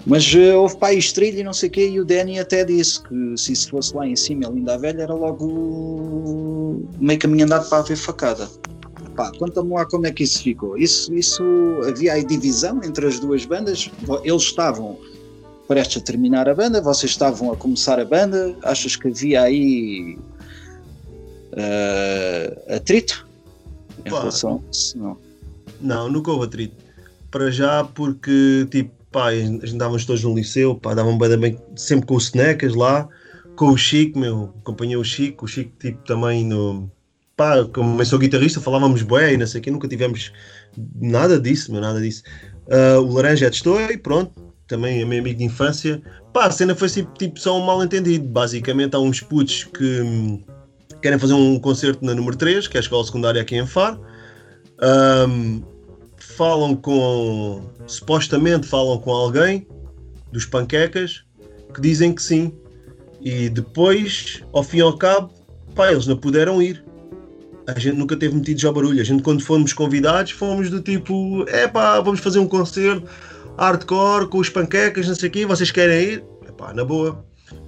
Mas 0.07 0.33
eh, 0.35 0.55
houve 0.55 0.77
pá 0.77 0.93
estrilho 0.93 1.41
e 1.41 1.43
não 1.43 1.53
sei 1.53 1.69
o 1.69 1.73
quê, 1.73 1.89
e 1.89 2.01
o 2.01 2.05
Danny 2.05 2.39
até 2.39 2.65
disse 2.65 3.03
que 3.03 3.37
se 3.37 3.53
isso 3.53 3.71
fosse 3.71 3.95
lá 3.95 4.07
em 4.07 4.15
cima, 4.15 4.47
a 4.47 4.77
velha, 4.77 5.03
era 5.03 5.13
logo 5.13 6.81
meio 7.01 7.19
caminho 7.19 7.45
andado 7.45 7.69
para 7.69 7.79
haver 7.79 7.97
facada. 7.97 8.49
Pá, 9.17 9.33
conta-me 9.37 9.73
lá 9.73 9.85
como 9.85 10.07
é 10.07 10.13
que 10.13 10.23
isso 10.23 10.43
ficou. 10.43 10.79
Isso, 10.79 11.13
isso 11.13 11.43
havia 11.89 12.13
aí 12.13 12.25
divisão 12.25 12.81
entre 12.85 13.07
as 13.07 13.19
duas 13.19 13.45
bandas? 13.45 13.91
Eles 14.23 14.43
estavam 14.43 14.97
prestes 15.67 16.01
a 16.01 16.05
terminar 16.05 16.49
a 16.49 16.55
banda, 16.55 16.81
vocês 16.81 17.11
estavam 17.11 17.53
a 17.53 17.57
começar 17.57 17.99
a 17.99 18.05
banda, 18.05 18.57
achas 18.63 18.95
que 18.95 19.09
havia 19.09 19.43
aí 19.43 20.17
eh, 21.53 22.77
atrito 22.77 23.27
em 24.05 24.11
Pá. 24.11 24.21
relação 24.21 24.63
a 24.65 24.71
isso? 24.71 24.97
Não. 24.97 25.17
Não, 25.81 26.11
nunca 26.11 26.31
houve 26.31 26.45
atrito. 26.45 26.77
Para 27.31 27.51
já, 27.51 27.83
porque, 27.83 28.69
tipo, 28.71 28.93
pá, 29.17 29.29
a 29.29 29.35
gente 29.35 29.73
andávamos 29.73 30.05
todos 30.05 30.23
no 30.23 30.35
liceu, 30.35 30.75
pá, 30.75 30.93
davam 30.93 31.17
bem, 31.17 31.39
bem 31.39 31.59
sempre 31.75 32.07
com 32.07 32.17
o 32.17 32.19
Snecas 32.19 32.75
lá, 32.75 33.09
com 33.57 33.71
o 33.71 33.77
Chico, 33.79 34.19
meu, 34.19 34.53
acompanhei 34.59 34.95
o 34.95 35.03
Chico, 35.03 35.47
o 35.47 35.49
Chico, 35.49 35.73
tipo, 35.79 36.05
também 36.05 36.45
no. 36.45 36.93
Pá, 37.35 37.65
como 37.65 37.99
eu 37.99 38.05
sou 38.05 38.19
guitarrista, 38.19 38.61
falávamos 38.61 39.01
bué 39.01 39.33
e 39.33 39.39
não 39.39 39.47
sei 39.47 39.61
o 39.61 39.65
quê, 39.65 39.71
nunca 39.71 39.89
tivemos 39.89 40.31
nada 41.01 41.41
disso, 41.41 41.73
meu, 41.73 41.81
nada 41.81 41.99
disso. 41.99 42.25
Ah, 42.71 43.01
o 43.01 43.11
Laranja 43.15 43.49
estou 43.49 43.81
e 43.81 43.97
pronto, 43.97 44.33
também 44.69 45.01
é 45.01 45.05
meu 45.07 45.19
amigo 45.19 45.39
de 45.39 45.45
infância. 45.45 46.03
Pá, 46.35 46.45
a 46.45 46.51
cena 46.51 46.75
foi 46.75 46.91
tipo, 46.91 47.11
tipo 47.17 47.41
só 47.41 47.59
um 47.59 47.65
mal 47.65 47.83
entendido. 47.83 48.29
Basicamente, 48.29 48.97
há 48.97 48.99
uns 48.99 49.23
putos 49.23 49.65
que 49.65 50.45
querem 51.01 51.19
fazer 51.19 51.33
um 51.33 51.59
concerto 51.59 52.05
na 52.05 52.15
número 52.15 52.37
3, 52.37 52.69
que 52.69 52.77
é 52.77 52.81
a 52.81 52.83
escola 52.83 53.03
secundária 53.03 53.41
aqui 53.41 53.57
em 53.57 53.67
Faro. 53.67 53.99
Ahm, 54.79 55.63
falam 56.37 56.77
com. 56.77 57.63
supostamente 57.87 58.67
falam 58.67 58.99
com 58.99 59.11
alguém 59.11 59.67
dos 60.33 60.45
panquecas 60.45 61.25
que 61.75 61.81
dizem 61.81 62.15
que 62.15 62.23
sim. 62.23 62.53
E 63.21 63.49
depois, 63.49 64.43
ao 64.53 64.63
fim 64.63 64.79
e 64.79 64.81
ao 64.83 64.97
cabo, 64.97 65.33
pá, 65.75 65.91
eles 65.91 66.07
não 66.07 66.17
puderam 66.17 66.63
ir. 66.63 66.85
A 67.67 67.79
gente 67.79 67.97
nunca 67.97 68.17
teve 68.17 68.35
metido 68.35 68.61
já 68.61 68.71
barulho. 68.71 69.01
A 69.01 69.05
gente, 69.05 69.23
quando 69.23 69.43
fomos 69.43 69.73
convidados, 69.73 70.33
fomos 70.33 70.71
do 70.71 70.81
tipo: 70.81 71.45
é 71.49 71.67
pá, 71.67 72.01
vamos 72.01 72.21
fazer 72.21 72.39
um 72.39 72.47
concerto 72.47 73.09
hardcore 73.59 74.29
com 74.29 74.39
os 74.39 74.51
panquecas, 74.51 75.09
não 75.09 75.15
sei 75.15 75.29
o 75.29 75.33
quê, 75.33 75.47
vocês 75.47 75.71
querem 75.71 76.03
ir? 76.03 76.25
É 76.47 76.53
pá, 76.53 76.73
na 76.75 76.85
boa. 76.85 77.25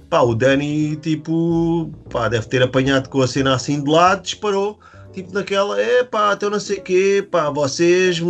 Pá, 0.09 0.21
o 0.21 0.33
Dani, 0.33 0.95
tipo, 0.97 1.91
pá, 2.09 2.27
deve 2.29 2.47
ter 2.47 2.61
apanhado 2.63 3.09
com 3.09 3.21
a 3.21 3.27
cena 3.27 3.53
assim 3.53 3.83
de 3.83 3.89
lado, 3.89 4.23
disparou 4.23 4.79
tipo 5.23 5.33
naquela, 5.33 5.79
é 5.79 6.03
pá, 6.03 6.31
até 6.31 6.45
eu 6.45 6.49
não 6.49 6.59
sei 6.59 6.77
o 6.77 6.81
quê, 6.81 7.27
pá, 7.29 7.49
vocês 7.49 8.21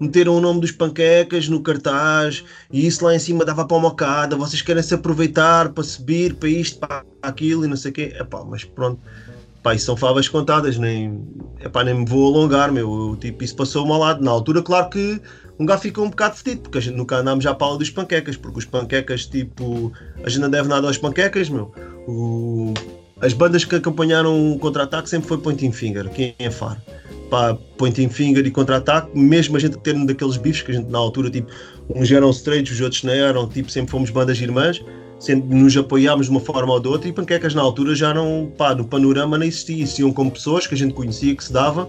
meteram 0.00 0.36
o 0.36 0.40
nome 0.40 0.60
dos 0.60 0.72
panquecas 0.72 1.48
no 1.48 1.60
cartaz 1.60 2.44
e 2.72 2.86
isso 2.86 3.04
lá 3.04 3.14
em 3.14 3.18
cima 3.18 3.44
dava 3.44 3.64
para 3.64 3.76
uma 3.76 3.88
mocada, 3.88 4.36
vocês 4.36 4.62
querem 4.62 4.82
se 4.82 4.94
aproveitar 4.94 5.68
para 5.70 5.84
subir 5.84 6.34
para 6.34 6.48
isto, 6.48 6.78
para 6.78 7.04
aquilo 7.22 7.64
e 7.64 7.68
não 7.68 7.76
sei 7.76 7.90
o 7.90 7.94
quê, 7.94 8.12
é 8.14 8.24
pá, 8.24 8.44
mas 8.44 8.64
pronto, 8.64 9.00
pá, 9.62 9.74
isso 9.74 9.86
são 9.86 9.96
favas 9.96 10.28
contadas, 10.28 10.78
nem, 10.78 11.22
é 11.60 11.68
pá, 11.68 11.84
nem 11.84 11.94
me 11.94 12.06
vou 12.06 12.34
alongar, 12.34 12.72
meu, 12.72 13.10
eu, 13.10 13.16
tipo, 13.16 13.44
isso 13.44 13.54
passou-me 13.54 13.92
ao 13.92 13.98
lado, 13.98 14.24
na 14.24 14.30
altura, 14.30 14.62
claro 14.62 14.88
que 14.88 15.20
um 15.58 15.66
gajo 15.66 15.82
ficou 15.82 16.04
um 16.04 16.10
bocado 16.10 16.36
fedido, 16.36 16.62
porque 16.62 16.78
a 16.78 16.80
gente 16.80 16.96
nunca 16.96 17.16
andámos 17.16 17.44
à 17.44 17.54
pala 17.54 17.76
dos 17.76 17.90
panquecas, 17.90 18.36
porque 18.36 18.58
os 18.60 18.64
panquecas, 18.64 19.26
tipo, 19.26 19.92
a 20.22 20.28
gente 20.28 20.40
não 20.40 20.50
deve 20.50 20.68
nada 20.68 20.86
aos 20.86 20.96
panquecas, 20.96 21.48
meu, 21.48 21.72
o, 22.06 22.72
as 23.20 23.32
bandas 23.32 23.64
que 23.64 23.74
acompanharam 23.74 24.52
o 24.52 24.58
contra-ataque 24.58 25.08
sempre 25.08 25.28
foi 25.28 25.38
Pointing 25.38 25.72
Finger, 25.72 26.06
aqui 26.06 26.34
em 26.38 26.50
Faro. 26.50 26.80
Pá, 27.30 27.56
Pointing 27.76 28.08
Finger 28.08 28.46
e 28.46 28.50
contra-ataque, 28.50 29.16
mesmo 29.18 29.56
a 29.56 29.60
gente 29.60 29.76
tendo 29.78 30.06
daqueles 30.06 30.36
bifes 30.36 30.62
que 30.62 30.70
a 30.70 30.74
gente 30.74 30.88
na 30.90 30.98
altura, 30.98 31.28
tipo, 31.28 31.50
uns 31.94 32.10
eram 32.10 32.30
straights, 32.30 32.72
os 32.72 32.80
outros 32.80 33.02
não 33.02 33.12
eram, 33.12 33.48
tipo, 33.48 33.70
sempre 33.70 33.90
fomos 33.90 34.10
bandas 34.10 34.40
irmãs, 34.40 34.82
sempre 35.18 35.54
nos 35.54 35.76
apoiámos 35.76 36.26
de 36.26 36.32
uma 36.32 36.40
forma 36.40 36.72
ou 36.72 36.80
de 36.80 36.88
outra 36.88 37.08
e 37.08 37.12
panquecas 37.12 37.54
na 37.54 37.60
altura 37.60 37.94
já 37.94 38.14
não, 38.14 38.50
pá, 38.56 38.74
no 38.74 38.86
panorama 38.86 39.36
não 39.36 39.44
existia, 39.44 39.82
existiam 39.82 40.12
como 40.12 40.30
pessoas 40.30 40.66
que 40.66 40.74
a 40.74 40.78
gente 40.78 40.94
conhecia, 40.94 41.34
que 41.34 41.44
se 41.44 41.52
dava, 41.52 41.88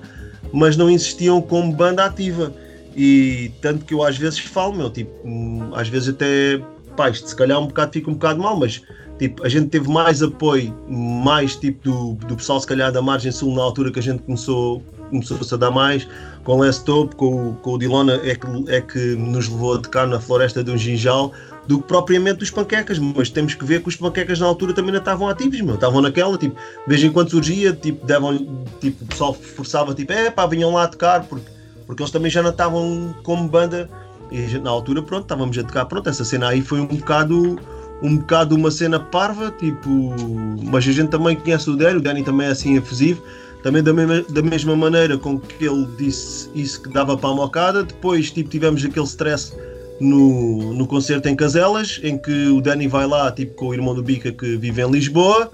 mas 0.51 0.75
não 0.75 0.89
existiam 0.89 1.41
como 1.41 1.71
banda 1.71 2.05
ativa. 2.05 2.53
E 2.95 3.51
tanto 3.61 3.85
que 3.85 3.93
eu 3.93 4.03
às 4.03 4.17
vezes 4.17 4.39
falo, 4.39 4.73
meu, 4.73 4.89
tipo, 4.89 5.11
hum, 5.23 5.69
às 5.73 5.87
vezes 5.87 6.09
até 6.09 6.59
pá, 6.97 7.09
isto 7.09 7.29
se 7.29 7.35
calhar 7.35 7.57
um 7.59 7.67
bocado 7.67 7.93
fica 7.93 8.09
um 8.09 8.13
bocado 8.13 8.41
mal, 8.41 8.57
mas 8.59 8.81
tipo, 9.19 9.45
a 9.45 9.49
gente 9.49 9.67
teve 9.67 9.87
mais 9.89 10.23
apoio, 10.23 10.73
mais 10.87 11.55
tipo 11.55 11.83
do, 11.83 12.13
do 12.25 12.35
pessoal 12.37 12.59
se 12.59 12.65
calhar 12.65 12.91
da 12.91 13.01
margem 13.01 13.31
sul 13.31 13.53
na 13.53 13.61
altura 13.61 13.91
que 13.91 13.99
a 13.99 14.01
gente 14.01 14.23
começou, 14.23 14.81
começou-se 15.09 15.53
a 15.53 15.57
dar 15.57 15.69
mais, 15.69 16.07
com 16.43 16.57
o 16.57 16.63
Les 16.63 16.79
Top, 16.79 17.15
com, 17.15 17.53
com 17.55 17.73
o 17.73 17.77
Dilona 17.77 18.13
é 18.23 18.33
que, 18.33 18.47
é 18.69 18.81
que 18.81 19.15
nos 19.15 19.49
levou 19.49 19.75
a 19.75 19.77
tocar 19.79 20.07
na 20.07 20.19
floresta 20.19 20.63
de 20.63 20.71
um 20.71 20.77
ginjal, 20.77 21.33
do 21.67 21.79
que 21.79 21.87
propriamente 21.87 22.39
dos 22.39 22.49
panquecas, 22.49 22.97
mas 22.97 23.29
temos 23.29 23.53
que 23.53 23.63
ver 23.65 23.83
que 23.83 23.89
os 23.89 23.95
panquecas 23.95 24.39
na 24.39 24.47
altura 24.47 24.73
também 24.73 24.91
não 24.91 24.99
estavam 24.99 25.27
ativos, 25.27 25.59
meu, 25.61 25.75
estavam 25.75 26.01
naquela, 26.01 26.37
tipo, 26.37 26.55
de 26.55 26.87
vez 26.87 27.03
em 27.03 27.11
quando 27.11 27.29
surgia, 27.29 27.73
tipo, 27.73 28.05
davam, 28.07 28.65
tipo, 28.79 29.03
o 29.03 29.07
pessoal 29.07 29.33
forçava, 29.33 29.93
tipo, 29.93 30.11
é 30.13 30.31
pá, 30.31 30.47
vinham 30.47 30.73
lá 30.73 30.87
tocar, 30.87 31.25
porque, 31.25 31.45
porque 31.85 32.01
eles 32.01 32.11
também 32.11 32.31
já 32.31 32.41
não 32.41 32.51
estavam 32.51 33.13
como 33.21 33.47
banda, 33.47 33.89
e 34.31 34.57
na 34.59 34.69
altura, 34.69 35.01
pronto, 35.01 35.23
estávamos 35.23 35.57
a 35.57 35.63
tocar, 35.63 35.85
pronto, 35.85 36.09
essa 36.09 36.23
cena 36.23 36.49
aí 36.49 36.61
foi 36.61 36.79
um 36.79 36.87
bocado, 36.87 37.59
um 38.01 38.17
bocado 38.17 38.55
uma 38.55 38.71
cena 38.71 38.99
parva, 38.99 39.51
tipo, 39.51 40.15
mas 40.63 40.87
a 40.87 40.91
gente 40.91 41.09
também 41.09 41.35
conhece 41.35 41.69
o 41.69 41.75
Danny, 41.75 41.97
o 41.97 42.01
Danny 42.01 42.23
também 42.23 42.47
é 42.47 42.51
assim 42.51 42.77
efusivo, 42.77 43.21
também 43.61 43.83
da 43.83 43.93
mesma, 43.93 44.21
da 44.29 44.41
mesma 44.41 44.75
maneira 44.75 45.17
com 45.17 45.39
que 45.39 45.65
ele 45.65 45.87
disse 45.97 46.49
isso 46.55 46.81
que 46.81 46.89
dava 46.89 47.17
para 47.17 47.29
a 47.29 47.35
mocada, 47.35 47.83
depois 47.83 48.31
tipo, 48.31 48.49
tivemos 48.49 48.83
aquele 48.83 49.05
stress 49.05 49.53
no, 49.99 50.73
no 50.73 50.87
concerto 50.87 51.27
em 51.27 51.35
Caselas, 51.35 51.99
em 52.03 52.17
que 52.17 52.47
o 52.47 52.61
Danny 52.61 52.87
vai 52.87 53.05
lá 53.05 53.31
tipo, 53.31 53.53
com 53.55 53.67
o 53.67 53.73
irmão 53.73 53.93
do 53.93 54.01
Bica 54.01 54.31
que 54.31 54.55
vive 54.55 54.81
em 54.81 54.89
Lisboa, 54.89 55.51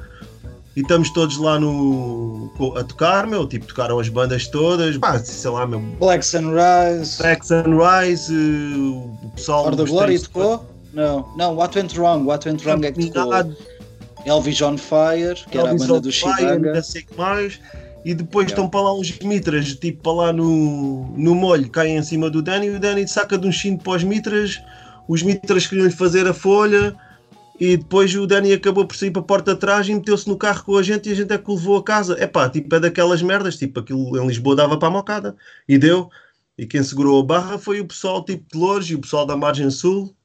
e 0.76 0.82
estamos 0.82 1.10
todos 1.12 1.38
lá 1.38 1.58
no, 1.58 2.52
a 2.78 2.84
tocar, 2.84 3.26
meu, 3.26 3.48
tipo, 3.48 3.66
tocaram 3.66 3.98
as 3.98 4.10
bandas 4.10 4.46
todas, 4.48 4.98
pá, 4.98 5.18
sei 5.20 5.50
lá, 5.50 5.66
meu. 5.66 5.80
Black 5.80 6.26
Sunrise. 6.26 7.18
Black 7.18 7.48
Sunrise, 7.48 8.34
uh, 8.34 9.18
o 9.24 9.32
pessoal. 9.36 9.68
Hora 9.68 9.76
da 9.78 9.86
Glória 9.86 10.20
tocou? 10.20 10.75
Não, 10.96 11.32
não, 11.38 11.56
What 11.56 11.78
Went 11.78 11.94
Wrong, 11.96 12.26
What 12.26 12.48
Went 12.48 12.66
Wrong 12.66 12.86
é 12.86 12.92
que 12.92 13.12
tocou. 13.12 13.54
Elvis 14.26 14.60
on 14.62 14.78
Fire, 14.78 15.36
que 15.52 15.58
era 15.58 15.70
a 15.70 15.76
banda 15.76 16.02
do 16.02 16.12
Chicago. 16.12 16.66
Não 16.66 16.82
sei 16.82 17.04
que 17.04 17.16
mais 17.16 17.60
e 18.06 18.14
depois 18.14 18.46
estão 18.46 18.70
para 18.70 18.82
lá 18.82 18.94
uns 18.94 19.18
mitras, 19.20 19.76
tipo 19.76 20.04
para 20.04 20.12
lá 20.14 20.32
no, 20.32 21.08
no 21.18 21.34
molho, 21.34 21.68
caem 21.72 21.98
em 21.98 22.04
cima 22.04 22.30
do 22.30 22.40
Danny, 22.40 22.68
e 22.68 22.70
o 22.70 22.80
Danny 22.80 23.08
saca 23.08 23.36
de 23.36 23.48
um 23.48 23.52
cinto 23.52 23.84
para 23.84 23.98
os 23.98 24.04
mitras, 24.04 24.62
os 25.08 25.24
mitras 25.24 25.66
queriam-lhe 25.66 25.92
fazer 25.92 26.28
a 26.28 26.34
folha, 26.34 26.96
e 27.60 27.76
depois 27.76 28.16
o 28.16 28.28
Danny 28.28 28.54
acabou 28.54 28.86
por 28.86 28.96
sair 28.96 29.10
para 29.10 29.24
a 29.24 29.26
porta 29.26 29.56
de 29.56 29.60
trás 29.60 29.90
e 29.90 29.96
meteu-se 29.96 30.28
no 30.28 30.38
carro 30.38 30.64
com 30.64 30.78
a 30.78 30.84
gente 30.84 31.10
e 31.10 31.14
a 31.14 31.16
gente 31.16 31.34
é 31.34 31.38
que 31.38 31.50
o 31.50 31.56
levou 31.56 31.78
a 31.78 31.84
casa. 31.84 32.16
É 32.20 32.28
pá, 32.28 32.48
tipo, 32.48 32.76
é 32.76 32.80
daquelas 32.80 33.24
merdas, 33.24 33.58
tipo, 33.58 33.80
aquilo 33.80 34.22
em 34.22 34.28
Lisboa 34.28 34.56
dava 34.56 34.78
para 34.78 34.88
a 34.88 34.92
mocada, 34.92 35.36
e 35.68 35.76
deu. 35.78 36.08
E 36.56 36.68
quem 36.68 36.84
segurou 36.84 37.20
a 37.20 37.26
barra 37.26 37.58
foi 37.58 37.82
o 37.82 37.88
pessoal 37.88 38.24
tipo 38.24 38.46
de 38.52 38.58
Lourdes 38.58 38.90
e 38.92 38.96
o 38.96 39.02
pessoal 39.02 39.26
da 39.26 39.36
Margem 39.36 39.72
Sul. 39.72 40.16